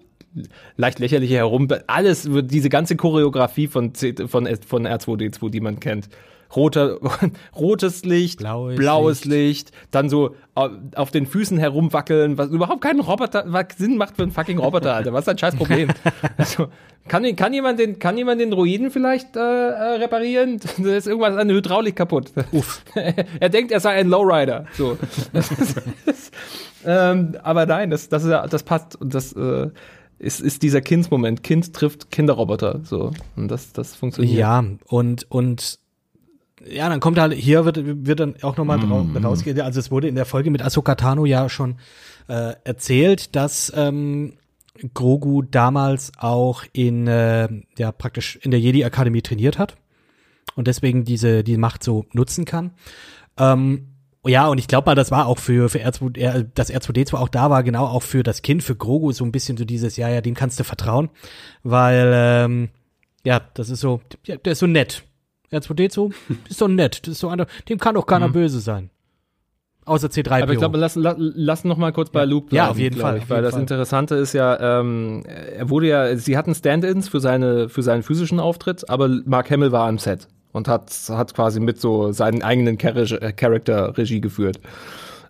leicht 0.77 0.99
lächerliche 0.99 1.35
herum, 1.35 1.67
alles, 1.87 2.31
wird 2.31 2.51
diese 2.51 2.69
ganze 2.69 2.95
Choreografie 2.95 3.67
von, 3.67 3.93
C, 3.93 4.15
von, 4.27 4.47
von 4.67 4.87
R2D2, 4.87 5.49
die 5.49 5.59
man 5.61 5.79
kennt. 5.79 6.09
Roter, 6.55 6.97
rotes 7.55 8.03
Licht, 8.03 8.39
Blaues 8.39 8.75
blaues, 8.75 9.25
Licht. 9.25 9.71
dann 9.89 10.09
so 10.09 10.35
au- 10.53 10.69
auf 10.95 11.09
den 11.11 11.25
Füßen 11.25 11.57
herumwackeln, 11.57 12.37
was 12.37 12.49
überhaupt 12.49 12.81
keinen 12.81 12.99
Roboter, 12.99 13.45
was 13.47 13.67
Sinn 13.77 13.95
macht 13.95 14.17
für 14.17 14.23
einen 14.23 14.33
fucking 14.33 14.57
Roboter, 14.57 14.93
Alter. 14.93 15.13
Was 15.13 15.21
ist 15.21 15.29
ein 15.29 15.37
scheiß 15.37 15.55
Problem? 15.55 15.89
also, 16.37 16.67
kann, 17.07 17.35
kann, 17.37 17.53
jemand 17.53 17.79
den, 17.79 17.99
kann 17.99 18.17
jemand 18.17 18.41
den 18.41 18.51
Droiden 18.51 18.91
vielleicht 18.91 19.37
äh, 19.37 19.39
äh, 19.39 19.97
reparieren? 19.99 20.59
Da 20.77 20.95
ist 20.95 21.07
irgendwas 21.07 21.37
an 21.37 21.47
der 21.47 21.55
Hydraulik 21.55 21.95
kaputt. 21.95 22.31
Uff. 22.51 22.83
er 23.39 23.47
denkt, 23.49 23.71
er 23.71 23.79
sei 23.79 23.91
ein 23.91 24.09
Lowrider. 24.09 24.65
So. 24.73 24.97
ähm, 26.85 27.37
aber 27.43 27.65
nein, 27.65 27.89
das, 27.91 28.09
das, 28.09 28.23
ist, 28.23 28.31
das 28.31 28.63
passt 28.63 28.99
und 28.99 29.13
das 29.13 29.33
äh, 29.33 29.69
ist, 30.21 30.39
ist 30.39 30.61
dieser 30.61 30.81
Kindsmoment. 30.81 31.43
Kind 31.43 31.73
trifft 31.73 32.11
Kinderroboter. 32.11 32.81
So. 32.83 33.11
Und 33.35 33.47
das, 33.49 33.73
das 33.73 33.95
funktioniert. 33.95 34.37
Ja, 34.37 34.63
und, 34.85 35.29
und 35.29 35.79
ja, 36.69 36.87
dann 36.89 36.99
kommt 36.99 37.19
halt, 37.19 37.33
hier 37.33 37.65
wird, 37.65 37.79
wird 38.05 38.19
dann 38.19 38.35
auch 38.43 38.55
nochmal 38.55 38.77
mm. 38.77 39.17
rausgehen. 39.17 39.59
Also 39.61 39.79
es 39.79 39.89
wurde 39.89 40.07
in 40.07 40.15
der 40.15 40.25
Folge 40.25 40.51
mit 40.51 40.61
Ahsoka 40.61 40.93
Tano 40.93 41.25
ja 41.25 41.49
schon 41.49 41.77
äh, 42.27 42.53
erzählt, 42.63 43.35
dass 43.35 43.73
ähm, 43.75 44.33
Grogu 44.93 45.41
damals 45.41 46.11
auch 46.17 46.63
in, 46.71 47.07
äh, 47.07 47.49
ja, 47.77 47.91
praktisch 47.91 48.37
in 48.43 48.51
der 48.51 48.59
Jedi-Akademie 48.59 49.23
trainiert 49.23 49.57
hat 49.57 49.75
und 50.55 50.67
deswegen 50.67 51.03
diese, 51.03 51.43
die 51.43 51.57
Macht 51.57 51.83
so 51.83 52.05
nutzen 52.13 52.45
kann. 52.45 52.71
Ähm, 53.37 53.90
ja, 54.29 54.47
und 54.47 54.59
ich 54.59 54.67
glaube 54.67 54.85
mal, 54.85 54.95
das 54.95 55.09
war 55.09 55.25
auch 55.25 55.39
für, 55.39 55.69
für 55.69 55.79
R2, 55.79 56.17
R, 56.17 56.43
dass 56.43 56.71
R2D 56.71 57.07
zwar 57.07 57.21
auch 57.21 57.29
da 57.29 57.49
war, 57.49 57.63
genau 57.63 57.85
auch 57.85 58.03
für 58.03 58.21
das 58.21 58.41
Kind, 58.43 58.63
für 58.63 58.75
Grogu, 58.75 59.11
so 59.11 59.25
ein 59.25 59.31
bisschen 59.31 59.57
so 59.57 59.65
dieses, 59.65 59.97
ja, 59.97 60.09
ja, 60.09 60.21
dem 60.21 60.35
kannst 60.35 60.59
du 60.59 60.63
vertrauen, 60.63 61.09
weil, 61.63 62.11
ähm, 62.13 62.69
ja, 63.23 63.41
das 63.55 63.69
ist 63.69 63.79
so, 63.79 64.01
ja, 64.25 64.37
der 64.37 64.53
ist 64.53 64.59
so 64.59 64.67
nett. 64.67 65.03
R2D2 65.51 66.13
ist 66.49 66.59
so 66.59 66.67
nett, 66.67 67.01
das 67.07 67.13
ist 67.13 67.19
so 67.19 67.29
einer, 67.29 67.47
dem 67.67 67.79
kann 67.79 67.95
doch 67.95 68.05
keiner 68.05 68.29
böse 68.29 68.59
sein. 68.59 68.91
Außer 69.85 70.09
C3PO. 70.09 70.43
Aber 70.43 70.53
ich 70.53 70.59
glaube, 70.59 70.77
lass, 70.77 70.95
lass, 70.95 71.15
lass 71.17 71.63
noch 71.63 71.77
mal 71.77 71.91
kurz 71.91 72.11
bei 72.11 72.23
Luke 72.23 72.49
bleiben. 72.49 72.65
Ja, 72.65 72.69
auf 72.69 72.77
jeden 72.77 72.99
Fall, 72.99 73.17
Ich, 73.17 73.23
auf 73.23 73.29
weil 73.31 73.37
jeden 73.37 73.45
das 73.45 73.53
Fall. 73.53 73.61
Interessante 73.61 74.15
ist 74.15 74.33
ja, 74.33 74.79
ähm, 74.79 75.23
er 75.25 75.69
wurde 75.71 75.87
ja, 75.87 76.15
sie 76.15 76.37
hatten 76.37 76.53
Stand-ins 76.53 77.09
für 77.09 77.19
seine, 77.19 77.67
für 77.67 77.81
seinen 77.81 78.03
physischen 78.03 78.39
Auftritt, 78.39 78.87
aber 78.89 79.09
Mark 79.25 79.49
Hamill 79.49 79.71
war 79.71 79.87
am 79.87 79.97
Set 79.97 80.27
und 80.51 80.67
hat, 80.67 80.91
hat 81.09 81.33
quasi 81.33 81.59
mit 81.59 81.79
so 81.79 82.11
seinen 82.11 82.41
eigenen 82.41 82.77
Char 82.79 82.95
äh, 82.95 83.33
Charakter 83.33 83.97
Regie 83.97 84.21
geführt. 84.21 84.59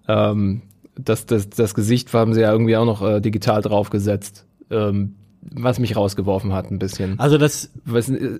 Ähm, 0.07 0.61
das, 0.95 1.25
das, 1.25 1.49
das 1.49 1.73
Gesicht 1.73 2.13
haben 2.13 2.33
sie 2.33 2.41
ja 2.41 2.51
irgendwie 2.51 2.75
auch 2.75 2.85
noch 2.85 3.01
äh, 3.01 3.21
digital 3.21 3.61
draufgesetzt. 3.61 4.45
Ähm, 4.69 5.15
was 5.41 5.79
mich 5.79 5.95
rausgeworfen 5.95 6.53
hat 6.53 6.71
ein 6.71 6.79
bisschen. 6.79 7.19
also 7.19 7.37
das, 7.37 7.71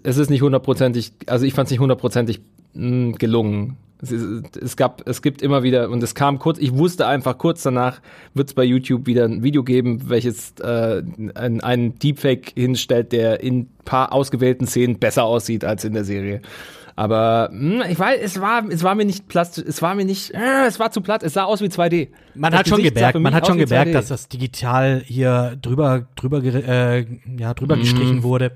es 0.03 0.17
ist 0.17 0.29
nicht 0.29 0.41
hundertprozentig, 0.41 1.13
also 1.25 1.45
ich 1.45 1.53
fand 1.53 1.67
es 1.67 1.71
nicht 1.71 1.79
hundertprozentig 1.79 2.41
mh, 2.73 3.17
gelungen. 3.17 3.77
Es, 4.01 4.11
es 4.11 4.77
gab, 4.77 5.07
es 5.07 5.21
gibt 5.21 5.43
immer 5.43 5.61
wieder, 5.61 5.89
und 5.89 6.01
es 6.01 6.15
kam 6.15 6.39
kurz, 6.39 6.57
ich 6.57 6.73
wusste 6.75 7.05
einfach 7.05 7.37
kurz 7.37 7.61
danach, 7.61 8.01
wird 8.33 8.49
es 8.49 8.53
bei 8.55 8.63
YouTube 8.63 9.05
wieder 9.05 9.25
ein 9.25 9.43
Video 9.43 9.63
geben, 9.63 10.09
welches 10.09 10.53
äh, 10.59 11.03
ein, 11.35 11.61
einen 11.61 11.99
Deepfake 11.99 12.53
hinstellt, 12.55 13.11
der 13.11 13.41
in 13.41 13.67
paar 13.85 14.11
ausgewählten 14.13 14.65
Szenen 14.65 14.97
besser 14.97 15.23
aussieht 15.23 15.65
als 15.65 15.83
in 15.83 15.93
der 15.93 16.03
Serie. 16.03 16.41
Aber 16.95 17.49
mh, 17.51 17.87
ich 17.89 17.97
weiß, 17.99 18.19
es 18.21 18.39
war, 18.41 18.63
es 18.69 18.83
war 18.83 18.95
mir 18.95 19.05
nicht 19.05 19.27
plastisch, 19.27 19.63
es 19.67 19.81
war 19.81 19.95
mir 19.95 20.05
nicht, 20.05 20.31
äh, 20.33 20.65
es 20.67 20.79
war 20.79 20.91
zu 20.91 21.01
platt, 21.01 21.23
es 21.23 21.33
sah 21.33 21.43
aus 21.45 21.61
wie 21.61 21.67
2D. 21.67 22.09
man 22.35 22.51
Das 22.51 22.59
hat 22.59 22.67
schon 22.67 22.77
Gesicht 22.77 22.95
sah 22.95 23.11
gemerkt, 23.11 23.19
man 23.23 23.33
hat 23.33 23.47
schon 23.47 23.57
gemerkt, 23.57 23.89
2D. 23.91 23.93
dass 23.93 24.07
das 24.09 24.27
digital 24.27 25.01
hier 25.05 25.57
drüber, 25.61 26.07
drüber, 26.15 26.43
äh, 26.43 27.05
ja, 27.37 27.53
drüber 27.53 27.75
Mhm. 27.75 27.81
gestrichen 27.81 28.23
wurde. 28.23 28.51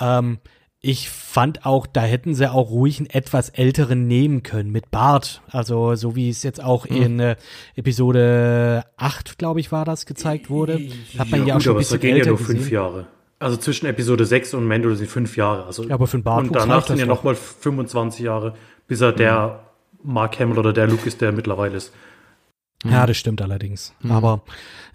Ähm, 0.00 0.38
Ich 0.84 1.10
fand 1.10 1.64
auch, 1.64 1.86
da 1.86 2.00
hätten 2.02 2.34
sie 2.34 2.50
auch 2.50 2.70
ruhig 2.70 2.98
einen 2.98 3.08
etwas 3.08 3.50
älteren 3.50 4.08
nehmen 4.08 4.42
können 4.42 4.72
mit 4.72 4.90
Bart. 4.90 5.40
Also 5.48 5.94
so 5.94 6.16
wie 6.16 6.28
es 6.28 6.42
jetzt 6.42 6.60
auch 6.60 6.86
in 6.86 7.20
äh, 7.20 7.36
Episode 7.76 8.84
8, 8.96 9.38
glaube 9.38 9.60
ich, 9.60 9.70
war 9.70 9.84
das 9.84 10.06
gezeigt 10.06 10.50
wurde. 10.50 10.80
Hat 11.18 11.30
man 11.30 11.46
ja, 11.46 11.54
auch 11.54 11.58
gut, 11.58 11.62
schon 11.62 11.70
ein 11.72 11.74
aber 11.76 11.80
es 11.82 11.90
bisschen 11.90 12.08
ja 12.10 12.14
älter 12.16 12.28
nur 12.30 12.38
gesehen. 12.38 12.56
fünf 12.56 12.70
Jahre. 12.72 13.06
Also 13.42 13.56
zwischen 13.56 13.86
Episode 13.86 14.24
6 14.24 14.54
und 14.54 14.66
Mando 14.66 14.94
sind 14.94 15.10
fünf 15.10 15.36
Jahre. 15.36 15.64
Also, 15.66 15.84
Ja, 15.84 15.94
aber 15.94 16.06
für 16.06 16.16
einen 16.18 16.24
Bartwuchs 16.24 16.48
Und 16.48 16.56
danach 16.56 16.86
sind 16.86 16.98
ja 16.98 17.06
nochmal 17.06 17.34
25 17.34 18.20
Jahre, 18.24 18.54
bis 18.86 19.00
er 19.00 19.12
der 19.12 19.60
Mark 20.02 20.38
Hamill 20.38 20.58
oder 20.58 20.72
der 20.72 20.86
Luke 20.86 21.06
ist, 21.06 21.20
der 21.20 21.28
er 21.30 21.32
mittlerweile 21.34 21.76
ist. 21.76 21.92
Ja, 22.84 23.06
das 23.06 23.16
stimmt 23.16 23.40
allerdings. 23.40 23.94
Mhm. 24.00 24.10
Aber 24.10 24.42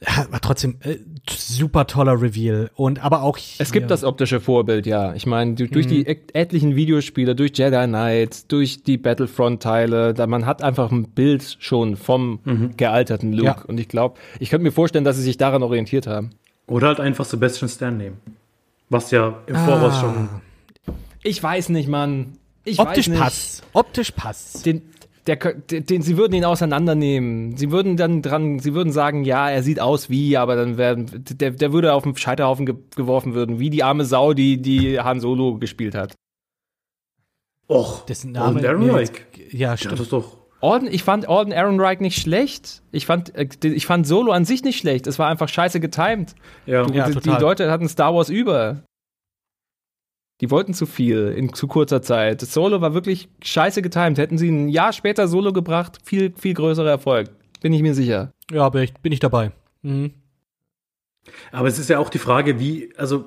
ja, 0.06 0.26
war 0.30 0.42
trotzdem 0.42 0.76
äh, 0.82 0.98
super 1.30 1.88
toller 1.88 2.22
Reveal. 2.22 2.70
Und 2.76 3.02
aber 3.02 3.22
auch 3.24 3.38
hier, 3.38 3.64
Es 3.64 3.72
gibt 3.72 3.90
das 3.90 4.04
optische 4.04 4.42
Vorbild, 4.42 4.86
ja. 4.86 5.14
Ich 5.14 5.26
meine, 5.26 5.56
du- 5.56 5.70
durch 5.70 5.86
Mhm. 5.86 5.90
die 5.92 6.06
et- 6.08 6.36
etlichen 6.36 6.76
Videospiele, 6.76 7.34
durch 7.34 7.52
Jedi 7.58 7.86
Knight, 7.88 8.52
durch 8.52 8.84
die 8.84 8.98
Battlefront-Teile, 8.98 10.14
da 10.14 10.28
man 10.28 10.46
hat 10.46 10.64
einfach 10.64 10.92
ein 10.92 11.12
Bild 11.12 11.56
schon 11.60 11.96
vom 11.96 12.40
gealterten 12.76 13.32
Luke. 13.32 13.46
Ja. 13.46 13.64
Und 13.68 13.80
ich 13.80 13.88
glaube, 13.88 14.20
ich 14.42 14.50
könnte 14.50 14.64
mir 14.64 14.72
vorstellen, 14.74 15.06
dass 15.06 15.16
sie 15.16 15.24
sich 15.24 15.38
daran 15.38 15.64
orientiert 15.64 16.08
haben. 16.08 16.32
Oder 16.68 16.88
halt 16.90 17.00
einfach 17.00 17.26
Sebastian 17.26 17.70
Stan 17.70 17.98
nehmen. 17.98 18.18
Was 18.90 19.12
ja 19.12 19.40
im 19.48 19.56
Voraus 19.56 19.94
Ah. 19.96 20.02
schon. 20.02 20.30
Ich 21.24 21.42
weiß 21.42 21.70
nicht, 21.70 21.90
Mann. 21.90 22.38
Ich 22.64 22.80
optisch 22.80 23.08
weiß 23.08 23.14
nicht. 23.14 23.22
passt. 23.22 23.64
Optisch 23.74 24.12
passt. 24.12 24.66
Den, 24.66 24.82
der, 25.26 25.36
den, 25.38 25.86
den, 25.86 26.02
sie 26.02 26.18
würden 26.18 26.34
ihn 26.34 26.46
auseinandernehmen. 26.46 27.58
Sie 27.58 27.72
würden 27.72 27.98
dann 27.98 28.22
dran, 28.22 28.60
sie 28.60 28.74
würden 28.74 28.92
sagen, 28.94 29.24
ja, 29.26 29.50
er 29.50 29.62
sieht 29.64 29.80
aus 29.82 30.10
wie, 30.10 30.38
aber 30.38 30.56
dann 30.56 30.78
werden, 30.78 31.24
der, 31.30 31.52
der 31.52 31.74
würde 31.74 31.94
auf 31.94 32.04
den 32.04 32.16
Scheiterhaufen 32.16 32.66
ge 32.66 32.76
geworfen 32.96 33.36
werden, 33.36 33.60
wie 33.60 33.70
die 33.70 33.84
arme 33.84 34.06
Sau, 34.06 34.34
die, 34.34 34.62
die 34.62 35.00
Han 35.00 35.20
Solo 35.20 35.58
gespielt 35.58 35.96
hat. 35.96 36.16
Och, 37.70 38.06
Dessen 38.06 38.32
Name 38.32 38.62
und 38.70 38.80
mir 38.80 38.94
Reich. 38.94 39.12
Ja, 39.52 39.76
stimmt. 39.76 39.94
das 39.94 40.00
ist 40.02 40.14
doch. 40.14 40.38
Orden, 40.60 40.88
ich 40.92 41.04
fand 41.04 41.28
Orden 41.28 41.54
Aaron 41.54 41.80
Reich 41.80 42.00
nicht 42.00 42.20
schlecht. 42.20 42.82
Ich 42.92 43.06
fand, 43.06 43.36
äh, 43.36 43.48
ich 43.62 43.86
fand 43.86 44.08
Solo 44.08 44.32
an 44.32 44.46
sich 44.46 44.64
nicht 44.64 44.80
schlecht. 44.80 45.06
Es 45.08 45.20
war 45.20 45.28
einfach 45.28 45.50
scheiße 45.50 45.80
getimed. 45.80 46.34
Ja. 46.66 46.84
Du, 46.84 46.94
Ja, 46.94 47.08
die, 47.08 47.14
total. 47.14 47.36
die 47.38 47.42
Leute 47.42 47.72
hatten 47.72 47.88
Star 47.88 48.14
Wars 48.16 48.30
über. 48.30 48.84
Die 50.42 50.52
wollten 50.52 50.74
zu 50.74 50.86
viel 50.86 51.34
in 51.36 51.54
zu 51.54 51.68
kurzer 51.68 52.02
Zeit. 52.02 52.42
Das 52.42 52.54
Solo 52.54 52.82
war 52.82 52.94
wirklich 52.94 53.28
scheiße 53.44 53.82
getimed. 53.82 54.18
Hätten 54.18 54.38
sie 54.38 54.50
ein 54.50 54.70
Jahr 54.70 54.94
später 54.94 55.28
Solo 55.28 55.54
gebracht, 55.54 56.00
viel, 56.04 56.34
viel 56.36 56.54
größerer 56.54 56.90
Erfolg. 56.90 57.30
Bin 57.62 57.74
ich 57.74 57.82
mir 57.82 57.94
sicher. 57.96 58.34
Ja, 58.52 58.70
bin 58.70 58.84
ich, 58.84 58.94
bin 58.96 59.12
ich 59.12 59.20
dabei. 59.20 59.52
Mhm. 59.82 60.14
Aber 61.52 61.68
es 61.68 61.78
ist 61.80 61.90
ja 61.90 62.00
auch 62.00 62.10
die 62.10 62.20
Frage, 62.20 62.60
wie, 62.60 62.94
also, 62.98 63.26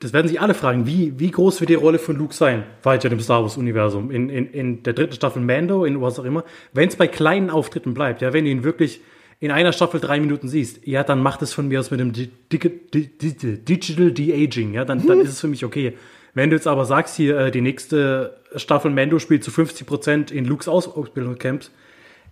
das 0.00 0.12
werden 0.12 0.28
sich 0.28 0.40
alle 0.40 0.54
fragen, 0.54 0.86
wie, 0.86 1.18
wie 1.18 1.30
groß 1.30 1.60
wird 1.60 1.70
die 1.70 1.74
Rolle 1.74 1.98
von 1.98 2.16
Luke 2.16 2.34
sein, 2.34 2.64
weiter 2.82 3.10
im 3.10 3.20
Star 3.20 3.42
Wars-Universum, 3.42 4.10
in, 4.10 4.28
in, 4.28 4.50
in 4.50 4.82
der 4.82 4.92
dritten 4.92 5.14
Staffel 5.14 5.40
Mando, 5.42 5.84
in 5.84 6.00
was 6.00 6.18
auch 6.18 6.24
immer. 6.24 6.44
Wenn 6.72 6.88
es 6.88 6.96
bei 6.96 7.06
kleinen 7.06 7.50
Auftritten 7.50 7.94
bleibt, 7.94 8.22
ja, 8.22 8.32
wenn 8.32 8.44
du 8.44 8.50
ihn 8.50 8.64
wirklich 8.64 9.00
in 9.40 9.50
einer 9.50 9.72
Staffel 9.72 10.00
drei 10.00 10.18
Minuten 10.20 10.48
siehst, 10.48 10.86
ja, 10.86 11.02
dann 11.04 11.22
macht 11.22 11.42
es 11.42 11.52
von 11.52 11.68
mir 11.68 11.80
aus 11.80 11.90
mit 11.90 12.00
dem 12.00 12.12
Di 12.12 12.30
Di 12.52 12.58
Di 12.58 13.08
Di 13.18 13.58
Digital 13.58 14.12
De-Aging, 14.12 14.74
ja, 14.74 14.84
dann, 14.84 15.06
dann 15.06 15.20
ist 15.20 15.30
es 15.30 15.40
für 15.40 15.48
mich 15.48 15.64
okay. 15.64 15.94
Wenn 16.34 16.50
du 16.50 16.56
jetzt 16.56 16.66
aber 16.66 16.84
sagst, 16.84 17.16
hier, 17.16 17.38
äh, 17.38 17.50
die 17.50 17.62
nächste 17.62 18.36
Staffel 18.56 18.90
Mando 18.90 19.18
spielt 19.18 19.42
zu 19.42 19.50
50 19.50 19.86
Prozent 19.86 20.30
in 20.30 20.44
Lukes 20.44 20.68
Aus 20.68 20.86
Ausbildungscamps, 20.86 21.70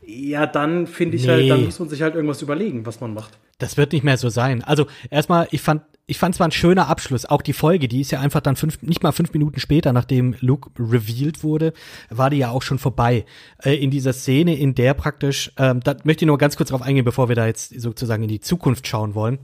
ja, 0.07 0.47
dann 0.47 0.87
finde 0.87 1.17
ich 1.17 1.29
halt, 1.29 1.43
Nee. 1.43 1.49
dann 1.49 1.65
muss 1.65 1.79
man 1.79 1.89
sich 1.89 2.03
halt 2.03 2.15
irgendwas 2.15 2.43
überlegen, 2.43 2.85
was 2.85 3.01
man 3.01 3.15
macht. 3.15 3.39
Das 3.59 3.77
wird 3.79 3.93
nicht 3.93 4.05
mehr 4.05 4.19
so 4.19 4.29
sein. 4.29 4.63
Also 4.63 4.87
erstmal, 5.11 5.49
ich 5.51 5.63
fand, 5.63 5.83
ich 6.07 6.19
fand 6.19 6.35
zwar 6.35 6.49
ein 6.49 6.53
schöner 6.53 6.89
Abschluss. 6.89 7.25
Auch 7.25 7.41
die 7.41 7.55
Folge, 7.55 7.89
die 7.89 8.01
ist 8.01 8.11
ja 8.11 8.21
einfach 8.21 8.41
dann 8.41 8.57
fünf, 8.57 8.83
nicht 8.83 9.03
mal 9.03 9.13
fünf 9.13 9.33
Minuten 9.33 9.59
später, 9.59 9.93
nachdem 9.93 10.37
Luke 10.41 10.71
revealed 10.79 11.43
wurde, 11.43 11.73
war 12.11 12.29
die 12.29 12.37
ja 12.37 12.51
auch 12.51 12.63
schon 12.63 12.79
vorbei. 12.79 13.25
Äh, 13.63 13.75
in 13.77 13.91
dieser 13.91 14.13
Szene, 14.13 14.57
in 14.57 14.75
der 14.75 14.95
praktisch, 14.95 15.53
ähm, 15.57 15.81
da 15.81 15.97
möchte 16.05 16.25
ich 16.25 16.27
nur 16.27 16.39
ganz 16.39 16.57
kurz 16.57 16.71
drauf 16.71 16.83
eingehen, 16.83 17.05
bevor 17.05 17.29
wir 17.29 17.37
da 17.37 17.47
jetzt 17.47 17.81
sozusagen 17.81 18.23
in 18.23 18.29
die 18.29 18.41
Zukunft 18.41 18.87
schauen 18.87 19.15
wollen. 19.15 19.39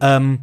Ähm, 0.00 0.40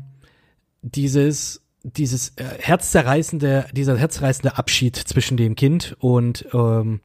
dieses 0.82 1.62
dieses 1.84 2.30
äh, 2.38 2.43
herzzerreißende, 2.60 3.68
dieser 3.72 3.95
herzzerreißende 3.95 4.58
Abschied 4.58 4.95
zwischen 4.95 5.38
dem 5.38 5.56
Kind 5.56 5.95
und 5.99 6.47
ähm, 6.51 6.99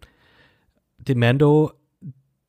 dem 0.97 1.19
Mando, 1.19 1.73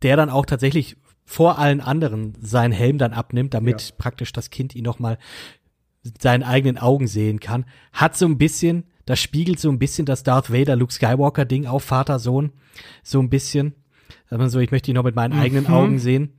der 0.02 0.16
dann 0.16 0.30
auch 0.30 0.46
tatsächlich 0.46 0.96
vor 1.26 1.60
allen 1.60 1.82
anderen 1.82 2.34
seinen 2.42 2.72
Helm 2.72 2.98
dann 2.98 3.14
abnimmt, 3.14 3.54
damit 3.54 3.98
praktisch 3.98 4.32
das 4.34 4.50
Kind 4.50 4.76
ihn 4.76 4.84
noch 4.84 5.00
mal 5.00 5.14
mit 5.14 5.61
seinen 6.20 6.44
eigenen 6.44 6.78
Augen 6.78 7.08
sehen 7.08 7.40
kann, 7.40 7.66
hat 7.94 8.18
so 8.18 8.26
ein 8.26 8.38
bisschen, 8.38 8.86
das 9.06 9.20
spiegelt 9.20 9.60
so 9.60 9.70
ein 9.70 9.80
bisschen 9.80 10.06
das 10.06 10.24
Darth 10.24 10.52
Vader 10.52 10.76
Luke 10.76 10.94
Skywalker 10.94 11.46
Ding 11.46 11.66
auf 11.66 11.84
Vater 11.84 12.20
Sohn, 12.20 12.52
so 13.04 13.20
ein 13.20 13.30
bisschen, 13.30 13.76
dass 14.30 14.40
man 14.40 14.50
so, 14.50 14.60
ich 14.60 14.72
möchte 14.72 14.92
ihn 14.92 14.96
noch 14.96 15.04
mit 15.04 15.16
meinen 15.16 15.34
eigenen 15.34 15.68
Augen 15.68 16.00
sehen. 16.00 16.34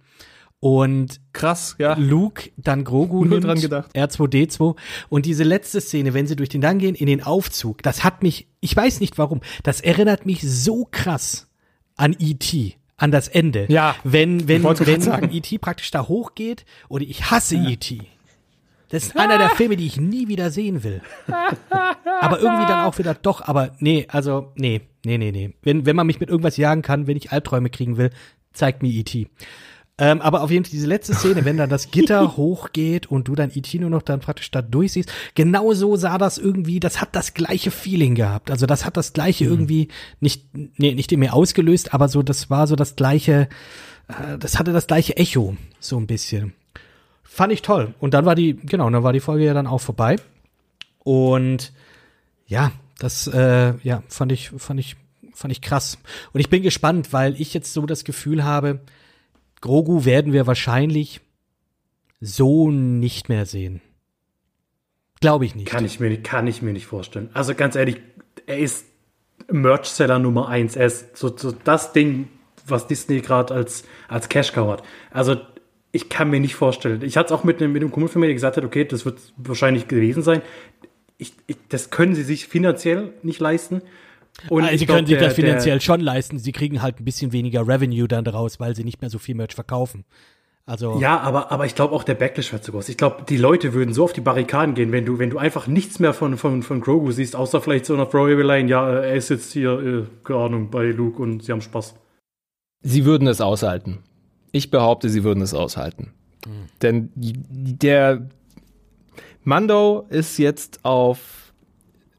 Und 0.61 1.21
Krass, 1.33 1.75
ja. 1.79 1.97
Luke 1.99 2.51
dann 2.57 2.85
Grogu 2.85 3.25
Null 3.25 3.41
nimmt, 3.41 3.45
dran 3.45 3.61
gedacht. 3.61 3.97
R2D2 3.97 4.77
und 5.09 5.27
diese 5.27 5.43
letzte 5.43 5.81
Szene, 5.81 6.15
wenn 6.15 6.29
sie 6.29 6.37
durch 6.37 6.51
den 6.51 6.61
Gang 6.61 6.81
gehen 6.81 6.95
in 6.95 7.07
den 7.07 7.21
Aufzug, 7.21 7.83
das 7.83 8.05
hat 8.05 8.23
mich, 8.23 8.47
ich 8.61 8.77
weiß 8.77 9.01
nicht 9.01 9.19
warum, 9.19 9.41
das 9.65 9.81
erinnert 9.81 10.25
mich 10.25 10.41
so 10.43 10.87
krass 10.89 11.49
an 11.97 12.15
E.T., 12.17 12.77
an 12.97 13.11
das 13.11 13.27
Ende. 13.27 13.67
Ja, 13.71 13.97
wenn 14.05 14.47
wenn 14.47 14.63
wenn. 14.63 15.31
E.T. 15.33 15.59
praktisch 15.59 15.91
da 15.91 16.07
hochgeht 16.07 16.65
und 16.89 17.03
ich 17.03 17.29
hasse 17.29 17.57
E.T. 17.57 17.99
Das 18.93 19.05
ist 19.05 19.17
einer 19.17 19.39
der 19.39 19.51
Filme, 19.51 19.77
die 19.77 19.87
ich 19.87 19.99
nie 19.99 20.29
wieder 20.29 20.51
sehen 20.51 20.85
will. 20.85 21.01
aber 22.21 22.39
irgendwie 22.41 22.67
dann 22.67 22.85
auch 22.85 22.99
wieder 22.99 23.15
doch, 23.15 23.41
aber 23.41 23.73
nee, 23.79 24.07
also 24.09 24.53
nee, 24.55 24.83
nee, 25.05 25.17
nee, 25.17 25.33
nee. 25.33 25.55
Wenn 25.63 25.87
wenn 25.87 25.97
man 25.97 26.07
mich 26.07 26.21
mit 26.21 26.29
irgendwas 26.29 26.59
jagen 26.59 26.83
kann, 26.83 27.07
wenn 27.07 27.17
ich 27.17 27.33
Albträume 27.33 27.71
kriegen 27.71 27.97
will, 27.97 28.11
zeigt 28.53 28.83
mir 28.83 28.91
E.T. 28.91 29.29
Ähm, 29.99 30.21
aber 30.21 30.43
auf 30.43 30.51
jeden 30.51 30.65
Fall 30.65 30.73
diese 30.73 30.87
letzte 30.87 31.15
Szene, 31.15 31.45
wenn 31.45 31.57
dann 31.57 31.71
das 31.71 31.91
Gitter 31.91 32.37
hochgeht 32.37 33.07
und 33.07 33.29
du 33.29 33.35
dann 33.35 33.51
E.T. 33.55 33.79
nur 33.79 33.89
noch 33.89 34.03
dann 34.03 34.21
praktisch 34.21 34.51
da 34.51 34.61
durchsiehst, 34.61 35.11
genau 35.35 35.73
so 35.73 35.97
sah 35.97 36.19
das 36.19 36.37
irgendwie, 36.39 36.79
das 36.81 37.01
hat 37.01 37.17
das 37.17 37.33
gleiche 37.33 37.71
Feeling 37.71 38.15
gehabt. 38.15 38.51
Also 38.51 38.67
das 38.67 38.85
hat 38.85 38.99
das 38.99 39.15
gleiche 39.15 39.45
irgendwie 39.45 39.89
nicht, 40.21 40.47
nee, 40.53 40.95
nicht 40.95 41.13
in 41.13 41.21
mir 41.21 41.33
ausgelöst, 41.33 41.95
aber 41.95 42.09
so, 42.09 42.23
das 42.23 42.51
war 42.51 42.67
so 42.67 42.77
das 42.77 42.97
gleiche, 42.97 43.49
äh, 44.09 44.39
das 44.39 44.59
hatte 44.59 44.73
das 44.73 44.87
gleiche 44.87 45.17
Echo, 45.17 45.57
so 45.81 45.97
ein 45.99 46.07
bisschen. 46.07 46.53
Fand 47.23 47.53
ich 47.53 47.63
toll. 47.63 47.95
Und 47.99 48.15
dann 48.15 48.25
war 48.27 48.35
die, 48.35 48.55
genau, 48.57 48.89
dann 48.91 49.03
war 49.03 49.13
die 49.13 49.21
Folge 49.21 49.45
ja 49.45 49.55
dann 49.55 49.67
auch 49.67 49.81
vorbei. 49.81 50.17
Und 50.99 51.73
ja, 52.47 52.73
das, 52.99 53.27
äh, 53.27 53.75
ja, 53.83 54.03
fand 54.09 54.33
ich, 54.33 54.51
fand 54.51 54.79
ich, 54.81 54.97
fand 55.33 55.53
ich 55.53 55.63
krass. 55.63 55.99
Und 56.33 56.41
ich 56.41 56.51
bin 56.51 56.63
gespannt, 56.63 57.13
weil 57.13 57.41
ich 57.41 57.55
jetzt 57.55 57.73
so 57.73 57.87
das 57.87 58.05
Gefühl 58.05 58.45
habe, 58.45 58.81
Grogu 59.61 60.05
werden 60.05 60.33
wir 60.33 60.47
wahrscheinlich 60.47 61.21
so 62.21 62.71
nicht 62.71 63.29
mehr 63.29 63.47
sehen. 63.47 63.81
Glaube 65.21 65.45
ich 65.45 65.55
nicht. 65.55 65.67
Kann 65.69 65.85
ich, 65.85 66.01
mir, 66.01 66.11
nicht- 66.11 66.25
kann 66.25 66.47
ich 66.47 66.63
mir 66.63 66.73
nicht 66.73 66.87
vorstellen. 66.87 67.31
Also 67.33 67.55
ganz 67.55 67.77
ehrlich, 67.77 68.01
er 68.47 68.59
ist 68.59 68.87
Merch-Seller 69.51 70.19
Nummer 70.19 70.49
eins. 70.49 70.77
Er 70.77 70.87
ist 70.87 71.17
so, 71.17 71.37
so 71.37 71.53
das 71.53 71.93
Ding, 71.93 72.29
was 72.67 72.87
Disney 72.87 73.21
gerade 73.21 73.55
als, 73.55 73.85
als 74.09 74.29
Cash-Cow 74.29 74.71
hat. 74.73 74.83
Also 75.11 75.37
ich 75.93 76.09
kann 76.09 76.31
mir 76.31 76.41
nicht 76.41 76.55
vorstellen. 76.55 77.03
Ich 77.03 77.17
hatte 77.17 77.33
es 77.35 77.39
auch 77.39 77.45
mit, 77.45 77.61
einem- 77.63 77.73
mit 77.73 77.83
einem 77.83 77.93
Kumpel 77.93 78.09
von 78.11 78.21
mir, 78.21 78.27
der 78.27 78.35
gesagt 78.35 78.57
hat, 78.57 78.65
okay, 78.65 78.85
das 78.85 79.05
wird 79.05 79.19
wahrscheinlich 79.37 79.89
gewesen 79.89 80.23
sein. 80.23 80.43
Ich, 81.19 81.35
ich, 81.47 81.57
das 81.69 81.91
können 81.91 82.15
sie 82.15 82.23
sich 82.25 82.49
finanziell 82.49 83.13
nicht 83.23 83.41
leisten. 83.41 83.83
Und 84.49 84.65
also 84.65 84.77
sie 84.79 84.87
können 84.87 85.07
sich 85.07 85.17
der- 85.19 85.29
das 85.29 85.35
finanziell 85.35 85.81
schon 85.81 86.01
leisten. 86.01 86.39
Sie 86.39 86.53
kriegen 86.53 86.81
halt 86.83 86.99
ein 87.01 87.05
bisschen 87.05 87.33
weniger 87.33 87.69
Revenue 87.69 88.09
dann 88.09 88.25
daraus, 88.25 88.59
weil 88.59 88.75
sie 88.75 88.83
nicht 88.85 89.01
mehr 89.03 89.11
so 89.11 89.19
viel 89.19 89.35
Merch 89.35 89.55
verkaufen. 89.55 90.05
Also 90.65 90.99
Ja, 91.01 91.19
aber, 91.21 91.51
aber 91.53 91.67
ich 91.67 91.75
glaube 91.75 91.93
auch 91.95 92.05
der 92.05 92.15
Backlash 92.15 92.53
wird 92.53 92.63
zu 92.65 92.71
groß. 92.73 92.89
Ich 92.89 92.97
glaube, 92.97 93.25
die 93.29 93.37
Leute 93.37 93.75
würden 93.75 93.93
so 93.93 94.05
auf 94.05 94.13
die 94.13 94.21
Barrikaden 94.21 94.75
gehen, 94.75 94.93
wenn 94.93 95.05
du, 95.05 95.19
wenn 95.19 95.29
du 95.29 95.39
einfach 95.39 95.67
nichts 95.67 95.99
mehr 95.99 96.15
von, 96.15 96.39
von, 96.39 96.63
von 96.63 96.81
Grogu 96.81 97.11
siehst, 97.11 97.35
außer 97.37 97.61
vielleicht 97.61 97.85
so 97.85 97.95
einer 97.95 98.09
Throwaway 98.09 98.43
Line, 98.43 98.71
ja, 98.71 98.89
er 98.91 99.15
ist 99.15 99.29
jetzt 99.29 99.53
hier, 99.53 99.73
äh, 99.81 100.05
keine 100.25 100.39
Ahnung, 100.39 100.71
bei 100.71 100.85
Luke 100.87 101.21
und 101.21 101.43
sie 101.45 101.51
haben 101.53 101.61
Spaß. 101.61 101.95
Sie 102.81 103.05
würden 103.05 103.27
es 103.29 103.41
aushalten. 103.41 103.99
Ich 104.53 104.71
behaupte, 104.71 105.09
sie 105.09 105.25
würden 105.25 105.43
es 105.43 105.55
aushalten. 105.55 106.13
Denn 106.83 107.11
der 107.17 108.23
Mando 109.45 110.07
ist 110.09 110.39
jetzt 110.39 110.85
auf 110.85 111.53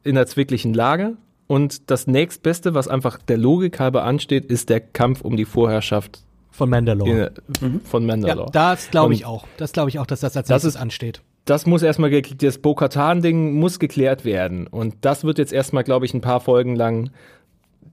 in 0.03 0.15
der 0.15 0.27
zwicklichen 0.27 0.73
Lage 0.73 1.15
und 1.47 1.89
das 1.89 2.07
nächstbeste, 2.07 2.73
was 2.73 2.88
einfach 2.88 3.18
der 3.19 3.38
Logik 3.38 3.80
halber 3.80 4.03
ansteht, 4.03 4.45
ist 4.45 4.69
der 4.69 4.81
Kampf 4.81 5.22
um 5.22 5.38
die 5.38 5.45
Vorherrschaft 5.45 6.23
von 6.51 6.69
Mandalore. 6.69 7.31
in, 7.61 7.80
von 7.81 8.03
ja, 8.03 8.07
Mandalore. 8.07 8.49
das 8.51 8.91
glaube 8.91 9.14
ich 9.14 9.22
Und 9.26 9.30
auch. 9.31 9.47
Das 9.57 9.72
glaube 9.72 9.89
ich 9.89 9.99
auch, 9.99 10.05
dass 10.05 10.19
das 10.22 10.35
als 10.38 10.47
Das 10.47 10.64
nächstes 10.64 10.76
ist- 10.76 10.81
ansteht. 10.81 11.22
das 11.45 11.65
muss 11.65 11.81
erstmal, 11.81 12.10
gekl- 12.10 12.35
das 12.38 12.57
Bo-Katan-Ding 12.60 13.53
muss 13.53 13.80
geklärt 13.80 14.23
werden. 14.26 14.68
Und 14.68 14.95
das 15.01 15.23
wird 15.23 15.38
jetzt 15.38 15.53
erstmal, 15.53 15.84
glaube 15.84 16.05
ich, 16.05 16.14
ein 16.14 16.22
paar 16.22 16.39
Folgen 16.41 16.76
lang 16.76 17.10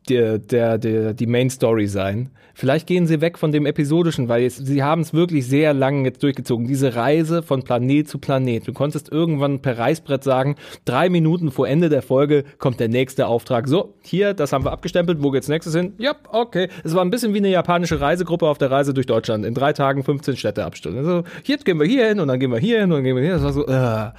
der, 0.09 0.39
der, 0.39 0.79
der, 0.79 1.15
die 1.15 1.27
Main 1.27 1.51
Story 1.51 1.87
sein. 1.87 2.31
Vielleicht 2.61 2.87
gehen 2.87 3.07
sie 3.07 3.23
weg 3.23 3.39
von 3.39 3.53
dem 3.53 3.65
Episodischen, 3.65 4.29
weil 4.29 4.43
jetzt, 4.43 4.67
sie 4.67 4.83
haben 4.83 5.01
es 5.01 5.15
wirklich 5.15 5.47
sehr 5.47 5.73
lang 5.73 6.05
jetzt 6.05 6.23
durchgezogen. 6.23 6.67
Diese 6.67 6.95
Reise 6.95 7.43
von 7.43 7.63
Planet 7.63 8.07
zu 8.07 8.19
Planet. 8.19 8.69
Du 8.69 8.75
konntest 8.75 9.11
irgendwann 9.11 9.63
per 9.63 9.79
Reißbrett 9.79 10.23
sagen, 10.23 10.57
drei 10.85 11.09
Minuten 11.09 11.51
vor 11.51 11.67
Ende 11.67 11.89
der 11.89 12.03
Folge 12.03 12.45
kommt 12.59 12.79
der 12.79 12.89
nächste 12.89 13.29
Auftrag. 13.29 13.67
So, 13.67 13.95
hier, 14.03 14.35
das 14.35 14.53
haben 14.53 14.65
wir 14.65 14.73
abgestempelt, 14.73 15.23
wo 15.23 15.31
geht's 15.31 15.49
nächstes 15.49 15.75
hin? 15.75 15.95
Ja, 15.97 16.15
okay. 16.29 16.69
Es 16.85 16.95
war 16.95 17.03
ein 17.03 17.11
bisschen 17.11 17.33
wie 17.33 17.39
eine 17.39 17.49
japanische 17.49 17.99
Reisegruppe 17.99 18.47
auf 18.47 18.59
der 18.59 18.71
Reise 18.71 18.93
durch 18.93 19.07
Deutschland. 19.07 19.47
In 19.47 19.55
drei 19.55 19.73
Tagen 19.73 20.05
15 20.05 20.37
Städte 20.37 20.65
abstimmen. 20.65 20.99
Also, 20.99 21.25
jetzt 21.45 21.65
gehen 21.65 21.81
wir 21.81 21.87
hier 21.87 22.09
hin 22.09 22.21
und 22.21 22.29
dann 22.29 22.39
gehen 22.39 22.51
wir 22.51 22.59
hier 22.59 22.81
hin 22.81 22.91
und 22.91 22.99
dann 22.99 23.05
gehen 23.05 23.17
wir 23.17 23.23
hier. 23.23 23.39
Das 23.39 23.43
war 23.43 23.53
so, 23.55 23.67
äh. 23.67 24.11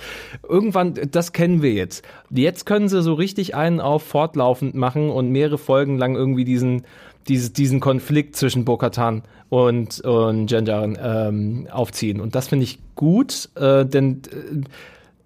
Irgendwann, 0.49 0.95
das 1.11 1.31
kennen 1.31 1.61
wir 1.61 1.73
jetzt. 1.73 2.03
Jetzt 2.33 2.65
können 2.65 2.87
sie 2.87 3.01
so 3.01 3.13
richtig 3.13 3.55
einen 3.55 3.81
auf 3.81 4.03
fortlaufend 4.03 4.73
machen 4.73 5.09
und 5.09 5.29
mehrere 5.29 5.57
Folgen 5.57 5.97
lang 5.97 6.15
irgendwie 6.15 6.45
diesen, 6.45 6.83
dieses, 7.27 7.51
diesen 7.51 7.79
Konflikt 7.79 8.35
zwischen 8.35 8.63
Bo-Katan 8.63 9.23
und, 9.49 9.99
und 10.01 10.49
Janjarin 10.49 10.97
ähm, 11.01 11.67
aufziehen. 11.71 12.21
Und 12.21 12.35
das 12.35 12.47
finde 12.47 12.63
ich 12.63 12.79
gut, 12.95 13.49
äh, 13.55 13.85
denn 13.85 14.21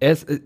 äh, 0.00 0.10
ist, 0.10 0.28
äh, 0.28 0.40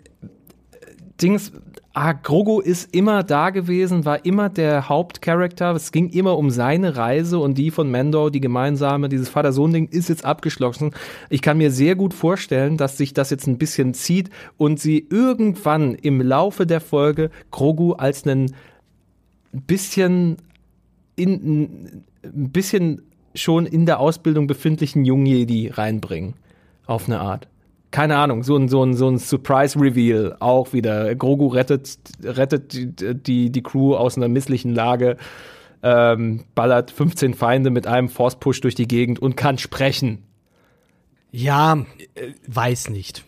Dings, 1.23 1.53
ah, 1.93 2.13
Grogu 2.13 2.61
ist 2.61 2.95
immer 2.95 3.23
da 3.23 3.51
gewesen, 3.51 4.05
war 4.05 4.25
immer 4.25 4.49
der 4.49 4.89
Hauptcharakter. 4.89 5.75
Es 5.75 5.93
ging 5.93 6.09
immer 6.11 6.39
um 6.39 6.51
seine 6.51 6.97
Reise 6.97 7.39
und 7.39 7.59
die 7.59 7.71
von 7.71 7.91
Mando, 7.91 8.31
die 8.31 8.41
gemeinsame, 8.41 9.09
dieses 9.09 9.29
Vater-Sohn-Ding 9.29 9.89
ist 9.89 10.09
jetzt 10.09 10.25
abgeschlossen. 10.25 10.93
Ich 11.29 11.43
kann 11.43 11.59
mir 11.59 11.71
sehr 11.71 11.97
gut 11.97 12.15
vorstellen, 12.15 12.77
dass 12.77 12.97
sich 12.97 13.13
das 13.13 13.31
jetzt 13.31 13.47
ein 13.47 13.59
bisschen 13.59 13.95
zieht 13.95 14.31
und 14.57 14.79
sie 14.79 15.07
irgendwann 15.11 15.95
im 15.95 16.21
Laufe 16.21 16.67
der 16.67 16.81
Folge 16.81 17.31
Grogu 17.51 17.93
als 17.93 18.27
einen 18.27 18.55
bisschen 19.53 20.37
in, 21.17 22.03
ein 22.23 22.51
bisschen 22.53 23.03
schon 23.35 23.67
in 23.67 23.87
der 23.87 24.01
Ausbildung 24.01 24.47
befindlichen 24.47 25.05
Jungjedi 25.05 25.69
reinbringen. 25.69 26.35
Auf 26.87 27.07
eine 27.07 27.21
Art. 27.21 27.50
Keine 27.91 28.17
Ahnung, 28.17 28.43
so 28.43 28.57
ein, 28.57 28.69
so 28.69 28.85
ein, 28.85 28.95
so 28.95 29.09
ein 29.09 29.19
Surprise-Reveal 29.19 30.37
auch 30.41 30.73
wieder. 30.73 31.15
Grogu 31.15 31.49
rettet, 31.49 31.99
rettet 32.23 32.73
die, 32.73 33.15
die, 33.15 33.51
die 33.51 33.63
Crew 33.63 33.95
aus 33.97 34.17
einer 34.17 34.29
misslichen 34.29 34.75
Lage, 34.75 35.17
ähm, 35.83 36.45
ballert 36.55 36.91
15 36.91 37.35
Feinde 37.35 37.71
mit 37.71 37.87
einem 37.87 38.09
Force-Push 38.09 38.61
durch 38.61 38.75
die 38.75 38.87
Gegend 38.87 39.19
und 39.19 39.37
kann 39.37 39.59
sprechen. 39.59 40.25
Ja, 41.33 41.85
äh, 42.15 42.33
weiß 42.47 42.91
nicht 42.91 43.25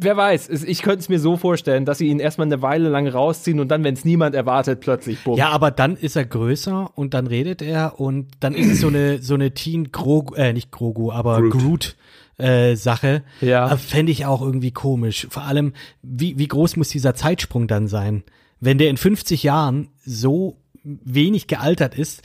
wer 0.00 0.16
weiß, 0.16 0.48
ich 0.48 0.82
könnte 0.82 1.00
es 1.00 1.08
mir 1.08 1.20
so 1.20 1.36
vorstellen, 1.36 1.84
dass 1.84 1.98
sie 1.98 2.08
ihn 2.08 2.20
erstmal 2.20 2.46
eine 2.46 2.62
Weile 2.62 2.88
lang 2.88 3.06
rausziehen 3.06 3.60
und 3.60 3.68
dann, 3.68 3.84
wenn 3.84 3.94
es 3.94 4.04
niemand 4.04 4.34
erwartet, 4.34 4.80
plötzlich 4.80 5.22
bumm. 5.22 5.36
Ja, 5.36 5.50
aber 5.50 5.70
dann 5.70 5.96
ist 5.96 6.16
er 6.16 6.24
größer 6.24 6.90
und 6.94 7.14
dann 7.14 7.26
redet 7.26 7.62
er 7.62 8.00
und 8.00 8.28
dann 8.40 8.54
ist 8.54 8.70
es 8.70 8.80
so 8.80 8.88
eine 8.88 9.22
so 9.22 9.34
eine 9.34 9.52
Teen 9.52 9.92
Grogu, 9.92 10.34
äh, 10.34 10.52
nicht 10.52 10.72
Grogu, 10.72 11.12
aber 11.12 11.40
Groot. 11.40 11.52
Groot 11.52 11.96
äh, 12.40 12.76
Sache. 12.76 13.22
Ja. 13.40 13.72
Äh, 13.72 13.76
Fände 13.76 14.12
ich 14.12 14.26
auch 14.26 14.42
irgendwie 14.42 14.72
komisch. 14.72 15.26
Vor 15.30 15.44
allem, 15.44 15.72
wie, 16.02 16.38
wie 16.38 16.48
groß 16.48 16.76
muss 16.76 16.88
dieser 16.88 17.14
Zeitsprung 17.14 17.68
dann 17.68 17.86
sein? 17.86 18.24
Wenn 18.60 18.78
der 18.78 18.90
in 18.90 18.96
50 18.96 19.42
Jahren 19.42 19.88
so 20.04 20.56
wenig 20.82 21.46
gealtert 21.46 21.94
ist, 21.94 22.22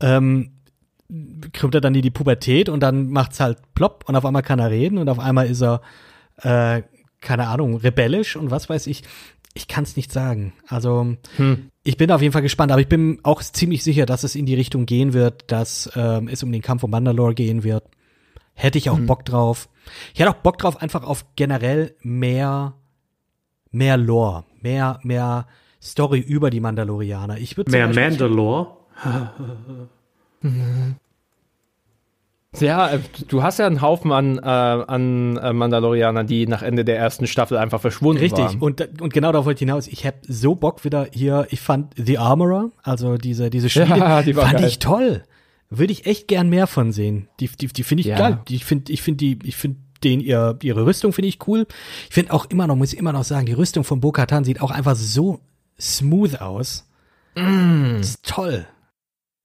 ähm, 0.00 0.52
kommt 1.58 1.74
er 1.74 1.80
dann 1.80 1.94
in 1.94 2.02
die 2.02 2.10
Pubertät 2.10 2.68
und 2.68 2.80
dann 2.80 3.10
macht's 3.10 3.40
halt 3.40 3.58
plopp 3.74 4.04
und 4.06 4.16
auf 4.16 4.24
einmal 4.24 4.42
kann 4.42 4.58
er 4.58 4.70
reden 4.70 4.98
und 4.98 5.08
auf 5.08 5.18
einmal 5.18 5.46
ist 5.46 5.62
er 5.62 5.80
äh, 6.42 6.82
keine 7.20 7.48
Ahnung, 7.48 7.76
rebellisch 7.76 8.36
und 8.36 8.50
was 8.50 8.68
weiß 8.68 8.86
ich. 8.86 9.02
Ich 9.52 9.66
kann 9.66 9.82
es 9.82 9.96
nicht 9.96 10.12
sagen. 10.12 10.52
Also 10.68 11.16
hm. 11.36 11.70
ich 11.82 11.96
bin 11.96 12.12
auf 12.12 12.22
jeden 12.22 12.32
Fall 12.32 12.42
gespannt, 12.42 12.70
aber 12.70 12.80
ich 12.80 12.88
bin 12.88 13.18
auch 13.24 13.42
ziemlich 13.42 13.82
sicher, 13.82 14.06
dass 14.06 14.22
es 14.22 14.36
in 14.36 14.46
die 14.46 14.54
Richtung 14.54 14.86
gehen 14.86 15.12
wird, 15.12 15.50
dass 15.50 15.90
ähm, 15.96 16.28
es 16.28 16.42
um 16.42 16.52
den 16.52 16.62
Kampf 16.62 16.84
um 16.84 16.90
Mandalore 16.90 17.34
gehen 17.34 17.64
wird. 17.64 17.84
Hätte 18.60 18.76
ich 18.76 18.90
auch 18.90 18.98
hm. 18.98 19.06
Bock 19.06 19.24
drauf. 19.24 19.70
Ich 20.12 20.20
hätte 20.20 20.30
auch 20.30 20.34
Bock 20.34 20.58
drauf, 20.58 20.82
einfach 20.82 21.02
auf 21.02 21.24
generell 21.34 21.94
mehr, 22.02 22.74
mehr 23.70 23.96
Lore, 23.96 24.44
mehr, 24.60 25.00
mehr 25.02 25.46
Story 25.82 26.20
über 26.20 26.50
die 26.50 26.60
Mandalorianer. 26.60 27.38
Ich 27.38 27.56
würde 27.56 27.70
mehr 27.70 27.88
Mandalore. 27.88 28.76
Ja, 32.58 32.90
äh, 32.90 32.98
du 33.28 33.44
hast 33.44 33.60
ja 33.60 33.66
einen 33.66 33.80
Haufen 33.80 34.10
an, 34.10 34.38
äh, 34.38 34.40
an 34.42 35.36
äh, 35.36 35.52
Mandalorianern, 35.52 36.26
die 36.26 36.48
nach 36.48 36.62
Ende 36.62 36.84
der 36.84 36.98
ersten 36.98 37.28
Staffel 37.28 37.56
einfach 37.56 37.80
verschwunden 37.80 38.20
Richtig. 38.20 38.40
waren. 38.40 38.60
Richtig, 38.60 38.90
und, 38.90 39.00
und 39.02 39.12
genau 39.12 39.30
darauf 39.30 39.46
wollte 39.46 39.58
ich 39.58 39.68
hinaus. 39.68 39.86
Ich 39.86 40.04
habe 40.04 40.16
so 40.22 40.56
Bock 40.56 40.84
wieder 40.84 41.06
hier, 41.12 41.46
ich 41.50 41.60
fand 41.60 41.94
The 41.96 42.18
Armorer, 42.18 42.70
also 42.82 43.18
diese, 43.18 43.50
diese 43.50 43.70
Spiele, 43.70 43.86
ja, 43.98 44.22
die 44.22 44.34
fand 44.34 44.54
geil. 44.54 44.64
ich 44.64 44.80
toll. 44.80 45.22
Würde 45.70 45.92
ich 45.92 46.06
echt 46.06 46.26
gern 46.26 46.48
mehr 46.48 46.66
von 46.66 46.92
sehen. 46.92 47.28
Die, 47.38 47.48
die, 47.48 47.68
die 47.68 47.82
finde 47.84 48.00
ich 48.00 48.08
ja. 48.08 48.18
geil. 48.18 48.40
Die, 48.48 48.56
ich 48.56 48.64
finde, 48.64 48.92
ich 48.92 49.02
finde 49.02 49.18
die, 49.18 49.38
ich 49.44 49.56
finde 49.56 49.78
den 50.02 50.20
ihr, 50.20 50.58
ihre 50.62 50.86
Rüstung 50.86 51.12
finde 51.12 51.28
ich 51.28 51.46
cool. 51.46 51.66
Ich 52.08 52.14
finde 52.14 52.32
auch 52.32 52.46
immer 52.46 52.66
noch, 52.66 52.76
muss 52.76 52.92
ich 52.92 52.98
immer 52.98 53.12
noch 53.12 53.24
sagen, 53.24 53.46
die 53.46 53.52
Rüstung 53.52 53.84
von 53.84 54.00
Bo-Katan 54.00 54.44
sieht 54.44 54.60
auch 54.60 54.70
einfach 54.70 54.96
so 54.96 55.40
smooth 55.78 56.40
aus. 56.40 56.88
Mm. 57.36 58.00
Ist 58.00 58.24
toll. 58.24 58.66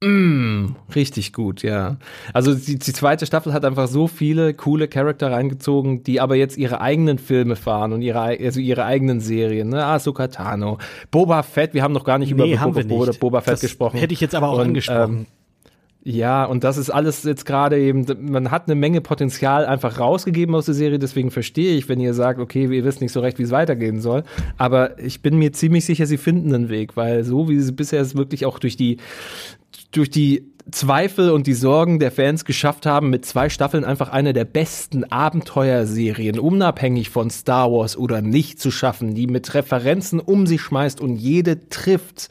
Mm, 0.03 0.76
richtig 0.93 1.31
gut, 1.31 1.64
ja. 1.64 1.97
Also 2.34 2.53
die, 2.53 2.77
die, 2.77 2.93
zweite 2.93 3.26
Staffel 3.26 3.53
hat 3.53 3.64
einfach 3.64 3.88
so 3.88 4.07
viele 4.07 4.53
coole 4.53 4.88
Charakter 4.88 5.31
reingezogen, 5.31 6.03
die 6.03 6.19
aber 6.19 6.35
jetzt 6.35 6.57
ihre 6.57 6.81
eigenen 6.81 7.18
Filme 7.18 7.56
fahren 7.56 7.93
und 7.93 8.02
ihre, 8.02 8.19
also 8.19 8.60
ihre 8.60 8.85
eigenen 8.85 9.22
Serien. 9.22 9.69
Ne? 9.69 9.85
Ahsoka 9.85 10.27
Tano, 10.27 10.80
Boba 11.11 11.43
Fett, 11.43 11.73
wir 11.73 11.81
haben 11.81 11.93
noch 11.93 12.03
gar 12.03 12.18
nicht 12.18 12.35
nee, 12.35 12.53
über 12.53 12.65
Boba, 12.65 12.81
Boba, 12.84 13.11
Boba 13.19 13.41
Fett 13.41 13.53
das 13.53 13.61
gesprochen. 13.61 13.97
Hätte 13.97 14.14
ich 14.14 14.22
jetzt 14.22 14.35
aber 14.35 14.49
auch 14.49 14.57
und, 14.57 14.68
angesprochen. 14.68 15.18
Ähm, 15.19 15.26
ja, 16.07 16.45
und 16.45 16.64
das 16.64 16.77
ist 16.77 16.91
alles 16.91 17.23
jetzt 17.23 17.48
gerade 17.48 17.80
eben, 17.80 18.06
man 18.19 18.52
hat 18.52 18.68
eine 18.68 18.76
Menge 18.76 19.02
Potenzial 19.02 19.65
einfach 19.65 19.99
rausgegeben 19.99 20.53
aus 20.53 20.68
der 20.68 20.76
Serie, 20.76 20.99
deswegen 20.99 21.32
verstehe 21.32 21.76
ich, 21.76 21.90
wenn 21.90 21.99
ihr 21.99 22.14
sagt, 22.14 22.40
okay, 22.40 22.65
ihr 22.72 22.86
wisst 22.86 23.02
nicht 23.02 23.11
so 23.11 23.22
recht, 23.22 23.40
wie 23.40 23.44
es 23.44 23.49
weitergehen 23.49 23.99
soll. 23.99 24.23
Aber 24.56 24.99
ich 24.99 25.23
bin 25.23 25.40
mir 25.40 25.52
ziemlich 25.52 25.84
sicher, 25.84 26.06
sie 26.06 26.18
finden 26.18 26.53
einen 26.53 26.69
Weg, 26.69 26.95
weil 26.95 27.23
so 27.23 27.49
wie 27.49 27.60
sie 27.60 27.72
bisher 27.72 28.02
es 28.02 28.15
wirklich 28.15 28.45
auch 28.45 28.60
durch 28.60 28.77
die, 28.77 28.98
durch 29.91 30.11
die 30.11 30.52
Zweifel 30.69 31.32
und 31.32 31.48
die 31.48 31.56
Sorgen 31.56 31.98
der 31.98 32.11
Fans 32.11 32.45
geschafft 32.45 32.86
haben, 32.86 33.10
mit 33.10 33.26
zwei 33.26 33.49
Staffeln 33.49 33.84
einfach 33.84 34.10
eine 34.10 34.34
der 34.34 34.45
besten 34.45 35.06
Abenteuerserien, 35.06 36.38
unabhängig 36.38 37.10
von 37.10 37.32
Star 37.32 37.72
Wars 37.72 37.98
oder 37.98 38.22
nicht 38.22 38.60
zu 38.60 38.69
schaffen, 38.69 39.15
die 39.15 39.26
mit 39.26 39.56
Referenzen 39.56 40.19
um 40.19 40.45
sich 40.45 40.61
schmeißt 40.61 41.02
und 41.02 41.15
jede 41.15 41.68
trifft, 41.69 42.30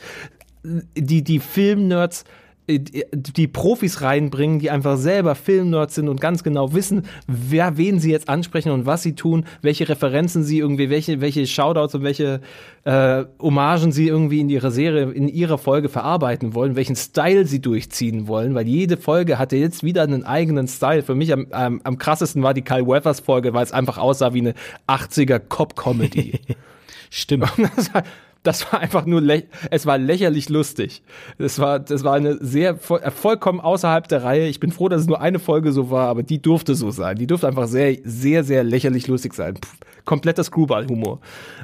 die 0.63 1.25
die 1.25 1.41
Filmnerds 1.41 2.25
die 2.67 3.47
Profis 3.47 4.01
reinbringen, 4.01 4.59
die 4.59 4.71
einfach 4.71 4.97
selber 4.97 5.35
Filmnerds 5.35 5.95
sind 5.95 6.09
und 6.09 6.21
ganz 6.21 6.43
genau 6.43 6.73
wissen, 6.73 7.03
wer 7.27 7.77
wen 7.77 7.99
sie 7.99 8.11
jetzt 8.11 8.29
ansprechen 8.29 8.71
und 8.71 8.87
was 8.87 9.03
sie 9.03 9.15
tun, 9.15 9.45
welche 9.61 9.89
Referenzen 9.89 10.45
sie 10.45 10.61
irgendwie, 10.61 10.89
welche 10.89 11.21
welche 11.21 11.47
Shoutouts 11.47 11.95
und 11.95 12.05
welche 12.05 12.41
äh, 12.85 13.25
Hommagen 13.39 13.93
sie 13.93 14.09
irgendwie 14.09 14.41
in 14.41 14.49
ihrer 14.49 14.71
Serie, 14.71 15.11
in 15.11 15.29
ihrer 15.29 15.59
Folge 15.59 15.91
verarbeiten 15.91 16.55
wollen, 16.55 16.75
welchen 16.75 16.97
Style 16.97 17.47
sie 17.47 17.61
durchziehen 17.61 18.29
wollen, 18.29 18.55
weil 18.55 18.67
jede 18.67 18.97
Folge 18.97 19.39
hatte 19.39 19.57
jetzt 19.57 19.83
wieder 19.83 20.03
einen 20.03 20.25
eigenen 20.25 20.67
Style. 20.67 21.03
Für 21.03 21.15
mich 21.15 21.33
am, 21.33 21.47
am, 21.51 21.81
am 21.85 21.99
krassesten 21.99 22.43
war 22.43 22.55
die 22.55 22.63
Kyle 22.63 22.87
Weathers 22.87 23.21
Folge, 23.21 23.53
weil 23.53 23.65
es 23.65 23.73
einfach 23.73 23.99
aussah 23.99 24.33
wie 24.33 24.41
eine 24.41 24.55
80er 24.89 25.39
Cop 25.39 25.77
Comedy. 25.77 26.41
Stimmt 27.11 27.53
das 28.45 28.71
war 28.71 28.81
einfach 28.81 29.07
nur, 29.07 29.23
es 29.71 29.87
war 29.87 29.99
lächerlich 29.99 30.51
lustig. 30.51 31.03
Das 31.39 31.59
war, 31.59 31.81
das 31.81 32.05
war 32.05 32.13
eine 32.13 32.37
sehr, 32.45 32.79
äh, 32.91 33.11
vollkommen 33.11 33.59
außerhalb 33.59 34.07
der 34.07 34.23
Reihe. 34.23 34.47
Ich 34.47 34.61
bin 34.61 34.71
froh, 34.71 34.89
dass 34.89 35.01
es 35.01 35.07
nur 35.07 35.21
eine 35.21 35.39
Folge 35.39 35.73
so 35.73 35.91
war, 35.91 36.09
aber 36.09 36.23
die 36.23 36.41
durfte 36.41 36.75
so 36.75 36.91
sein. 36.91 37.17
Die 37.17 37.27
durfte 37.27 37.49
einfach 37.49 37.67
sehr, 37.67 37.97
sehr, 38.05 38.45
sehr 38.45 38.63
lächerlich 38.63 39.09
lustig 39.09 39.33
sein. 39.33 39.55
Puh, 39.55 39.69
kompletter 40.05 40.45
Screwball-Humor. 40.45 41.21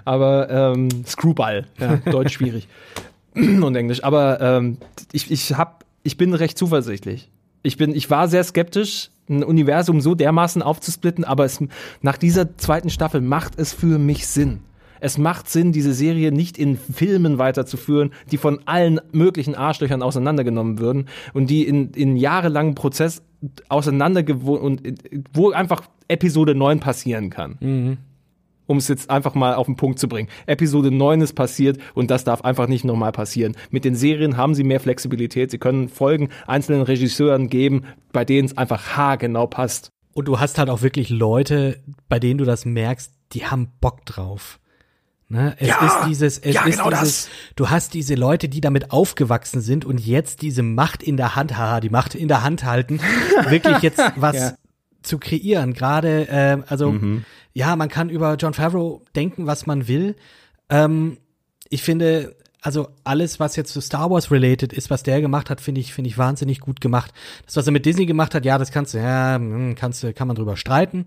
Aber, 0.07 0.49
ähm, 0.51 0.89
Screwball, 1.07 1.67
ja, 1.79 1.97
Deutsch 1.97 2.33
schwierig. 2.33 2.67
Und 3.35 3.77
Englisch. 3.77 4.03
Aber, 4.03 4.41
ähm, 4.41 4.79
ich, 5.13 5.31
ich 5.31 5.55
hab, 5.55 5.85
ich 6.03 6.17
bin 6.17 6.33
recht 6.33 6.57
zuversichtlich. 6.57 7.31
Ich 7.63 7.77
bin, 7.77 7.95
ich 7.95 8.09
war 8.09 8.27
sehr 8.27 8.43
skeptisch, 8.43 9.11
ein 9.29 9.45
Universum 9.45 10.01
so 10.01 10.15
dermaßen 10.15 10.63
aufzusplitten, 10.63 11.25
aber 11.25 11.45
es, 11.45 11.63
nach 12.01 12.17
dieser 12.17 12.57
zweiten 12.57 12.89
Staffel 12.89 13.21
macht 13.21 13.59
es 13.59 13.75
für 13.75 13.99
mich 13.99 14.27
Sinn 14.27 14.61
es 15.01 15.19
macht 15.19 15.49
Sinn, 15.49 15.73
diese 15.73 15.93
Serie 15.93 16.33
nicht 16.33 16.59
in 16.59 16.77
Filmen 16.77 17.39
weiterzuführen, 17.39 18.13
die 18.31 18.37
von 18.37 18.61
allen 18.67 19.01
möglichen 19.13 19.55
Arschlöchern 19.55 20.03
auseinandergenommen 20.03 20.79
würden 20.79 21.07
und 21.33 21.51
die 21.51 21.67
in, 21.67 21.91
in 21.93 22.17
jahrelangen 22.17 22.75
Prozess 22.75 23.23
auseinandergewohnt 23.69 24.63
und 24.63 24.83
wo 25.33 25.51
einfach 25.51 25.83
Episode 26.09 26.55
9 26.55 26.81
passieren 26.81 27.31
kann. 27.31 27.57
Mhm. 27.61 27.99
Um 28.67 28.77
es 28.77 28.87
jetzt 28.87 29.11
einfach 29.11 29.35
mal 29.35 29.55
auf 29.55 29.67
den 29.67 29.75
Punkt 29.75 29.99
zu 29.99 30.07
bringen. 30.07 30.29
Episode 30.47 30.93
9 30.93 31.23
ist 31.23 31.33
passiert 31.33 31.79
und 31.95 32.11
das 32.11 32.23
darf 32.23 32.43
einfach 32.43 32.69
nicht 32.69 32.85
nochmal 32.85 33.11
passieren. 33.11 33.57
Mit 33.71 33.85
den 33.85 33.97
Serien 33.97 34.37
haben 34.37 34.55
sie 34.55 34.63
mehr 34.63 34.79
Flexibilität. 34.79 35.51
Sie 35.51 35.59
können 35.59 35.89
Folgen 35.89 36.29
einzelnen 36.47 36.83
Regisseuren 36.83 37.49
geben, 37.49 37.83
bei 38.13 38.25
denen 38.25 38.47
es 38.47 38.57
einfach 38.57 38.97
haargenau 38.97 39.49
passt. 39.49 39.89
Und 40.13 40.29
du 40.29 40.39
hast 40.39 40.59
halt 40.59 40.71
auch 40.71 40.83
wirklich 40.83 41.11
Leute, 41.11 41.83
bei 42.09 42.21
denen 42.21 42.39
du 42.39 42.45
das 42.45 42.65
merkst, 42.65 43.13
die 43.33 43.47
haben 43.47 43.73
Bock 43.81 44.05
drauf. 44.07 44.61
Ne? 45.33 45.55
Es 45.61 45.69
Ja, 45.69 45.87
ist 45.87 46.09
dieses, 46.09 46.39
es 46.39 46.55
ja, 46.55 46.65
ist 46.65 46.77
genau 46.79 46.91
dieses, 46.91 47.25
das. 47.27 47.29
du 47.55 47.71
hast 47.71 47.95
diese 47.95 48.17
Leute, 48.17 48.49
die 48.49 48.61
damit 48.61 48.91
aufgewachsen 48.91 49.61
sind 49.61 49.85
und 49.85 50.05
jetzt 50.05 50.43
diese 50.43 50.63
Macht 50.65 51.03
in 51.05 51.17
der 51.17 51.37
Hand, 51.37 51.57
haha, 51.57 51.79
die 51.81 51.89
Macht 51.89 52.15
in 52.17 52.27
der 52.29 52.43
Hand 52.43 52.65
halten, 52.65 53.01
wirklich 53.49 53.79
jetzt 53.79 54.01
was 54.17 54.37
Ja. 54.37 54.53
zu 55.03 55.19
kreieren. 55.19 55.73
Gerade, 55.73 56.27
ähm, 56.31 56.65
also, 56.67 56.91
Mhm. 56.93 57.25
ja, 57.53 57.77
man 57.77 57.89
kann 57.89 58.11
über 58.11 58.35
John 58.35 58.55
Favreau 58.55 59.03
denken, 59.15 59.47
was 59.47 59.67
man 59.67 59.87
will. 59.87 60.17
Ähm, 60.69 61.19
ich 61.69 61.83
finde, 61.85 62.35
also 62.61 62.89
alles, 63.05 63.39
was 63.39 63.55
jetzt 63.55 63.73
zu 63.73 63.81
Star 63.81 64.11
Wars 64.11 64.33
related 64.33 64.73
ist, 64.73 64.91
was 64.91 65.05
der 65.05 65.21
gemacht 65.21 65.49
hat, 65.49 65.61
finde 65.61 65.81
ich, 65.81 65.95
finde 65.95 66.09
ich 66.11 66.19
wahnsinnig 66.19 66.59
gut 66.61 66.81
gemacht. 66.81 67.13
Das, 67.47 67.55
was 67.57 67.67
er 67.67 67.73
mit 67.73 67.87
Disney 67.87 68.05
gemacht 68.05 68.35
hat, 68.35 68.45
ja, 68.45 68.59
das 68.59 68.73
kannst 68.73 68.95
du, 68.95 68.99
ja, 68.99 69.37
hm, 69.37 69.77
kannst 69.77 70.03
du, 70.03 70.13
kann 70.13 70.27
man 70.27 70.35
drüber 70.37 70.57
streiten. 70.57 71.07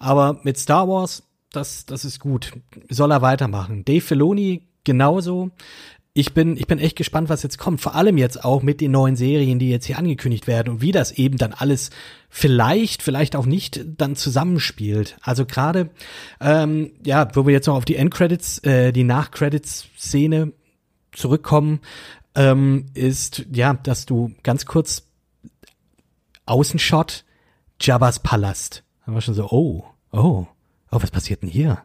Aber 0.00 0.40
mit 0.42 0.58
Star 0.58 0.88
Wars, 0.88 1.22
das, 1.52 1.86
das 1.86 2.04
ist 2.04 2.20
gut. 2.20 2.52
Soll 2.88 3.12
er 3.12 3.22
weitermachen. 3.22 3.84
Dave 3.84 4.00
Filoni 4.00 4.68
genauso. 4.84 5.50
Ich 6.12 6.34
bin, 6.34 6.56
ich 6.56 6.66
bin 6.66 6.80
echt 6.80 6.96
gespannt, 6.96 7.28
was 7.28 7.44
jetzt 7.44 7.58
kommt. 7.58 7.80
Vor 7.80 7.94
allem 7.94 8.18
jetzt 8.18 8.44
auch 8.44 8.62
mit 8.62 8.80
den 8.80 8.90
neuen 8.90 9.14
Serien, 9.14 9.60
die 9.60 9.70
jetzt 9.70 9.86
hier 9.86 9.98
angekündigt 9.98 10.48
werden 10.48 10.68
und 10.70 10.80
wie 10.80 10.90
das 10.90 11.12
eben 11.12 11.38
dann 11.38 11.52
alles 11.52 11.90
vielleicht, 12.28 13.02
vielleicht 13.02 13.36
auch 13.36 13.46
nicht 13.46 13.84
dann 13.96 14.16
zusammenspielt. 14.16 15.16
Also 15.22 15.46
gerade, 15.46 15.90
ähm, 16.40 16.92
ja, 17.04 17.28
wo 17.34 17.46
wir 17.46 17.52
jetzt 17.52 17.66
noch 17.66 17.76
auf 17.76 17.84
die 17.84 17.96
Endcredits, 17.96 18.58
äh, 18.64 18.92
die 18.92 19.04
Nachcredits-Szene 19.04 20.52
zurückkommen, 21.12 21.80
ähm, 22.34 22.86
ist, 22.94 23.46
ja, 23.52 23.74
dass 23.74 24.06
du 24.06 24.32
ganz 24.42 24.66
kurz 24.66 25.04
Außenshot, 26.46 27.24
Jabba's 27.80 28.18
Palast. 28.18 28.82
Da 29.06 29.14
war 29.14 29.20
schon 29.20 29.34
so, 29.34 29.48
oh, 29.48 29.84
oh, 30.12 30.46
oh, 30.90 31.02
was 31.02 31.10
passiert 31.10 31.42
denn 31.42 31.48
hier? 31.48 31.82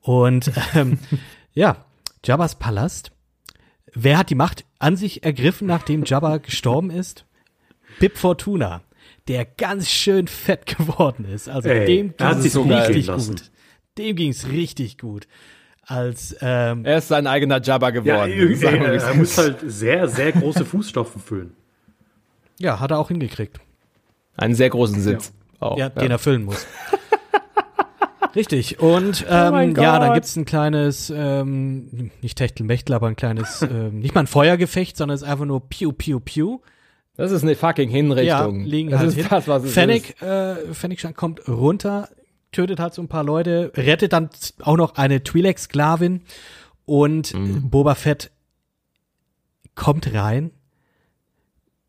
Und 0.00 0.50
ähm, 0.74 0.98
ja, 1.54 1.84
Jabba's 2.24 2.56
Palast. 2.56 3.12
Wer 3.94 4.18
hat 4.18 4.30
die 4.30 4.34
Macht 4.34 4.64
an 4.78 4.96
sich 4.96 5.22
ergriffen, 5.22 5.66
nachdem 5.66 6.04
Jabba 6.04 6.38
gestorben 6.38 6.90
ist? 6.90 7.26
Bib 8.00 8.16
Fortuna, 8.16 8.82
der 9.28 9.44
ganz 9.44 9.90
schön 9.90 10.26
fett 10.28 10.66
geworden 10.66 11.26
ist. 11.26 11.48
Also 11.48 11.68
Ey, 11.68 11.84
dem 11.84 12.40
sich 12.40 12.52
so 12.52 12.62
richtig 12.62 13.06
gut. 13.08 13.50
Dem 13.98 14.16
ging's 14.16 14.48
richtig 14.48 14.96
gut. 14.96 15.28
Als 15.84 16.34
ähm, 16.40 16.84
Er 16.84 16.98
ist 16.98 17.08
sein 17.08 17.26
eigener 17.26 17.60
Jabba 17.60 17.88
Ja, 17.88 17.90
geworden. 17.90 18.32
irgendwie, 18.34 18.54
Sagen 18.56 18.80
wir, 18.80 18.92
wie 18.92 18.96
es 18.96 19.02
er 19.02 19.14
muss 19.14 19.36
halt 19.36 19.58
sehr, 19.64 20.08
sehr 20.08 20.32
große 20.32 20.64
Fußstapfen 20.64 21.20
füllen. 21.20 21.54
ja, 22.58 22.80
hat 22.80 22.92
er 22.92 22.98
auch 22.98 23.08
hingekriegt. 23.08 23.60
Einen 24.36 24.54
sehr 24.54 24.70
großen 24.70 25.00
Sitz. 25.00 25.32
Auch, 25.60 25.76
ja, 25.76 25.90
den 25.90 26.10
er 26.10 26.18
füllen 26.18 26.44
muss. 26.44 26.66
Richtig. 28.34 28.80
Und 28.80 29.24
Oh 29.28 29.32
ähm, 29.32 29.74
ja, 29.76 29.98
dann 29.98 30.14
gibt's 30.14 30.36
ein 30.36 30.44
kleines, 30.44 31.12
ähm, 31.14 32.10
nicht 32.22 32.38
Techtelmechtel, 32.38 32.94
aber 32.94 33.08
ein 33.08 33.16
kleines, 33.16 33.62
ähm, 33.70 34.00
nicht 34.00 34.14
mal 34.14 34.22
ein 34.22 34.26
Feuergefecht, 34.26 34.96
sondern 34.96 35.14
es 35.14 35.22
ist 35.22 35.28
einfach 35.28 35.44
nur 35.44 35.68
Piu, 35.68 35.92
Piu, 35.92 36.20
Piu. 36.20 36.58
Das 37.16 37.30
ist 37.30 37.42
eine 37.42 37.54
fucking 37.54 37.90
Hinrichtung. 37.90 38.60
Ja, 38.60 38.66
liegen 38.66 38.90
das 38.90 39.00
halt 39.00 39.08
ist 39.10 39.16
hin. 39.16 39.26
das, 39.28 39.46
was 39.48 39.62
es 39.62 39.68
ist. 39.68 39.74
Fennec, 39.74 40.22
äh, 40.22 40.56
Fennec 40.72 41.14
kommt 41.14 41.46
runter, 41.46 42.08
tötet 42.52 42.80
halt 42.80 42.94
so 42.94 43.02
ein 43.02 43.08
paar 43.08 43.24
Leute, 43.24 43.70
rettet 43.76 44.12
dann 44.14 44.30
auch 44.62 44.76
noch 44.76 44.94
eine 44.96 45.18
Twi'lek-Sklavin 45.18 46.22
und 46.86 47.34
Mhm. 47.34 47.68
Boba 47.70 47.94
Fett 47.94 48.30
kommt 49.74 50.12
rein, 50.14 50.50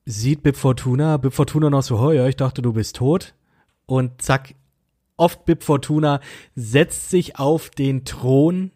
sieht 0.06 0.44
Bib 0.44 0.58
Fortuna, 0.58 1.18
Bib 1.18 1.34
Fortuna 1.34 1.70
noch 1.70 1.84
so, 1.84 1.98
oh 2.00 2.12
ja, 2.12 2.28
ich 2.28 2.36
dachte, 2.36 2.62
du 2.62 2.74
bist 2.74 2.98
tot 2.98 3.34
und 3.86 4.22
zack, 4.22 4.56
oft 5.18 5.46
Bib 5.46 5.64
Fortuna 5.64 6.20
setzt 6.56 7.10
sich 7.10 7.40
auf 7.40 7.70
den 7.70 8.06
Thron 8.06 8.72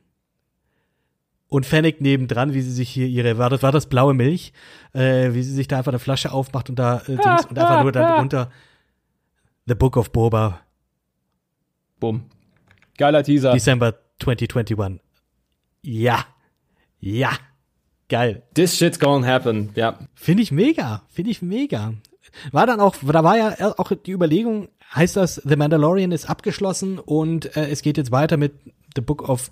und 1.49 1.65
Fennec 1.65 2.01
nebendran, 2.01 2.53
wie 2.53 2.61
sie 2.61 2.71
sich 2.71 2.89
hier 2.89 3.07
ihre, 3.07 3.37
war 3.37 3.49
das, 3.49 3.63
war 3.63 3.71
das 3.71 3.87
blaue 3.87 4.13
Milch, 4.13 4.51
äh, 4.93 5.33
wie 5.33 5.43
sie 5.43 5.53
sich 5.53 5.67
da 5.67 5.77
einfach 5.77 5.91
eine 5.91 5.99
Flasche 5.99 6.31
aufmacht 6.31 6.69
und 6.69 6.77
da, 6.77 6.99
äh, 7.07 7.15
Dings, 7.15 7.45
und 7.45 7.57
einfach 7.57 7.83
nur 7.83 7.91
dann 7.91 8.17
drunter 8.17 8.51
The 9.65 9.75
Book 9.75 9.97
of 9.97 10.11
Boba, 10.11 10.61
Bumm. 11.99 12.25
Geiler 12.97 13.23
Teaser. 13.23 13.53
December 13.53 13.95
2021. 14.19 15.01
Ja. 15.83 16.25
Ja. 16.99 17.31
Geil. 18.09 18.43
This 18.53 18.77
shit's 18.77 18.99
gonna 18.99 19.27
happen. 19.27 19.71
Ja. 19.75 19.99
Finde 20.15 20.43
ich 20.43 20.51
mega. 20.51 21.03
Finde 21.09 21.31
ich 21.31 21.41
mega. 21.41 21.93
War 22.51 22.67
dann 22.67 22.79
auch, 22.79 22.95
da 23.01 23.23
war 23.23 23.37
ja 23.37 23.73
auch 23.77 23.91
die 23.91 24.11
Überlegung, 24.11 24.69
heißt 24.95 25.17
das, 25.17 25.35
The 25.35 25.55
Mandalorian 25.55 26.11
ist 26.11 26.29
abgeschlossen 26.29 26.99
und 26.99 27.55
äh, 27.55 27.69
es 27.69 27.81
geht 27.81 27.97
jetzt 27.97 28.11
weiter 28.11 28.37
mit 28.37 28.53
The 28.95 29.01
Book 29.01 29.27
of 29.27 29.51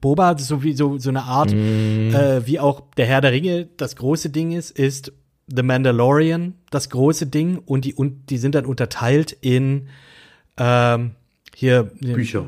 Boba, 0.00 0.36
so 0.38 0.62
wie 0.62 0.74
so, 0.74 0.98
so 0.98 1.10
eine 1.10 1.22
Art, 1.22 1.52
äh, 1.52 2.46
wie 2.46 2.60
auch 2.60 2.82
der 2.96 3.06
Herr 3.06 3.20
der 3.20 3.32
Ringe 3.32 3.68
das 3.76 3.96
große 3.96 4.30
Ding 4.30 4.52
ist, 4.52 4.70
ist 4.70 5.12
The 5.54 5.62
Mandalorian 5.62 6.54
das 6.70 6.90
große 6.90 7.26
Ding 7.26 7.58
und 7.58 7.84
die, 7.84 7.94
und 7.94 8.30
die 8.30 8.38
sind 8.38 8.54
dann 8.54 8.66
unterteilt 8.66 9.36
in 9.40 9.88
ähm, 10.58 11.12
hier 11.54 11.90
Bücher. 12.00 12.44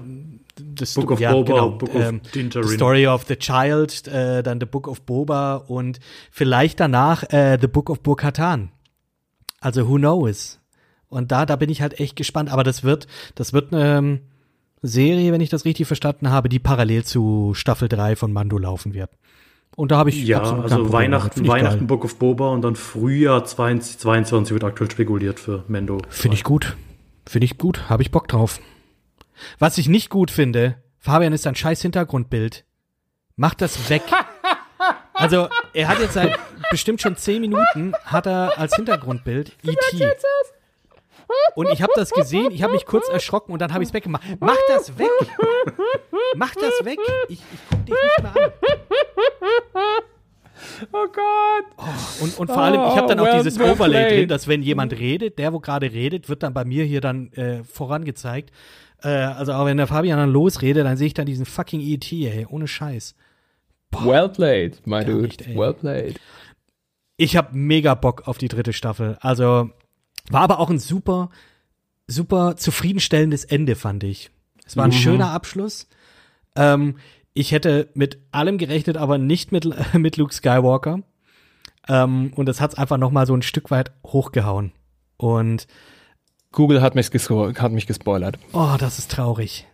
das 0.56 0.94
Book 0.94 1.10
of 1.10 1.20
ja, 1.20 1.32
Boba, 1.32 1.52
genau, 1.52 1.70
Book 1.70 1.94
of 1.94 2.02
ähm, 2.02 2.20
Dinjarin. 2.34 2.68
The 2.68 2.74
Story 2.74 3.06
of 3.06 3.24
the 3.26 3.36
Child, 3.36 4.08
äh, 4.08 4.42
dann 4.42 4.60
The 4.60 4.66
Book 4.66 4.86
of 4.88 5.02
Boba 5.02 5.56
und 5.56 6.00
vielleicht 6.30 6.80
danach 6.80 7.24
äh, 7.32 7.58
The 7.60 7.66
Book 7.66 7.90
of 7.90 8.00
Bo-Katan. 8.00 8.70
Also 9.60 9.88
who 9.88 9.96
knows? 9.96 10.61
Und 11.12 11.30
da, 11.30 11.44
da 11.44 11.56
bin 11.56 11.68
ich 11.68 11.82
halt 11.82 12.00
echt 12.00 12.16
gespannt. 12.16 12.50
Aber 12.50 12.64
das 12.64 12.84
wird, 12.84 13.06
das 13.34 13.52
wird 13.52 13.72
eine 13.74 13.98
ähm, 13.98 14.20
Serie, 14.80 15.30
wenn 15.30 15.42
ich 15.42 15.50
das 15.50 15.66
richtig 15.66 15.86
verstanden 15.86 16.30
habe, 16.30 16.48
die 16.48 16.58
parallel 16.58 17.04
zu 17.04 17.52
Staffel 17.54 17.88
3 17.88 18.16
von 18.16 18.32
Mando 18.32 18.56
laufen 18.56 18.94
wird. 18.94 19.10
Und 19.76 19.90
da 19.90 19.98
habe 19.98 20.08
ich 20.08 20.24
Ja, 20.24 20.40
also. 20.40 20.90
Weihnachten, 20.90 21.46
Weihnachten 21.46 21.78
geil. 21.80 21.86
Book 21.86 22.04
of 22.04 22.18
Boba 22.18 22.48
und 22.48 22.62
dann 22.62 22.76
Frühjahr 22.76 23.44
2022 23.44 24.54
wird 24.54 24.64
aktuell 24.64 24.90
spekuliert 24.90 25.38
für 25.38 25.64
Mendo. 25.68 25.98
Finde 26.08 26.34
ich 26.34 26.44
gut. 26.44 26.76
Finde 27.26 27.44
ich 27.44 27.58
gut. 27.58 27.90
Habe 27.90 28.02
ich 28.02 28.10
Bock 28.10 28.26
drauf. 28.28 28.60
Was 29.58 29.76
ich 29.76 29.88
nicht 29.88 30.08
gut 30.08 30.30
finde, 30.30 30.76
Fabian 30.98 31.34
ist 31.34 31.46
ein 31.46 31.54
scheiß 31.54 31.82
Hintergrundbild. 31.82 32.64
Mach 33.36 33.54
das 33.54 33.90
weg. 33.90 34.02
Also, 35.14 35.48
er 35.72 35.86
hat 35.86 36.00
jetzt 36.00 36.14
seit 36.14 36.36
bestimmt 36.70 37.00
schon 37.00 37.16
zehn 37.16 37.42
Minuten, 37.42 37.92
hat 38.04 38.26
er 38.26 38.58
als 38.58 38.74
Hintergrundbild 38.74 39.52
E.T. 39.62 40.10
Und 41.54 41.68
ich 41.70 41.82
habe 41.82 41.92
das 41.96 42.10
gesehen, 42.10 42.50
ich 42.52 42.62
habe 42.62 42.72
mich 42.72 42.86
kurz 42.86 43.08
erschrocken 43.08 43.52
und 43.52 43.60
dann 43.60 43.72
habe 43.72 43.82
ich 43.82 43.90
es 43.90 43.94
weggemacht. 43.94 44.22
Mach 44.40 44.56
das 44.68 44.98
weg! 44.98 45.08
Mach 46.36 46.54
das 46.54 46.84
weg! 46.84 46.98
Ich, 47.28 47.38
ich 47.40 47.60
guck 47.70 47.86
dich 47.86 47.94
nicht 47.94 48.22
mehr 48.34 48.44
an. 48.44 48.52
Oh 50.92 51.06
Gott. 51.12 51.86
Und, 52.20 52.38
und 52.38 52.46
vor 52.48 52.58
allem, 52.62 52.80
ich 52.88 52.96
habe 52.96 53.08
dann 53.08 53.18
auch 53.18 53.24
Oh, 53.24 53.26
well- 53.32 53.42
dieses 53.42 53.58
Overlay 53.60 54.04
played. 54.06 54.18
drin, 54.20 54.28
dass 54.28 54.46
wenn 54.48 54.62
jemand 54.62 54.92
redet, 54.92 55.38
der, 55.38 55.52
wo 55.52 55.60
gerade 55.60 55.90
redet, 55.92 56.28
wird 56.28 56.42
dann 56.42 56.54
bei 56.54 56.64
mir 56.64 56.84
hier 56.84 57.00
dann 57.00 57.32
äh, 57.32 57.64
vorangezeigt. 57.64 58.50
Äh, 59.02 59.08
also 59.08 59.52
auch 59.52 59.66
wenn 59.66 59.76
der 59.76 59.86
Fabian 59.88 60.18
dann 60.18 60.30
losredet, 60.30 60.84
dann 60.84 60.96
sehe 60.96 61.08
ich 61.08 61.14
dann 61.14 61.26
diesen 61.26 61.46
fucking 61.46 61.80
E.T., 61.80 62.26
ey, 62.28 62.46
ohne 62.48 62.68
Scheiß. 62.68 63.14
Well 63.92 64.28
played, 64.28 64.86
my 64.86 65.04
dude. 65.04 65.22
nicht, 65.22 65.54
well 65.56 65.74
played. 65.74 66.20
Ich 67.16 67.36
habe 67.36 67.48
mega 67.56 67.94
Bock 67.94 68.26
auf 68.26 68.38
die 68.38 68.48
dritte 68.48 68.72
Staffel. 68.72 69.16
Also 69.20 69.70
war 70.32 70.42
aber 70.42 70.58
auch 70.58 70.70
ein 70.70 70.78
super, 70.78 71.30
super 72.06 72.56
zufriedenstellendes 72.56 73.44
Ende, 73.44 73.74
fand 73.74 74.04
ich. 74.04 74.30
Es 74.66 74.76
war 74.76 74.84
ein 74.84 74.92
schöner 74.92 75.30
Abschluss. 75.30 75.88
Ähm, 76.56 76.96
ich 77.34 77.52
hätte 77.52 77.88
mit 77.94 78.18
allem 78.30 78.58
gerechnet, 78.58 78.96
aber 78.96 79.18
nicht 79.18 79.52
mit, 79.52 79.68
mit 79.94 80.16
Luke 80.16 80.34
Skywalker. 80.34 81.00
Ähm, 81.88 82.32
und 82.36 82.46
das 82.46 82.60
hat's 82.60 82.76
einfach 82.76 82.98
noch 82.98 83.10
mal 83.10 83.26
so 83.26 83.34
ein 83.34 83.42
Stück 83.42 83.70
weit 83.70 83.92
hochgehauen. 84.06 84.72
Und 85.16 85.66
Google 86.52 86.82
hat 86.82 86.94
mich, 86.94 87.08
hat 87.08 87.72
mich 87.72 87.86
gespoilert. 87.86 88.38
oh, 88.52 88.76
das 88.78 88.98
ist 88.98 89.10
traurig. 89.10 89.66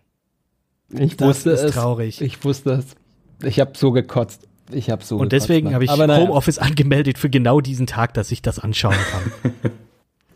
Ich 0.91 1.17
Das 1.17 1.29
wusste 1.29 1.51
ist 1.51 1.63
es. 1.63 1.75
traurig. 1.75 2.21
Ich 2.23 2.43
wusste 2.45 2.73
es. 2.73 2.97
Ich 3.43 3.61
habe 3.61 3.73
so 3.77 3.93
gekotzt. 3.93 4.49
Ich 4.71 4.91
habe 4.91 5.05
so 5.05 5.17
Und 5.17 5.33
deswegen 5.33 5.71
gekotzt, 5.71 5.91
habe 5.99 6.07
ich 6.07 6.21
Homeoffice 6.21 6.59
angemeldet 6.59 7.19
für 7.19 7.31
genau 7.31 7.61
diesen 7.61 7.87
Tag, 7.87 8.15
dass 8.15 8.31
ich 8.31 8.43
das 8.43 8.59
anschauen 8.59 8.97
kann. 9.11 9.53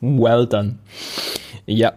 Well 0.02 0.46
done. 0.46 0.74
Ja, 1.64 1.94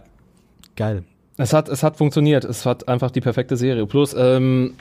Geil. 0.76 1.04
Es 1.38 1.54
hat, 1.54 1.70
es 1.70 1.84
hat 1.84 1.98
funktioniert. 1.98 2.44
Es 2.46 2.66
hat 2.66 2.88
einfach 2.88 3.12
die 3.12 3.22
perfekte 3.22 3.58
Serie. 3.58 3.86
Plus, 3.86 4.14
ähm, 4.18 4.76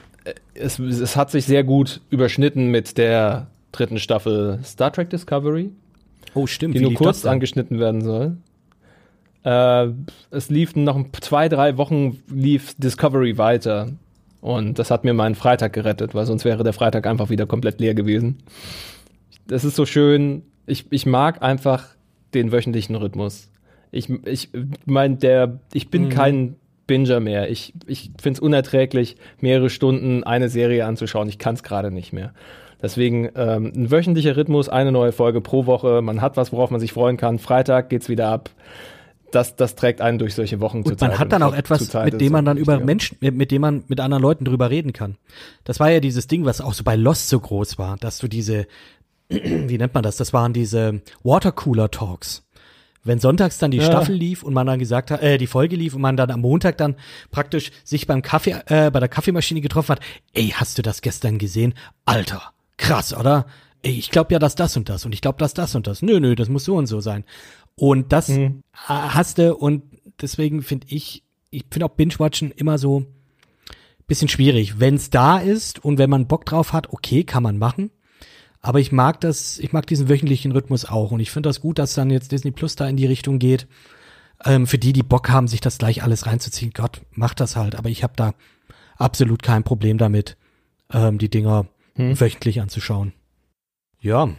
es, 0.55 0.79
es 0.79 1.17
hat 1.17 1.31
sich 1.31 1.45
sehr 1.47 1.65
gut 1.65 2.01
überschnitten 2.11 2.69
mit 2.71 2.97
der 2.97 3.49
dritten 3.73 3.99
Staffel 3.99 4.61
Star 4.65 4.93
Trek 4.93 5.11
Discovery, 5.11 5.71
Oh, 6.35 6.47
stimmt. 6.47 6.75
die 6.75 6.81
Wie 6.81 6.85
nur 6.85 6.95
kurz 6.95 7.25
angeschnitten 7.27 7.79
werden 7.79 8.03
soll. 8.03 8.37
Äh, 9.45 9.89
es 10.31 10.49
lief 10.51 10.75
noch 10.77 10.99
zwei, 11.21 11.49
drei 11.49 11.77
Wochen 11.77 12.21
lief 12.29 12.75
Discovery 12.79 13.37
weiter. 13.39 13.91
Und 14.41 14.79
das 14.79 14.91
hat 14.91 15.05
mir 15.05 15.15
meinen 15.15 15.35
Freitag 15.35 15.73
gerettet, 15.73 16.15
weil 16.15 16.27
sonst 16.27 16.45
wäre 16.45 16.65
der 16.65 16.73
Freitag 16.73 17.07
einfach 17.07 17.31
wieder 17.31 17.47
komplett 17.47 17.81
leer 17.81 17.95
gewesen. 17.95 18.39
Das 19.47 19.65
ist 19.65 19.77
so 19.77 19.87
schön. 19.87 20.43
Ich, 20.67 20.87
ich 20.91 21.07
mag 21.07 21.43
einfach 21.43 21.94
den 22.35 22.53
wöchentlichen 22.53 22.97
Rhythmus. 22.97 23.51
Ich, 23.91 24.11
ich 24.27 24.51
mein, 24.87 25.19
der, 25.19 25.61
ich 25.73 25.89
bin 25.89 26.09
kein 26.09 26.57
Binger 26.87 27.21
mehr. 27.21 27.51
Ich, 27.51 27.73
ich 27.87 28.11
finde 28.21 28.39
es 28.39 28.41
unerträglich, 28.41 29.17
mehrere 29.41 29.71
Stunden 29.71 30.25
eine 30.25 30.49
Serie 30.49 30.85
anzuschauen. 30.85 31.29
Ich 31.29 31.39
kann 31.39 31.55
es 31.55 31.63
gerade 31.63 31.91
nicht 31.91 32.13
mehr. 32.13 32.35
Deswegen 32.83 33.31
ähm, 33.35 33.73
ein 33.75 33.91
wöchentlicher 33.91 34.37
Rhythmus, 34.37 34.69
eine 34.69 34.93
neue 34.93 35.13
Folge 35.13 35.41
pro 35.41 35.65
Woche. 35.65 36.03
Man 36.03 36.21
hat 36.21 36.37
was, 36.37 36.53
worauf 36.53 36.71
man 36.71 36.81
sich 36.81 36.93
freuen 36.93 37.17
kann. 37.17 37.39
Freitag 37.39 37.89
geht's 37.89 38.09
wieder 38.09 38.29
ab. 38.29 38.51
Das, 39.31 39.57
das 39.57 39.75
trägt 39.75 40.01
einen 40.01 40.19
durch 40.19 40.35
solche 40.35 40.61
Wochen 40.61 40.83
Und 40.83 41.01
man 41.01 41.19
hat 41.19 41.33
dann 41.33 41.43
auch 41.43 41.55
etwas, 41.55 41.93
mit 42.05 42.21
dem 42.21 42.33
man 42.33 42.45
dann 42.45 42.57
über 42.57 42.79
Menschen, 42.79 43.17
mit, 43.21 43.35
mit 43.35 43.51
dem 43.51 43.63
man 43.63 43.85
mit 43.89 43.99
anderen 43.99 44.23
Leuten 44.23 44.45
drüber 44.45 44.71
reden 44.71 44.93
kann. 44.93 45.17
Das 45.65 45.81
war 45.81 45.91
ja 45.91 45.99
dieses 45.99 46.27
Ding, 46.29 46.45
was 46.45 46.61
auch 46.61 46.75
so 46.75 46.85
bei 46.85 46.95
Lost 46.95 47.31
so 47.31 47.41
groß 47.41 47.79
war, 47.79 47.97
dass 47.97 48.19
du 48.19 48.29
diese, 48.29 48.67
wie 49.29 49.79
nennt 49.79 49.95
man 49.95 50.03
das? 50.03 50.17
Das 50.17 50.33
waren 50.33 50.53
diese 50.53 51.03
Watercooler 51.23 51.91
Talks. 51.91 52.43
Wenn 53.07 53.19
sonntags 53.19 53.59
dann 53.59 53.71
die 53.71 53.79
Ja. 53.79 53.85
Staffel 53.85 54.15
lief 54.15 54.43
und 54.43 54.55
man 54.55 54.67
dann 54.67 54.79
gesagt 54.79 55.11
hat, 55.11 55.23
äh, 55.23 55.37
die 55.37 55.47
Folge 55.47 55.77
lief 55.77 55.95
und 55.95 56.01
man 56.01 56.17
dann 56.17 56.31
am 56.31 56.41
Montag 56.41 56.79
dann 56.79 56.97
praktisch 57.31 57.71
sich 57.85 58.07
beim 58.07 58.23
Kaffee, 58.23 58.53
äh, 58.67 58.91
bei 58.91 58.99
der 59.01 59.09
Kaffeemaschine 59.11 59.61
getroffen 59.61 59.91
hat, 59.97 60.01
ey, 60.33 60.49
hast 60.57 60.79
du 60.79 60.83
das 60.83 61.03
gestern 61.03 61.37
gesehen? 61.39 61.75
Alter, 62.07 62.43
krass, 62.79 63.15
oder? 63.15 63.45
Ey, 63.83 63.93
ich 63.93 64.11
glaube 64.11 64.33
ja, 64.33 64.39
dass 64.39 64.55
das 64.55 64.75
und 64.79 64.89
das 64.89 65.05
und 65.05 65.13
ich 65.13 65.21
glaube, 65.21 65.37
dass 65.39 65.53
das 65.53 65.75
und 65.75 65.87
das. 65.87 66.01
Nö, 66.01 66.19
nö, 66.19 66.35
das 66.35 66.49
muss 66.49 66.65
so 66.65 66.77
und 66.77 66.87
so 66.87 67.01
sein. 67.01 67.25
Und 67.77 68.13
das 68.13 68.29
Mhm. 68.29 68.63
hast 68.73 69.37
du 69.37 69.55
und 69.55 69.83
deswegen 70.23 70.63
finde 70.63 70.87
ich, 70.89 71.23
ich 71.51 71.65
finde 71.71 71.85
auch 71.87 71.91
Binge-Watchen 71.91 72.53
immer 72.53 72.79
so 72.79 73.05
bisschen 74.07 74.29
schwierig. 74.29 74.81
Wenn 74.81 74.95
es 74.95 75.11
da 75.11 75.39
ist 75.39 75.85
und 75.85 75.99
wenn 75.99 76.09
man 76.09 76.27
Bock 76.27 76.47
drauf 76.47 76.73
hat, 76.73 76.91
okay, 76.91 77.25
kann 77.25 77.43
man 77.43 77.59
machen. 77.59 77.91
Aber 78.65 78.81
ich 78.81 78.93
mag 78.93 79.21
das, 79.21 79.59
ich 79.59 79.75
mag 79.75 79.87
diesen 79.87 80.09
wöchentlichen 80.09 80.51
Rhythmus 80.51 80.87
auch. 80.87 81.11
Und 81.11 81.21
ich 81.21 81.31
finde 81.31 81.51
das 81.51 81.61
gut, 81.61 81.79
dass 81.79 81.93
dann 81.93 82.09
jetzt 82.09 82.33
Disney 82.33 82.51
Plus 82.51 82.77
da 82.77 82.89
in 82.89 82.97
die 82.97 83.05
Richtung 83.05 83.39
geht. 83.39 83.67
Ähm, 84.43 84.67
für 84.67 84.79
die, 84.79 84.95
die 84.95 85.03
Bock 85.03 85.29
haben, 85.29 85.49
sich 85.49 85.61
das 85.61 85.77
gleich 85.77 86.03
alles 86.03 86.25
reinzuziehen, 86.25 86.73
Gott, 86.75 87.03
macht 87.11 87.41
das 87.41 87.57
halt. 87.57 87.75
Aber 87.75 87.91
ich 87.91 88.03
habe 88.03 88.15
da 88.17 88.33
absolut 88.97 89.43
kein 89.43 89.65
Problem 89.65 89.99
damit, 89.99 90.39
ähm, 90.91 91.19
die 91.19 91.29
Dinger 91.29 91.67
wöchentlich 91.95 92.63
anzuschauen. 92.63 93.13
Ja. 94.01 94.31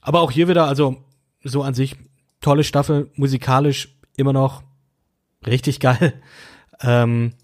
Aber 0.00 0.20
auch 0.20 0.30
hier 0.30 0.46
wieder, 0.46 0.68
also 0.68 0.98
so 1.42 1.64
an 1.64 1.74
sich, 1.74 1.96
tolle 2.40 2.62
Staffel, 2.62 3.10
musikalisch 3.16 3.98
immer 4.16 4.32
noch 4.32 4.62
richtig 5.44 5.80
geil. 5.80 6.14
Ähm, 6.80 7.34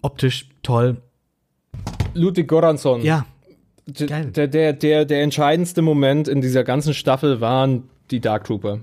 optisch 0.00 0.48
toll. 0.62 1.02
Ludwig 2.14 2.46
Goransson. 2.46 3.02
Ja, 3.02 3.26
geil. 3.94 4.26
Der, 4.26 4.48
der, 4.48 4.72
der, 4.72 5.04
der 5.04 5.22
entscheidendste 5.22 5.82
Moment 5.82 6.28
in 6.28 6.40
dieser 6.40 6.64
ganzen 6.64 6.94
Staffel 6.94 7.40
waren 7.40 7.84
die 8.10 8.20
Dark 8.20 8.44
Trooper. 8.44 8.80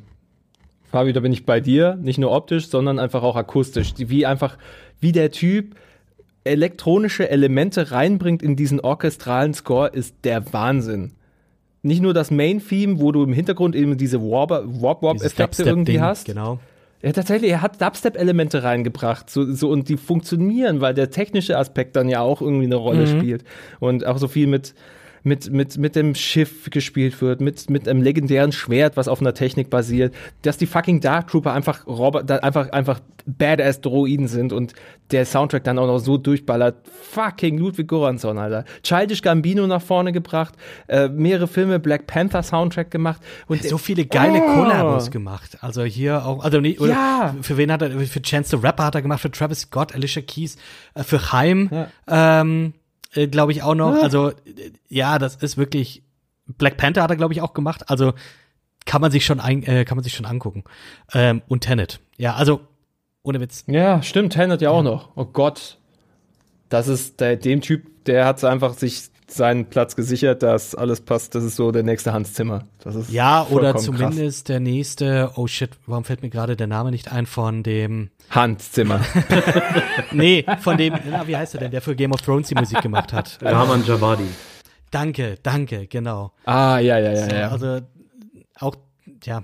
Fabi, 0.91 1.11
da 1.13 1.19
bin 1.19 1.33
ich 1.33 1.45
bei 1.45 1.59
dir, 1.59 1.97
nicht 2.01 2.17
nur 2.17 2.31
optisch, 2.31 2.67
sondern 2.67 2.97
einfach 2.97 3.21
auch 3.23 3.35
akustisch. 3.35 3.93
Wie 3.97 4.25
einfach, 4.25 4.57
wie 4.99 5.11
der 5.11 5.31
Typ 5.31 5.75
elektronische 6.45 7.29
Elemente 7.29 7.91
reinbringt 7.91 8.41
in 8.41 8.55
diesen 8.55 8.79
orchestralen 8.79 9.53
Score, 9.53 9.89
ist 9.89 10.15
der 10.23 10.53
Wahnsinn. 10.53 11.11
Nicht 11.83 12.01
nur 12.01 12.13
das 12.13 12.31
Main-Theme, 12.31 12.99
wo 12.99 13.11
du 13.11 13.23
im 13.23 13.33
Hintergrund 13.33 13.75
eben 13.75 13.97
diese 13.97 14.21
Warp-Warp-Effekte 14.21 15.63
irgendwie 15.63 15.99
hast. 16.01 16.25
Genau. 16.25 16.59
Ja, 17.03 17.11
tatsächlich, 17.11 17.51
er 17.51 17.61
hat 17.61 17.79
Dubstep-Elemente 17.79 18.63
reingebracht, 18.63 19.29
so, 19.29 19.51
so, 19.53 19.69
und 19.69 19.87
die 19.87 19.97
funktionieren, 19.97 20.81
weil 20.81 20.95
der 20.95 21.11
technische 21.11 21.57
Aspekt 21.57 21.95
dann 21.95 22.09
ja 22.09 22.21
auch 22.21 22.41
irgendwie 22.41 22.65
eine 22.65 22.75
Rolle 22.75 23.05
Mhm. 23.05 23.19
spielt. 23.19 23.43
Und 23.79 24.05
auch 24.05 24.17
so 24.17 24.27
viel 24.27 24.47
mit, 24.47 24.73
mit, 25.27 25.51
mit, 25.51 25.77
mit 25.77 25.95
dem 25.95 26.15
Schiff 26.15 26.69
gespielt 26.69 27.21
wird, 27.21 27.41
mit, 27.41 27.69
mit 27.69 27.87
einem 27.87 28.01
legendären 28.01 28.51
Schwert, 28.51 28.97
was 28.97 29.07
auf 29.07 29.21
einer 29.21 29.33
Technik 29.33 29.69
basiert, 29.69 30.13
dass 30.41 30.57
die 30.57 30.65
fucking 30.65 31.01
Dark 31.01 31.27
Trooper 31.27 31.53
einfach 31.53 31.85
Robert, 31.85 32.31
einfach, 32.43 32.69
einfach 32.71 32.99
badass 33.25 33.81
Droiden 33.81 34.27
sind 34.29 34.53
und 34.53 34.73
der 35.11 35.25
Soundtrack 35.25 35.63
dann 35.65 35.77
auch 35.79 35.87
noch 35.87 35.99
so 35.99 36.17
durchballert. 36.17 36.77
Fucking 37.11 37.57
Ludwig 37.57 37.87
Göransson, 37.89 38.37
Alter. 38.37 38.63
Childish 38.83 39.21
Gambino 39.21 39.67
nach 39.67 39.81
vorne 39.81 40.13
gebracht, 40.13 40.53
äh, 40.87 41.09
mehrere 41.09 41.47
Filme, 41.47 41.79
Black 41.79 42.07
Panther 42.07 42.41
Soundtrack 42.41 42.89
gemacht. 42.89 43.21
Und 43.47 43.63
so 43.63 43.77
viele 43.77 44.05
geile 44.05 44.41
Oh. 44.41 44.53
Kollabos 44.55 45.11
gemacht. 45.11 45.57
Also 45.61 45.83
hier 45.83 46.25
auch, 46.25 46.43
also 46.43 46.61
nee, 46.61 46.77
oder 46.79 46.91
Ja. 46.91 47.35
für 47.41 47.57
wen 47.57 47.71
hat 47.71 47.81
er, 47.81 47.91
für 47.99 48.21
Chance 48.21 48.57
the 48.57 48.65
Rapper 48.65 48.85
hat 48.85 48.95
er 48.95 49.01
gemacht, 49.01 49.19
für 49.19 49.31
Travis 49.31 49.61
Scott, 49.61 49.93
Alicia 49.93 50.21
Keys, 50.21 50.55
äh, 50.93 51.03
für 51.03 51.19
Chaim, 51.19 51.69
ähm, 52.07 52.73
äh, 53.13 53.27
glaube 53.27 53.51
ich 53.51 53.63
auch 53.63 53.75
noch. 53.75 54.01
Also 54.01 54.29
äh, 54.29 54.71
ja, 54.87 55.19
das 55.19 55.35
ist 55.35 55.57
wirklich, 55.57 56.03
Black 56.45 56.77
Panther 56.77 57.03
hat 57.03 57.09
er 57.09 57.17
glaube 57.17 57.33
ich 57.33 57.41
auch 57.41 57.53
gemacht. 57.53 57.89
Also 57.89 58.13
kann 58.85 59.01
man 59.01 59.11
sich 59.11 59.25
schon 59.25 59.39
ein, 59.39 59.63
äh, 59.63 59.85
kann 59.85 59.97
man 59.97 60.03
sich 60.03 60.15
schon 60.15 60.25
angucken. 60.25 60.63
Ähm, 61.13 61.41
und 61.47 61.61
Tenet. 61.61 61.99
Ja, 62.17 62.35
also 62.35 62.61
ohne 63.23 63.39
Witz. 63.39 63.65
Ja, 63.67 64.01
stimmt, 64.01 64.33
Tenet 64.33 64.61
ja 64.61 64.69
auch 64.71 64.83
noch. 64.83 65.09
Oh 65.15 65.25
Gott. 65.25 65.77
Das 66.69 66.87
ist 66.87 67.19
der, 67.19 67.35
dem 67.35 67.61
Typ, 67.61 68.05
der 68.05 68.25
hat 68.25 68.43
einfach 68.43 68.73
sich 68.73 69.09
seinen 69.29 69.65
Platz 69.65 69.95
gesichert, 69.95 70.41
dass 70.43 70.73
alles 70.73 71.01
passt. 71.01 71.35
Das 71.35 71.43
ist 71.43 71.55
so 71.55 71.71
der 71.71 71.83
nächste 71.83 72.13
Hans 72.13 72.33
Zimmer. 72.33 72.63
Das 72.83 72.95
ist 72.95 73.11
Ja, 73.11 73.45
oder 73.49 73.75
zumindest 73.75 74.49
der 74.49 74.59
nächste, 74.59 75.31
oh 75.35 75.47
shit, 75.47 75.71
warum 75.85 76.03
fällt 76.03 76.21
mir 76.21 76.29
gerade 76.29 76.55
der 76.55 76.67
Name 76.67 76.91
nicht 76.91 77.11
ein 77.11 77.25
von 77.25 77.63
dem, 77.63 78.09
krass. 78.29 78.35
Hans 78.35 78.71
Zimmer. 78.71 79.01
nee, 80.11 80.45
von 80.61 80.77
dem, 80.77 80.95
na, 81.09 81.27
wie 81.27 81.35
heißt 81.35 81.55
er 81.55 81.59
denn, 81.61 81.71
der 81.71 81.81
für 81.81 81.95
Game 81.95 82.11
of 82.11 82.21
Thrones 82.21 82.47
die 82.47 82.55
Musik 82.55 82.81
gemacht 82.81 83.13
hat. 83.13 83.37
Rahman 83.41 83.83
Javadi. 83.85 84.27
Danke, 84.91 85.35
danke, 85.43 85.87
genau. 85.87 86.31
ah, 86.45 86.79
ja, 86.79 86.97
ja, 86.97 87.11
ja, 87.11 87.27
ja. 87.27 87.49
Also 87.49 87.81
auch, 88.59 88.75
ja, 89.23 89.43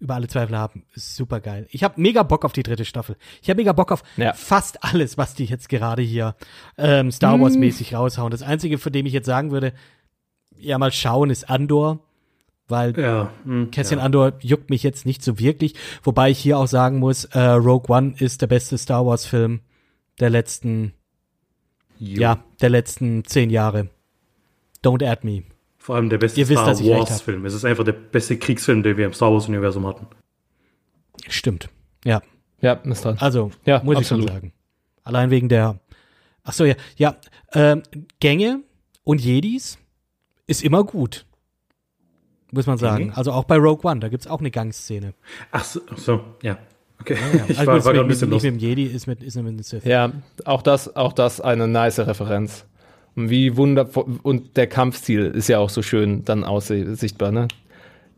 über 0.00 0.14
alle 0.14 0.28
Zweifel 0.28 0.56
haben, 0.56 0.84
ist 0.94 1.16
super 1.16 1.40
geil. 1.40 1.66
Ich 1.70 1.82
habe 1.82 2.00
mega 2.00 2.22
Bock 2.22 2.44
auf 2.44 2.52
die 2.52 2.62
dritte 2.62 2.84
Staffel. 2.84 3.16
Ich 3.42 3.50
habe 3.50 3.58
mega 3.58 3.72
Bock 3.72 3.90
auf 3.92 4.02
Ja. 4.16 4.32
fast 4.32 4.84
alles, 4.84 5.18
was 5.18 5.34
die 5.34 5.44
jetzt 5.44 5.68
gerade 5.68 6.02
hier 6.02 6.36
ähm, 6.76 7.10
Star 7.10 7.40
Wars 7.40 7.56
mäßig 7.56 7.94
raushauen. 7.94 8.30
Das 8.30 8.42
einzige, 8.42 8.78
für 8.78 8.90
dem 8.90 9.06
ich 9.06 9.12
jetzt 9.12 9.26
sagen 9.26 9.50
würde, 9.50 9.72
ja 10.56 10.78
mal 10.78 10.92
schauen, 10.92 11.30
ist 11.30 11.50
Andor, 11.50 11.98
weil 12.68 12.98
Ja. 12.98 13.32
hm, 13.44 13.70
Cassian 13.70 13.98
ja. 13.98 14.04
Andor 14.04 14.34
juckt 14.40 14.70
mich 14.70 14.82
jetzt 14.82 15.04
nicht 15.06 15.22
so 15.24 15.38
wirklich, 15.38 15.74
wobei 16.04 16.30
ich 16.30 16.38
hier 16.38 16.58
auch 16.58 16.66
sagen 16.68 16.98
muss, 16.98 17.24
äh, 17.26 17.40
Rogue 17.40 17.92
One 17.94 18.14
ist 18.18 18.40
der 18.42 18.46
beste 18.46 18.78
Star 18.78 19.04
Wars 19.06 19.26
Film 19.26 19.60
der 20.20 20.30
letzten, 20.30 20.92
ja, 21.98 22.42
der 22.60 22.70
letzten 22.70 23.24
zehn 23.24 23.50
Jahre. 23.50 23.88
Don't 24.84 25.04
add 25.04 25.26
me. 25.26 25.42
Vor 25.88 25.96
allem 25.96 26.10
der 26.10 26.18
beste 26.18 26.38
Ihr 26.38 26.46
wisst, 26.50 26.58
Star 26.58 26.66
dass 26.68 26.80
ich 26.80 26.86
recht 26.90 27.00
hab. 27.00 27.08
Wars-Film. 27.08 27.46
Es 27.46 27.54
ist 27.54 27.64
einfach 27.64 27.82
der 27.82 27.92
beste 27.94 28.36
Kriegsfilm, 28.36 28.82
den 28.82 28.98
wir 28.98 29.06
im 29.06 29.14
Star 29.14 29.32
Wars-Universum 29.32 29.86
hatten. 29.86 30.06
Stimmt. 31.30 31.70
Ja, 32.04 32.20
Ja, 32.60 32.74
ist 32.74 33.04
dran. 33.06 33.16
also 33.20 33.52
Ja, 33.64 33.80
muss 33.82 33.94
ich 33.94 33.98
absolut. 34.00 34.26
schon 34.28 34.34
sagen. 34.34 34.52
Allein 35.02 35.30
wegen 35.30 35.48
der, 35.48 35.80
ach 36.44 36.52
so 36.52 36.66
ja, 36.66 36.74
ja, 36.98 37.16
ähm, 37.54 37.82
Gänge 38.20 38.60
und 39.02 39.22
Jedis 39.22 39.78
ist 40.46 40.62
immer 40.62 40.84
gut. 40.84 41.24
Muss 42.52 42.66
man 42.66 42.76
sagen. 42.76 43.04
Gänge? 43.04 43.16
Also 43.16 43.32
auch 43.32 43.44
bei 43.44 43.56
Rogue 43.56 43.90
One, 43.90 44.00
da 44.00 44.10
gibt's 44.10 44.26
auch 44.26 44.40
eine 44.40 44.50
Gangszene. 44.50 45.14
Ach 45.52 45.64
so, 45.64 45.80
ach 45.90 45.96
so 45.96 46.20
ja. 46.42 46.58
Okay. 47.00 47.16
ich 47.48 47.58
Also 47.58 47.66
war, 47.66 47.66
war 47.66 47.74
mit, 47.76 47.84
gerade 47.84 48.00
ein 48.00 48.08
bisschen 48.08 48.28
los. 48.28 48.42
mit 48.42 48.52
dem 48.52 48.58
Jedi, 48.58 48.84
ist 48.84 49.06
mit, 49.06 49.22
ist 49.22 49.36
mit 49.36 49.46
dem 49.46 49.62
Sith. 49.62 49.84
Ja, 49.84 50.12
auch 50.44 50.60
das, 50.60 50.94
auch 50.96 51.14
das 51.14 51.40
eine 51.40 51.66
nice 51.66 52.00
Referenz. 52.00 52.66
Und 53.18 53.30
wie 53.30 53.56
wundervoll, 53.56 54.20
und 54.22 54.56
der 54.56 54.68
Kampfstil 54.68 55.32
ist 55.34 55.48
ja 55.48 55.58
auch 55.58 55.70
so 55.70 55.82
schön 55.82 56.24
dann 56.24 56.44
aussichtbar, 56.44 57.32
ne? 57.32 57.48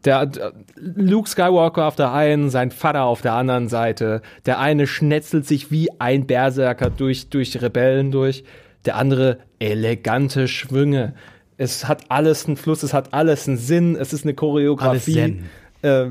Der, 0.05 0.27
der 0.27 0.53
Luke 0.77 1.27
Skywalker 1.27 1.87
auf 1.87 1.97
der 1.97 2.13
einen, 2.13 2.51
sein 2.51 2.71
Vater 2.71 3.05
auf 3.05 3.23
der 3.23 3.33
anderen 3.33 3.69
Seite. 3.69 4.21
Der 4.45 4.59
eine 4.59 4.87
schnetzelt 4.87 5.47
sich 5.47 5.71
wie 5.71 5.89
ein 5.99 6.27
Berserker 6.27 6.91
durch, 6.91 7.31
durch 7.31 7.63
Rebellen 7.63 8.11
durch. 8.11 8.45
Der 8.85 8.97
andere 8.97 9.39
elegante 9.59 10.49
Schwünge. 10.49 11.15
Es 11.57 11.89
hat 11.89 12.11
alles 12.11 12.45
einen 12.45 12.59
Fluss, 12.59 12.83
es 12.83 12.93
hat 12.93 13.15
alles 13.15 13.49
einen 13.49 13.57
Sinn, 13.57 13.97
es 13.97 14.13
ist 14.13 14.25
eine 14.25 14.35
Choreografie. 14.35 15.21
Alles 15.23 15.35
Zen. 15.83 16.11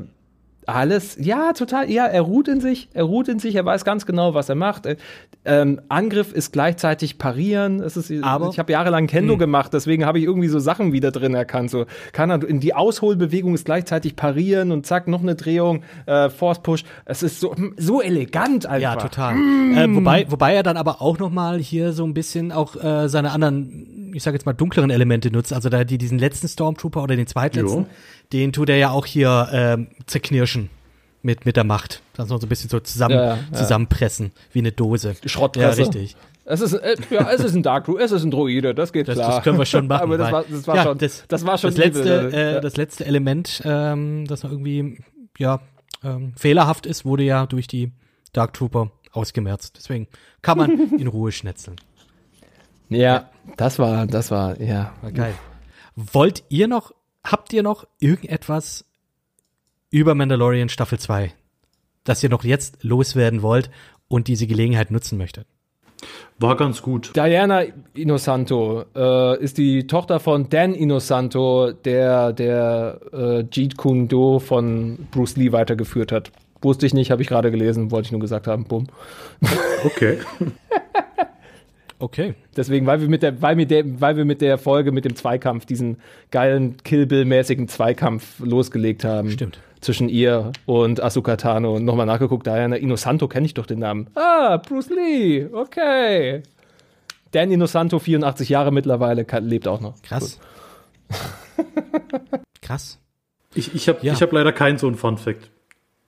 alles, 0.74 1.16
ja, 1.20 1.52
total, 1.52 1.90
ja, 1.90 2.06
er 2.06 2.22
ruht 2.22 2.48
in 2.48 2.60
sich, 2.60 2.88
er 2.94 3.04
ruht 3.04 3.28
in 3.28 3.38
sich, 3.38 3.54
er 3.54 3.64
weiß 3.64 3.84
ganz 3.84 4.06
genau, 4.06 4.34
was 4.34 4.48
er 4.48 4.54
macht. 4.54 4.86
Äh, 4.86 4.96
Ähm, 5.42 5.80
Angriff 5.88 6.34
ist 6.34 6.52
gleichzeitig 6.52 7.16
parieren. 7.16 7.80
Es 7.80 7.96
ist, 7.96 8.12
Aber- 8.22 8.50
ich 8.50 8.58
habe 8.58 8.70
jahrelang 8.72 9.06
Kendo 9.06 9.38
gemacht, 9.38 9.72
deswegen 9.72 10.04
habe 10.04 10.18
ich 10.18 10.24
irgendwie 10.26 10.48
so 10.48 10.58
Sachen 10.58 10.92
wieder 10.92 11.12
drin 11.12 11.32
erkannt. 11.34 11.70
So, 11.70 11.86
kann 12.12 12.28
er, 12.28 12.46
in 12.46 12.60
die 12.60 12.74
Ausholbewegung 12.74 13.54
ist 13.54 13.64
gleichzeitig 13.64 14.16
parieren 14.16 14.70
und 14.70 14.84
zack, 14.84 15.08
noch 15.08 15.22
eine 15.22 15.36
Drehung, 15.36 15.82
äh, 16.04 16.28
Force 16.28 16.58
Push. 16.62 16.84
Es 17.06 17.22
ist 17.22 17.40
so, 17.40 17.56
so 17.78 18.02
elegant 18.02 18.66
einfach. 18.66 18.82
Ja, 18.82 18.96
total. 18.96 19.34
Äh, 19.34 19.86
wobei, 19.94 20.26
wobei 20.28 20.52
er 20.54 20.62
dann 20.62 20.76
aber 20.76 21.00
auch 21.00 21.18
noch 21.18 21.30
mal 21.30 21.58
hier 21.58 21.92
so 21.94 22.04
ein 22.04 22.12
bisschen 22.12 22.52
auch 22.52 22.76
äh, 22.76 23.08
seine 23.08 23.30
anderen, 23.30 24.10
ich 24.14 24.22
sage 24.22 24.34
jetzt 24.36 24.44
mal 24.44 24.52
dunkleren 24.52 24.90
Elemente 24.90 25.30
nutzt. 25.30 25.54
Also 25.54 25.70
da 25.70 25.84
die 25.84 25.96
diesen 25.96 26.18
letzten 26.18 26.48
Stormtrooper 26.48 27.02
oder 27.02 27.16
den 27.16 27.26
zweitletzten, 27.26 27.84
Jo. 27.84 27.86
Den 28.32 28.52
tut 28.52 28.68
er 28.68 28.76
ja 28.76 28.90
auch 28.90 29.06
hier 29.06 29.48
ähm, 29.52 29.88
zerknirschen 30.06 30.70
mit 31.22 31.44
mit 31.44 31.56
der 31.56 31.64
Macht. 31.64 32.02
Das 32.14 32.28
noch 32.28 32.40
so 32.40 32.46
ein 32.46 32.48
bisschen 32.48 32.70
so 32.70 32.80
zusammen 32.80 33.14
Ja, 33.14 33.36
ja. 33.36 33.52
zusammenpressen 33.52 34.32
wie 34.52 34.60
eine 34.60 34.72
Dose. 34.72 35.14
Schrottpresse. 35.24 35.82
Ja, 35.82 35.86
richtig. 35.86 36.16
Es 36.44 36.60
ist, 36.60 36.72
äh, 36.72 36.96
ja, 37.10 37.30
es 37.30 37.44
ist 37.44 37.54
ein 37.54 37.62
Dark 37.62 37.88
es 37.88 38.10
ist 38.10 38.24
ein 38.24 38.30
Droide, 38.30 38.74
das 38.74 38.92
geht 38.92 39.06
Das, 39.06 39.16
klar. 39.16 39.36
das 39.36 39.44
können 39.44 39.58
wir 39.58 39.66
schon 39.66 39.86
machen. 39.86 40.02
Aber 40.02 40.18
das 40.18 40.32
war, 40.32 40.44
das 40.48 40.66
war 40.66 40.76
ja, 40.76 40.82
schon, 40.82 40.98
das, 40.98 41.24
das 41.28 41.46
war 41.46 41.58
schon 41.58 41.70
das 41.70 41.78
letzte, 41.78 42.32
äh, 42.32 42.52
ja. 42.54 42.60
das 42.60 42.76
letzte 42.76 43.04
Element, 43.04 43.62
ähm, 43.64 44.26
das 44.26 44.42
noch 44.42 44.50
irgendwie 44.50 44.98
ja 45.38 45.60
ähm, 46.02 46.32
fehlerhaft 46.36 46.86
ist, 46.86 47.04
wurde 47.04 47.22
ja 47.22 47.46
durch 47.46 47.66
die 47.66 47.92
Dark 48.32 48.54
Trooper 48.54 48.90
ausgemerzt. 49.12 49.74
Deswegen 49.76 50.08
kann 50.42 50.58
man 50.58 50.70
in 50.98 51.06
Ruhe 51.06 51.30
schnetzeln. 51.30 51.76
Ja, 52.88 53.30
das 53.56 53.78
war, 53.78 54.06
das 54.06 54.30
war, 54.30 54.60
ja. 54.60 54.92
War 55.02 55.12
geil. 55.12 55.34
Wollt 55.94 56.42
ihr 56.48 56.66
noch, 56.66 56.92
habt 57.24 57.52
ihr 57.52 57.62
noch 57.62 57.86
irgendetwas 57.98 58.84
über 59.90 60.14
Mandalorian 60.14 60.68
Staffel 60.68 60.98
2, 60.98 61.32
das 62.04 62.22
ihr 62.22 62.28
noch 62.28 62.44
jetzt 62.44 62.82
loswerden 62.82 63.42
wollt 63.42 63.70
und 64.08 64.28
diese 64.28 64.46
Gelegenheit 64.46 64.90
nutzen 64.90 65.18
möchtet? 65.18 65.46
War 66.38 66.56
ganz 66.56 66.80
gut. 66.80 67.14
Diana 67.14 67.64
Inosanto 67.92 68.84
äh, 68.94 69.42
ist 69.42 69.58
die 69.58 69.86
Tochter 69.86 70.20
von 70.20 70.48
Dan 70.48 70.74
Inosanto, 70.74 71.72
der 71.72 72.32
der 72.32 73.00
äh, 73.12 73.44
Jeet 73.50 73.76
Kune 73.76 74.06
Do 74.06 74.38
von 74.38 75.06
Bruce 75.10 75.36
Lee 75.36 75.52
weitergeführt 75.52 76.12
hat. 76.12 76.32
Wusste 76.62 76.86
ich 76.86 76.94
nicht, 76.94 77.10
habe 77.10 77.20
ich 77.22 77.28
gerade 77.28 77.50
gelesen, 77.50 77.90
wollte 77.90 78.06
ich 78.06 78.12
nur 78.12 78.20
gesagt 78.20 78.46
haben. 78.46 78.64
Bumm. 78.64 78.86
Okay. 79.84 80.18
Okay. 82.00 82.34
Deswegen, 82.56 82.86
weil 82.86 83.00
wir 83.02 83.08
mit 83.08 83.22
der, 83.22 83.40
weil, 83.42 83.54
mit 83.56 83.70
der, 83.70 84.00
weil 84.00 84.16
wir 84.16 84.24
mit 84.24 84.40
der 84.40 84.56
Folge 84.58 84.90
mit 84.90 85.04
dem 85.04 85.14
Zweikampf, 85.14 85.66
diesen 85.66 85.98
geilen 86.30 86.78
Kill 86.82 87.06
Bill-mäßigen 87.06 87.68
Zweikampf 87.68 88.40
losgelegt 88.40 89.04
haben. 89.04 89.30
Stimmt. 89.30 89.60
Zwischen 89.80 90.08
ihr 90.08 90.52
und 90.66 91.02
Asuka 91.02 91.36
Tano. 91.36 91.74
Und 91.76 91.84
nochmal 91.84 92.06
nachgeguckt, 92.06 92.46
Diana 92.46 92.76
Inosanto 92.76 93.28
kenne 93.28 93.46
ich 93.46 93.54
doch 93.54 93.66
den 93.66 93.78
Namen. 93.80 94.08
Ah, 94.14 94.56
Bruce 94.56 94.88
Lee, 94.90 95.46
okay. 95.52 96.42
Dan 97.32 97.50
Inosanto, 97.50 97.98
84 97.98 98.48
Jahre 98.48 98.72
mittlerweile, 98.72 99.24
lebt 99.40 99.68
auch 99.68 99.80
noch. 99.80 100.00
Krass. 100.02 100.40
Krass. 102.62 102.98
Ich, 103.54 103.74
ich 103.74 103.88
habe 103.88 103.98
Ja. 104.02 104.12
ich 104.14 104.22
hab 104.22 104.32
leider 104.32 104.52
keinen 104.52 104.78
so 104.78 104.86
einen 104.86 104.96
Fun-Fact. 104.96 105.50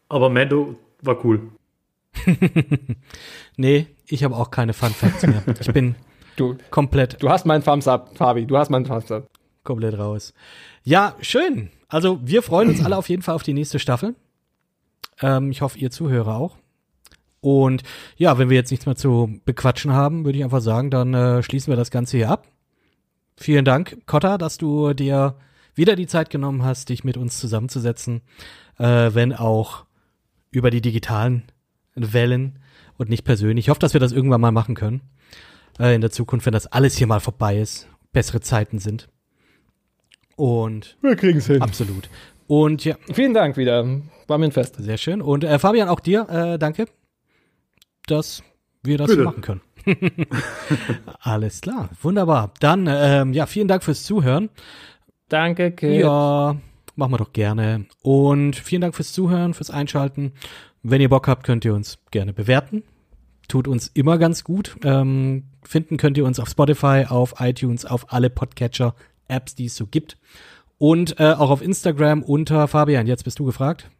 Aber 0.09 0.31
Mando 0.31 0.77
war 1.03 1.25
cool. 1.25 1.41
Nee, 3.57 3.87
ich 4.13 4.25
habe 4.25 4.37
auch 4.37 4.51
keine 4.51 4.73
Fun 4.73 4.91
Facts 4.91 5.27
mehr. 5.27 5.43
Ich 5.61 5.73
bin 5.73 5.95
Du, 6.37 6.57
komplett, 6.71 7.23
du 7.23 7.29
hast 7.29 7.45
meinen 7.45 7.63
Thumbs 7.63 7.87
up, 7.87 8.17
Fabi, 8.17 8.47
du 8.47 8.57
hast 8.57 8.71
meinen 8.71 8.85
Thumbs 8.87 9.11
up. 9.11 9.29
komplett 9.65 9.99
raus. 9.99 10.33
Ja, 10.83 11.15
schön. 11.21 11.71
Also 11.89 12.21
wir 12.23 12.43
freuen 12.43 12.71
uns 12.71 12.83
alle 12.85 12.97
auf 12.97 13.09
jeden 13.09 13.23
Fall 13.23 13.35
auf 13.35 13.43
die 13.43 13.53
nächste 13.53 13.79
Staffel. 13.79 14.15
Ähm, 15.21 15.51
ich 15.51 15.61
hoffe, 15.61 15.79
ihr 15.79 15.91
Zuhörer 15.91 16.37
auch. 16.37 16.57
Und 17.41 17.83
ja, 18.17 18.39
wenn 18.39 18.49
wir 18.49 18.57
jetzt 18.57 18.71
nichts 18.71 18.87
mehr 18.87 18.97
zu 18.97 19.41
bequatschen 19.45 19.93
haben, 19.93 20.25
würde 20.25 20.39
ich 20.39 20.45
einfach 20.45 20.63
sagen, 20.63 20.91
dann 20.91 21.13
äh, 21.13 21.43
schließen 21.43 21.71
wir 21.71 21.77
das 21.77 21.91
Ganze 21.91 22.17
hier 22.17 22.31
ab. 22.31 22.49
Vielen 23.37 23.65
Dank, 23.65 23.99
Kotta, 24.07 24.39
dass 24.39 24.57
du 24.59 24.95
dir 24.95 25.37
wieder 25.75 25.97
die 25.97 26.07
Zeit 26.07 26.31
genommen 26.31 26.65
hast, 26.65 26.89
dich 26.89 27.05
mit 27.05 27.17
uns 27.17 27.39
zusammenzusetzen, 27.39 28.23
äh, 28.79 29.11
wenn 29.13 29.35
auch 29.35 29.85
über 30.51 30.71
die 30.71 30.81
digitalen 30.81 31.43
Wellen 31.95 32.59
und 33.03 33.11
nicht 33.11 33.25
persönlich. 33.25 33.67
Ich 33.67 33.69
hoffe, 33.71 33.81
dass 33.81 33.93
wir 33.93 34.01
das 34.01 34.13
irgendwann 34.13 34.41
mal 34.41 34.53
machen 34.53 34.75
können. 34.75 35.03
Äh, 35.79 35.95
in 35.95 36.01
der 36.01 36.11
Zukunft, 36.11 36.47
wenn 36.47 36.53
das 36.53 36.67
alles 36.67 36.97
hier 36.97 37.07
mal 37.07 37.21
vorbei 37.21 37.59
ist, 37.59 37.89
bessere 38.13 38.41
Zeiten 38.41 38.79
sind. 38.79 39.09
Und 40.37 40.97
Wir 41.03 41.17
kriegen 41.17 41.39
es 41.39 41.47
hin. 41.47 41.63
absolut. 41.63 42.09
Und 42.47 42.85
ja, 42.85 42.97
Vielen 43.13 43.35
Dank 43.35 43.57
wieder. 43.57 43.85
War 44.27 44.39
mir 44.39 44.47
ein 44.47 44.53
Fest. 44.53 44.77
sehr 44.79 44.97
schön. 44.99 45.21
Und 45.23 45.45
äh, 45.45 45.59
Fabian, 45.59 45.89
auch 45.89 46.01
dir, 46.01 46.29
äh, 46.29 46.59
danke, 46.59 46.87
dass 48.07 48.43
wir 48.83 48.99
das 48.99 49.09
Bitte. 49.09 49.23
machen 49.25 49.43
können. 49.43 49.61
Alles 51.21 51.61
klar, 51.61 51.91
wunderbar. 52.03 52.53
Dann, 52.61 52.87
ähm, 52.91 53.33
ja, 53.33 53.47
vielen 53.47 53.69
Dank 53.69 53.83
fürs 53.83 54.05
Zuhören. 54.05 54.49
Danke, 55.29 55.73
Kid. 55.73 56.01
Ja, 56.01 56.57
machen 56.97 57.13
wir 57.13 57.19
doch 57.19 57.33
gerne. 57.33 57.87
Und 58.03 58.57
vielen 58.57 58.81
Dank 58.83 58.95
fürs 58.95 59.13
Zuhören, 59.13 59.55
fürs 59.55 59.71
Einschalten. 59.71 60.33
Wenn 60.83 61.01
ihr 61.01 61.09
Bock 61.09 61.29
habt, 61.29 61.45
könnt 61.45 61.65
ihr 61.65 61.75
uns 61.75 61.99
gerne 62.11 62.33
bewerten. 62.33 62.83
Tut 63.53 63.69
uns 63.69 63.89
immer 63.93 64.17
ganz 64.17 64.45
gut. 64.45 64.77
Ähm, 64.83 65.45
finden 65.63 65.99
könnt 65.99 66.17
ihr 66.17 66.25
uns 66.25 66.41
auf 66.41 66.49
Spotify, 66.49 67.05
auf 67.07 67.35
iTunes, 67.39 67.85
auf 67.85 68.11
alle 68.11 68.31
Podcatcher-Apps, 68.31 69.55
die 69.57 69.67
es 69.67 69.77
so 69.77 69.87
gibt. 69.87 70.17
Und 70.79 71.21
äh, 71.21 71.35
auch 71.35 71.51
auf 71.51 71.61
Instagram 71.61 72.23
unter 72.23 72.67
Fabian. 72.67 73.07
Jetzt 73.07 73.25
bist 73.25 73.39
du 73.39 73.45
gefragt. 73.45 73.91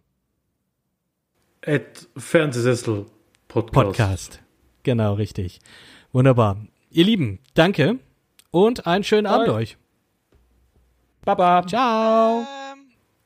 At 1.67 2.09
Fernsehsessel 2.17 3.05
Podcast. 3.47 3.75
Podcast. 3.75 4.43
Genau, 4.85 5.13
richtig. 5.13 5.61
Wunderbar. 6.13 6.57
Ihr 6.89 7.05
Lieben, 7.05 7.39
danke 7.53 7.99
und 8.53 8.87
einen 8.87 9.05
schönen 9.05 9.27
Abend 9.27 9.49
Bye. 9.49 9.55
euch. 9.57 9.77
Baba. 11.27 11.67
Ciao. 11.67 12.47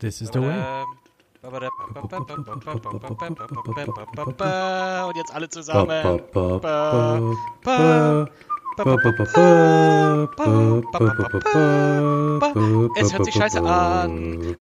This 0.00 0.20
is 0.20 0.30
the 0.32 0.40
way. 0.40 0.84
Ähm, 4.40 5.08
Und 5.08 5.16
jetzt 5.16 5.34
alle 5.34 5.48
zusammen. 5.48 5.90
Es 12.96 13.12
hört 13.12 13.24
sich 13.24 13.34
scheiße 13.34 13.62
an. 13.62 14.54